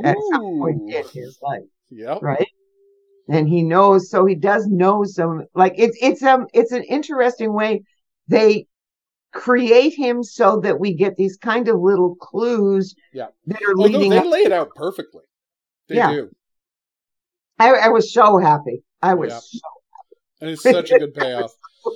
at 0.04 0.18
some 0.32 0.42
point 0.42 0.82
in 0.92 1.04
his 1.14 1.38
life. 1.44 1.62
Yep. 1.92 2.24
right 2.24 2.48
and 3.32 3.48
he 3.48 3.64
knows 3.64 4.10
so 4.10 4.26
he 4.26 4.36
does 4.36 4.68
know 4.68 5.04
some 5.04 5.46
like 5.56 5.74
it's 5.78 5.98
it's 6.02 6.22
um 6.22 6.46
it's 6.54 6.72
an 6.72 6.84
interesting 6.84 7.54
way 7.54 7.82
they 8.28 8.66
create 9.34 9.94
him 9.94 10.22
so 10.24 10.60
that 10.60 10.80
we 10.80 10.94
get 10.94 11.16
these 11.16 11.38
kind 11.38 11.68
of 11.70 11.80
little 11.80 12.16
clues 12.16 12.94
Yeah. 13.14 13.28
that 13.48 13.62
are 13.64 13.76
Although 13.78 13.84
leading 13.84 14.12
they 14.12 14.20
up 14.20 14.26
lay 14.26 14.40
it 14.44 14.52
out 14.52 14.76
perfectly. 14.76 15.24
They 15.88 15.96
Yeah. 15.96 16.12
do. 16.12 16.30
I, 17.58 17.74
I 17.74 17.88
was 17.90 18.14
so 18.14 18.38
happy 18.38 18.84
i 19.02 19.14
was 19.14 19.32
Yeah. 19.32 19.40
so 19.40 19.68
And 20.42 20.50
it's 20.50 20.64
such 20.64 20.92
a 20.92 21.00
good 21.00 21.14
payoff. 21.14 21.54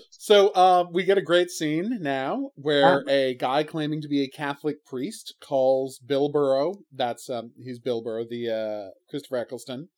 So 0.09 0.49
uh, 0.49 0.85
we 0.91 1.03
get 1.03 1.17
a 1.19 1.21
great 1.21 1.51
scene 1.51 1.99
now 2.01 2.49
where 2.55 3.03
a 3.07 3.35
guy 3.35 3.63
claiming 3.63 4.01
to 4.01 4.07
be 4.07 4.23
a 4.23 4.27
Catholic 4.27 4.83
priest 4.85 5.35
calls 5.39 5.99
Bilborough, 6.03 6.77
that's 6.91 7.29
um, 7.29 7.51
he's 7.61 7.79
Bilborough, 7.79 8.27
the 8.27 8.49
uh, 8.49 8.89
Christopher 9.09 9.37
Eccleston, 9.37 9.89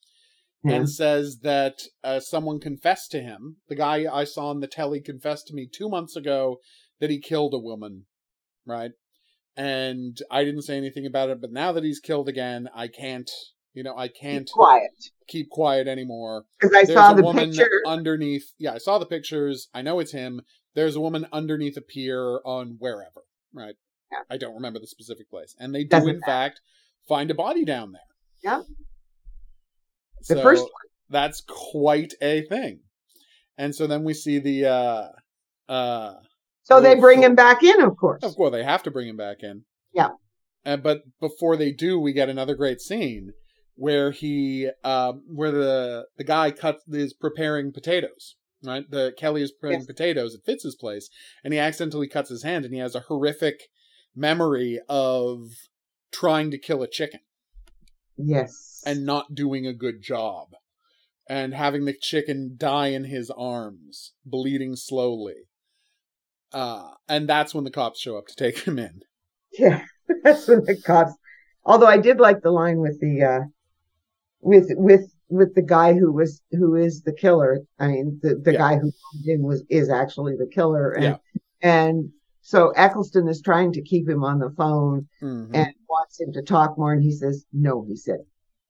yeah. 0.63 0.75
and 0.75 0.89
says 0.89 1.39
that 1.43 1.83
uh, 2.03 2.19
someone 2.19 2.59
confessed 2.59 3.11
to 3.11 3.21
him. 3.21 3.57
The 3.67 3.75
guy 3.75 4.05
I 4.11 4.23
saw 4.23 4.49
on 4.49 4.59
the 4.59 4.67
telly 4.67 5.01
confessed 5.01 5.47
to 5.47 5.53
me 5.53 5.67
two 5.71 5.89
months 5.89 6.15
ago 6.15 6.57
that 6.99 7.09
he 7.09 7.19
killed 7.19 7.53
a 7.53 7.59
woman, 7.59 8.05
right? 8.65 8.91
And 9.55 10.17
I 10.29 10.43
didn't 10.43 10.63
say 10.63 10.77
anything 10.77 11.05
about 11.05 11.29
it, 11.29 11.41
but 11.41 11.51
now 11.51 11.71
that 11.71 11.83
he's 11.83 11.99
killed 11.99 12.29
again, 12.29 12.69
I 12.75 12.87
can't, 12.87 13.29
you 13.73 13.83
know, 13.83 13.97
I 13.97 14.07
can't 14.07 14.49
quiet 14.51 14.91
keep 15.27 15.49
quiet 15.49 15.87
anymore. 15.87 16.45
because 16.59 16.75
i 16.75 16.85
There's 16.85 16.97
saw 16.97 17.11
a 17.11 17.15
the 17.15 17.23
woman 17.23 17.51
picture 17.51 17.81
underneath. 17.85 18.53
Yeah, 18.57 18.73
I 18.73 18.77
saw 18.77 18.97
the 18.97 19.05
pictures. 19.05 19.67
I 19.73 19.81
know 19.81 19.99
it's 19.99 20.11
him. 20.11 20.41
There's 20.73 20.95
a 20.95 21.01
woman 21.01 21.27
underneath 21.31 21.77
a 21.77 21.81
pier 21.81 22.39
on 22.45 22.77
wherever, 22.79 23.23
right? 23.53 23.75
Yeah. 24.11 24.19
I 24.29 24.37
don't 24.37 24.55
remember 24.55 24.79
the 24.79 24.87
specific 24.87 25.29
place. 25.29 25.55
And 25.59 25.73
they 25.73 25.83
do, 25.83 25.89
Doesn't 25.89 26.09
in 26.09 26.21
fact, 26.21 26.61
find 27.07 27.29
a 27.29 27.35
body 27.35 27.65
down 27.65 27.91
there. 27.91 28.01
Yeah. 28.43 28.61
So 30.21 30.35
the 30.35 30.41
first 30.41 30.63
one 30.63 30.71
that's 31.09 31.41
quite 31.71 32.13
a 32.21 32.41
thing. 32.43 32.79
And 33.57 33.73
so 33.73 33.87
then 33.87 34.03
we 34.03 34.13
see 34.13 34.39
the 34.39 34.65
uh 34.65 35.71
uh 35.71 36.13
so 36.63 36.81
they 36.81 36.95
bring 36.95 37.23
him 37.23 37.35
back 37.35 37.63
in 37.63 37.81
of 37.81 37.95
course 37.97 38.23
of 38.23 38.35
course 38.35 38.51
they 38.51 38.63
have 38.63 38.83
to 38.83 38.91
bring 38.91 39.07
him 39.07 39.17
back 39.17 39.37
in. 39.41 39.63
Yeah. 39.93 40.09
And, 40.65 40.83
but 40.83 40.99
before 41.21 41.55
they 41.55 41.71
do, 41.71 41.97
we 41.97 42.11
get 42.11 42.27
another 42.29 42.55
great 42.55 42.81
scene 42.81 43.31
where 43.75 44.11
he 44.11 44.69
um 44.83 45.23
where 45.27 45.51
the 45.51 46.05
the 46.17 46.23
guy 46.23 46.51
cuts 46.51 46.83
is 46.87 47.13
preparing 47.13 47.71
potatoes. 47.71 48.35
Right? 48.63 48.83
The 48.89 49.13
Kelly 49.17 49.43
is 49.43 49.51
preparing 49.51 49.81
Yes. 49.81 49.87
potatoes 49.87 50.35
at 50.35 50.43
Fitz's 50.43 50.75
place, 50.75 51.09
and 51.43 51.53
he 51.53 51.59
accidentally 51.59 52.07
cuts 52.07 52.29
his 52.29 52.43
hand 52.43 52.65
and 52.65 52.73
he 52.73 52.79
has 52.79 52.95
a 52.95 53.01
horrific 53.01 53.61
memory 54.15 54.79
of 54.89 55.41
trying 56.11 56.49
to 56.51 56.57
kill 56.57 56.81
a 56.81 56.87
chicken 56.87 57.19
yes 58.17 58.81
and 58.85 59.05
not 59.05 59.35
doing 59.35 59.65
a 59.65 59.73
good 59.73 60.01
job 60.01 60.49
and 61.29 61.53
having 61.53 61.85
the 61.85 61.93
chicken 61.93 62.55
die 62.57 62.87
in 62.87 63.05
his 63.05 63.29
arms 63.31 64.13
bleeding 64.25 64.75
slowly 64.75 65.35
uh 66.53 66.91
and 67.07 67.27
that's 67.27 67.53
when 67.53 67.63
the 67.63 67.71
cops 67.71 67.99
show 67.99 68.17
up 68.17 68.27
to 68.27 68.35
take 68.35 68.59
him 68.59 68.79
in 68.79 69.01
Yeah, 69.57 69.83
that's 70.23 70.47
when 70.47 70.63
the 70.65 70.79
cops. 70.85 71.13
Although 71.65 71.87
I 71.87 71.97
did 71.97 72.19
like 72.19 72.41
the 72.41 72.51
line 72.51 72.79
with 72.79 72.99
the 73.01 73.23
uh 73.23 73.39
with 74.41 74.67
with 74.71 75.11
with 75.29 75.55
the 75.55 75.61
guy 75.61 75.93
who 75.93 76.11
was 76.11 76.41
who 76.51 76.75
is 76.75 77.01
the 77.03 77.13
killer. 77.13 77.59
I 77.79 77.87
mean, 77.87 78.19
the 78.21 78.35
the 78.35 78.53
Yeah. 78.53 78.59
guy 78.59 78.77
who 78.77 78.91
was 79.45 79.63
is 79.69 79.89
actually 79.89 80.35
the 80.37 80.47
killer, 80.47 80.91
and 80.91 81.03
Yeah. 81.03 81.17
and 81.61 82.11
so 82.47 82.69
Eccleston 82.77 83.27
is 83.27 83.41
trying 83.41 83.73
to 83.73 83.81
keep 83.81 84.07
him 84.07 84.23
on 84.23 84.39
the 84.39 84.49
phone 84.51 85.05
Mhm. 85.21 85.49
and 85.53 85.73
wants 85.89 86.17
him 86.21 86.31
to 86.31 86.41
talk 86.41 86.77
more, 86.77 86.93
and 86.93 87.03
he 87.03 87.11
says, 87.11 87.45
"No," 87.51 87.83
he 87.83 87.97
said. 87.97 88.19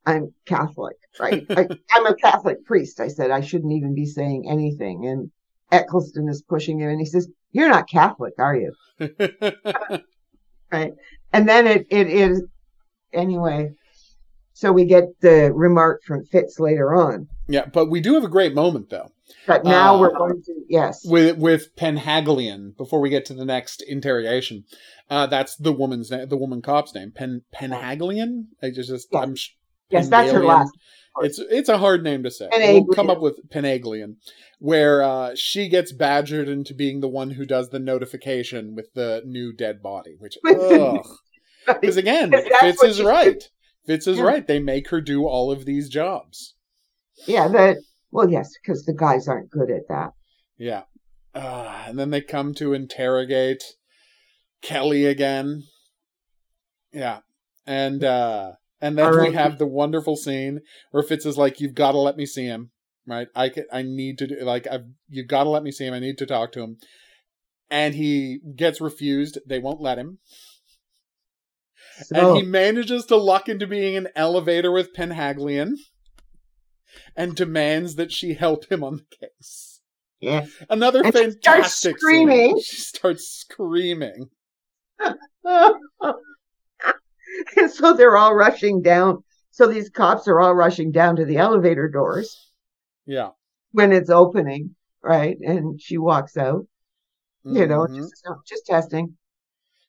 I'm 0.03 0.33
Catholic, 0.45 0.95
right? 1.19 1.45
I, 1.51 1.67
I'm 1.91 2.07
a 2.07 2.15
Catholic 2.15 2.65
priest. 2.65 2.99
I 2.99 3.07
said 3.07 3.29
I 3.29 3.41
shouldn't 3.41 3.73
even 3.73 3.93
be 3.93 4.07
saying 4.07 4.49
anything. 4.49 5.05
And 5.05 5.29
Eccleston 5.71 6.27
is 6.27 6.41
pushing 6.41 6.79
him, 6.79 6.89
and 6.89 6.99
he 6.99 7.05
says, 7.05 7.29
"You're 7.51 7.69
not 7.69 7.87
Catholic, 7.87 8.33
are 8.39 8.55
you?" 8.55 8.71
right? 10.71 10.93
And 11.33 11.47
then 11.47 11.67
it 11.67 11.85
it 11.91 12.07
is 12.07 12.43
anyway. 13.13 13.73
So 14.53 14.71
we 14.71 14.85
get 14.85 15.03
the 15.21 15.51
remark 15.53 16.01
from 16.03 16.25
Fitz 16.25 16.59
later 16.59 16.95
on, 16.95 17.27
yeah 17.47 17.67
but 17.71 17.91
we 17.91 18.01
do 18.01 18.15
have 18.15 18.23
a 18.23 18.35
great 18.37 18.55
moment 18.55 18.89
though 18.89 19.11
but 19.45 19.63
now 19.63 19.95
Uh, 19.95 19.99
we're 19.99 20.17
going 20.17 20.41
to 20.43 20.53
yes, 20.69 21.03
with 21.05 21.37
with 21.37 21.75
penhaglian 21.75 22.75
before 22.77 22.99
we 23.01 23.09
get 23.09 23.25
to 23.25 23.33
the 23.33 23.45
next 23.45 23.81
interrogation 23.81 24.63
uh 25.09 25.25
that's 25.27 25.55
the 25.55 25.71
woman's 25.73 26.09
name 26.11 26.27
the 26.29 26.37
woman 26.37 26.61
cop's 26.61 26.93
name 26.95 27.11
pen 27.11 27.41
penhaglian 27.53 28.45
i 28.63 28.69
just, 28.69 28.89
just 28.89 29.07
Yeah. 29.11 29.19
i'm 29.19 29.35
Yes, 29.89 30.09
that's 30.09 30.31
her 30.33 30.43
last. 30.43 30.71
It's 31.21 31.39
it's 31.39 31.69
a 31.69 31.77
hard 31.77 32.03
name 32.03 32.23
to 32.23 32.29
say. 32.29 32.49
Penaglian. 32.51 32.73
We'll 32.85 32.93
come 32.95 33.09
up 33.09 33.21
with 33.21 33.39
Penaglian, 33.49 34.17
where 34.59 35.01
uh, 35.01 35.31
she 35.33 35.69
gets 35.69 35.93
badgered 35.93 36.49
into 36.49 36.73
being 36.73 36.99
the 36.99 37.07
one 37.07 37.29
who 37.31 37.45
does 37.45 37.69
the 37.69 37.79
notification 37.79 38.75
with 38.75 38.93
the 38.95 39.23
new 39.25 39.53
dead 39.53 39.81
body. 39.81 40.15
Which, 40.19 40.37
because 40.43 41.95
again, 41.97 42.33
Fitz 42.59 42.83
is 42.83 43.01
right. 43.01 43.49
Fitz 43.85 44.07
is 44.07 44.17
Yeah. 44.17 44.23
right. 44.25 44.45
They 44.45 44.59
make 44.59 44.89
her 44.89 44.99
do 45.01 45.25
all 45.25 45.51
of 45.51 45.63
these 45.65 45.87
jobs. 45.89 46.53
Yeah, 47.25 47.47
that. 47.47 47.77
Well, 48.11 48.29
yes, 48.29 48.49
because 48.61 48.85
the 48.85 48.93
guys 48.93 49.27
aren't 49.27 49.49
good 49.49 49.69
at 49.69 49.87
that. 49.89 50.13
Yeah. 50.57 50.83
Uh, 51.35 51.83
and 51.87 51.99
then 51.99 52.09
they 52.09 52.21
come 52.21 52.53
to 52.55 52.73
interrogate 52.73 53.63
Kelly 54.61 55.05
again. 55.05 55.63
Yeah. 56.91 57.19
And 57.65 58.03
uh 58.03 58.53
and 58.81 58.97
then 58.97 59.05
All 59.05 59.21
we 59.21 59.33
have 59.33 59.57
the 59.57 59.67
wonderful 59.67 60.15
scene 60.15 60.61
where 60.91 61.03
Fitz 61.03 61.25
is 61.25 61.37
like, 61.37 61.59
You've 61.59 61.75
gotta 61.75 61.97
let 61.97 62.15
me 62.17 62.25
see 62.25 62.45
him. 62.45 62.71
Right? 63.05 63.27
I 63.35 63.49
can 63.49 63.65
I 63.71 63.81
need 63.81 64.17
to 64.19 64.27
do 64.27 64.39
like 64.41 64.67
I've 64.67 64.85
you've 65.09 65.27
gotta 65.27 65.49
let 65.49 65.63
me 65.63 65.71
see 65.71 65.85
him. 65.85 65.93
I 65.93 65.99
need 65.99 66.17
to 66.19 66.25
talk 66.25 66.51
to 66.53 66.61
him. 66.61 66.77
And 67.69 67.95
he 67.95 68.39
gets 68.55 68.79
refused. 68.79 69.39
They 69.45 69.59
won't 69.59 69.81
let 69.81 69.97
him. 69.97 70.19
So, 72.03 72.15
And 72.15 72.37
he 72.37 72.43
manages 72.43 73.05
to 73.05 73.17
luck 73.17 73.49
into 73.49 73.67
being 73.67 73.97
an 73.97 74.07
elevator 74.15 74.71
with 74.71 74.95
Penhaglian 74.95 75.73
and 77.15 77.35
demands 77.35 77.95
that 77.95 78.11
she 78.11 78.33
help 78.33 78.71
him 78.71 78.83
on 78.83 78.97
the 78.97 79.27
case. 79.27 79.81
yeah. 80.19 80.45
Another 80.69 81.03
And 81.03 81.13
she 81.13 81.21
fantastic 81.23 81.41
starts 81.41 81.75
scene. 81.75 81.95
screaming. 81.97 82.59
She 82.59 82.77
starts 82.77 83.27
screaming. 83.27 84.29
and 87.55 87.71
so 87.71 87.93
they're 87.93 88.17
all 88.17 88.33
rushing 88.33 88.81
down. 88.81 89.23
So 89.51 89.67
these 89.67 89.89
cops 89.89 90.27
are 90.27 90.39
all 90.39 90.53
rushing 90.53 90.91
down 90.91 91.15
to 91.17 91.25
the 91.25 91.37
elevator 91.37 91.87
doors 91.89 92.51
Yeah. 93.05 93.29
when 93.71 93.91
it's 93.91 94.09
opening, 94.09 94.75
right? 95.03 95.37
And 95.41 95.81
she 95.81 95.97
walks 95.97 96.37
out. 96.37 96.67
You 97.43 97.65
know, 97.65 97.87
Mhm. 97.87 97.95
just, 97.95 98.23
no, 98.25 98.41
just 98.45 98.65
testing. 98.65 99.17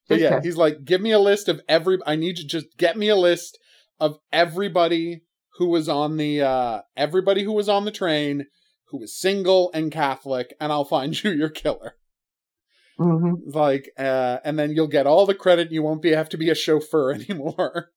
But 0.08 0.14
Just 0.16 0.22
yeah, 0.22 0.30
testing. 0.30 0.48
he's 0.48 0.56
like, 0.56 0.84
give 0.84 1.00
me 1.00 1.10
a 1.10 1.18
list 1.18 1.48
of 1.48 1.60
every. 1.68 1.98
I 2.06 2.14
need 2.14 2.38
you 2.38 2.44
to 2.44 2.46
just 2.46 2.76
get 2.76 2.96
me 2.96 3.08
a 3.08 3.16
list 3.16 3.58
of 3.98 4.18
everybody 4.32 5.22
who 5.58 5.68
was 5.68 5.88
on 5.88 6.16
the 6.16 6.42
uh 6.42 6.82
everybody 6.96 7.44
who 7.44 7.52
was 7.52 7.68
on 7.68 7.84
the 7.84 7.90
train 7.90 8.46
who 8.90 8.98
was 8.98 9.14
single 9.18 9.70
and 9.74 9.92
Catholic, 9.92 10.54
and 10.60 10.72
I'll 10.72 10.84
find 10.84 11.12
you 11.24 11.30
your 11.30 11.50
killer. 11.50 11.94
hmm 12.98 13.34
Like, 13.46 13.90
uh, 13.98 14.38
and 14.44 14.58
then 14.58 14.72
you'll 14.72 14.88
get 14.88 15.06
all 15.06 15.26
the 15.26 15.34
credit. 15.34 15.70
You 15.72 15.82
won't 15.82 16.02
be 16.02 16.10
have 16.10 16.28
to 16.30 16.38
be 16.38 16.50
a 16.50 16.54
chauffeur 16.54 17.12
anymore. 17.20 17.90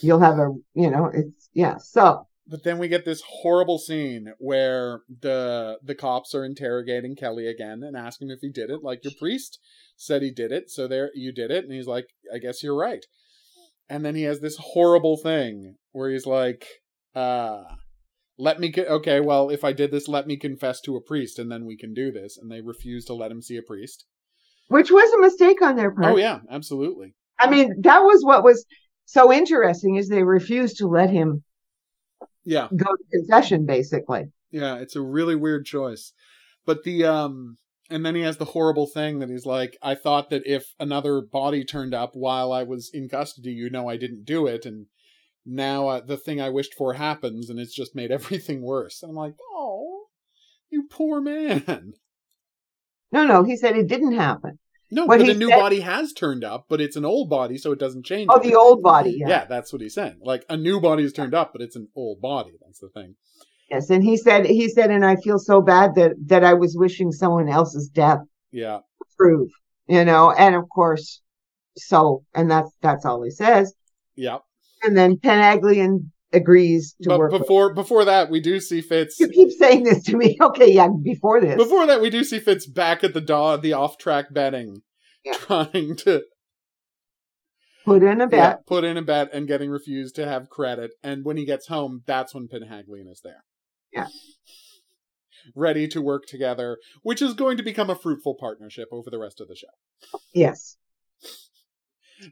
You'll 0.00 0.20
have 0.20 0.38
a, 0.38 0.52
you 0.74 0.90
know, 0.90 1.10
it's 1.12 1.48
yeah. 1.52 1.76
So 1.78 2.26
But 2.46 2.64
then 2.64 2.78
we 2.78 2.88
get 2.88 3.04
this 3.04 3.22
horrible 3.26 3.78
scene 3.78 4.32
where 4.38 5.00
the 5.20 5.78
the 5.82 5.94
cops 5.94 6.34
are 6.34 6.44
interrogating 6.44 7.16
Kelly 7.16 7.46
again 7.46 7.82
and 7.82 7.96
asking 7.96 8.28
him 8.28 8.34
if 8.34 8.40
he 8.40 8.50
did 8.50 8.70
it. 8.70 8.82
Like 8.82 9.04
your 9.04 9.12
priest 9.18 9.58
said 9.96 10.22
he 10.22 10.30
did 10.30 10.52
it, 10.52 10.70
so 10.70 10.86
there 10.86 11.10
you 11.14 11.32
did 11.32 11.50
it, 11.50 11.64
and 11.64 11.72
he's 11.72 11.86
like, 11.86 12.08
I 12.32 12.38
guess 12.38 12.62
you're 12.62 12.76
right. 12.76 13.04
And 13.88 14.04
then 14.04 14.14
he 14.14 14.22
has 14.24 14.40
this 14.40 14.56
horrible 14.58 15.16
thing 15.16 15.76
where 15.92 16.10
he's 16.10 16.26
like, 16.26 16.66
uh 17.14 17.62
let 18.38 18.60
me 18.60 18.70
co- 18.70 18.82
okay, 18.82 19.20
well, 19.20 19.48
if 19.48 19.64
I 19.64 19.72
did 19.72 19.90
this, 19.90 20.08
let 20.08 20.26
me 20.26 20.36
confess 20.36 20.80
to 20.82 20.96
a 20.96 21.00
priest 21.00 21.38
and 21.38 21.50
then 21.50 21.64
we 21.64 21.76
can 21.76 21.94
do 21.94 22.12
this. 22.12 22.36
And 22.36 22.50
they 22.50 22.60
refuse 22.60 23.06
to 23.06 23.14
let 23.14 23.30
him 23.30 23.40
see 23.40 23.56
a 23.56 23.62
priest. 23.62 24.04
which 24.68 24.90
was 24.90 25.12
a 25.14 25.20
mistake 25.20 25.62
on 25.62 25.76
their 25.76 25.90
part. 25.90 26.12
Oh 26.14 26.16
yeah, 26.18 26.40
absolutely. 26.50 27.14
I 27.38 27.48
mean, 27.50 27.80
that 27.82 28.00
was 28.00 28.22
what 28.24 28.44
was 28.44 28.66
so 29.06 29.32
interesting 29.32 29.96
is 29.96 30.08
they 30.08 30.22
refused 30.22 30.78
to 30.78 30.86
let 30.88 31.08
him 31.10 31.44
Yeah. 32.44 32.68
go 32.74 32.84
to 32.84 33.04
confession, 33.18 33.64
basically. 33.66 34.24
Yeah, 34.50 34.76
it's 34.76 34.96
a 34.96 35.00
really 35.02 35.36
weird 35.36 35.64
choice. 35.64 36.12
But 36.66 36.82
the 36.82 37.04
um 37.04 37.56
and 37.90 38.04
then 38.04 38.14
he 38.14 38.22
has 38.22 38.36
the 38.38 38.44
horrible 38.46 38.86
thing 38.86 39.18
that 39.20 39.28
he's 39.30 39.46
like, 39.46 39.76
I 39.82 39.94
thought 39.94 40.30
that 40.30 40.42
if 40.46 40.74
another 40.80 41.20
body 41.20 41.64
turned 41.64 41.94
up 41.94 42.10
while 42.14 42.52
I 42.52 42.62
was 42.62 42.90
in 42.92 43.08
custody, 43.08 43.50
you 43.52 43.70
know 43.70 43.88
I 43.88 43.96
didn't 43.96 44.24
do 44.24 44.46
it 44.46 44.66
and 44.66 44.86
now 45.44 45.88
uh, 45.88 46.00
the 46.00 46.16
thing 46.16 46.40
I 46.40 46.48
wished 46.50 46.74
for 46.74 46.94
happens 46.94 47.48
and 47.50 47.58
it's 47.60 47.74
just 47.74 47.94
made 47.94 48.10
everything 48.18 48.62
worse. 48.62 49.02
And 49.02 49.10
I'm 49.10 49.16
like, 49.16 49.34
"Oh, 49.52 50.06
you 50.70 50.88
poor 50.90 51.20
man." 51.20 51.94
No, 53.12 53.24
no, 53.24 53.44
he 53.44 53.56
said 53.56 53.76
it 53.76 53.86
didn't 53.86 54.14
happen. 54.14 54.58
No, 54.90 55.04
What 55.06 55.18
but 55.20 55.28
a 55.28 55.34
new 55.34 55.48
said- 55.48 55.58
body 55.60 55.80
has 55.80 56.12
turned 56.12 56.44
up, 56.44 56.66
but 56.68 56.80
it's 56.80 56.96
an 56.96 57.04
old 57.04 57.28
body 57.30 57.58
so 57.58 57.72
it 57.72 57.78
doesn't 57.78 58.04
change. 58.06 58.28
Oh, 58.32 58.38
the 58.40 58.54
old 58.54 58.82
body. 58.82 59.16
Yeah. 59.18 59.28
Yeah, 59.28 59.44
that's 59.44 59.72
what 59.72 59.82
he's 59.82 59.94
saying. 59.94 60.18
Like 60.22 60.44
a 60.48 60.56
new 60.56 60.80
body 60.80 61.02
has 61.04 61.12
turned 61.12 61.34
up, 61.34 61.52
but 61.52 61.62
it's 61.62 61.76
an 61.76 61.88
old 61.96 62.20
body. 62.20 62.52
That's 62.64 62.78
the 62.80 62.88
thing. 62.88 63.14
Yes, 63.70 63.90
and 63.90 64.02
he 64.04 64.16
said 64.16 64.46
he 64.46 64.68
said, 64.68 64.90
and 64.90 65.04
I 65.04 65.16
feel 65.16 65.38
so 65.38 65.60
bad 65.60 65.94
that 65.96 66.12
that 66.26 66.44
I 66.44 66.54
was 66.54 66.76
wishing 66.76 67.10
someone 67.12 67.48
else's 67.48 67.88
death 67.88 68.20
Yeah. 68.52 68.80
prove, 69.18 69.48
you 69.88 70.04
know, 70.04 70.30
and 70.30 70.54
of 70.54 70.64
course, 70.72 71.20
so 71.76 72.22
and 72.34 72.50
that's 72.50 72.70
that's 72.80 73.04
all 73.04 73.22
he 73.22 73.30
says. 73.30 73.74
Yeah. 74.14 74.38
And 74.84 74.96
then 74.96 75.16
Penaglian 75.16 76.10
agrees 76.32 76.94
to 77.02 77.08
But 77.08 77.18
work. 77.18 77.32
with- 77.32 77.40
before 77.42 77.74
before 77.74 78.04
that, 78.04 78.30
we 78.30 78.38
do 78.40 78.60
see 78.60 78.80
Fitz 78.80 79.18
you 79.18 79.28
keep 79.28 79.50
saying 79.50 79.82
this 79.82 80.04
to 80.04 80.16
me. 80.16 80.36
Okay, 80.40 80.72
yeah, 80.72 80.88
before 81.02 81.40
this. 81.40 81.56
Before 81.56 81.86
that, 81.86 82.00
we 82.00 82.08
do 82.10 82.22
see 82.22 82.38
Fitz 82.38 82.66
back 82.68 83.02
at 83.02 83.14
the 83.14 83.20
daw 83.20 83.56
the 83.56 83.72
off 83.72 83.98
track 83.98 84.26
betting, 84.32 84.82
Yeah. 85.24 85.32
trying 85.34 85.96
to 86.04 86.22
put 87.84 88.02
in 88.04 88.20
a 88.20 88.26
bet. 88.28 88.38
yeah, 88.38 88.56
put 88.66 88.84
in 88.84 88.96
a 88.96 89.02
bet 89.02 89.30
and 89.32 89.48
getting 89.48 89.70
refused 89.70 90.14
to 90.16 90.26
have 90.26 90.48
credit. 90.50 90.92
And 91.02 91.24
when 91.24 91.36
he 91.36 91.44
gets 91.44 91.66
home, 91.68 92.02
that's 92.06 92.32
when 92.34 92.46
Penhaglian 92.48 93.08
is 93.10 93.20
there. 93.24 93.42
Yeah. 93.92 94.06
Ready 95.54 95.86
to 95.88 96.02
work 96.02 96.26
together, 96.26 96.78
which 97.02 97.22
is 97.22 97.34
going 97.34 97.56
to 97.56 97.62
become 97.62 97.88
a 97.88 97.94
fruitful 97.94 98.34
partnership 98.38 98.88
over 98.90 99.10
the 99.10 99.18
rest 99.18 99.40
of 99.40 99.48
the 99.48 99.56
show. 99.56 100.18
Yes. 100.34 100.76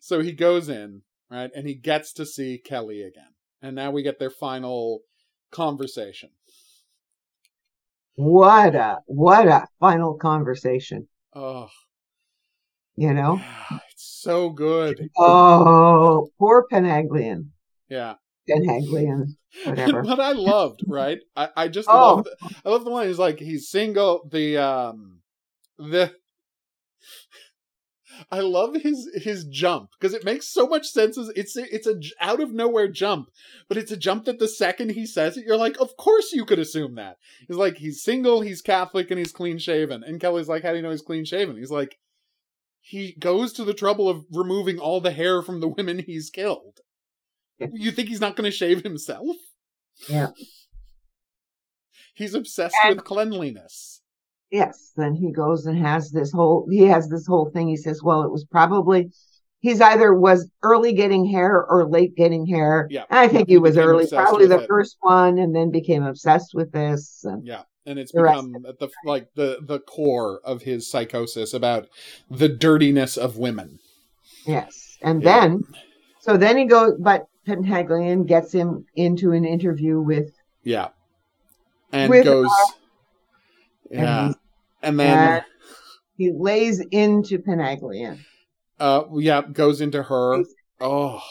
So 0.00 0.20
he 0.20 0.32
goes 0.32 0.68
in, 0.68 1.02
right, 1.30 1.50
and 1.54 1.66
he 1.66 1.74
gets 1.74 2.12
to 2.14 2.26
see 2.26 2.58
Kelly 2.58 3.02
again. 3.02 3.34
And 3.62 3.76
now 3.76 3.90
we 3.90 4.02
get 4.02 4.18
their 4.18 4.30
final 4.30 5.00
conversation. 5.50 6.30
What 8.16 8.74
a 8.74 8.98
what 9.06 9.48
a 9.48 9.66
final 9.80 10.14
conversation. 10.14 11.08
Oh, 11.34 11.68
You 12.96 13.12
know. 13.12 13.40
it's 13.90 14.20
so 14.22 14.50
good. 14.50 15.08
Oh, 15.16 16.28
poor 16.38 16.66
Penaglian. 16.70 17.48
Yeah. 17.88 18.14
Penaglian. 18.48 19.36
Whatever. 19.64 20.02
what 20.02 20.20
I 20.20 20.32
loved, 20.32 20.82
right? 20.86 21.18
I, 21.36 21.48
I 21.56 21.68
just 21.68 21.88
Oh. 21.92 22.16
love 22.16 22.26
I 22.64 22.68
love 22.68 22.84
the 22.84 22.90
one 22.90 23.06
He's 23.06 23.18
like 23.18 23.38
he's 23.38 23.68
single. 23.70 24.28
The 24.30 24.58
um 24.58 25.20
the 25.78 26.12
I 28.30 28.40
love 28.40 28.76
his 28.76 29.10
his 29.14 29.44
jump 29.44 29.90
because 29.98 30.14
it 30.14 30.24
makes 30.24 30.48
so 30.52 30.66
much 30.68 30.86
sense. 30.86 31.18
As 31.18 31.30
it's 31.34 31.56
it's 31.56 31.86
a 31.86 31.96
out 32.20 32.40
of 32.40 32.52
nowhere 32.52 32.86
jump, 32.88 33.28
but 33.68 33.76
it's 33.76 33.90
a 33.90 33.96
jump 33.96 34.24
that 34.26 34.38
the 34.38 34.46
second 34.48 34.90
he 34.92 35.04
says 35.04 35.36
it, 35.36 35.44
you're 35.46 35.56
like, 35.56 35.80
of 35.80 35.96
course 35.96 36.32
you 36.32 36.44
could 36.44 36.60
assume 36.60 36.94
that. 36.94 37.16
He's 37.48 37.56
like 37.56 37.78
he's 37.78 38.02
single, 38.02 38.40
he's 38.40 38.62
Catholic, 38.62 39.10
and 39.10 39.18
he's 39.18 39.32
clean 39.32 39.58
shaven. 39.58 40.04
And 40.04 40.20
Kelly's 40.20 40.48
like, 40.48 40.62
how 40.62 40.70
do 40.70 40.76
you 40.76 40.82
know 40.82 40.90
he's 40.90 41.02
clean 41.02 41.24
shaven? 41.24 41.56
He's 41.56 41.72
like, 41.72 41.96
he 42.80 43.16
goes 43.18 43.52
to 43.54 43.64
the 43.64 43.74
trouble 43.74 44.08
of 44.08 44.24
removing 44.30 44.78
all 44.78 45.00
the 45.00 45.10
hair 45.10 45.42
from 45.42 45.60
the 45.60 45.68
women 45.76 45.98
he's 45.98 46.30
killed. 46.30 46.78
You 47.58 47.90
think 47.92 48.08
he's 48.08 48.20
not 48.20 48.36
going 48.36 48.50
to 48.50 48.56
shave 48.56 48.82
himself? 48.82 49.36
Yeah. 50.08 50.28
He's 52.14 52.34
obsessed 52.34 52.74
And- 52.84 52.96
with 52.96 53.04
cleanliness. 53.04 54.00
Yes. 54.50 54.92
Then 54.96 55.14
he 55.14 55.32
goes 55.32 55.66
and 55.66 55.76
has 55.78 56.10
this 56.12 56.30
whole 56.30 56.68
he 56.70 56.82
has 56.82 57.08
this 57.08 57.26
whole 57.26 57.50
thing. 57.50 57.66
He 57.68 57.76
says, 57.76 58.02
Well, 58.04 58.22
it 58.22 58.30
was 58.30 58.44
probably 58.44 59.10
he's 59.60 59.80
either 59.80 60.14
was 60.14 60.48
early 60.62 60.92
getting 60.92 61.24
hair 61.26 61.64
or 61.64 61.88
late 61.88 62.14
getting 62.14 62.46
hair. 62.46 62.86
Yeah. 62.90 63.04
And 63.10 63.18
I 63.18 63.26
think 63.28 63.48
he 63.48 63.54
He 63.54 63.58
was 63.58 63.76
early, 63.76 64.06
probably 64.06 64.46
the 64.46 64.60
it. 64.60 64.68
first 64.68 64.96
one, 65.00 65.38
and 65.38 65.56
then 65.56 65.70
became 65.72 66.04
obsessed 66.04 66.54
with 66.54 66.70
this. 66.70 67.24
And 67.24 67.44
Yeah, 67.44 67.62
and 67.84 67.98
it's 67.98 68.12
The 68.12 68.22
become 68.22 68.64
at 68.68 68.78
the 68.78 68.90
like 69.04 69.28
the 69.34 69.58
the 69.60 69.80
core 69.80 70.40
of 70.44 70.62
his 70.62 70.88
psychosis 70.88 71.52
about 71.52 71.88
the 72.30 72.48
dirtiness 72.48 73.16
of 73.16 73.36
women. 73.38 73.80
yes. 74.46 74.98
And 75.02 75.20
Yeah. 75.22 75.40
then 75.40 75.62
so 76.20 76.36
then 76.36 76.56
he 76.58 76.66
goes 76.66 76.92
but 77.00 77.26
Penhaglian 77.46 78.26
gets 78.26 78.52
him 78.52 78.84
into 78.94 79.32
an 79.32 79.44
interview 79.44 80.00
with 80.00 80.32
Yeah, 80.62 80.88
and 81.92 82.10
With, 82.10 82.24
goes. 82.24 82.50
and 83.90 84.00
yeah, 84.02 84.22
he's- 84.26 84.36
and 84.82 85.00
then 85.00 85.18
and 85.18 85.44
he 86.16 86.32
lays 86.32 86.80
into 86.90 87.38
Penaglian. 87.38 88.18
uh 88.80 89.04
yeah 89.14 89.42
goes 89.42 89.80
into 89.80 90.02
her. 90.02 90.42
Oh 90.80 91.22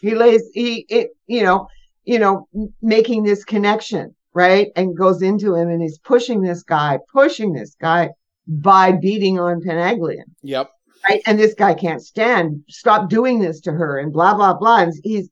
he 0.00 0.14
lays 0.14 0.42
he 0.54 0.86
it 0.88 1.10
you 1.26 1.42
know 1.42 1.68
you 2.04 2.18
know 2.18 2.48
making 2.82 3.22
this 3.22 3.44
connection 3.44 4.14
right 4.34 4.68
and 4.76 4.96
goes 4.96 5.22
into 5.22 5.54
him 5.54 5.68
and 5.68 5.82
he's 5.82 5.98
pushing 5.98 6.40
this 6.40 6.62
guy 6.62 6.98
pushing 7.12 7.52
this 7.52 7.74
guy 7.80 8.10
by 8.48 8.92
beating 8.92 9.38
on 9.38 9.60
Penaglian 9.60 10.24
yep. 10.42 10.70
right 11.08 11.20
and 11.26 11.38
this 11.38 11.54
guy 11.54 11.74
can't 11.74 12.02
stand 12.02 12.62
stop 12.68 13.08
doing 13.08 13.40
this 13.40 13.60
to 13.60 13.72
her 13.72 13.98
and 13.98 14.12
blah 14.12 14.34
blah 14.34 14.54
blah 14.54 14.80
and 14.80 14.92
he's 15.04 15.28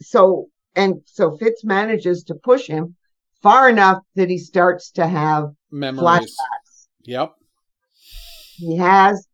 so 0.00 0.46
and 0.74 1.00
so 1.06 1.36
Fitz 1.38 1.64
manages 1.64 2.22
to 2.24 2.34
push 2.34 2.66
him 2.66 2.96
far 3.42 3.68
enough 3.68 3.98
that 4.14 4.28
he 4.28 4.38
starts 4.38 4.90
to 4.92 5.06
have 5.06 5.44
Memories. 5.70 6.02
flashbacks. 6.02 6.86
Yep. 7.04 7.32
He 8.56 8.76
has 8.76 9.26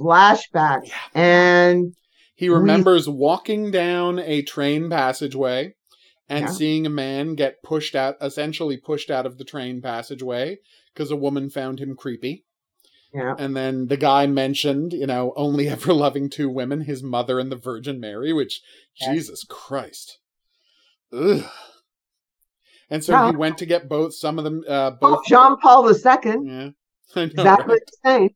flashbacks, 0.00 0.88
Yeah. 0.88 0.94
and 1.14 1.94
He 2.34 2.48
We- 2.48 2.56
remembers 2.56 3.06
walking 3.06 3.70
down 3.70 4.18
a 4.18 4.40
train 4.40 4.88
passageway 4.88 5.74
and 6.26 6.46
Yeah. 6.46 6.50
seeing 6.52 6.86
a 6.86 6.90
man 6.90 7.34
get 7.34 7.62
pushed 7.62 7.94
out, 7.94 8.16
essentially 8.22 8.78
pushed 8.78 9.10
out 9.10 9.26
of 9.26 9.36
the 9.36 9.44
train 9.44 9.82
passageway 9.82 10.56
because 10.94 11.10
a 11.10 11.16
woman 11.16 11.50
found 11.50 11.80
him 11.80 11.94
creepy. 11.94 12.46
Yeah, 13.14 13.34
And 13.38 13.56
then 13.56 13.86
the 13.88 13.96
guy 13.96 14.26
mentioned, 14.26 14.92
you 14.92 15.06
know, 15.06 15.32
only 15.36 15.68
ever 15.68 15.92
loving 16.04 16.30
two 16.30 16.48
women, 16.48 16.82
his 16.82 17.02
mother 17.02 17.38
and 17.38 17.50
the 17.50 17.56
Virgin 17.56 17.98
Mary, 18.00 18.32
which, 18.32 18.60
Yes. 19.00 19.10
Jesus 19.14 19.44
Christ. 19.44 20.18
Ugh. 21.12 21.44
And 22.88 23.04
so 23.04 23.12
Yeah. 23.12 23.30
he 23.30 23.36
went 23.36 23.58
to 23.58 23.66
get 23.66 23.88
both, 23.88 24.14
some 24.14 24.38
of 24.38 24.44
them, 24.44 24.64
uh, 24.68 24.92
Pope 24.92 25.00
both. 25.00 25.26
John 25.26 25.56
Paul 25.58 25.88
II, 25.88 25.94
Yeah. 26.24 26.70
Know, 27.16 27.22
exactly 27.22 27.72
right? 27.74 27.82
the 27.86 28.08
same. 28.08 28.30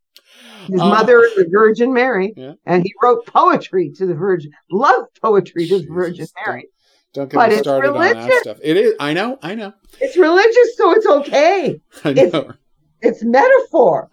His 0.66 0.81
Uh, 0.81 0.89
mother 0.89 1.20
is 1.20 1.35
the 1.37 1.47
Virgin 1.51 1.93
Mary, 1.93 2.33
Yeah. 2.37 2.55
and 2.66 2.83
he 2.83 2.93
wrote 3.03 3.27
poetry 3.27 3.93
to 3.97 4.07
the 4.07 4.14
Virgin, 4.14 4.51
love 4.70 5.05
poetry 5.22 5.66
to 5.68 5.79
the 5.79 5.87
Virgin 5.89 6.27
Mary. 6.45 6.68
Don't 7.12 7.31
get 7.31 7.37
But 7.37 7.49
me 7.51 7.55
it's 7.57 7.62
started 7.62 7.91
on 7.95 8.01
that 8.01 8.33
stuff. 8.41 8.59
It 8.62 8.77
is. 8.77 8.95
I 8.99 9.12
know. 9.12 9.39
I 9.43 9.55
know. 9.55 9.72
It's 10.01 10.16
religious, 10.16 10.77
so 10.77 10.91
it's 10.93 11.07
okay. 11.07 11.81
I 12.05 12.11
It's- 12.11 12.55
It's 13.03 13.22
metaphor. 13.22 14.09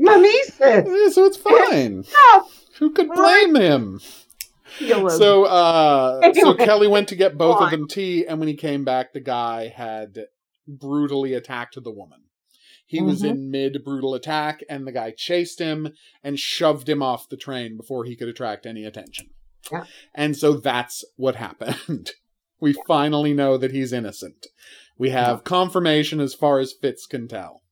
Mimesis. 0.00 0.58
Yeah, 0.60 1.08
so 1.10 1.24
it's 1.24 1.36
fine. 1.36 2.04
Yeah. 2.04 2.42
Who 2.78 2.92
could 2.92 3.08
blame 3.10 3.54
him? 3.54 4.00
So, 4.78 5.44
uh, 5.44 6.32
so 6.32 6.54
Kelly 6.54 6.88
went 6.88 7.08
to 7.08 7.16
get 7.16 7.36
both 7.36 7.60
of 7.60 7.70
them 7.70 7.86
tea, 7.86 8.24
and 8.26 8.38
when 8.38 8.48
he 8.48 8.54
came 8.54 8.84
back, 8.84 9.12
the 9.12 9.20
guy 9.20 9.68
had 9.68 10.26
brutally 10.66 11.34
attacked 11.34 11.76
the 11.82 11.90
woman. 11.90 12.20
He 12.86 13.02
was 13.02 13.22
Mhm. 13.22 13.30
in 13.30 13.50
mid 13.50 13.84
brutal 13.84 14.14
attack, 14.14 14.64
and 14.68 14.86
the 14.86 14.92
guy 14.92 15.12
chased 15.16 15.58
him 15.58 15.92
and 16.24 16.38
shoved 16.38 16.88
him 16.88 17.02
off 17.02 17.28
the 17.28 17.36
train 17.36 17.76
before 17.76 18.04
he 18.04 18.16
could 18.16 18.28
attract 18.28 18.64
any 18.66 18.84
attention. 18.84 19.30
Yeah. 19.70 19.84
And 20.14 20.36
so 20.36 20.54
that's 20.54 21.04
what 21.16 21.36
happened. 21.36 22.12
We 22.62 22.74
finally 22.86 23.32
know 23.32 23.56
that 23.56 23.72
he's 23.72 23.90
innocent. 23.90 24.48
We 24.98 25.08
have 25.08 25.44
confirmation 25.44 26.20
as 26.20 26.34
far 26.34 26.58
as 26.58 26.74
Fitz 26.74 27.06
can 27.06 27.26
tell. 27.26 27.62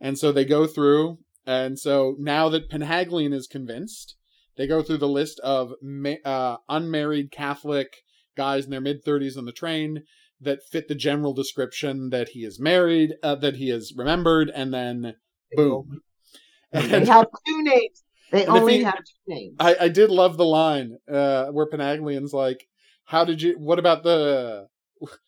And 0.00 0.18
so 0.18 0.32
they 0.32 0.46
go 0.46 0.66
through, 0.66 1.18
and 1.50 1.76
so 1.80 2.14
now 2.20 2.48
that 2.50 2.70
Penhaligon 2.70 3.34
is 3.34 3.48
convinced, 3.48 4.14
they 4.56 4.68
go 4.68 4.82
through 4.84 4.98
the 4.98 5.08
list 5.08 5.40
of 5.40 5.72
ma- 5.82 6.22
uh, 6.24 6.58
unmarried 6.68 7.32
Catholic 7.32 7.88
guys 8.36 8.66
in 8.66 8.70
their 8.70 8.80
mid 8.80 9.04
30s 9.04 9.36
on 9.36 9.46
the 9.46 9.52
train 9.52 10.04
that 10.40 10.60
fit 10.70 10.86
the 10.86 10.94
general 10.94 11.34
description 11.34 12.10
that 12.10 12.28
he 12.30 12.44
is 12.44 12.60
married, 12.60 13.14
uh, 13.24 13.34
that 13.34 13.56
he 13.56 13.68
is 13.68 13.92
remembered, 13.96 14.48
and 14.54 14.72
then 14.72 15.16
boom. 15.56 16.02
They 16.72 17.04
have 17.04 17.26
two 17.44 17.62
names. 17.64 18.04
They 18.30 18.46
only 18.46 18.78
he- 18.78 18.84
have 18.84 18.98
two 18.98 19.34
names. 19.34 19.56
I, 19.58 19.74
I 19.80 19.88
did 19.88 20.08
love 20.08 20.36
the 20.36 20.44
line 20.44 20.98
uh, 21.12 21.46
where 21.46 21.68
Penhaligon's 21.68 22.32
like, 22.32 22.68
"How 23.06 23.24
did 23.24 23.42
you? 23.42 23.58
What 23.58 23.80
about 23.80 24.04
the? 24.04 24.68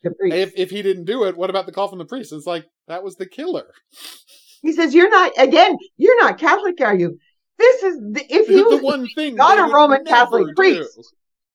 The. 0.05 0.13
If 0.21 0.53
if 0.55 0.71
he 0.71 0.83
didn't 0.83 1.07
do 1.07 1.25
it, 1.25 1.37
what 1.37 1.51
about 1.51 1.67
the 1.67 1.73
call 1.73 1.89
from 1.89 1.99
the 1.99 2.05
priest?" 2.05 2.33
It's 2.33 2.47
like 2.47 2.67
that 2.87 3.03
was 3.03 3.17
the 3.17 3.27
killer. 3.27 3.67
He 4.63 4.73
says, 4.73 4.95
"You're 4.95 5.11
not 5.11 5.33
again. 5.39 5.77
You're 5.97 6.21
not 6.21 6.39
Catholic, 6.39 6.81
are 6.81 6.95
you? 6.95 7.19
This 7.59 7.83
is 7.83 7.97
the, 7.99 8.25
if 8.29 8.49
he 8.49 8.57
the 8.57 8.69
was 8.69 8.83
one 8.83 9.09
thing 9.15 9.37
not 9.37 9.59
a 9.59 9.73
Roman 9.73 10.05
Catholic 10.05 10.55
priest. 10.57 11.15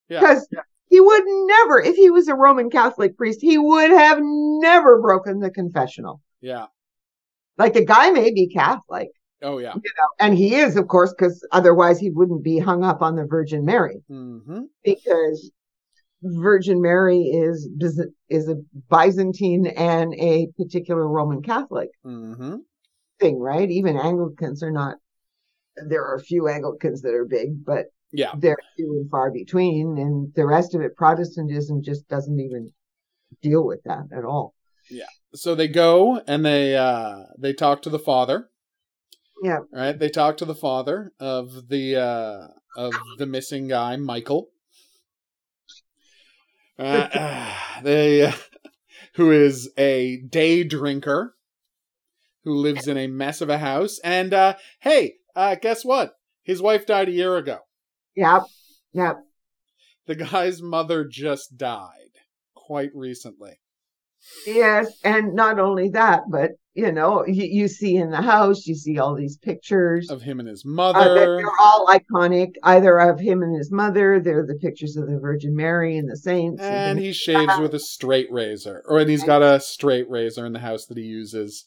Yeah. 0.09 0.19
because 0.21 0.47
he 0.89 1.01
would 1.01 1.23
never. 1.25 1.81
If 1.81 1.95
he 1.95 2.09
was 2.09 2.27
a 2.27 2.35
Roman 2.35 2.69
Catholic 2.69 3.17
priest, 3.17 3.39
he 3.41 3.57
would 3.57 3.91
have 3.91 4.19
never 4.21 5.01
broken 5.01 5.39
the 5.39 5.49
confessional. 5.51 6.21
Yeah. 6.41 6.67
Like 7.57 7.73
the 7.73 7.83
guy 7.83 8.11
may 8.11 8.31
be 8.31 8.47
Catholic, 8.47 9.09
Oh 9.41 9.59
yeah. 9.59 9.73
You 9.75 9.81
know, 9.97 10.07
and 10.19 10.35
he 10.37 10.55
is, 10.55 10.75
of 10.77 10.87
course, 10.87 11.13
because 11.17 11.45
otherwise 11.51 11.99
he 11.99 12.09
wouldn't 12.09 12.43
be 12.43 12.57
hung 12.57 12.83
up 12.83 13.01
on 13.01 13.15
the 13.15 13.25
Virgin 13.25 13.65
Mary 13.65 14.01
hmm 14.07 14.61
because 14.83 15.51
Virgin 16.23 16.81
Mary 16.81 17.19
is 17.19 17.69
is 18.29 18.47
a 18.49 18.55
Byzantine 18.89 19.67
and 19.67 20.13
a 20.15 20.47
particular 20.57 21.07
Roman 21.07 21.41
Catholic 21.41 21.89
hmm 22.03 22.55
thing, 23.19 23.39
right? 23.39 23.69
Even 23.69 23.97
Anglicans 23.97 24.63
are 24.63 24.71
not. 24.71 24.95
There 25.87 26.03
are 26.03 26.15
a 26.15 26.21
few 26.21 26.47
Anglicans 26.47 27.01
that 27.01 27.13
are 27.13 27.25
big, 27.25 27.63
but 27.63 27.85
Yeah. 28.11 28.33
they're 28.37 28.57
few 28.75 28.93
and 28.93 29.09
far 29.09 29.31
between, 29.31 29.97
and 29.97 30.33
the 30.33 30.45
rest 30.45 30.73
of 30.73 30.81
it, 30.81 30.95
Protestantism 30.95 31.83
just 31.83 32.07
doesn't 32.07 32.39
even 32.39 32.71
deal 33.41 33.65
with 33.65 33.83
that 33.83 34.07
at 34.15 34.25
all. 34.25 34.53
Yeah. 34.89 35.05
So 35.35 35.53
they 35.53 35.67
go 35.67 36.19
and 36.27 36.45
they 36.45 36.75
uh 36.75 37.23
they 37.37 37.53
talk 37.53 37.81
to 37.83 37.89
the 37.89 37.99
father. 37.99 38.49
Yeah. 39.43 39.59
Right. 39.71 39.97
They 39.97 40.09
talk 40.09 40.37
to 40.37 40.45
the 40.45 40.55
father 40.55 41.11
of 41.19 41.67
the 41.69 41.97
uh 41.97 42.47
of 42.75 42.93
the 43.17 43.25
missing 43.25 43.67
guy, 43.67 43.95
Michael. 43.97 44.49
Uh, 46.79 47.53
they 47.83 48.25
uh, 48.25 48.31
who 49.15 49.31
is 49.31 49.69
a 49.77 50.17
day 50.17 50.63
drinker 50.63 51.35
who 52.47 52.55
lives 52.55 52.87
in 52.87 52.95
a 52.95 53.07
mess 53.07 53.41
of 53.41 53.49
a 53.49 53.57
house 53.57 53.99
and 54.05 54.33
uh 54.33 54.55
hey 54.79 55.15
uh 55.35 55.53
guess 55.55 55.83
what 55.83 56.13
his 56.43 56.61
wife 56.61 56.85
died 56.85 57.09
a 57.09 57.11
year 57.11 57.35
ago 57.35 57.57
Yep, 58.15 58.43
yep. 58.93 59.17
the 60.05 60.15
guy's 60.15 60.61
mother 60.61 61.05
just 61.05 61.57
died 61.57 62.15
quite 62.55 62.91
recently 62.95 63.59
Yes, 64.45 64.91
and 65.05 65.35
not 65.35 65.57
only 65.59 65.89
that, 65.89 66.23
but 66.29 66.51
you 66.73 66.91
know, 66.91 67.25
you, 67.25 67.43
you 67.45 67.67
see 67.69 67.95
in 67.95 68.09
the 68.11 68.21
house, 68.21 68.65
you 68.67 68.75
see 68.75 68.97
all 68.99 69.15
these 69.15 69.37
pictures. 69.37 70.09
of 70.09 70.21
him 70.21 70.39
and 70.39 70.49
his 70.49 70.63
Uh, 70.65 70.69
mother 70.69 71.37
they're 71.37 71.59
all 71.61 71.87
iconic, 71.87 72.51
either 72.63 72.97
of 72.99 73.19
him 73.21 73.41
and 73.41 73.55
his 73.57 73.71
mother. 73.71 74.19
They're 74.19 74.45
the 74.45 74.55
pictures 74.61 74.97
of 74.97 75.07
the 75.07 75.17
Virgin 75.19 75.55
Mary 75.55 75.97
and 75.97 76.09
the 76.09 76.17
saints. 76.17 76.61
and 76.61 76.97
the- 76.99 77.03
he 77.03 77.13
shaves 77.13 77.53
with 77.59 77.73
a 77.73 77.79
straight 77.79 78.29
razor 78.31 78.83
or 78.87 78.99
and 78.99 79.09
he's 79.09 79.23
got 79.23 79.41
a 79.41 79.59
straight 79.61 80.09
razor 80.09 80.45
in 80.45 80.51
the 80.53 80.59
house 80.59 80.85
that 80.87 80.97
he 80.97 81.03
uses 81.05 81.65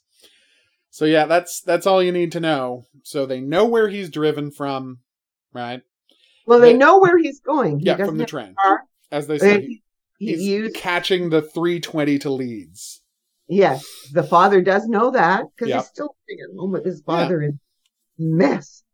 so 0.91 1.05
yeah 1.05 1.27
that's 1.27 1.61
that's 1.63 1.87
all 1.87 2.03
you 2.03 2.13
need 2.13 2.33
to 2.33 2.41
know 2.41 2.85
so 3.03 3.25
they 3.27 3.41
know 3.41 3.65
where 3.67 3.89
he's 3.89 4.11
driven 4.11 4.51
from 4.51 4.99
right 5.53 5.83
well, 6.47 6.59
they 6.59 6.73
they- 6.73 6.79
know 6.79 6.99
where 6.99 7.17
he's 7.19 7.39
going. 7.41 7.79
He 7.79 7.87
yeah 7.87 7.97
from 7.97 8.19
the 8.19 8.27
train 8.27 8.55
as 9.13 9.27
they 9.29 9.39
say 9.39 9.61
He 9.61 9.83
he's 10.19 10.43
used, 10.43 10.75
catching 10.75 11.31
the 11.31 11.43
320 11.43 12.19
to 12.21 12.31
leeds 12.31 13.03
yes, 13.49 13.85
the 14.13 14.23
father 14.23 14.61
does 14.63 14.87
know 14.87 15.11
that 15.13 15.45
because 15.55 15.69
Yeah. 15.69 15.77
he's 15.79 15.87
still 15.87 16.15
living 16.29 16.45
at 16.49 16.57
home 16.59 16.71
with 16.73 16.85
his 16.85 17.01
father 17.03 17.43
in 17.43 17.59
mess. 18.19 18.85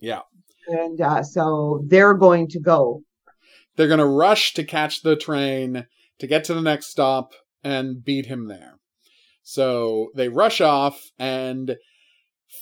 Yeah. 0.00 0.20
And 0.68 1.00
uh, 1.00 1.22
so 1.24 1.82
they're 1.86 2.14
going 2.14 2.48
to 2.48 2.60
go. 2.60 3.02
they're 3.76 3.88
going 3.88 3.98
to 3.98 4.04
rush 4.06 4.54
to 4.54 4.62
catch 4.64 5.02
the 5.02 5.16
train 5.16 5.86
to 6.18 6.26
get 6.26 6.44
to 6.44 6.54
the 6.54 6.62
next 6.62 6.86
stop 6.88 7.32
and 7.64 8.04
beat 8.04 8.26
him 8.26 8.46
there 8.48 8.77
so 9.50 10.10
they 10.14 10.28
rush 10.28 10.60
off 10.60 11.10
and 11.18 11.76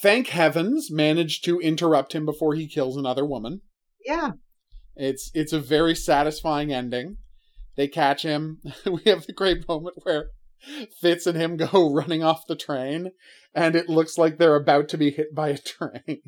thank 0.01 0.29
heavens 0.29 0.91
manage 0.91 1.41
to 1.43 1.59
interrupt 1.59 2.13
him 2.13 2.25
before 2.25 2.55
he 2.55 2.69
kills 2.69 2.97
another 2.97 3.25
woman 3.25 3.61
Yeah. 4.05 4.33
It's 4.97 5.31
it's 5.35 5.53
a 5.53 5.61
very 5.61 5.95
satisfying 5.95 6.73
ending. 6.73 7.19
They 7.77 7.89
catch 7.89 8.23
him. 8.23 8.61
we 8.87 9.03
have 9.07 9.27
the 9.27 9.33
great 9.33 9.69
moment 9.69 9.97
where 10.03 10.31
Fitz 11.01 11.27
and 11.27 11.37
him 11.37 11.57
go 11.57 11.93
running 11.93 12.23
off 12.23 12.47
the 12.49 12.57
train, 12.57 13.11
and 13.55 13.77
it 13.77 13.89
looks 13.89 14.17
like 14.17 14.39
they're 14.39 14.57
about 14.57 14.89
to 14.91 14.99
be 14.99 15.11
hit 15.11 15.35
by 15.35 15.51
a 15.51 15.59
train. 15.75 16.23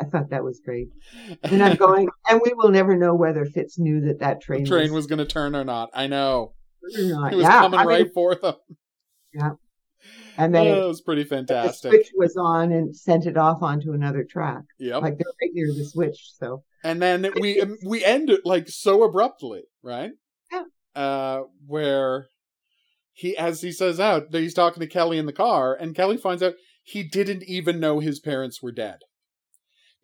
I 0.00 0.04
thought 0.04 0.30
that 0.30 0.44
was 0.44 0.60
great. 0.64 0.90
And 1.42 1.60
I'm 1.62 1.76
going, 1.76 2.08
and 2.28 2.40
we 2.44 2.52
will 2.54 2.70
never 2.70 2.96
know 2.96 3.16
whether 3.16 3.44
Fitz 3.44 3.78
knew 3.78 4.00
that 4.02 4.20
that 4.20 4.38
the 4.40 4.44
train, 4.44 4.64
train 4.66 4.92
was 4.92 5.06
going 5.06 5.18
to 5.18 5.24
turn 5.24 5.56
or 5.56 5.64
not. 5.64 5.90
I 5.92 6.06
know. 6.06 6.52
not. 6.82 7.32
It 7.32 7.36
was 7.36 7.42
yeah, 7.42 7.60
coming 7.60 7.80
I 7.80 7.82
mean, 7.82 7.88
right 7.88 8.14
for 8.14 8.34
them. 8.36 8.54
And 10.38 10.54
then 10.54 10.66
Oh, 10.66 10.72
it, 10.72 10.84
it 10.84 10.88
was 10.88 11.00
pretty 11.02 11.24
fantastic. 11.24 11.90
the 11.90 11.96
switch 11.98 12.10
was 12.14 12.36
on 12.36 12.72
and 12.72 12.96
sent 12.96 13.26
it 13.26 13.36
off 13.36 13.62
onto 13.62 13.92
another 13.92 14.24
track. 14.24 14.62
Yep. 14.78 15.02
Like 15.02 15.18
they're 15.18 15.32
right 15.42 15.50
near 15.52 15.66
the 15.74 15.84
switch. 15.84 16.30
So 16.38 16.62
and 16.82 17.02
then 17.02 17.30
we 17.40 17.60
um, 17.60 17.76
we 17.84 18.04
end 18.04 18.30
it 18.30 18.40
like 18.44 18.68
so 18.68 19.02
abruptly, 19.02 19.64
right? 19.82 20.12
Yeah. 20.50 20.62
Uh, 20.94 21.42
where 21.66 22.28
he, 23.12 23.36
as 23.36 23.60
he 23.62 23.72
says 23.72 23.98
out, 23.98 24.28
he's 24.30 24.54
talking 24.54 24.80
to 24.80 24.86
Kelly 24.86 25.18
in 25.18 25.26
the 25.26 25.32
car, 25.32 25.74
and 25.74 25.94
Kelly 25.94 26.16
finds 26.16 26.42
out 26.42 26.54
he 26.84 27.02
didn't 27.02 27.42
even 27.44 27.80
know 27.80 27.98
his 27.98 28.20
parents 28.20 28.62
were 28.62 28.72
dead. 28.72 28.98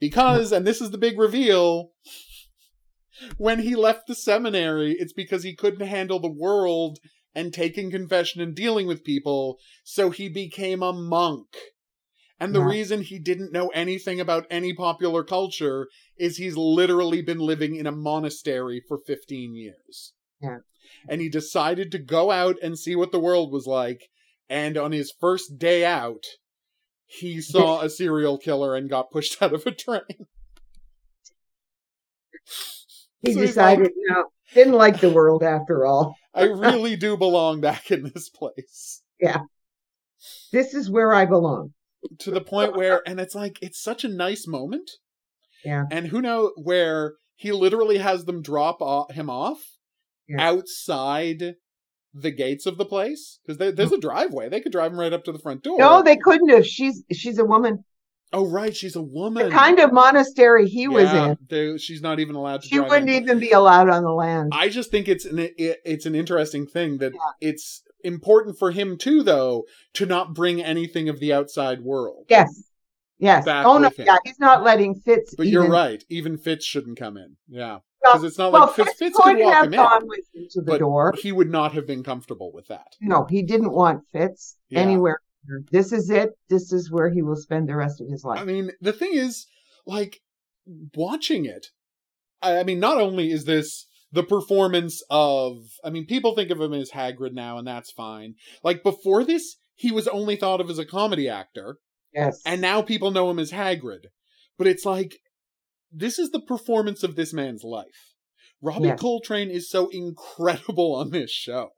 Because, 0.01 0.51
and 0.51 0.67
this 0.67 0.81
is 0.81 0.91
the 0.91 0.99
big 0.99 1.19
reveal, 1.19 1.91
when 3.39 3.61
he 3.61 3.77
left 3.77 4.09
the 4.09 4.15
seminary, 4.15 4.97
it's 4.99 5.13
because 5.13 5.45
he 5.45 5.55
couldn't 5.55 5.87
handle 5.87 6.19
the 6.19 6.29
world 6.29 6.99
and 7.35 7.53
taking 7.53 7.91
confession 7.91 8.41
and 8.41 8.55
dealing 8.55 8.87
with 8.87 9.05
people, 9.05 9.59
so 9.83 10.11
he 10.11 10.29
became 10.29 10.83
a 10.83 10.93
monk. 10.93 11.57
And 12.41 12.55
the 12.55 12.61
Yeah. 12.61 12.69
reason 12.69 13.03
he 13.03 13.19
didn't 13.19 13.53
know 13.53 13.69
anything 13.69 14.21
about 14.21 14.47
any 14.51 14.73
popular 14.73 15.23
culture 15.25 15.89
is 16.19 16.37
he's 16.37 16.57
literally 16.57 17.23
been 17.23 17.39
living 17.39 17.77
in 17.77 17.87
a 17.87 17.93
monastery 17.93 18.83
for 18.87 18.99
15 18.99 19.55
years. 19.55 20.13
Yeah. 20.41 20.59
And 21.09 21.21
he 21.21 21.29
decided 21.29 21.91
to 21.93 21.99
go 21.99 22.31
out 22.31 22.57
and 22.63 22.79
see 22.79 22.97
what 22.97 23.13
the 23.13 23.21
world 23.21 23.53
was 23.53 23.67
like. 23.67 24.11
And 24.49 24.77
on 24.77 24.93
his 24.93 25.13
first 25.19 25.59
day 25.59 25.85
out, 25.85 26.25
he 27.07 27.41
saw 27.41 27.81
a 27.81 27.91
serial 27.91 28.39
killer 28.39 28.75
and 28.75 28.91
got 28.91 29.11
pushed 29.11 29.41
out 29.43 29.53
of 29.55 29.67
a 29.67 29.71
train. 29.71 30.27
He 33.23 33.33
So 33.33 33.41
decided, 33.41 33.93
no, 33.97 34.25
didn't 34.53 34.75
like 34.75 35.01
the 35.01 35.11
world 35.11 35.43
after 35.43 35.87
all. 35.87 36.17
I 36.35 36.45
really 36.45 36.97
do 36.97 37.17
belong 37.17 37.61
back 37.61 37.91
in 37.91 38.11
this 38.15 38.29
place. 38.29 39.03
Yeah. 39.21 39.43
This 40.53 40.75
is 40.75 40.91
where 40.91 41.13
I 41.15 41.25
belong. 41.27 41.73
To 42.21 42.31
the 42.31 42.41
point 42.41 42.77
where, 42.77 43.03
and 43.07 43.19
it's 43.21 43.35
like, 43.35 43.59
it's 43.63 43.81
such 43.81 44.05
a 44.05 44.09
nice 44.09 44.47
moment. 44.47 44.91
Yeah. 45.65 45.85
And 45.91 46.09
who 46.09 46.21
knows 46.21 46.51
where 46.57 47.15
he 47.37 47.53
literally 47.53 47.99
has 47.99 48.25
them 48.25 48.43
drop 48.43 48.79
o- 48.81 49.07
him 49.11 49.31
off 49.31 49.61
Yeah. 50.29 50.49
outside 50.49 51.55
the 52.13 52.31
gates 52.31 52.67
of 52.67 52.79
the 52.79 52.85
place 52.85 53.41
because 53.47 53.75
there's 53.75 53.93
a 53.93 53.99
driveway. 53.99 54.49
They 54.49 54.61
could 54.61 54.73
drive 54.73 54.93
him 54.93 55.01
right 55.01 55.13
up 55.13 55.25
to 55.25 55.33
the 55.33 55.39
front 55.39 55.63
door. 55.63 55.79
No, 55.79 56.03
they 56.03 56.17
couldn't 56.17 56.49
have. 56.51 56.67
She's 56.67 57.03
she's 57.13 57.39
a 57.39 57.45
woman. 57.45 57.85
Oh, 58.33 58.47
right, 58.47 58.75
she's 58.75 58.97
a 58.97 59.03
woman. 59.03 59.49
The 59.49 59.55
kind 59.55 59.79
of 59.79 59.93
monastery 59.93 60.69
he 60.69 60.89
was 60.89 61.13
in, 61.13 61.37
they- 61.49 61.79
she's 61.79 62.03
not 62.03 62.19
even 62.21 62.35
allowed 62.35 62.63
to. 62.63 62.69
she 62.69 62.81
wouldn't 62.81 63.11
in. 63.11 63.23
even 63.23 63.39
be 63.39 63.51
allowed 63.53 63.89
on 63.89 64.03
the 64.03 64.13
land. 64.13 64.53
I 64.55 64.69
just 64.69 64.91
think 64.91 65.09
it's 65.09 65.25
an 65.25 65.39
it, 65.39 65.79
it's 65.85 66.07
an 66.07 66.15
interesting 66.15 66.67
thing 66.67 66.99
that 66.99 67.13
it's 67.41 67.83
important 68.03 68.59
for 68.59 68.71
him 68.71 68.99
too, 68.99 69.23
though, 69.23 69.65
to 69.95 70.07
not 70.07 70.35
bring 70.35 70.63
anything 70.63 71.09
of 71.09 71.21
the 71.21 71.33
outside 71.33 71.81
world. 71.83 72.27
Yes. 72.29 72.49
Yes. 73.19 73.45
Oh 73.47 73.79
no, 73.79 73.91
yeah, 73.97 74.17
he's 74.25 74.41
not 74.41 74.65
letting 74.65 74.95
Fitz. 74.97 75.35
But 75.37 75.47
you're 75.47 75.69
right. 75.69 76.03
Even 76.11 76.37
Fitz 76.37 76.65
shouldn't 76.65 76.99
come 76.99 77.17
in. 77.17 77.37
Yeah, 77.49 77.79
Well, 78.03 78.13
because 78.15 78.25
it's 78.25 78.37
not 78.39 78.53
well, 78.53 78.67
like 78.67 78.75
Fitz, 78.75 78.95
Fitz 78.99 79.17
could 79.17 79.39
walk 79.39 79.55
have 79.55 79.65
him 79.67 79.75
in, 79.75 80.49
to 80.51 80.61
the 80.61 80.73
but 80.73 80.79
door. 80.81 81.15
he 81.23 81.31
would 81.31 81.49
not 81.49 81.73
have 81.73 81.87
been 81.87 82.03
comfortable 82.03 82.53
with 82.53 82.67
that. 82.69 82.97
No, 83.01 83.25
he 83.31 83.43
didn't 83.43 83.73
want 83.73 84.03
Fitz 84.13 84.57
Yeah. 84.69 84.81
anywhere. 84.81 85.21
Mm-hmm. 85.51 85.67
This 85.71 85.93
is 85.93 86.11
it. 86.11 86.31
This 86.49 86.73
is 86.73 86.91
where 86.91 87.11
he 87.11 87.23
will 87.23 87.37
spend 87.37 87.69
the 87.69 87.77
rest 87.77 88.01
of 88.01 88.09
his 88.09 88.25
life. 88.25 88.41
I 88.41 88.45
mean, 88.45 88.71
the 88.81 88.93
thing 88.93 89.13
is, 89.13 89.47
like, 89.87 90.21
watching 90.95 91.45
it, 91.45 91.67
I, 92.43 92.59
I 92.59 92.65
mean, 92.65 92.81
not 92.81 92.99
only 92.99 93.31
is 93.31 93.45
this 93.45 93.87
the 94.13 94.23
performance 94.23 95.03
of, 95.11 95.57
I 95.85 95.91
mean, 95.91 96.07
people 96.07 96.35
think 96.35 96.51
of 96.51 96.61
him 96.61 96.73
as 96.73 96.93
Hagrid 96.93 97.33
now, 97.33 97.59
and 97.59 97.67
that's 97.67 97.91
fine. 97.91 98.35
Like, 98.63 98.83
before 98.83 99.25
this, 99.25 99.57
he 99.75 99.91
was 99.91 100.09
only 100.09 100.37
thought 100.37 100.61
of 100.61 100.71
as 100.71 100.79
a 100.79 100.87
comedy 100.87 101.29
actor, 101.29 101.79
yes. 102.15 102.41
and 102.47 102.61
now 102.61 102.81
people 102.81 103.11
know 103.11 103.29
him 103.31 103.39
as 103.39 103.51
Hagrid. 103.51 104.07
But 104.57 104.69
it's 104.69 104.85
like, 104.85 105.17
this 105.93 106.19
is 106.19 106.31
the 106.31 106.41
performance 106.41 107.03
of 107.03 107.17
this 107.17 107.33
man's 107.33 107.65
life. 107.65 108.15
Robbie 108.63 108.89
Yes. 108.89 109.01
Coltrane 109.01 109.51
is 109.51 109.69
so 109.69 109.89
incredible 109.89 110.95
on 110.95 111.11
this 111.11 111.31
show. 111.31 111.71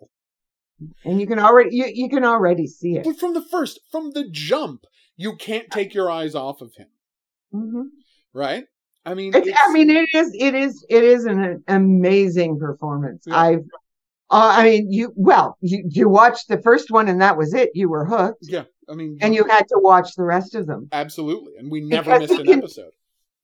And 1.04 1.20
you 1.20 1.26
can 1.26 1.38
already 1.38 1.74
you, 1.76 1.86
you 1.92 2.08
can 2.08 2.24
already 2.24 2.66
see 2.66 2.96
it. 2.96 3.04
But 3.04 3.18
from 3.18 3.34
the 3.34 3.42
first, 3.50 3.80
from 3.90 4.10
the 4.12 4.28
jump, 4.30 4.84
you 5.16 5.36
can't 5.36 5.70
take 5.70 5.94
your 5.94 6.10
eyes 6.10 6.34
off 6.34 6.60
of 6.60 6.72
him, 6.76 6.88
hmm 7.52 7.82
right? 8.32 8.64
I 9.04 9.14
mean, 9.14 9.34
It's, 9.34 9.46
it's- 9.46 9.58
I 9.68 9.72
mean, 9.72 9.88
it 9.90 10.08
is 10.12 10.30
it 10.38 10.54
is 10.54 10.84
it 10.90 11.04
is 11.04 11.24
an 11.26 11.62
amazing 11.68 12.58
performance. 12.58 13.24
Yeah. 13.26 13.36
I've, 13.38 13.64
uh, 14.30 14.52
I 14.58 14.64
mean, 14.64 14.90
you 14.92 15.12
well, 15.16 15.56
you 15.60 15.84
you 15.88 16.08
watched 16.08 16.48
the 16.48 16.60
first 16.60 16.90
one 16.90 17.08
and 17.08 17.20
that 17.22 17.36
was 17.38 17.54
it. 17.54 17.70
You 17.74 17.88
were 17.88 18.04
hooked, 18.04 18.40
yeah, 18.42 18.64
I 18.90 18.94
mean, 18.94 19.16
and 19.22 19.34
you 19.34 19.44
had 19.44 19.68
to 19.68 19.78
watch 19.80 20.14
the 20.16 20.24
rest 20.24 20.54
of 20.56 20.66
them. 20.66 20.88
absolutely, 20.92 21.52
and 21.58 21.70
we 21.70 21.80
never 21.80 22.10
Because 22.18 22.28
missed 22.28 22.40
an 22.40 22.46
can- 22.46 22.58
episode. 22.58 22.90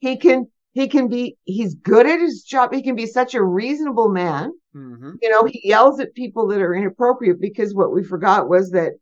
He 0.00 0.16
can 0.16 0.46
he 0.72 0.88
can 0.88 1.06
be 1.08 1.36
he's 1.44 1.74
good 1.76 2.06
at 2.06 2.18
his 2.18 2.42
job. 2.42 2.74
He 2.74 2.82
can 2.82 2.96
be 2.96 3.06
such 3.06 3.34
a 3.34 3.42
reasonable 3.44 4.08
man. 4.08 4.50
Hmm 4.72 5.12
You 5.20 5.30
know, 5.30 5.44
he 5.44 5.60
yells 5.64 6.00
at 6.00 6.14
people 6.14 6.46
that 6.48 6.60
are 6.60 6.74
inappropriate 6.74 7.40
because 7.40 7.74
what 7.74 7.92
we 7.92 8.02
forgot 8.02 8.48
was 8.48 8.70
that 8.70 8.92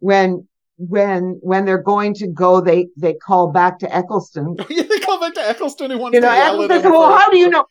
when 0.00 0.46
when 0.78 1.38
when 1.42 1.64
they're 1.64 1.82
going 1.82 2.14
to 2.14 2.26
go, 2.26 2.60
they 2.60 2.88
they 2.96 3.14
call 3.14 3.52
back 3.52 3.78
to 3.80 3.94
Eccleston. 3.94 4.56
yeah, 4.70 4.82
they 4.82 4.98
call 4.98 5.20
back 5.20 5.34
to 5.34 5.48
Eccleston 5.48 5.90
who 5.90 5.98
wants 5.98 6.14
You 6.14 6.20
know, 6.20 6.30
to 6.30 6.34
yell 6.34 6.62
at 6.62 6.70
Eccleston 6.70 6.76
him. 6.76 6.82
says, 6.82 6.90
"Well, 6.92 7.18
how 7.18 7.30
do 7.30 7.38
you 7.38 7.48
know?" 7.50 7.64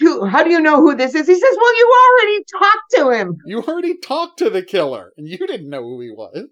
You, 0.00 0.24
how 0.26 0.44
do 0.44 0.50
you 0.50 0.60
know 0.60 0.76
who 0.80 0.94
this 0.94 1.12
is? 1.14 1.26
He 1.26 1.34
says, 1.34 1.56
"Well, 1.60 1.76
you 1.76 1.92
already 2.06 2.44
talked 2.56 2.90
to 2.92 3.10
him. 3.10 3.36
You 3.44 3.62
already 3.62 3.96
talked 3.98 4.38
to 4.38 4.48
the 4.50 4.62
killer, 4.62 5.12
and 5.16 5.26
you 5.26 5.38
didn't 5.38 5.68
know 5.68 5.82
who 5.82 6.00
he 6.00 6.10
was. 6.10 6.46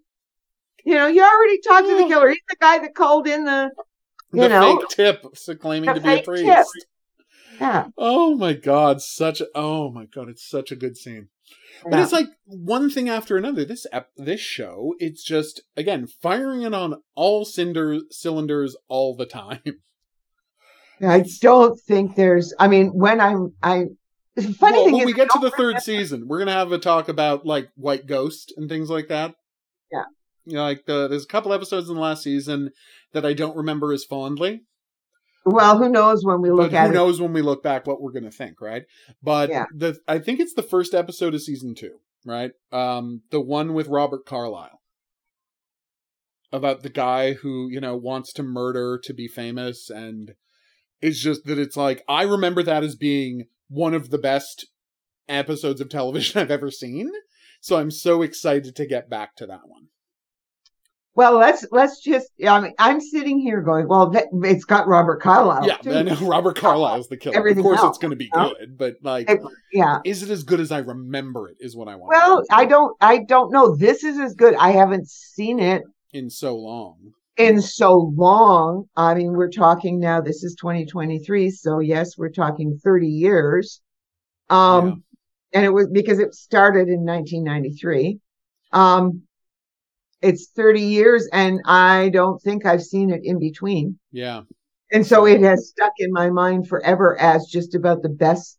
You 0.84 0.94
know, 0.94 1.06
you 1.06 1.22
already 1.22 1.60
talked 1.60 1.86
to 1.86 1.96
the 1.96 2.08
killer. 2.08 2.28
He's 2.30 2.40
the 2.48 2.56
guy 2.60 2.78
that 2.78 2.94
called 2.94 3.28
in 3.28 3.44
the 3.44 3.70
You 4.32 4.42
the 4.42 4.48
know, 4.48 4.78
fake 4.78 4.88
tip, 4.88 5.60
claiming 5.60 5.94
to 5.94 6.00
be 6.00 6.08
a 6.08 6.22
priest. 6.22 6.44
tip. 6.44 6.66
Yeah." 7.60 7.88
Oh 7.96 8.36
my 8.36 8.52
god, 8.52 9.00
such 9.00 9.42
oh 9.54 9.90
my 9.90 10.06
god, 10.06 10.28
it's 10.28 10.48
such 10.48 10.70
a 10.70 10.76
good 10.76 10.96
scene. 10.96 11.28
But 11.84 11.92
yeah. 11.92 12.02
it's 12.02 12.12
like 12.12 12.28
one 12.44 12.90
thing 12.90 13.08
after 13.08 13.36
another. 13.36 13.64
This 13.64 13.86
ep- 13.92 14.10
this 14.16 14.40
show, 14.40 14.94
it's 14.98 15.22
just 15.22 15.62
again 15.76 16.06
firing 16.06 16.62
it 16.62 16.74
on 16.74 17.02
all 17.14 17.44
cinder 17.44 17.98
cylinders 18.10 18.76
all 18.88 19.14
the 19.14 19.26
time. 19.26 19.60
I 21.00 21.24
don't 21.40 21.78
think 21.80 22.16
there's. 22.16 22.54
I 22.58 22.68
mean, 22.68 22.88
when 22.88 23.20
I'm, 23.20 23.52
I. 23.62 23.86
Funny 24.36 24.52
well, 24.60 24.84
thing 24.84 24.92
when 24.94 25.02
is, 25.02 25.06
we 25.06 25.12
get 25.14 25.30
to 25.30 25.38
the 25.38 25.50
third 25.50 25.58
remember- 25.58 25.80
season, 25.80 26.28
we're 26.28 26.38
gonna 26.38 26.52
have 26.52 26.72
a 26.72 26.78
talk 26.78 27.08
about 27.08 27.46
like 27.46 27.68
White 27.74 28.06
Ghost 28.06 28.52
and 28.56 28.68
things 28.68 28.90
like 28.90 29.08
that. 29.08 29.34
Yeah. 29.90 30.04
You 30.44 30.54
know, 30.56 30.62
like 30.62 30.84
the, 30.86 31.08
there's 31.08 31.24
a 31.24 31.28
couple 31.28 31.52
episodes 31.52 31.88
in 31.88 31.94
the 31.94 32.00
last 32.00 32.22
season 32.22 32.70
that 33.12 33.24
I 33.24 33.32
don't 33.32 33.56
remember 33.56 33.92
as 33.92 34.04
fondly. 34.04 34.62
Well, 35.46 35.78
who 35.78 35.88
knows 35.88 36.24
when 36.24 36.42
we 36.42 36.50
look 36.50 36.72
but 36.72 36.76
at 36.76 36.86
who 36.86 36.90
it? 36.90 36.94
knows 36.94 37.20
when 37.20 37.32
we 37.32 37.40
look 37.40 37.62
back 37.62 37.86
what 37.86 38.02
we're 38.02 38.10
gonna 38.10 38.32
think, 38.32 38.60
right? 38.60 38.82
But 39.22 39.48
Yeah. 39.48 39.66
the 39.72 39.96
I 40.08 40.18
think 40.18 40.40
it's 40.40 40.54
the 40.54 40.62
first 40.62 40.92
episode 40.92 41.34
of 41.34 41.42
season 41.42 41.74
two, 41.76 42.00
right? 42.24 42.50
Um, 42.72 43.22
the 43.30 43.40
one 43.40 43.72
with 43.72 43.86
Robert 43.86 44.26
Carlyle 44.26 44.80
about 46.52 46.82
the 46.82 46.88
guy 46.90 47.34
who 47.34 47.68
you 47.70 47.80
know 47.80 47.96
wants 47.96 48.32
to 48.34 48.42
murder 48.42 48.98
to 49.04 49.14
be 49.14 49.28
famous, 49.28 49.88
and 49.88 50.34
it's 51.00 51.20
just 51.22 51.44
that 51.44 51.58
it's 51.60 51.76
like 51.76 52.02
I 52.08 52.22
remember 52.24 52.64
that 52.64 52.82
as 52.82 52.96
being 52.96 53.44
one 53.68 53.94
of 53.94 54.10
the 54.10 54.18
best 54.18 54.66
episodes 55.28 55.80
of 55.80 55.88
television 55.88 56.40
I've 56.42 56.50
ever 56.50 56.72
seen. 56.72 57.10
So 57.60 57.76
I'm 57.78 57.90
so 57.92 58.22
excited 58.22 58.74
to 58.76 58.86
get 58.86 59.08
back 59.08 59.36
to 59.36 59.46
that 59.46 59.66
one. 59.68 59.88
Well, 61.16 61.38
let's 61.38 61.64
let's 61.72 62.00
just. 62.02 62.28
I 62.46 62.60
mean, 62.60 62.74
I'm 62.78 63.00
sitting 63.00 63.38
here 63.40 63.62
going, 63.62 63.88
well, 63.88 64.10
that, 64.10 64.26
it's 64.44 64.64
got 64.66 64.86
Robert 64.86 65.22
Carlyle. 65.22 65.66
yeah, 65.66 65.78
too. 65.78 65.92
I 65.92 66.02
know 66.02 66.14
Robert 66.20 66.56
Carlyle's 66.56 67.08
the 67.08 67.16
killer. 67.16 67.36
Everything 67.36 67.60
of 67.60 67.64
course, 67.64 67.78
else, 67.80 67.96
it's 67.96 67.98
going 67.98 68.10
to 68.10 68.16
be 68.16 68.26
you 68.26 68.30
know? 68.34 68.54
good, 68.58 68.76
but 68.76 68.96
like, 69.02 69.30
It- 69.30 69.40
yeah. 69.72 69.98
is 70.04 70.22
it 70.22 70.28
as 70.28 70.44
good 70.44 70.60
as 70.60 70.70
I 70.70 70.78
remember 70.80 71.48
it? 71.48 71.56
Is 71.58 71.74
what 71.74 71.88
I 71.88 71.96
want. 71.96 72.10
Well, 72.10 72.42
I 72.50 72.66
don't. 72.66 72.94
I 73.00 73.18
don't 73.24 73.50
know. 73.50 73.74
This 73.74 74.04
is 74.04 74.18
as 74.18 74.34
good. 74.34 74.54
I 74.56 74.72
haven't 74.72 75.08
seen 75.08 75.58
it 75.58 75.84
in 76.12 76.28
so 76.28 76.54
long. 76.54 76.98
in 77.38 77.62
so 77.62 78.12
long. 78.14 78.84
I 78.94 79.14
mean, 79.14 79.32
we're 79.32 79.50
talking 79.50 79.98
now. 79.98 80.20
This 80.20 80.44
is 80.44 80.54
2023, 80.60 81.48
so 81.50 81.78
yes, 81.80 82.18
we're 82.18 82.28
talking 82.30 82.78
30 82.84 83.08
years. 83.08 83.80
Um, 84.50 85.02
and 85.54 85.64
it 85.64 85.70
was 85.72 85.88
because 85.90 86.18
it 86.18 86.34
started 86.34 86.88
in 86.88 87.04
1993. 87.06 88.18
Um, 88.72 89.22
it's 90.22 90.50
30 90.56 90.80
years, 90.80 91.28
and 91.32 91.60
I 91.66 92.10
don't 92.12 92.40
think 92.42 92.64
I've 92.66 92.82
seen 92.82 93.10
it 93.10 93.20
in 93.22 93.38
between. 93.38 93.98
Yeah, 94.12 94.42
And 94.92 95.06
so 95.06 95.26
it 95.26 95.40
has 95.42 95.68
stuck 95.68 95.92
in 95.98 96.12
my 96.12 96.30
mind 96.30 96.68
forever 96.68 97.18
as 97.20 97.46
just 97.46 97.74
about 97.74 98.02
the 98.02 98.08
best 98.08 98.58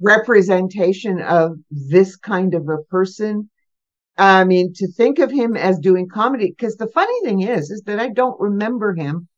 representation 0.00 1.20
of 1.22 1.56
this 1.70 2.16
kind 2.16 2.54
of 2.54 2.68
a 2.68 2.82
person. 2.90 3.50
I 4.16 4.44
mean, 4.44 4.72
to 4.76 4.86
think 4.92 5.18
of 5.18 5.30
him 5.30 5.56
as 5.56 5.78
doing 5.78 6.08
comedy, 6.08 6.50
because 6.56 6.76
the 6.76 6.88
funny 6.88 7.20
thing 7.24 7.40
is, 7.42 7.70
is 7.70 7.82
that 7.86 7.98
I 7.98 8.08
don't 8.10 8.40
remember 8.40 8.94
him 8.94 9.28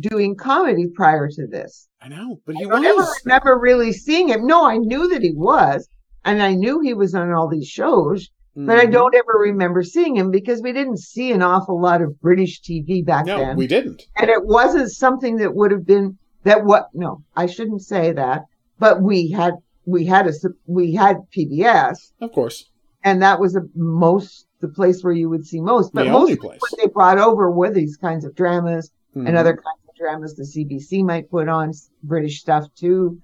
doing 0.00 0.34
comedy 0.36 0.86
prior 0.94 1.28
to 1.28 1.46
this. 1.46 1.88
I 2.00 2.08
know, 2.08 2.40
but 2.46 2.56
he 2.56 2.64
I 2.64 2.68
was. 2.68 3.20
remember 3.24 3.58
really 3.58 3.92
seeing 3.92 4.28
him. 4.28 4.46
No, 4.46 4.66
I 4.66 4.78
knew 4.78 5.08
that 5.08 5.22
he 5.22 5.32
was, 5.34 5.88
and 6.24 6.42
I 6.42 6.54
knew 6.54 6.80
he 6.80 6.94
was 6.94 7.14
on 7.14 7.32
all 7.32 7.48
these 7.48 7.68
shows, 7.68 8.30
but 8.56 8.78
I 8.78 8.86
don't 8.86 9.14
ever 9.14 9.34
remember 9.38 9.82
seeing 9.82 10.16
him 10.16 10.30
because 10.30 10.62
we 10.62 10.72
didn't 10.72 10.98
see 10.98 11.30
an 11.32 11.42
awful 11.42 11.78
lot 11.80 12.00
of 12.00 12.18
British 12.20 12.62
TV 12.62 13.04
back 13.04 13.26
No, 13.26 13.38
then 13.38 13.56
we 13.56 13.66
didn't. 13.66 14.04
and 14.16 14.30
it 14.30 14.44
wasn't 14.44 14.90
something 14.90 15.36
that 15.36 15.54
would 15.54 15.70
have 15.70 15.84
been 15.86 16.16
that 16.44 16.64
what 16.64 16.88
no 16.94 17.22
i 17.36 17.44
shouldn't 17.46 17.82
say 17.82 18.12
that 18.12 18.44
but 18.78 19.02
we 19.02 19.30
had 19.30 19.54
we 19.84 20.06
had 20.06 20.26
a 20.28 20.32
we 20.66 20.94
had 20.94 21.16
pbs 21.36 22.12
Of 22.20 22.32
course, 22.32 22.70
and 23.04 23.20
that 23.22 23.40
was 23.40 23.52
the 23.54 23.68
most 23.74 24.46
the 24.60 24.68
place 24.68 25.02
where 25.02 25.12
you 25.12 25.28
would 25.28 25.44
see 25.44 25.60
most 25.60 25.92
but 25.92 26.04
the 26.04 26.10
most 26.12 26.20
only 26.22 26.36
place. 26.36 26.60
what 26.60 26.70
they 26.80 26.86
brought 26.88 27.18
over 27.18 27.50
were 27.50 27.70
these 27.72 27.96
kinds 27.96 28.24
of 28.24 28.34
dramas 28.36 28.90
Mhm. 29.16 29.26
and 29.28 29.36
other 29.36 29.54
kinds 29.54 29.82
of 29.88 29.94
dramas 29.96 30.34
the 30.36 30.44
cbc 30.44 31.04
might 31.04 31.28
put 31.30 31.48
on 31.48 31.72
british 32.04 32.40
stuff 32.40 32.64
too 32.76 33.18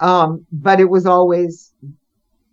um 0.00 0.46
but 0.52 0.78
it 0.78 0.90
was 0.90 1.06
always 1.06 1.72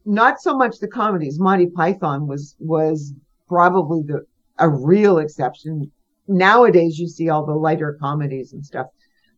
not 0.05 0.39
so 0.39 0.55
much 0.55 0.79
the 0.79 0.87
comedies 0.87 1.39
monty 1.39 1.67
python 1.67 2.27
was 2.27 2.55
was 2.59 3.13
probably 3.47 4.01
the 4.03 4.25
a 4.59 4.69
real 4.69 5.17
exception 5.17 5.91
nowadays 6.27 6.99
you 6.99 7.07
see 7.07 7.29
all 7.29 7.45
the 7.45 7.53
lighter 7.53 7.97
comedies 7.99 8.53
and 8.53 8.65
stuff. 8.65 8.87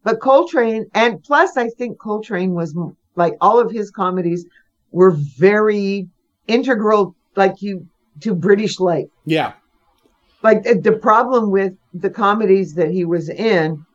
But 0.03 0.19
Coltrane, 0.21 0.85
and 0.93 1.21
plus 1.23 1.57
I 1.57 1.69
think 1.69 1.99
Coltrane 1.99 2.53
was 2.53 2.75
like 3.15 3.33
all 3.41 3.59
of 3.59 3.71
his 3.71 3.91
comedies 3.91 4.45
were 4.91 5.11
very 5.11 6.07
integral, 6.47 7.15
like 7.35 7.61
you 7.61 7.85
to 8.21 8.33
British 8.33 8.79
life. 8.79 9.07
Yeah. 9.25 9.53
Like 10.43 10.63
the, 10.63 10.75
the 10.75 10.93
problem 10.93 11.51
with 11.51 11.73
the 11.93 12.09
comedies 12.09 12.73
that 12.75 12.89
he 12.91 13.05
was 13.05 13.29
in 13.29 13.85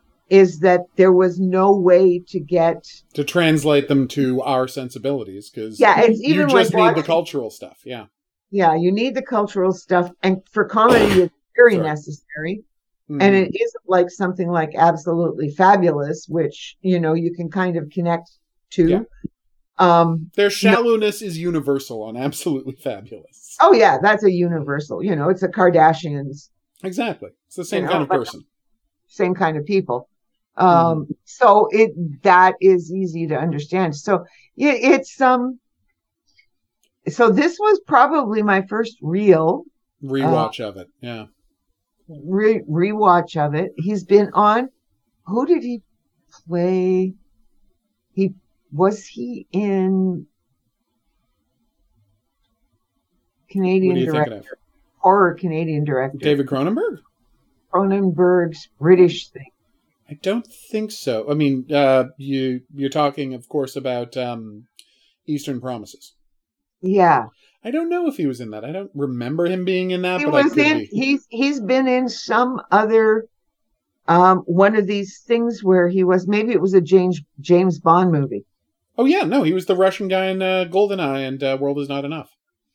is 0.40 0.60
that 0.60 0.80
there 0.96 1.12
was 1.12 1.38
no 1.38 1.76
way 1.76 2.18
to 2.32 2.40
get 2.40 2.78
To 3.14 3.22
translate 3.22 3.86
them 3.88 4.08
to 4.08 4.40
our 4.42 4.66
sensibilities, 4.66 5.50
because 5.50 5.78
yeah 5.78 6.00
it's 6.00 6.18
you 6.20 6.46
just 6.48 6.72
like 6.74 6.94
need 6.96 7.02
the 7.02 7.06
cultural 7.06 7.50
stuff. 7.50 7.78
Yeah. 7.84 8.06
yeah 8.50 8.74
you 8.84 8.90
need 9.00 9.14
the 9.14 9.22
cultural 9.36 9.72
stuff 9.72 10.06
and 10.22 10.34
for 10.54 10.64
comedy 10.64 11.04
it's 11.24 11.34
very 11.60 11.74
Sorry. 11.76 11.86
necessary 11.92 12.54
Mhm. 13.10 13.20
and 13.22 13.34
it 13.42 13.50
isn't 13.64 13.86
like 13.96 14.08
something 14.22 14.48
like 14.60 14.70
absolutely 14.90 15.50
fabulous 15.50 16.18
which 16.28 16.76
you 16.80 16.98
know 17.02 17.14
you 17.24 17.30
can 17.38 17.48
kind 17.50 17.76
of 17.76 17.84
connect 17.96 18.28
to 18.76 18.82
Yeah. 18.88 19.02
um 19.78 20.30
Their 20.36 20.50
shallowness 20.50 21.20
is 21.28 21.36
universal 21.36 22.08
and 22.08 22.16
absolutely 22.16 22.76
fabulous. 22.88 23.56
oh 23.60 23.72
yeah 23.74 23.98
that's 24.06 24.24
a 24.24 24.30
universal 24.48 25.02
you 25.08 25.14
know 25.16 25.28
it's 25.28 25.42
the 25.42 25.48
kardashians 25.48 26.48
Exactly. 26.84 27.30
It's 27.46 27.54
the 27.56 27.64
same 27.64 27.82
You 27.82 27.86
know, 27.86 27.92
kind 27.92 28.02
of 28.04 28.08
person. 28.08 28.40
same 29.06 29.34
kind 29.34 29.56
of 29.58 29.64
people 29.74 30.08
Mm-hmm. 30.58 30.66
um 30.66 31.08
so 31.24 31.68
it 31.70 31.92
that 32.22 32.56
is 32.60 32.92
easy 32.92 33.26
to 33.28 33.36
understand 33.36 33.96
so 33.96 34.24
yeah 34.54 34.74
it's 34.74 35.18
um 35.20 35.58
so 37.08 37.30
this 37.30 37.58
was 37.58 37.80
probably 37.86 38.42
my 38.42 38.62
first 38.68 38.98
real 39.00 39.64
Rewatch 40.02 40.60
of 40.60 40.76
it. 40.76 40.88
Yeah. 41.00 41.26
re- 42.08 42.62
rewatch 42.68 43.36
of 43.36 43.54
it. 43.54 43.72
He's 43.76 44.04
been 44.04 44.30
on. 44.34 44.68
Who 45.26 45.46
did 45.46 45.62
he 45.62 45.82
play? 46.46 47.14
He 48.12 48.34
was 48.72 49.06
he 49.06 49.46
in 49.52 50.26
Canadian 53.48 53.94
What 53.94 53.96
are 53.96 54.00
you 54.00 54.12
director, 54.12 54.58
horror 54.98 55.34
Canadian 55.34 55.84
director 55.84 56.18
David 56.18 56.46
Cronenberg? 56.46 56.98
Cronenberg's 57.72 58.68
British 58.78 59.28
thing. 59.28 59.51
I 60.12 60.18
don't 60.20 60.46
think 60.46 60.90
so. 60.90 61.30
I 61.30 61.34
mean, 61.34 61.72
uh, 61.72 62.04
you 62.18 62.60
you're 62.74 62.90
talking, 62.90 63.32
of 63.32 63.48
course, 63.48 63.76
about 63.76 64.14
um, 64.16 64.66
Eastern 65.26 65.58
Promises. 65.60 66.12
Yeah, 66.82 67.26
I 67.64 67.70
don't 67.70 67.88
know 67.88 68.08
if 68.08 68.16
he 68.16 68.26
was 68.26 68.40
in 68.40 68.50
that. 68.50 68.64
I 68.64 68.72
don't 68.72 68.90
remember 68.94 69.46
him 69.46 69.64
being 69.64 69.90
in 69.90 70.02
that, 70.02 70.20
he 70.20 70.26
but 70.26 70.34
I 70.34 70.42
was 70.42 70.56
in. 70.56 70.78
be. 70.80 70.84
He's 70.86 71.26
he's 71.30 71.60
been 71.60 71.88
in 71.88 72.08
some 72.08 72.60
other. 72.70 73.26
Um, 74.08 74.38
one 74.40 74.74
of 74.76 74.86
these 74.86 75.20
things 75.26 75.62
where 75.62 75.88
he 75.88 76.02
was 76.04 76.26
maybe 76.26 76.52
it 76.52 76.60
was 76.60 76.74
a 76.74 76.80
James 76.80 77.20
James 77.40 77.78
Bond 77.78 78.12
movie. 78.12 78.44
Oh 78.98 79.06
yeah, 79.06 79.22
no, 79.22 79.44
he 79.44 79.52
was 79.54 79.64
the 79.66 79.76
Russian 79.76 80.08
guy 80.08 80.26
in 80.26 80.42
uh, 80.42 80.66
Goldeneye 80.70 81.26
and 81.26 81.42
uh, 81.42 81.56
World 81.58 81.78
Is 81.78 81.88
Not 81.88 82.04
Enough. 82.04 82.28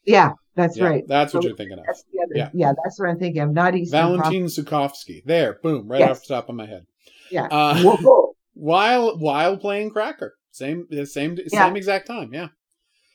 Yeah, 0.05 0.31
that's 0.55 0.77
Yeah, 0.77 0.85
right. 0.85 1.03
That's 1.07 1.33
what 1.33 1.43
So 1.43 1.49
you're 1.49 1.57
thinking 1.57 1.77
of. 1.77 1.85
That's 1.85 2.03
the 2.11 2.21
other. 2.23 2.33
Yeah. 2.33 2.49
Yeah, 2.53 2.73
that's 2.81 2.97
what 2.97 3.09
I'm 3.09 3.19
thinking 3.19 3.41
of. 3.41 3.51
Not 3.51 3.75
Eastern. 3.75 3.99
Valentin 3.99 4.45
Zukovsky. 4.45 5.21
There, 5.25 5.59
boom, 5.61 5.87
right 5.89 5.99
Yes. 5.99 6.09
off 6.11 6.21
the 6.25 6.33
top 6.33 6.49
of 6.49 6.55
my 6.55 6.65
head. 6.65 6.85
Yeah. 7.31 7.47
Uh, 7.51 7.81
Whoa. 7.81 8.33
while 8.53 9.17
while 9.17 9.57
playing 9.57 9.91
Cracker, 9.91 10.35
same 10.51 10.87
same 11.05 11.37
Yeah. 11.51 11.65
same 11.65 11.75
exact 11.75 12.07
time. 12.07 12.33
Yeah. 12.33 12.47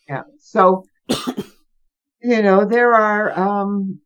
Yeah. 0.09 0.23
So, 0.41 0.85
you 2.23 2.43
know, 2.43 2.65
there 2.65 2.93
are, 2.95 3.39
um, 3.39 4.01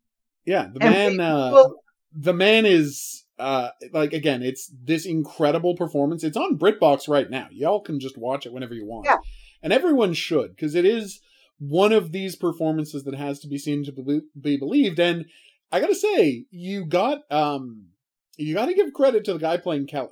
Yeah, 0.45 0.69
the 0.73 0.81
man. 0.81 1.13
we- 1.13 1.21
Uh, 1.21 1.51
well- 1.53 1.75
the 2.19 2.33
man 2.33 2.65
is 2.65 3.25
uh 3.39 3.69
like 3.93 4.15
again. 4.15 4.43
It's 4.43 4.73
this 4.83 5.05
incredible 5.05 5.77
performance. 5.77 6.25
It's 6.25 6.37
on 6.37 6.57
BritBox 6.59 7.09
right 7.09 7.29
now. 7.29 7.49
Y'all 7.51 7.81
can 7.81 8.01
just 8.01 8.17
watch 8.17 8.47
it 8.47 8.53
whenever 8.55 8.73
you 8.75 8.87
want, 8.87 9.05
Yeah. 9.05 9.19
and 9.63 9.71
everyone 9.73 10.15
should 10.15 10.51
because 10.57 10.75
it 10.75 10.87
is 10.87 11.21
one 11.59 11.93
of 11.93 12.13
these 12.13 12.35
performances 12.37 13.05
that 13.05 13.15
has 13.15 13.41
to 13.41 13.49
be 13.49 13.59
seen 13.59 13.85
to 13.85 13.93
be, 13.93 14.21
be 14.41 14.57
believed. 14.57 14.99
And 14.99 15.27
I 15.71 15.81
gotta 15.81 15.95
say, 15.95 16.47
you 16.51 16.87
got 16.87 17.31
um, 17.31 17.89
you 18.37 18.55
got 18.55 18.67
to 18.67 18.75
give 18.75 18.93
credit 18.93 19.25
to 19.25 19.33
the 19.35 19.39
guy 19.39 19.57
playing 19.57 19.87
Kelly 19.87 20.11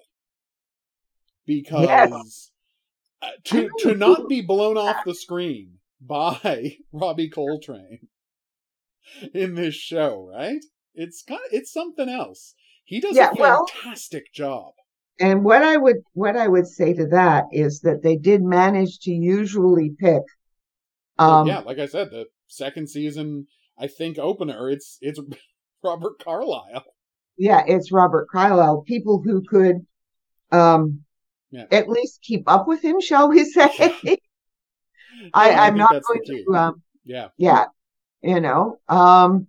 because 1.47 1.87
Yes. 1.87 2.51
uh, 3.23 3.29
to 3.45 3.69
to 3.81 3.95
not 3.95 4.29
be 4.29 4.41
blown 4.41 4.77
off 4.77 5.05
the 5.05 5.15
screen 5.15 5.79
by 6.01 6.77
Robbie 6.93 7.31
Coltrane 7.31 8.09
in 9.33 9.55
this 9.55 9.75
show, 9.75 10.31
right? 10.35 10.65
It's 10.95 11.23
kind 11.23 11.41
of, 11.41 11.53
it's 11.53 11.73
something 11.73 12.09
else. 12.09 12.55
He 12.85 13.01
does 13.01 13.17
Yeah, 13.17 13.31
a 13.31 13.41
well- 13.41 13.67
fantastic 13.67 14.33
job. 14.33 14.73
and 15.21 15.45
what 15.45 15.63
I 15.63 15.77
would, 15.77 15.97
what 16.13 16.37
I 16.37 16.49
would 16.49 16.67
say 16.67 16.93
to 16.95 17.07
that 17.09 17.45
is 17.53 17.81
that 17.81 18.03
they 18.03 18.17
did 18.17 18.43
manage 18.43 18.99
to 19.01 19.11
usually 19.13 19.91
pick, 19.99 20.23
um, 21.19 21.47
yeah, 21.47 21.61
like 21.61 21.79
I 21.79 21.87
said, 21.87 22.11
the 22.11 22.27
second 22.49 22.89
season, 22.91 23.47
I 23.79 23.87
think 23.87 24.19
opener, 24.19 24.69
it's 24.71 24.99
it's 25.01 25.21
Robert 25.85 26.19
Carlyle. 26.23 26.85
Yeah, 27.37 27.65
it's 27.67 27.93
Robert 27.93 28.29
Carlyle, 28.31 28.83
people 28.83 29.23
who 29.23 29.43
could, 29.43 29.87
um, 30.53 31.05
Yeah. 31.51 31.67
at 31.71 31.89
least 31.89 32.23
keep 32.23 32.45
up 32.49 32.69
with 32.69 32.83
him, 32.85 33.01
shall 33.01 33.29
we 33.31 33.45
say? 33.45 33.97
I, 35.35 35.53
I 35.65 35.69
I'm 35.69 35.77
think 35.77 35.77
not 35.77 35.97
going 36.07 36.21
to, 36.27 36.55
um, 36.57 36.83
Yeah, 37.05 37.29
yeah, 37.39 37.67
you 38.23 38.41
know, 38.41 38.81
um, 38.89 39.49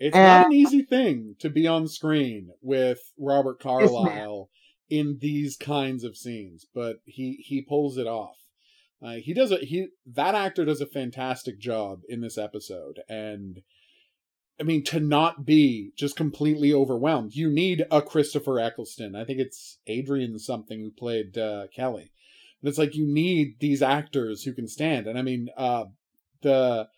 it's 0.00 0.20
not 0.20 0.40
Uh, 0.40 0.44
an 0.44 0.52
easy 0.52 0.82
thing 0.82 1.36
to 1.38 1.48
be 1.50 1.66
on 1.66 1.86
screen 1.86 2.50
with 2.60 3.12
Robert 3.18 3.60
Carlyle 3.60 4.50
in 4.88 5.18
these 5.20 5.56
kinds 5.56 6.02
of 6.04 6.16
scenes, 6.16 6.66
but 6.74 7.00
he 7.04 7.34
he 7.46 7.62
pulls 7.62 7.96
it 7.96 8.06
off. 8.06 8.38
Uh, 9.02 9.14
he 9.16 9.32
does 9.32 9.52
a 9.52 9.58
he 9.58 9.88
that 10.06 10.34
actor 10.34 10.64
does 10.64 10.80
a 10.80 10.86
fantastic 10.86 11.58
job 11.60 12.00
in 12.08 12.20
this 12.20 12.36
episode, 12.38 13.00
and 13.08 13.62
I 14.60 14.62
mean 14.62 14.84
to 14.84 15.00
not 15.00 15.44
be 15.46 15.92
just 15.96 16.16
completely 16.16 16.72
overwhelmed. 16.74 17.34
You 17.34 17.48
need 17.50 17.86
a 17.90 18.02
Christopher 18.02 18.60
Eccleston. 18.60 19.16
I 19.16 19.24
think 19.24 19.38
it's 19.40 19.78
Adrian 19.86 20.38
something 20.38 20.78
who 20.80 20.90
played 20.90 21.38
uh, 21.38 21.66
Kelly. 21.74 22.12
And 22.60 22.68
it's 22.68 22.76
like 22.78 22.94
you 22.94 23.06
need 23.06 23.56
these 23.60 23.80
actors 23.80 24.42
who 24.42 24.52
can 24.52 24.68
stand. 24.68 25.06
And 25.06 25.18
I 25.18 25.22
mean, 25.22 25.48
uh, 25.56 25.84
the 26.42 26.88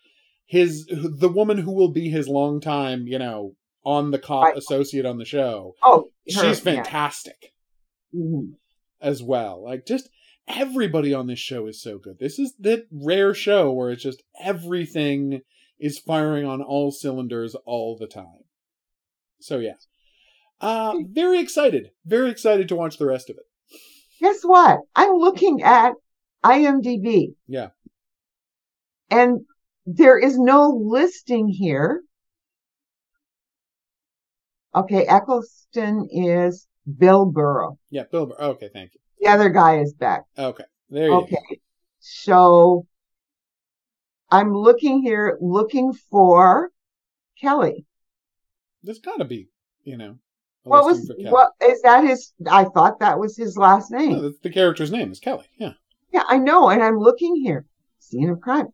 his 0.47 0.87
the 0.87 1.29
woman 1.29 1.59
who 1.59 1.73
will 1.73 1.93
be 1.93 2.09
his 2.09 2.29
longtime, 2.29 3.07
you 3.07 3.19
know, 3.19 3.55
on 3.85 4.11
the 4.11 4.19
cop 4.19 4.57
associate 4.57 5.07
on 5.07 5.19
the 5.19 5.25
show. 5.25 5.75
oh, 5.83 6.11
her, 6.27 6.31
She's 6.43 6.43
yeah. 6.65 6.75
fantastic 6.75 7.53
Mhm. 8.15 8.55
as 9.01 9.23
well. 9.23 9.63
Like 9.65 9.87
just 9.87 10.09
everybody 10.49 11.15
on 11.15 11.29
this 11.29 11.39
show 11.39 11.67
is 11.67 11.81
so 11.81 11.99
good. 11.99 12.19
This 12.19 12.39
is 12.39 12.55
that 12.59 12.87
rare 12.91 13.35
show 13.35 13.73
where 13.73 13.91
it's 13.91 14.03
just 14.03 14.23
everything 14.43 15.43
is 15.83 15.99
firing 15.99 16.47
on 16.47 16.63
all 16.63 16.91
cylinders 16.91 17.55
all 17.67 17.97
the 17.99 18.07
time. 18.07 18.45
So 19.41 19.59
yeah. 19.59 19.75
Uh 20.61 20.95
very 21.11 21.41
excited. 21.41 21.91
Very 22.07 22.31
excited 22.31 22.69
to 22.69 22.77
watch 22.77 22.97
the 22.97 23.07
rest 23.07 23.29
of 23.29 23.37
it. 23.37 23.45
Guess 24.21 24.43
what? 24.43 24.79
I'm 24.95 25.15
looking 25.15 25.63
at 25.63 25.93
IMDb. 26.45 27.35
Yeah. 27.47 27.69
And 29.11 29.41
there 29.85 30.19
is 30.19 30.39
no 30.39 30.71
listing 30.71 31.49
here. 31.49 32.03
Okay, 34.75 35.05
Eccleston 35.07 36.09
is 36.11 36.67
Bilborough. 36.89 37.77
Yeah, 37.91 38.05
Bill 38.11 38.27
Burr. 38.27 38.37
Okay, 38.41 38.71
thank 38.73 38.95
you. 38.95 39.01
The 39.21 39.29
other 39.29 39.51
guy 39.51 39.81
is 39.81 39.93
back. 39.93 40.23
Okay. 40.39 40.65
There 40.89 41.05
you 41.05 41.11
go. 41.11 41.21
Okay. 41.23 41.61
So 42.01 42.87
I'm 44.33 44.57
looking 44.57 45.03
here, 45.03 45.37
looking 45.41 45.93
for 45.93 46.71
Kelly. 47.41 47.85
There's 48.83 48.99
gotta 48.99 49.25
be, 49.27 49.49
you 49.85 49.97
know. 49.97 50.19
What 50.65 50.85
was, 50.85 51.13
what 51.19 51.51
is 51.63 51.83
that 51.83 52.05
his, 52.05 52.33
I 52.49 52.65
thought 52.65 53.01
that 53.01 53.19
was 53.19 53.37
his 53.37 53.57
last 53.57 53.91
name. 53.91 54.23
that's 54.23 54.39
the 54.43 54.51
character's 54.51 54.93
name 54.93 55.11
is 55.11 55.19
Kelly. 55.19 55.47
Yeah. 55.59 55.73
Yeah, 56.13 56.23
I 56.27 56.39
know. 56.39 56.69
And 56.69 56.83
I'm 56.83 56.99
looking 56.99 57.35
here. 57.37 57.67
Scene 57.99 58.31
of 58.31 58.41
crime. 58.41 58.69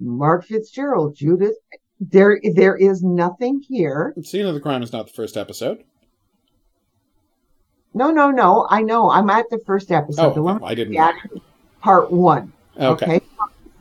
Mark 0.00 0.44
Fitzgerald, 0.44 1.14
Judith. 1.14 1.54
There, 2.00 2.40
there 2.54 2.76
is 2.76 3.02
nothing 3.02 3.62
here. 3.66 4.14
Scene 4.22 4.46
of 4.46 4.54
the 4.54 4.60
crime 4.60 4.82
is 4.82 4.92
not 4.92 5.06
the 5.06 5.12
first 5.12 5.36
episode. 5.36 5.84
No, 7.94 8.10
no, 8.10 8.30
no. 8.30 8.66
I 8.68 8.82
know. 8.82 9.10
I'm 9.10 9.30
at 9.30 9.48
the 9.50 9.60
first 9.64 9.90
episode. 9.90 10.30
Oh, 10.30 10.34
the 10.34 10.42
one. 10.42 10.60
Oh, 10.62 10.66
I 10.66 10.74
didn't. 10.74 10.96
part 11.80 12.12
one. 12.12 12.52
Okay. 12.78 13.04
Okay. 13.04 13.17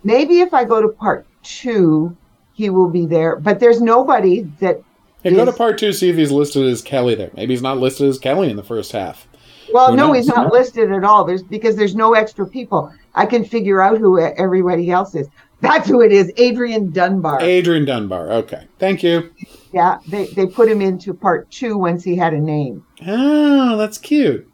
Maybe 0.08 0.40
if 0.40 0.54
I 0.54 0.64
go 0.64 0.82
to 0.82 0.88
part 0.88 1.28
two, 1.44 2.16
he 2.54 2.70
will 2.70 2.90
be 2.90 3.06
there. 3.06 3.36
But 3.36 3.60
there's 3.60 3.82
nobody 3.82 4.44
that. 4.62 4.82
Hey, 5.22 5.32
go 5.36 5.44
to 5.44 5.52
part 5.52 5.78
two, 5.78 5.92
see 5.92 6.08
if 6.10 6.16
he's 6.16 6.32
listed 6.32 6.66
as 6.66 6.82
Kelly 6.82 7.14
there. 7.14 7.30
Maybe 7.34 7.54
he's 7.54 7.62
not 7.62 7.78
listed 7.80 8.08
as 8.08 8.18
Kelly 8.18 8.50
in 8.50 8.56
the 8.56 8.64
first 8.64 8.94
half. 8.94 9.28
Well, 9.74 9.90
Who 9.92 9.98
no, 9.98 10.08
knows? 10.08 10.16
he's 10.16 10.28
not 10.28 10.54
listed 10.54 10.94
at 10.94 11.04
all. 11.04 11.26
There's 11.26 11.44
because 11.44 11.76
there's 11.76 11.94
no 11.94 12.14
extra 12.14 12.48
people. 12.48 12.90
I 13.16 13.26
can 13.26 13.44
figure 13.44 13.82
out 13.82 13.98
who 13.98 14.18
everybody 14.18 14.90
else 14.92 15.14
is. 15.14 15.28
That's 15.60 15.90
who 15.90 16.02
it 16.02 16.14
is. 16.14 16.32
Adrian 16.38 16.92
Dunbar. 16.92 17.42
Adrian 17.42 17.84
Dunbar. 17.84 18.32
Okay. 18.32 18.66
Thank 18.80 19.04
you. 19.04 19.30
Yeah, 19.74 19.98
they 20.08 20.28
they 20.28 20.46
put 20.46 20.70
him 20.70 20.82
into 20.82 21.14
part 21.14 21.52
two 21.52 21.78
once 21.78 22.02
he 22.06 22.16
had 22.16 22.34
a 22.34 22.40
name. 22.40 22.86
Oh, 23.06 23.76
that's 23.76 23.98
cute. 23.98 24.50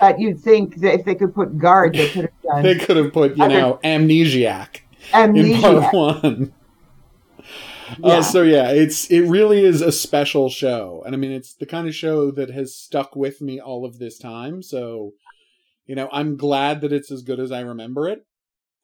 But 0.00 0.20
you'd 0.20 0.40
think 0.40 0.76
that 0.76 0.94
if 0.94 1.04
they 1.04 1.14
could 1.14 1.34
put 1.34 1.56
guard, 1.58 1.94
they 1.94 2.08
could 2.10 2.22
have 2.26 2.42
done. 2.42 2.62
They 2.62 2.74
could 2.76 2.96
have 2.96 3.12
put, 3.12 3.36
you 3.36 3.44
Other- 3.44 3.54
know, 3.54 3.80
amnesiac 3.84 4.80
amnesia. 5.14 5.54
in 5.54 5.60
part 5.80 5.94
one. 5.94 6.52
Yeah. 8.00 8.14
Uh, 8.14 8.22
so 8.22 8.42
yeah, 8.42 8.70
it's 8.72 9.08
it 9.12 9.20
really 9.28 9.64
is 9.64 9.80
a 9.80 9.92
special 9.92 10.48
show, 10.50 11.04
and 11.06 11.14
I 11.14 11.18
mean 11.18 11.30
it's 11.30 11.54
the 11.54 11.66
kind 11.66 11.86
of 11.86 11.94
show 11.94 12.32
that 12.32 12.50
has 12.50 12.74
stuck 12.74 13.14
with 13.14 13.40
me 13.40 13.60
all 13.60 13.84
of 13.84 14.00
this 14.00 14.18
time. 14.18 14.60
So, 14.60 15.12
you 15.86 15.94
know, 15.94 16.08
I'm 16.10 16.36
glad 16.36 16.80
that 16.80 16.92
it's 16.92 17.12
as 17.12 17.22
good 17.22 17.38
as 17.38 17.52
I 17.52 17.60
remember 17.60 18.08
it. 18.08 18.26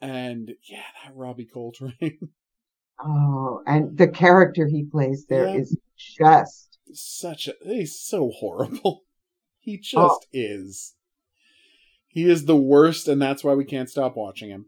And 0.01 0.53
yeah, 0.71 0.85
that 1.05 1.17
Robbie 1.17 1.47
Coltrane, 1.53 2.29
Oh, 3.05 3.63
and 3.67 3.99
the 3.99 4.07
character 4.07 4.69
he 4.69 4.85
plays 4.85 5.27
there 5.29 5.49
Yeah. 5.49 5.57
is 5.57 5.77
just 5.99 6.79
such 6.93 7.49
a 7.49 7.55
he's 7.65 7.99
so 7.99 8.31
horrible. 8.31 9.03
He 9.59 9.79
just 9.79 9.97
Oh. 9.97 10.21
is. 10.33 10.95
He 12.13 12.29
is 12.29 12.45
the 12.45 12.57
worst, 12.57 13.09
and 13.09 13.21
that's 13.21 13.43
why 13.43 13.55
we 13.55 13.65
can't 13.65 13.89
stop 13.91 14.17
watching 14.17 14.51
him. 14.51 14.67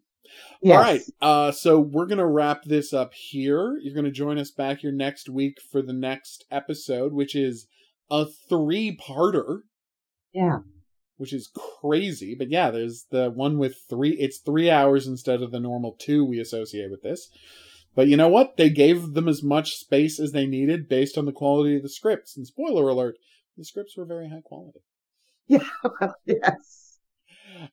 yes. 0.62 0.76
All 0.76 0.82
right. 0.82 1.02
Uh, 1.20 1.52
so 1.52 1.78
we're 1.78 2.06
going 2.06 2.18
to 2.18 2.26
wrap 2.26 2.64
this 2.64 2.92
up 2.92 3.12
here. 3.14 3.78
You're 3.82 3.94
going 3.94 4.06
to 4.06 4.10
join 4.10 4.38
us 4.38 4.50
back 4.50 4.78
here 4.78 4.90
next 4.92 5.28
week 5.28 5.58
for 5.70 5.82
the 5.82 5.92
next 5.92 6.44
episode, 6.50 7.12
which 7.12 7.36
is 7.36 7.66
a 8.10 8.24
three 8.48 8.96
parter, 8.96 9.60
Yeah. 10.32 10.60
which 11.18 11.32
is 11.34 11.50
crazy. 11.80 12.34
But 12.34 12.48
yeah, 12.50 12.70
there's 12.70 13.06
the 13.10 13.30
one 13.30 13.58
with 13.58 13.76
three, 13.88 14.12
it's 14.18 14.38
three 14.38 14.70
hours 14.70 15.06
instead 15.06 15.42
of 15.42 15.50
the 15.52 15.60
normal 15.60 15.96
two 15.98 16.24
we 16.24 16.40
associate 16.40 16.90
with 16.90 17.02
this. 17.02 17.28
But 17.94 18.08
you 18.08 18.16
know 18.16 18.28
what? 18.28 18.56
They 18.56 18.70
gave 18.70 19.12
them 19.12 19.28
as 19.28 19.42
much 19.42 19.74
space 19.76 20.18
as 20.18 20.32
they 20.32 20.46
needed 20.46 20.88
based 20.88 21.16
on 21.16 21.26
the 21.26 21.32
quality 21.32 21.76
of 21.76 21.82
the 21.82 21.88
scripts. 21.88 22.36
And 22.36 22.44
spoiler 22.46 22.88
alert, 22.88 23.16
the 23.56 23.64
scripts 23.64 23.96
were 23.96 24.04
very 24.04 24.28
high 24.30 24.40
quality. 24.42 24.80
Yeah. 25.46 25.62
Yes. 26.26 26.83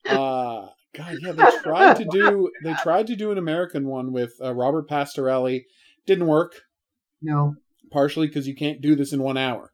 Uh 0.06 0.68
god 0.94 1.16
yeah 1.22 1.32
they 1.32 1.46
tried 1.64 1.96
to 1.96 2.06
do 2.06 2.52
they 2.64 2.74
tried 2.84 3.08
to 3.08 3.16
do 3.16 3.32
an 3.32 3.38
american 3.38 3.88
one 3.88 4.12
with 4.12 4.34
uh, 4.44 4.54
robert 4.54 4.90
pastorelli. 4.90 5.66
Didn't 6.06 6.28
work. 6.28 6.62
No, 7.22 7.56
partially 7.92 8.28
because 8.28 8.48
you 8.48 8.56
can't 8.56 8.82
do 8.82 8.96
this 8.96 9.14
in 9.14 9.22
one 9.22 9.38
hour. 9.38 9.72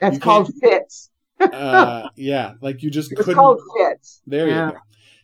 That's 0.00 0.14
You 0.14 0.20
called 0.20 0.52
Fitz. 0.60 1.10
uh 1.40 2.08
yeah 2.16 2.54
like 2.60 2.82
you 2.82 2.90
just 2.90 3.10
It's 3.12 3.20
couldn't 3.22 3.34
called 3.34 3.60
Fitz. 3.76 4.22
there 4.26 4.48
yeah. 4.48 4.66
you 4.66 4.72
go. 4.72 4.78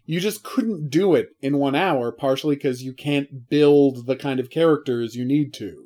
You 0.06 0.20
just 0.20 0.42
couldn't 0.42 0.88
do 0.88 1.14
it 1.14 1.36
in 1.42 1.58
one 1.58 1.74
hour 1.74 2.10
partially 2.10 2.56
because 2.56 2.82
you 2.82 2.94
can't 2.94 3.48
build 3.50 4.06
the 4.06 4.16
kind 4.16 4.40
of 4.40 4.48
characters 4.50 5.14
you 5.14 5.24
need 5.26 5.52
to 5.54 5.84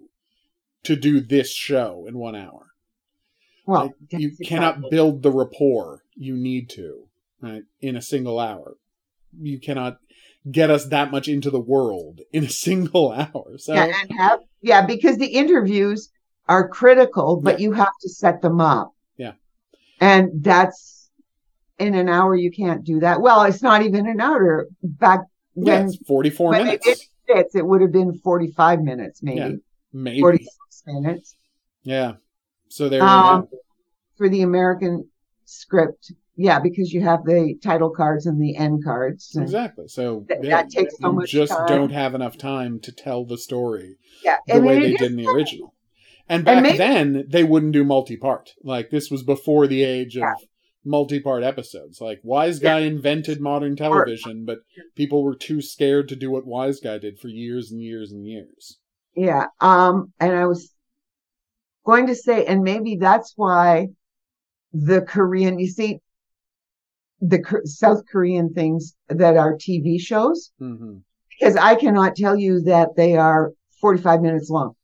to 0.84 0.94
do 0.96 1.20
this 1.20 1.52
show 1.52 2.06
in 2.08 2.16
one 2.16 2.36
hour. 2.36 2.68
Well, 3.66 3.92
Like, 4.10 4.20
you 4.20 4.30
cannot 4.44 4.90
build 4.90 5.22
the 5.22 5.30
rapport 5.32 6.02
you 6.14 6.36
need 6.36 6.68
to 6.70 7.08
right 7.42 7.62
in 7.80 7.96
a 7.96 8.02
single 8.02 8.38
hour 8.38 8.76
you 9.40 9.58
cannot 9.58 9.98
get 10.50 10.70
us 10.70 10.86
that 10.86 11.10
much 11.10 11.28
into 11.28 11.50
the 11.50 11.60
world 11.60 12.20
in 12.32 12.44
a 12.44 12.48
single 12.50 13.12
hour 13.12 13.58
so 13.58 13.74
Yeah, 13.74 13.84
and 14.00 14.18
have 14.18 14.40
yeah, 14.62 14.86
because 14.86 15.18
the 15.18 15.26
interviews 15.26 16.10
are 16.48 16.68
critical, 16.68 17.40
but 17.40 17.60
you 17.60 17.72
have 17.72 17.92
to 18.02 18.08
set 18.08 18.42
them 18.42 18.60
up. 18.60 18.92
Yeah. 19.16 19.32
And 20.00 20.42
that's 20.42 21.10
in 21.78 21.94
an 21.94 22.08
hour 22.08 22.34
you 22.36 22.50
can't 22.50 22.84
do 22.84 23.00
that. 23.00 23.20
Well, 23.20 23.42
it's 23.42 23.62
not 23.62 23.82
even 23.82 24.06
an 24.08 24.20
hour. 24.20 24.66
Back 24.82 25.20
yeah, 25.54 25.78
when 25.78 25.86
it's 25.86 25.96
44 26.06 26.50
when 26.50 26.64
minutes 26.64 26.86
it 26.86 26.98
Fitz, 27.26 27.54
it 27.54 27.64
would 27.66 27.80
have 27.80 27.92
been 27.92 28.18
forty 28.18 28.50
five 28.52 28.80
minutes, 28.82 29.22
maybe 29.22 29.38
Yeah. 29.38 29.50
maybe 29.92 30.20
forty 30.20 30.44
six 30.44 30.82
minutes. 30.86 31.36
yeah 31.82 32.14
so 32.68 32.88
there 32.88 33.02
Um, 33.02 33.48
for 34.16 34.28
the 34.28 34.42
American 34.42 35.08
script, 35.44 36.12
yeah, 36.36 36.58
because 36.58 36.92
you 36.92 37.02
have 37.02 37.24
the 37.24 37.54
title 37.62 37.90
cards 37.90 38.26
and 38.26 38.40
the 38.40 38.56
end 38.56 38.82
cards. 38.84 39.36
exactly 39.38 39.86
so 39.88 40.24
Th- 40.28 40.40
yeah, 40.42 40.62
that 40.62 40.70
takes 40.70 40.96
so 40.98 41.08
you 41.08 41.12
much 41.14 41.30
just 41.30 41.52
time. 41.52 41.66
don't 41.66 41.92
have 41.92 42.14
enough 42.14 42.36
time 42.38 42.80
to 42.80 42.92
tell 42.92 43.24
the 43.24 43.38
story 43.38 43.96
yeah, 44.24 44.38
the 44.46 44.54
I 44.54 44.58
way 44.58 44.80
they 44.80 44.92
did 44.94 45.10
in 45.12 45.16
the 45.16 45.26
original 45.28 45.74
and 46.28 46.44
back 46.44 46.62
maybe- 46.62 46.78
then 46.78 47.24
they 47.28 47.44
wouldn't 47.44 47.72
do 47.72 47.84
multi-part 47.84 48.52
like 48.62 48.90
this 48.90 49.10
was 49.10 49.22
before 49.22 49.66
the 49.66 49.82
age 49.84 50.16
of 50.16 50.22
Yeah. 50.22 50.34
multi-part 50.84 51.42
episodes 51.42 52.00
like 52.00 52.20
wise 52.22 52.58
guy 52.58 52.80
invented 52.80 53.40
modern 53.40 53.76
television 53.76 54.44
but 54.44 54.58
people 54.96 55.22
were 55.22 55.36
too 55.36 55.60
scared 55.60 56.08
to 56.08 56.16
do 56.16 56.30
what 56.30 56.46
wise 56.46 56.80
guy 56.80 56.98
did 56.98 57.18
for 57.18 57.28
years 57.28 57.70
and 57.70 57.80
years 57.82 58.10
and 58.12 58.26
years 58.26 58.78
Yeah. 59.14 59.46
Um, 59.60 60.12
and 60.18 60.32
I 60.32 60.46
was 60.46 60.72
going 61.84 62.06
to 62.06 62.14
say, 62.14 62.46
and 62.46 62.62
maybe 62.62 62.96
that's 62.96 63.32
why 63.36 63.88
the 64.72 65.02
Korean, 65.02 65.58
you 65.58 65.66
see, 65.66 65.98
the 67.22 67.62
South 67.64 68.02
Korean 68.10 68.52
things 68.52 68.94
that 69.08 69.36
are 69.36 69.56
TV 69.56 69.98
shows, 69.98 70.52
hmm 70.58 70.98
because 71.30 71.56
I 71.56 71.74
cannot 71.76 72.14
tell 72.14 72.36
you 72.36 72.60
that 72.62 72.90
they 72.96 73.16
are 73.16 73.52
45 73.80 74.20
minutes 74.20 74.50
long. 74.50 74.74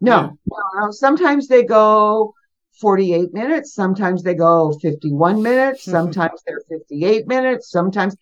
No, 0.00 0.12
Yeah. 0.12 0.30
no, 0.46 0.80
no. 0.80 0.90
Sometimes 0.90 1.48
they 1.48 1.64
go 1.64 2.34
48 2.80 3.32
minutes. 3.32 3.74
Sometimes 3.74 4.22
they 4.22 4.34
go 4.34 4.78
51 4.80 5.42
minutes. 5.42 5.84
Sometimes 5.96 6.42
they're 6.46 6.62
58 6.68 7.26
minutes. 7.26 7.70
Sometimes 7.70 8.16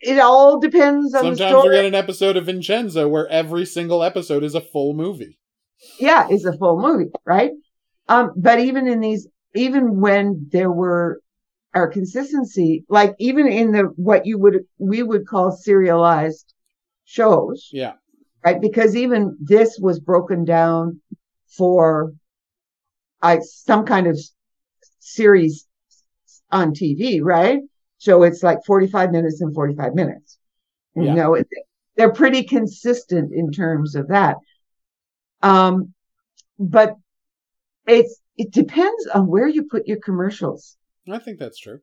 it 0.00 0.18
all 0.18 0.60
depends 0.60 1.14
on 1.14 1.30
the 1.30 1.36
sometimes 1.36 1.64
we 1.64 1.70
get 1.70 1.84
an 1.84 1.94
episode 1.94 2.36
of 2.36 2.46
vincenzo 2.46 3.08
where 3.08 3.26
every 3.28 3.66
single 3.66 4.04
episode 4.04 4.44
is 4.44 4.54
a 4.54 4.60
full 4.60 4.92
movie 4.94 5.38
yeah, 5.98 6.28
is 6.30 6.44
a 6.44 6.52
full 6.56 6.80
movie, 6.80 7.10
right? 7.24 7.52
Um, 8.08 8.32
but 8.36 8.60
even 8.60 8.86
in 8.86 9.00
these, 9.00 9.26
even 9.54 10.00
when 10.00 10.48
there 10.52 10.70
were 10.70 11.20
our 11.74 11.88
consistency, 11.88 12.84
like 12.88 13.14
even 13.18 13.46
in 13.46 13.72
the 13.72 13.82
what 13.96 14.26
you 14.26 14.38
would 14.38 14.64
we 14.78 15.02
would 15.02 15.26
call 15.26 15.52
serialized 15.52 16.54
shows, 17.04 17.70
yeah 17.72 17.94
right? 18.44 18.60
Because 18.60 18.96
even 18.96 19.36
this 19.40 19.78
was 19.80 20.00
broken 20.00 20.44
down 20.44 21.00
for 21.46 22.12
I 23.22 23.40
some 23.40 23.84
kind 23.84 24.06
of 24.06 24.18
series 25.00 25.66
on 26.50 26.72
TV, 26.72 27.20
right? 27.20 27.60
So 27.98 28.22
it's 28.22 28.42
like 28.42 28.64
45 28.64 29.10
minutes 29.10 29.40
and 29.40 29.54
45 29.54 29.94
minutes. 29.94 30.38
You 30.94 31.04
Yeah. 31.04 31.14
know, 31.14 31.34
it, 31.34 31.48
they're 31.96 32.12
pretty 32.12 32.44
consistent 32.44 33.32
in 33.32 33.50
terms 33.50 33.94
of 33.94 34.08
that. 34.08 34.36
Um, 35.42 35.94
but 36.58 36.96
it's, 37.86 38.20
it 38.36 38.52
depends 38.52 39.06
on 39.08 39.26
where 39.26 39.48
you 39.48 39.64
put 39.64 39.86
your 39.86 39.98
commercials, 39.98 40.76
i 41.12 41.18
think 41.18 41.38
that's 41.38 41.58
true 41.58 41.78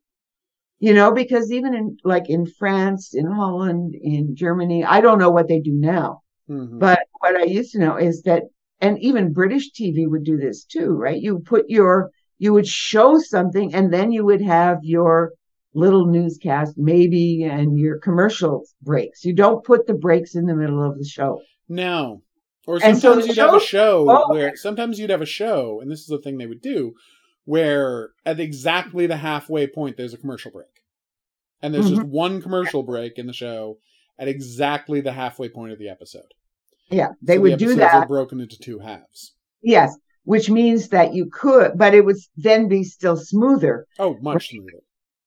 you 0.80 0.94
know, 0.94 1.14
because 1.14 1.54
even 1.54 1.74
in 1.74 1.96
like 2.04 2.30
in 2.30 2.46
France, 2.46 3.14
in 3.14 3.26
Holland, 3.26 3.96
in 3.96 4.36
Germany, 4.36 4.84
I 4.84 5.00
don't 5.00 5.20
know 5.20 5.32
what 5.32 5.48
they 5.48 5.62
do 5.62 5.72
now. 5.74 6.20
Mhm. 6.50 6.80
But 6.80 7.00
what 7.22 7.38
I 7.38 7.46
used 7.46 7.72
to 7.72 7.80
know 7.80 7.96
is 7.96 8.24
that, 8.24 8.44
and 8.82 9.00
even 9.00 9.32
British 9.32 9.72
TV 9.72 10.06
would 10.06 10.26
do 10.26 10.36
this 10.36 10.66
too, 10.66 10.90
right? 10.90 11.20
You 11.20 11.40
put 11.40 11.64
your, 11.70 12.12
you 12.40 12.52
would 12.52 12.68
show 12.68 13.18
something 13.20 13.74
and 13.74 13.94
then 13.94 14.12
you 14.12 14.26
would 14.26 14.42
have 14.42 14.80
your 14.84 15.32
little 15.74 16.08
newscast 16.08 16.74
maybe 16.78 17.44
and 17.44 17.80
your 17.80 17.98
commercial 18.00 18.66
breaks. 18.82 19.24
You 19.24 19.34
don't 19.34 19.64
put 19.64 19.88
the 19.88 19.94
breaks 19.94 20.36
in 20.36 20.46
the 20.46 20.56
middle 20.58 20.84
of 20.84 20.98
the 20.98 21.06
show. 21.06 21.42
No. 21.70 22.22
Or 22.68 22.80
And 22.84 22.98
so 22.98 23.14
sometimes 23.14 23.28
you'd 23.28 23.38
have 23.38 23.54
a 23.56 23.60
show- 23.62 24.06
show 24.06 24.08
Oh. 24.10 24.34
where 24.34 24.58
sometimes 24.58 25.00
you'd 25.00 25.10
have 25.12 25.22
a 25.22 25.26
show, 25.26 25.80
and 25.80 25.90
this 25.90 26.02
is 26.02 26.08
the 26.08 26.18
thing 26.20 26.38
they 26.38 26.48
would 26.48 26.62
do, 26.62 26.96
where 27.46 28.10
at 28.26 28.40
exactly 28.40 29.08
the 29.08 29.18
halfway 29.18 29.68
point 29.68 29.98
there's 29.98 30.14
a 30.14 30.18
commercial 30.18 30.52
break. 30.52 30.68
And 31.62 31.74
there's 31.74 31.90
just 31.90 32.02
mm-hmm. 32.02 32.12
one 32.12 32.42
commercial 32.42 32.84
break 32.84 33.18
in 33.18 33.28
the 33.28 33.34
show 33.34 33.78
at 34.20 34.28
exactly 34.28 35.02
the 35.02 35.14
halfway 35.14 35.50
point 35.50 35.72
of 35.72 35.80
the 35.80 35.90
episode. 35.90 36.34
Yeah, 36.92 37.10
they 37.22 37.36
So 37.36 37.42
would 37.42 37.54
the 37.54 37.58
do 37.58 37.76
that. 37.76 37.94
are 37.94 38.08
broken 38.08 38.40
into 38.40 38.58
two 38.60 38.80
halves. 38.80 39.34
Yes, 39.64 39.98
which 40.26 40.50
means 40.50 40.90
that 40.90 41.14
you 41.14 41.30
could, 41.32 41.78
but 41.78 41.94
it 41.94 42.06
would 42.06 42.18
then 42.38 42.68
be 42.68 42.84
still 42.84 43.18
smoother, 43.18 43.88
Oh, 43.98 44.18
much 44.22 44.50
smoother. 44.50 44.82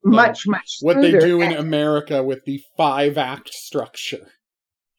much, 0.04 0.46
much 0.46 0.76
What 0.80 1.00
they 1.00 1.10
smoother. 1.10 1.26
do 1.26 1.40
in 1.40 1.52
America 1.52 2.22
with 2.22 2.44
the 2.44 2.60
five 2.76 3.18
act 3.18 3.50
structure. 3.50 4.28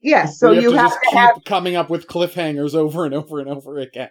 yes, 0.02 0.40
so 0.40 0.52
you 0.52 0.72
have 0.72 0.90
just 0.90 1.00
to 1.02 1.10
keep 1.10 1.18
have, 1.18 1.44
coming 1.46 1.76
up 1.76 1.90
with 1.90 2.08
cliffhangers 2.08 2.76
over 2.76 3.06
and 3.06 3.14
over 3.14 3.40
and 3.40 3.50
over 3.50 3.78
again. 3.78 4.10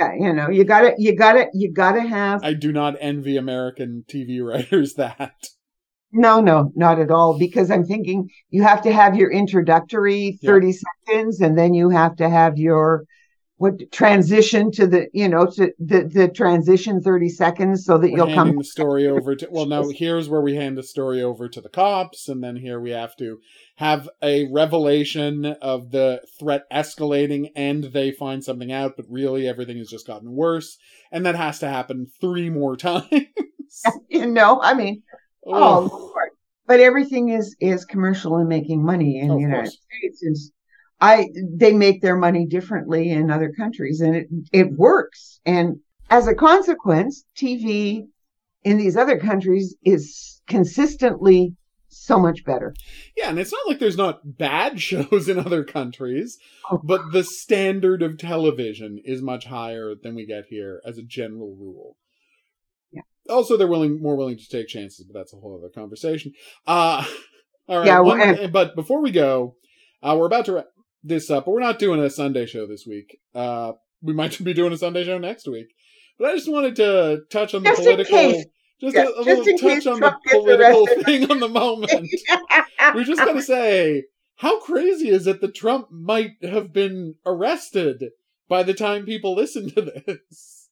Yeah, 0.00 0.12
you 0.18 0.32
know, 0.32 0.48
you 0.48 0.64
gotta, 0.64 0.94
you 0.98 1.14
gotta, 1.16 1.46
you 1.52 1.72
gotta 1.72 2.00
have 2.00 2.42
I 2.42 2.54
do 2.54 2.72
not 2.72 2.96
envy 3.00 3.36
American 3.36 4.04
TV 4.08 4.40
writers 4.46 4.94
that. 4.94 5.34
No, 6.12 6.40
no, 6.40 6.72
not 6.74 6.98
at 6.98 7.10
all. 7.10 7.38
Because 7.38 7.70
I'm 7.70 7.84
thinking 7.84 8.28
you 8.50 8.62
have 8.64 8.82
to 8.82 8.92
have 8.92 9.14
your 9.16 9.30
introductory 9.30 10.38
Yeah. 10.40 10.50
30 10.50 10.72
seconds 10.72 11.40
and 11.40 11.56
then 11.56 11.72
you 11.74 11.90
have 11.90 12.16
to 12.16 12.28
have 12.28 12.58
your 12.58 13.04
what 13.60 13.92
transition 13.92 14.70
to 14.70 14.86
the 14.86 15.06
you 15.12 15.28
know 15.28 15.44
to 15.44 15.70
the 15.78 16.04
the 16.04 16.28
transition 16.28 16.98
30 17.02 17.28
seconds 17.28 17.84
so 17.84 17.98
that 17.98 18.10
We're 18.10 18.16
you'll 18.16 18.34
come 18.34 18.56
the 18.56 18.64
story 18.64 19.06
over 19.06 19.36
to 19.36 19.48
well 19.50 19.66
now 19.66 19.86
here's 19.90 20.30
where 20.30 20.40
we 20.40 20.54
hand 20.56 20.78
the 20.78 20.82
story 20.82 21.22
over 21.22 21.46
to 21.46 21.60
the 21.60 21.68
cops 21.68 22.26
and 22.28 22.42
then 22.42 22.56
here 22.56 22.80
we 22.80 22.92
have 22.92 23.14
to 23.16 23.38
have 23.76 24.08
a 24.22 24.48
revelation 24.50 25.44
of 25.44 25.90
the 25.90 26.22
threat 26.38 26.62
escalating 26.72 27.50
and 27.54 27.84
they 27.84 28.12
find 28.12 28.42
something 28.42 28.72
out 28.72 28.94
but 28.96 29.04
really 29.10 29.46
everything 29.46 29.76
has 29.76 29.90
just 29.90 30.06
gotten 30.06 30.32
worse 30.32 30.78
and 31.12 31.26
that 31.26 31.36
has 31.36 31.58
to 31.58 31.68
happen 31.68 32.06
three 32.18 32.48
more 32.48 32.76
times. 32.88 33.04
You 34.08 34.26
know 34.26 34.58
i 34.62 34.72
mean 34.74 35.02
oh 35.46 35.88
lord. 35.92 36.30
But 36.66 36.80
everything 36.80 37.28
is 37.28 37.56
is 37.60 37.84
commercial 37.84 38.36
and 38.36 38.48
making 38.48 38.82
money 38.82 39.18
in 39.20 39.30
Oh, 39.30 39.34
the 39.34 39.40
united 39.42 39.62
course. 39.64 39.78
states. 40.00 40.22
Is 40.22 40.52
i 41.00 41.28
they 41.56 41.72
make 41.72 42.02
their 42.02 42.16
money 42.16 42.46
differently 42.46 43.10
in 43.10 43.30
other 43.30 43.52
countries 43.56 44.00
and 44.00 44.14
it 44.16 44.26
it 44.52 44.72
works 44.72 45.40
and 45.44 45.76
as 46.10 46.26
a 46.26 46.34
consequence 46.34 47.24
tv 47.36 48.06
in 48.64 48.76
these 48.76 48.96
other 48.96 49.18
countries 49.18 49.74
is 49.84 50.40
consistently 50.46 51.54
so 51.92 52.18
much 52.20 52.44
better 52.44 52.72
Yeah, 53.16 53.30
and 53.30 53.38
it's 53.40 53.50
not 53.52 53.66
like 53.66 53.78
there's 53.80 53.96
not 53.96 54.20
bad 54.38 54.80
shows 54.88 55.28
in 55.28 55.38
other 55.40 55.64
countries, 55.64 56.38
Oh. 56.70 56.80
but 56.84 57.10
the 57.12 57.24
standard 57.24 58.00
of 58.02 58.16
television 58.16 59.00
is 59.04 59.20
much 59.22 59.46
higher 59.46 59.94
than 60.00 60.14
we 60.14 60.24
get 60.24 60.44
here 60.50 60.80
as 60.86 60.98
a 60.98 61.02
general 61.02 61.56
rule. 61.58 61.96
Yeah. 62.92 63.02
Also, 63.28 63.56
they're 63.56 63.66
willing 63.66 64.00
more 64.00 64.14
willing 64.16 64.38
to 64.38 64.48
take 64.48 64.68
chances, 64.68 65.04
but 65.04 65.18
that's 65.18 65.32
a 65.32 65.36
whole 65.36 65.58
other 65.58 65.68
conversation. 65.74 66.32
Uh 66.64 67.04
all 67.68 67.78
right. 67.78 67.86
Yeah, 67.86 68.00
one- 68.00 68.52
but 68.52 68.76
before 68.76 69.02
we 69.02 69.10
go, 69.10 69.56
uh, 70.00 70.14
we're 70.16 70.26
about 70.26 70.44
to 70.46 70.64
this 71.02 71.30
up, 71.30 71.44
but 71.44 71.52
we're 71.52 71.60
not 71.60 71.78
doing 71.78 72.00
a 72.00 72.10
Sunday 72.10 72.46
show 72.46 72.66
this 72.66 72.86
week. 72.86 73.20
Uh, 73.34 73.72
we 74.02 74.12
might 74.12 74.42
be 74.42 74.54
doing 74.54 74.72
a 74.72 74.78
Sunday 74.78 75.04
show 75.04 75.18
next 75.18 75.48
week. 75.48 75.68
But 76.18 76.30
I 76.30 76.34
just 76.34 76.50
wanted 76.50 76.76
to 76.76 77.22
touch 77.30 77.54
on 77.54 77.62
the 77.62 77.70
Just 77.70 77.82
political, 77.82 78.44
just 78.80 78.94
Yeah, 78.94 79.04
a, 79.04 79.20
a 79.20 79.24
just 79.24 79.46
little 79.46 79.58
touch 79.58 79.86
on 79.86 80.00
the 80.00 80.00
Trump 80.00 80.24
gets 80.24 80.36
political 80.36 80.86
thing 81.04 81.30
on 81.30 81.40
the 81.40 81.48
moment 81.48 81.92
we 82.94 83.04
just 83.04 83.20
gotta 83.20 83.42
say, 83.42 84.04
how 84.36 84.60
crazy 84.60 85.08
is 85.08 85.26
it 85.26 85.40
that 85.40 85.54
Trump 85.54 85.90
might 85.90 86.32
have 86.42 86.72
been 86.72 87.14
arrested 87.24 88.10
by 88.48 88.62
the 88.62 88.74
time 88.74 89.04
people 89.04 89.34
listen 89.34 89.70
to 89.70 89.82
this? 89.82 90.68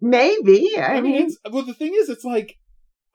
maybe 0.00 0.76
i, 0.76 0.96
I 0.96 1.00
mean, 1.00 1.12
mean 1.12 1.22
it's, 1.26 1.38
well, 1.50 1.64
the 1.64 1.74
thing 1.74 1.94
is, 1.94 2.08
it's 2.08 2.24
like, 2.24 2.58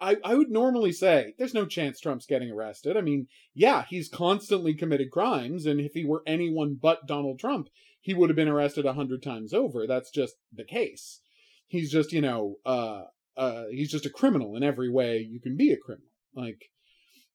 I, 0.02 0.18
I 0.24 0.36
would 0.36 0.50
normally 0.50 0.92
say 0.92 1.34
there's 1.38 1.54
no 1.54 1.66
chance 1.66 2.00
Trump's 2.00 2.26
getting 2.26 2.52
arrested. 2.52 2.96
I 2.96 3.02
mean, 3.02 3.28
yeah, 3.54 3.86
he's 3.90 4.10
constantly 4.10 4.74
committed 4.74 5.12
crimes, 5.12 5.66
and 5.66 5.80
if 5.80 5.94
he 5.94 6.06
were 6.06 6.24
anyone 6.26 6.78
but 6.82 7.08
Donald 7.08 7.40
Trump, 7.40 7.68
he 8.00 8.14
would 8.14 8.30
have 8.30 8.38
been 8.38 8.48
arrested 8.48 8.86
a 8.86 8.94
hundred 8.94 9.22
times 9.22 9.54
over. 9.54 9.86
That's 9.86 10.10
just 10.10 10.36
the 10.54 10.64
case. 10.64 11.20
He's 11.68 11.92
just, 11.92 12.14
you 12.14 12.22
know, 12.22 12.56
uh, 12.66 13.04
uh, 13.36 13.66
he's 13.72 13.92
just 13.92 14.06
a 14.06 14.10
criminal 14.10 14.56
in 14.56 14.64
every 14.64 14.90
way 14.90 15.20
you 15.20 15.40
can 15.40 15.58
be 15.58 15.72
a 15.72 15.78
criminal. 15.78 16.08
Like, 16.34 16.70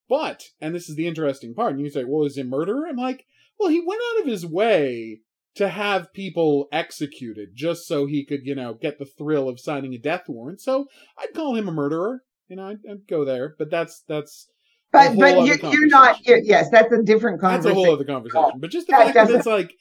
but, 0.09 0.45
and 0.61 0.75
this 0.75 0.89
is 0.89 0.97
the 0.97 1.07
interesting 1.07 1.55
part, 1.55 1.73
and 1.73 1.81
you 1.81 1.91
say, 1.91 2.05
well, 2.05 2.27
is 2.27 2.37
he 2.37 2.43
a 2.43 2.45
murderer? 2.45 2.87
I'm 2.89 2.97
like, 2.97 3.27
well, 3.59 3.71
he 3.71 3.81
went 3.81 4.01
out 4.13 4.23
of 4.23 4.27
his 4.27 4.47
way 4.47 5.21
to 5.55 5.69
have 5.69 6.13
people 6.13 6.67
executed 6.73 7.51
just 7.55 7.87
so 7.87 8.07
he 8.07 8.25
could, 8.25 8.41
you 8.45 8.55
know, 8.55 8.75
get 8.75 8.99
the 8.99 9.05
thrill 9.05 9.49
of 9.49 9.61
signing 9.61 9.95
a 9.95 9.99
death 9.99 10.25
warrant. 10.29 10.61
So 10.61 10.87
I'd 11.19 11.35
call 11.35 11.55
him 11.55 11.69
a 11.69 11.73
murderer. 11.73 12.23
You 12.49 12.57
know, 12.57 12.69
I'd, 12.69 12.79
I'd 12.91 13.07
go 13.09 13.25
there, 13.25 13.55
but 13.59 13.71
that's 13.71 14.03
that's 14.07 14.49
but 14.93 15.17
but 15.19 15.45
you're, 15.45 15.57
you're 15.57 15.89
not 15.89 16.17
conversation. 16.17 16.45
yes 16.45 16.71
that's 16.71 16.93
a 16.93 17.03
different 17.03 17.41
conversation. 17.41 17.65
that's 17.65 17.73
a 17.73 17.75
whole 17.75 17.95
other 17.95 18.05
conversation. 18.05 18.61
But 18.61 18.71
just 18.71 18.87
the 18.87 18.93
fact 18.93 19.15
that 19.15 19.31
it's 19.31 19.47
like, 19.47 19.75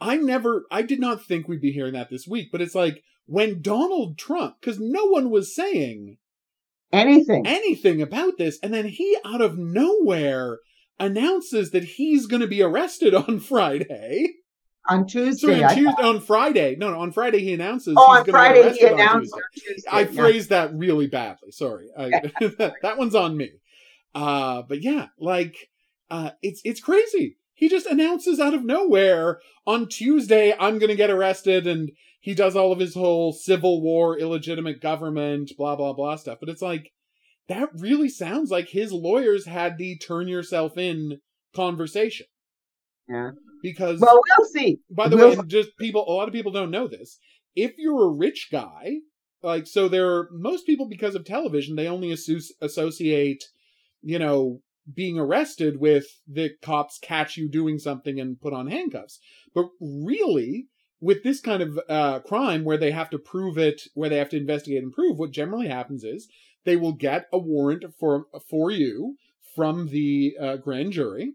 I 0.00 0.16
never, 0.16 0.64
I 0.70 0.82
did 0.82 0.98
not 0.98 1.24
think 1.24 1.46
we'd 1.46 1.60
be 1.60 1.72
hearing 1.72 1.92
that 1.92 2.10
this 2.10 2.26
week. 2.26 2.48
But 2.50 2.60
it's 2.60 2.74
like 2.74 3.02
when 3.26 3.62
Donald 3.62 4.18
Trump, 4.18 4.56
because 4.60 4.78
no 4.80 5.06
one 5.06 5.30
was 5.30 5.54
saying 5.54 6.16
anything 6.92 7.46
anything 7.46 8.02
about 8.02 8.38
this, 8.38 8.58
and 8.62 8.74
then 8.74 8.88
he 8.88 9.16
out 9.24 9.40
of 9.40 9.56
nowhere 9.56 10.58
announces 10.98 11.70
that 11.70 11.84
he's 11.84 12.26
going 12.26 12.42
to 12.42 12.48
be 12.48 12.62
arrested 12.62 13.14
on 13.14 13.40
Friday. 13.40 14.34
On 14.88 15.08
So 15.08 15.20
tuesday 15.20 15.62
on, 15.62 15.74
Tuesday, 15.74 16.02
on 16.02 16.20
Friday, 16.20 16.76
no, 16.76 16.90
no, 16.90 17.00
on 17.00 17.12
Friday 17.12 17.40
he 17.40 17.52
announces. 17.52 17.94
Oh, 17.98 18.10
on 18.10 18.24
Friday 18.24 18.60
he 18.60 18.66
arrested 18.66 18.86
on 18.86 18.92
announced 18.94 19.34
Tuesday. 19.34 19.70
on 19.70 19.74
Tuesday. 19.74 19.90
I 19.90 20.00
yeah. 20.00 20.20
phrased 20.20 20.48
that 20.50 20.74
really 20.74 21.06
badly. 21.06 21.50
Sorry, 21.50 21.88
I, 21.96 22.08
that 22.82 22.96
one's 22.96 23.14
on 23.14 23.36
me. 23.36 23.50
Uh, 24.14 24.62
but 24.62 24.82
yeah, 24.82 25.08
like 25.18 25.70
uh, 26.10 26.30
it's 26.42 26.60
it's 26.64 26.80
crazy. 26.80 27.36
He 27.54 27.68
just 27.68 27.86
announces 27.86 28.40
out 28.40 28.54
of 28.54 28.64
nowhere 28.64 29.40
on 29.66 29.88
Tuesday, 29.88 30.54
"I'm 30.58 30.78
going 30.78 30.88
to 30.88 30.96
get 30.96 31.10
arrested," 31.10 31.66
and 31.66 31.92
he 32.20 32.34
does 32.34 32.56
all 32.56 32.72
of 32.72 32.78
his 32.78 32.94
whole 32.94 33.32
civil 33.32 33.82
war, 33.82 34.18
illegitimate 34.18 34.80
government, 34.80 35.52
blah 35.56 35.76
blah 35.76 35.92
blah 35.92 36.16
stuff. 36.16 36.38
But 36.40 36.48
it's 36.48 36.62
like 36.62 36.92
that 37.48 37.68
really 37.74 38.08
sounds 38.08 38.50
like 38.50 38.70
his 38.70 38.92
lawyers 38.92 39.46
had 39.46 39.78
the 39.78 39.96
"turn 39.98 40.26
yourself 40.26 40.78
in" 40.78 41.20
conversation. 41.54 42.26
Yeah. 43.08 43.32
Because 43.62 44.00
Well, 44.00 44.20
we'll 44.38 44.46
see. 44.48 44.78
by 44.90 45.08
the 45.08 45.16
We'll- 45.16 45.36
way, 45.36 45.42
just 45.46 45.76
people, 45.78 46.04
a 46.08 46.12
lot 46.12 46.28
of 46.28 46.34
people 46.34 46.52
don't 46.52 46.70
know 46.70 46.86
this. 46.88 47.18
If 47.54 47.74
you're 47.78 48.04
a 48.04 48.12
rich 48.12 48.48
guy, 48.50 48.98
like, 49.42 49.66
so 49.66 49.88
there 49.88 50.08
are 50.14 50.28
most 50.32 50.66
people 50.66 50.86
because 50.86 51.14
of 51.14 51.24
television, 51.24 51.76
they 51.76 51.86
only 51.88 52.08
associ- 52.08 52.52
associate, 52.60 53.44
you 54.02 54.18
know, 54.18 54.60
being 54.92 55.18
arrested 55.18 55.78
with 55.78 56.06
the 56.26 56.50
cops 56.62 56.98
catch 56.98 57.36
you 57.36 57.48
doing 57.48 57.78
something 57.78 58.18
and 58.18 58.40
put 58.40 58.52
on 58.52 58.66
handcuffs. 58.66 59.20
But 59.54 59.66
really, 59.80 60.66
with 61.00 61.22
this 61.22 61.40
kind 61.40 61.62
of 61.62 61.78
uh, 61.88 62.20
crime 62.20 62.64
where 62.64 62.76
they 62.78 62.90
have 62.90 63.10
to 63.10 63.18
prove 63.18 63.56
it, 63.58 63.82
where 63.94 64.08
they 64.08 64.16
have 64.18 64.28
to 64.30 64.36
investigate 64.36 64.82
and 64.82 64.92
prove, 64.92 65.18
what 65.18 65.30
generally 65.30 65.68
happens 65.68 66.02
is 66.04 66.28
they 66.64 66.76
will 66.76 66.92
get 66.92 67.26
a 67.32 67.38
warrant 67.38 67.84
for 67.98 68.26
for 68.48 68.70
you 68.70 69.16
from 69.54 69.88
the 69.88 70.34
uh, 70.40 70.56
grand 70.56 70.92
jury, 70.92 71.32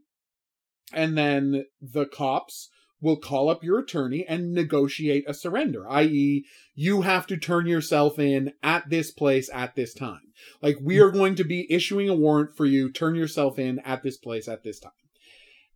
and 0.93 1.17
then 1.17 1.65
the 1.81 2.05
cops 2.05 2.69
will 3.01 3.17
call 3.17 3.49
up 3.49 3.63
your 3.63 3.79
attorney 3.79 4.25
and 4.27 4.53
negotiate 4.53 5.25
a 5.27 5.33
surrender, 5.33 5.87
i.e., 5.89 6.45
you 6.73 7.01
have 7.01 7.27
to 7.27 7.37
turn 7.37 7.67
yourself 7.67 8.17
in 8.17 8.51
at 8.63 8.89
this 8.89 9.11
place 9.11 9.49
at 9.53 9.75
this 9.75 9.93
time. 9.93 10.21
Like, 10.61 10.77
we 10.81 10.99
are 10.99 11.11
going 11.11 11.35
to 11.35 11.43
be 11.43 11.71
issuing 11.71 12.09
a 12.09 12.15
warrant 12.15 12.55
for 12.55 12.65
you, 12.65 12.91
turn 12.91 13.15
yourself 13.15 13.59
in 13.59 13.79
at 13.79 14.03
this 14.03 14.17
place 14.17 14.47
at 14.47 14.63
this 14.63 14.79
time. 14.79 14.91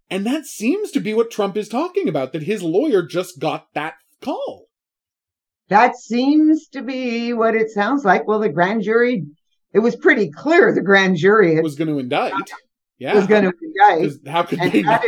And 0.09 0.25
that 0.25 0.45
seems 0.45 0.91
to 0.91 0.99
be 0.99 1.13
what 1.13 1.29
Trump 1.29 1.55
is 1.55 1.69
talking 1.69 2.09
about, 2.09 2.33
that 2.33 2.43
his 2.43 2.63
lawyer 2.63 3.05
just 3.05 3.39
got 3.39 3.67
that 3.73 3.95
call. 4.21 4.65
That 5.69 5.95
seems 5.95 6.67
to 6.69 6.81
be 6.81 7.31
what 7.31 7.55
it 7.55 7.69
sounds 7.69 8.03
like. 8.03 8.27
Well, 8.27 8.39
the 8.39 8.49
grand 8.49 8.81
jury, 8.81 9.25
it 9.71 9.79
was 9.79 9.95
pretty 9.95 10.31
clear 10.31 10.73
the 10.73 10.81
grand 10.81 11.17
jury 11.17 11.53
had, 11.53 11.63
Was 11.63 11.75
going 11.75 11.89
to 11.89 11.99
indict. 11.99 12.33
Yeah. 12.99 13.15
was 13.15 13.27
going 13.27 13.43
to 13.43 13.53
indict. 13.61 14.27
how 14.27 14.43
could 14.43 14.59
they 14.59 14.81
not? 14.81 15.01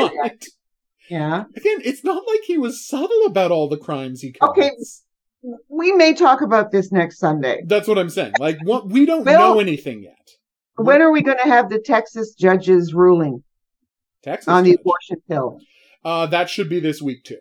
Yeah. 1.09 1.43
Again, 1.57 1.80
it's 1.84 2.03
not 2.05 2.23
like 2.27 2.39
he 2.45 2.57
was 2.57 2.88
subtle 2.88 3.26
about 3.26 3.51
all 3.51 3.68
the 3.68 3.77
crimes 3.77 4.22
he 4.22 4.31
commits. 4.31 5.03
Okay. 5.43 5.57
We 5.68 5.91
may 5.91 6.13
talk 6.13 6.41
about 6.41 6.72
this 6.72 6.91
next 6.91 7.18
Sunday. 7.19 7.63
That's 7.65 7.88
what 7.88 7.97
I'm 7.97 8.09
saying. 8.09 8.34
Like, 8.39 8.57
what, 8.63 8.89
we 8.89 9.05
don't 9.05 9.23
Bill- 9.26 9.39
know 9.55 9.59
anything 9.59 10.03
yet. 10.03 10.15
When 10.77 11.01
are 11.01 11.11
we 11.11 11.22
going 11.22 11.38
to 11.39 11.49
have 11.49 11.69
the 11.69 11.80
Texas 11.80 12.34
judges 12.34 12.93
ruling 12.93 13.43
Texas 14.23 14.47
on 14.47 14.63
the 14.63 14.72
judge. 14.72 14.80
abortion 14.80 15.18
pill? 15.30 15.59
Uh, 16.05 16.27
that 16.27 16.49
should 16.49 16.69
be 16.69 16.80
this 16.80 17.01
week 17.01 17.23
too. 17.26 17.39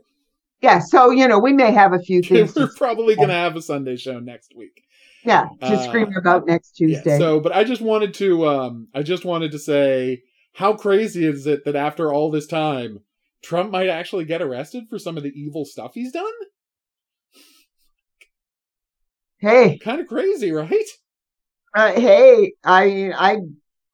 Yeah. 0.60 0.81
So, 0.81 1.10
you 1.10 1.28
know, 1.28 1.39
we 1.39 1.52
may 1.52 1.70
have 1.70 1.93
a 1.93 2.01
few 2.01 2.22
things 2.24 2.55
We're 2.56 2.66
to, 2.66 2.72
probably 2.77 3.14
gonna 3.16 3.32
have 3.35 3.55
a 3.56 3.62
Sunday 3.62 3.97
show 3.97 4.18
next 4.18 4.52
week. 4.56 4.82
yeah, 5.24 5.44
to 5.60 5.66
Uh, 5.66 5.78
scream 5.89 6.09
about 6.18 6.47
next 6.47 6.72
Tuesday. 6.72 7.12
Yeah, 7.12 7.18
so, 7.18 7.40
but 7.40 7.52
I 7.55 7.62
just 7.64 7.81
wanted 7.82 8.14
to, 8.14 8.47
um, 8.48 8.89
I 8.94 9.02
just 9.02 9.24
wanted 9.24 9.52
to 9.52 9.59
say, 9.59 10.22
how 10.55 10.74
crazy 10.74 11.24
is 11.27 11.47
it 11.47 11.64
that 11.64 11.77
after 11.77 12.12
all 12.12 12.31
this 12.31 12.47
time, 12.47 13.01
Trump 13.43 13.70
might 13.70 13.89
actually 13.89 14.24
get 14.24 14.43
arrested 14.43 14.85
for 14.89 14.98
some 14.98 15.16
of 15.16 15.22
the 15.22 15.32
evil 15.35 15.64
stuff 15.64 15.94
he's 15.94 16.12
done? 16.12 16.24
hey, 19.39 19.78
Kind 19.78 20.01
of 20.01 20.06
crazy, 20.06 20.52
right? 20.52 20.85
uh, 21.74 21.93
hey, 21.93 22.52
I, 22.64 23.12
I, 23.16 23.36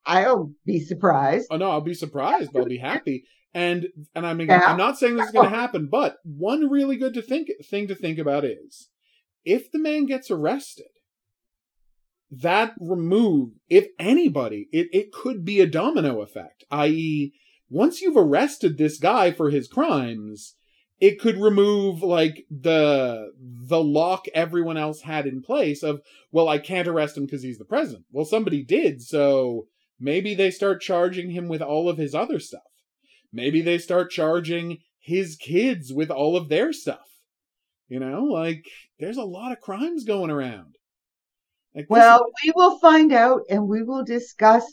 I'll 0.05 0.53
be 0.65 0.81
surprised. 0.81 1.49
Oh 1.51 1.57
no, 1.57 1.71
I'll 1.71 1.81
be 1.81 1.95
surprised, 1.95 2.53
but 2.53 2.61
I'll 2.61 2.67
be 2.67 2.79
happy. 2.79 3.25
And 3.55 3.87
and 4.15 4.27
I'm 4.27 4.41
Yeah. 4.41 4.63
I'm 4.67 4.77
not 4.77 4.99
saying 4.99 5.17
this 5.17 5.27
is 5.27 5.33
going 5.33 5.49
to 5.51 5.57
happen, 5.57 5.89
but 5.91 6.17
one 6.25 6.69
really 6.69 6.97
good 6.97 7.15
to 7.15 7.23
think 7.23 7.49
thing 7.65 7.89
to 7.89 7.95
think 7.95 8.19
about 8.19 8.45
is 8.45 8.89
if 9.45 9.71
the 9.73 9.79
man 9.79 10.07
gets 10.07 10.31
arrested, 10.31 10.87
that 12.31 12.75
remove 12.81 13.51
if 13.69 13.87
anybody, 13.99 14.69
it 14.73 14.89
it 14.93 15.13
could 15.13 15.45
be 15.45 15.61
a 15.61 15.67
domino 15.67 16.23
effect, 16.23 16.65
i.e., 16.71 17.33
once 17.69 18.01
you've 18.01 18.17
arrested 18.17 18.79
this 18.79 18.99
guy 18.99 19.33
for 19.33 19.51
his 19.51 19.69
crimes, 19.69 20.55
it 21.01 21.21
could 21.21 21.37
remove 21.37 22.03
like 22.03 22.45
the 22.51 23.33
the 23.41 23.83
lock 23.83 24.27
everyone 24.35 24.77
else 24.77 25.03
had 25.03 25.27
in 25.27 25.43
place 25.43 25.83
of 25.83 26.01
well, 26.33 26.49
I 26.49 26.59
can't 26.59 26.89
arrest 26.89 27.17
him 27.17 27.27
because 27.27 27.43
he's 27.43 27.59
the 27.59 27.65
president. 27.65 28.07
Well, 28.11 28.25
somebody 28.25 28.63
did, 28.63 29.03
so 29.03 29.67
Maybe 29.99 30.35
they 30.35 30.51
start 30.51 30.83
charging 30.83 31.31
him 31.31 31.49
with 31.49 31.63
all 31.63 31.89
of 31.89 31.97
his 31.97 32.15
other 32.15 32.39
stuff. 32.39 32.61
Maybe 33.33 33.63
they 33.63 33.79
start 33.79 34.11
charging 34.11 34.79
his 34.99 35.37
kids 35.37 35.93
with 35.93 36.11
all 36.11 36.37
of 36.37 36.49
their 36.49 36.73
stuff. 36.73 37.09
You 37.89 38.01
know, 38.01 38.25
like 38.25 38.65
there's 38.99 39.17
a 39.17 39.25
lot 39.25 39.53
of 39.53 39.61
crimes 39.61 40.05
going 40.05 40.31
around. 40.31 40.77
Like, 41.77 41.87
well, 41.91 42.25
we 42.43 42.53
will 42.57 42.79
find 42.79 43.13
out 43.13 43.43
and 43.51 43.69
we 43.69 43.83
will 43.83 44.03
discuss 44.03 44.65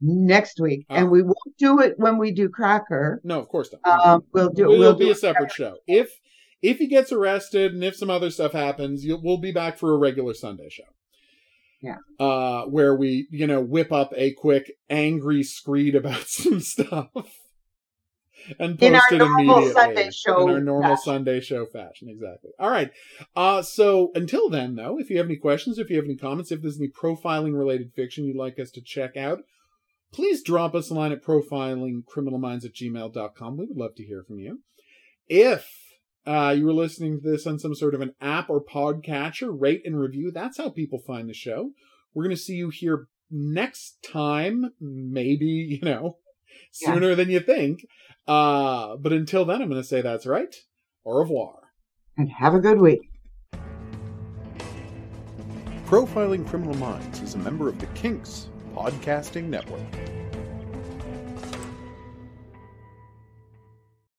next 0.00 0.58
week, 0.60 0.84
uh, 0.90 0.94
and 0.94 1.10
we 1.10 1.22
won't 1.22 1.56
do 1.58 1.80
it 1.80 1.94
when 1.96 2.18
we 2.18 2.32
do 2.32 2.48
Cracker. 2.48 3.20
No, 3.22 3.38
of 3.38 3.48
course 3.48 3.72
not. 3.72 4.00
Um, 4.00 4.24
we'll 4.32 4.50
do. 4.50 4.64
It 4.64 4.66
will 4.66 4.78
we'll 4.78 4.96
be 4.96 5.10
a 5.10 5.14
separate 5.14 5.52
show. 5.52 5.76
If 5.86 6.10
if 6.60 6.78
he 6.78 6.88
gets 6.88 7.12
arrested 7.12 7.72
and 7.72 7.84
if 7.84 7.94
some 7.94 8.10
other 8.10 8.30
stuff 8.30 8.52
happens, 8.52 9.04
we'll 9.06 9.38
be 9.38 9.52
back 9.52 9.78
for 9.78 9.92
a 9.92 9.96
regular 9.96 10.34
Sunday 10.34 10.68
show. 10.70 10.82
Yeah. 11.80 11.98
Uh, 12.18 12.64
where 12.64 12.94
we, 12.94 13.28
you 13.30 13.46
know, 13.46 13.60
whip 13.60 13.92
up 13.92 14.12
a 14.16 14.32
quick 14.34 14.72
angry 14.90 15.42
screed 15.42 15.94
about 15.94 16.22
some 16.26 16.60
stuff 16.60 17.08
and 18.58 18.78
post 18.78 18.82
in 18.82 18.94
our 18.94 19.02
it 19.10 19.18
normal 19.18 19.56
immediately 19.56 19.72
Sunday 19.72 20.10
show 20.10 20.48
in 20.48 20.54
our 20.54 20.60
normal 20.60 20.96
fashion. 20.96 21.04
Sunday 21.04 21.40
show 21.40 21.66
fashion. 21.66 22.08
Exactly. 22.08 22.50
All 22.58 22.70
right. 22.70 22.90
Uh, 23.36 23.62
so 23.62 24.10
until 24.14 24.50
then, 24.50 24.74
though, 24.74 24.98
if 24.98 25.10
you 25.10 25.18
have 25.18 25.26
any 25.26 25.36
questions, 25.36 25.78
if 25.78 25.90
you 25.90 25.96
have 25.96 26.04
any 26.04 26.16
comments, 26.16 26.50
if 26.50 26.62
there's 26.62 26.78
any 26.78 26.88
profiling 26.88 27.56
related 27.56 27.92
fiction 27.94 28.24
you'd 28.24 28.36
like 28.36 28.58
us 28.58 28.70
to 28.72 28.80
check 28.80 29.16
out, 29.16 29.40
please 30.12 30.42
drop 30.42 30.74
us 30.74 30.90
a 30.90 30.94
line 30.94 31.12
at 31.12 31.22
profilingcriminalminds 31.22 32.64
at 32.64 32.74
gmail.com. 32.74 33.56
We 33.56 33.66
would 33.66 33.76
love 33.76 33.94
to 33.96 34.04
hear 34.04 34.24
from 34.26 34.38
you. 34.38 34.60
If 35.28 35.68
uh, 36.26 36.54
you 36.56 36.66
were 36.66 36.72
listening 36.72 37.20
to 37.20 37.30
this 37.30 37.46
on 37.46 37.58
some 37.58 37.74
sort 37.74 37.94
of 37.94 38.00
an 38.00 38.14
app 38.20 38.50
or 38.50 38.62
podcatcher, 38.62 39.54
rate 39.58 39.82
and 39.84 39.98
review. 39.98 40.30
That's 40.30 40.58
how 40.58 40.68
people 40.68 40.98
find 40.98 41.28
the 41.28 41.34
show. 41.34 41.70
We're 42.12 42.24
going 42.24 42.36
to 42.36 42.42
see 42.42 42.54
you 42.54 42.70
here 42.70 43.08
next 43.30 43.98
time, 44.02 44.72
maybe, 44.80 45.46
you 45.46 45.80
know, 45.82 46.18
sooner 46.70 47.10
yeah. 47.10 47.14
than 47.14 47.30
you 47.30 47.40
think. 47.40 47.86
Uh, 48.26 48.96
but 48.96 49.12
until 49.12 49.44
then, 49.44 49.62
I'm 49.62 49.68
going 49.68 49.80
to 49.80 49.86
say 49.86 50.02
that's 50.02 50.26
right. 50.26 50.54
Au 51.04 51.18
revoir. 51.18 51.54
And 52.16 52.28
have 52.30 52.54
a 52.54 52.60
good 52.60 52.80
week. 52.80 53.00
Profiling 55.86 56.46
Criminal 56.46 56.76
Minds 56.76 57.20
is 57.20 57.34
a 57.34 57.38
member 57.38 57.68
of 57.68 57.78
the 57.80 57.86
Kinks 57.86 58.48
Podcasting 58.74 59.44
Network. 59.44 60.19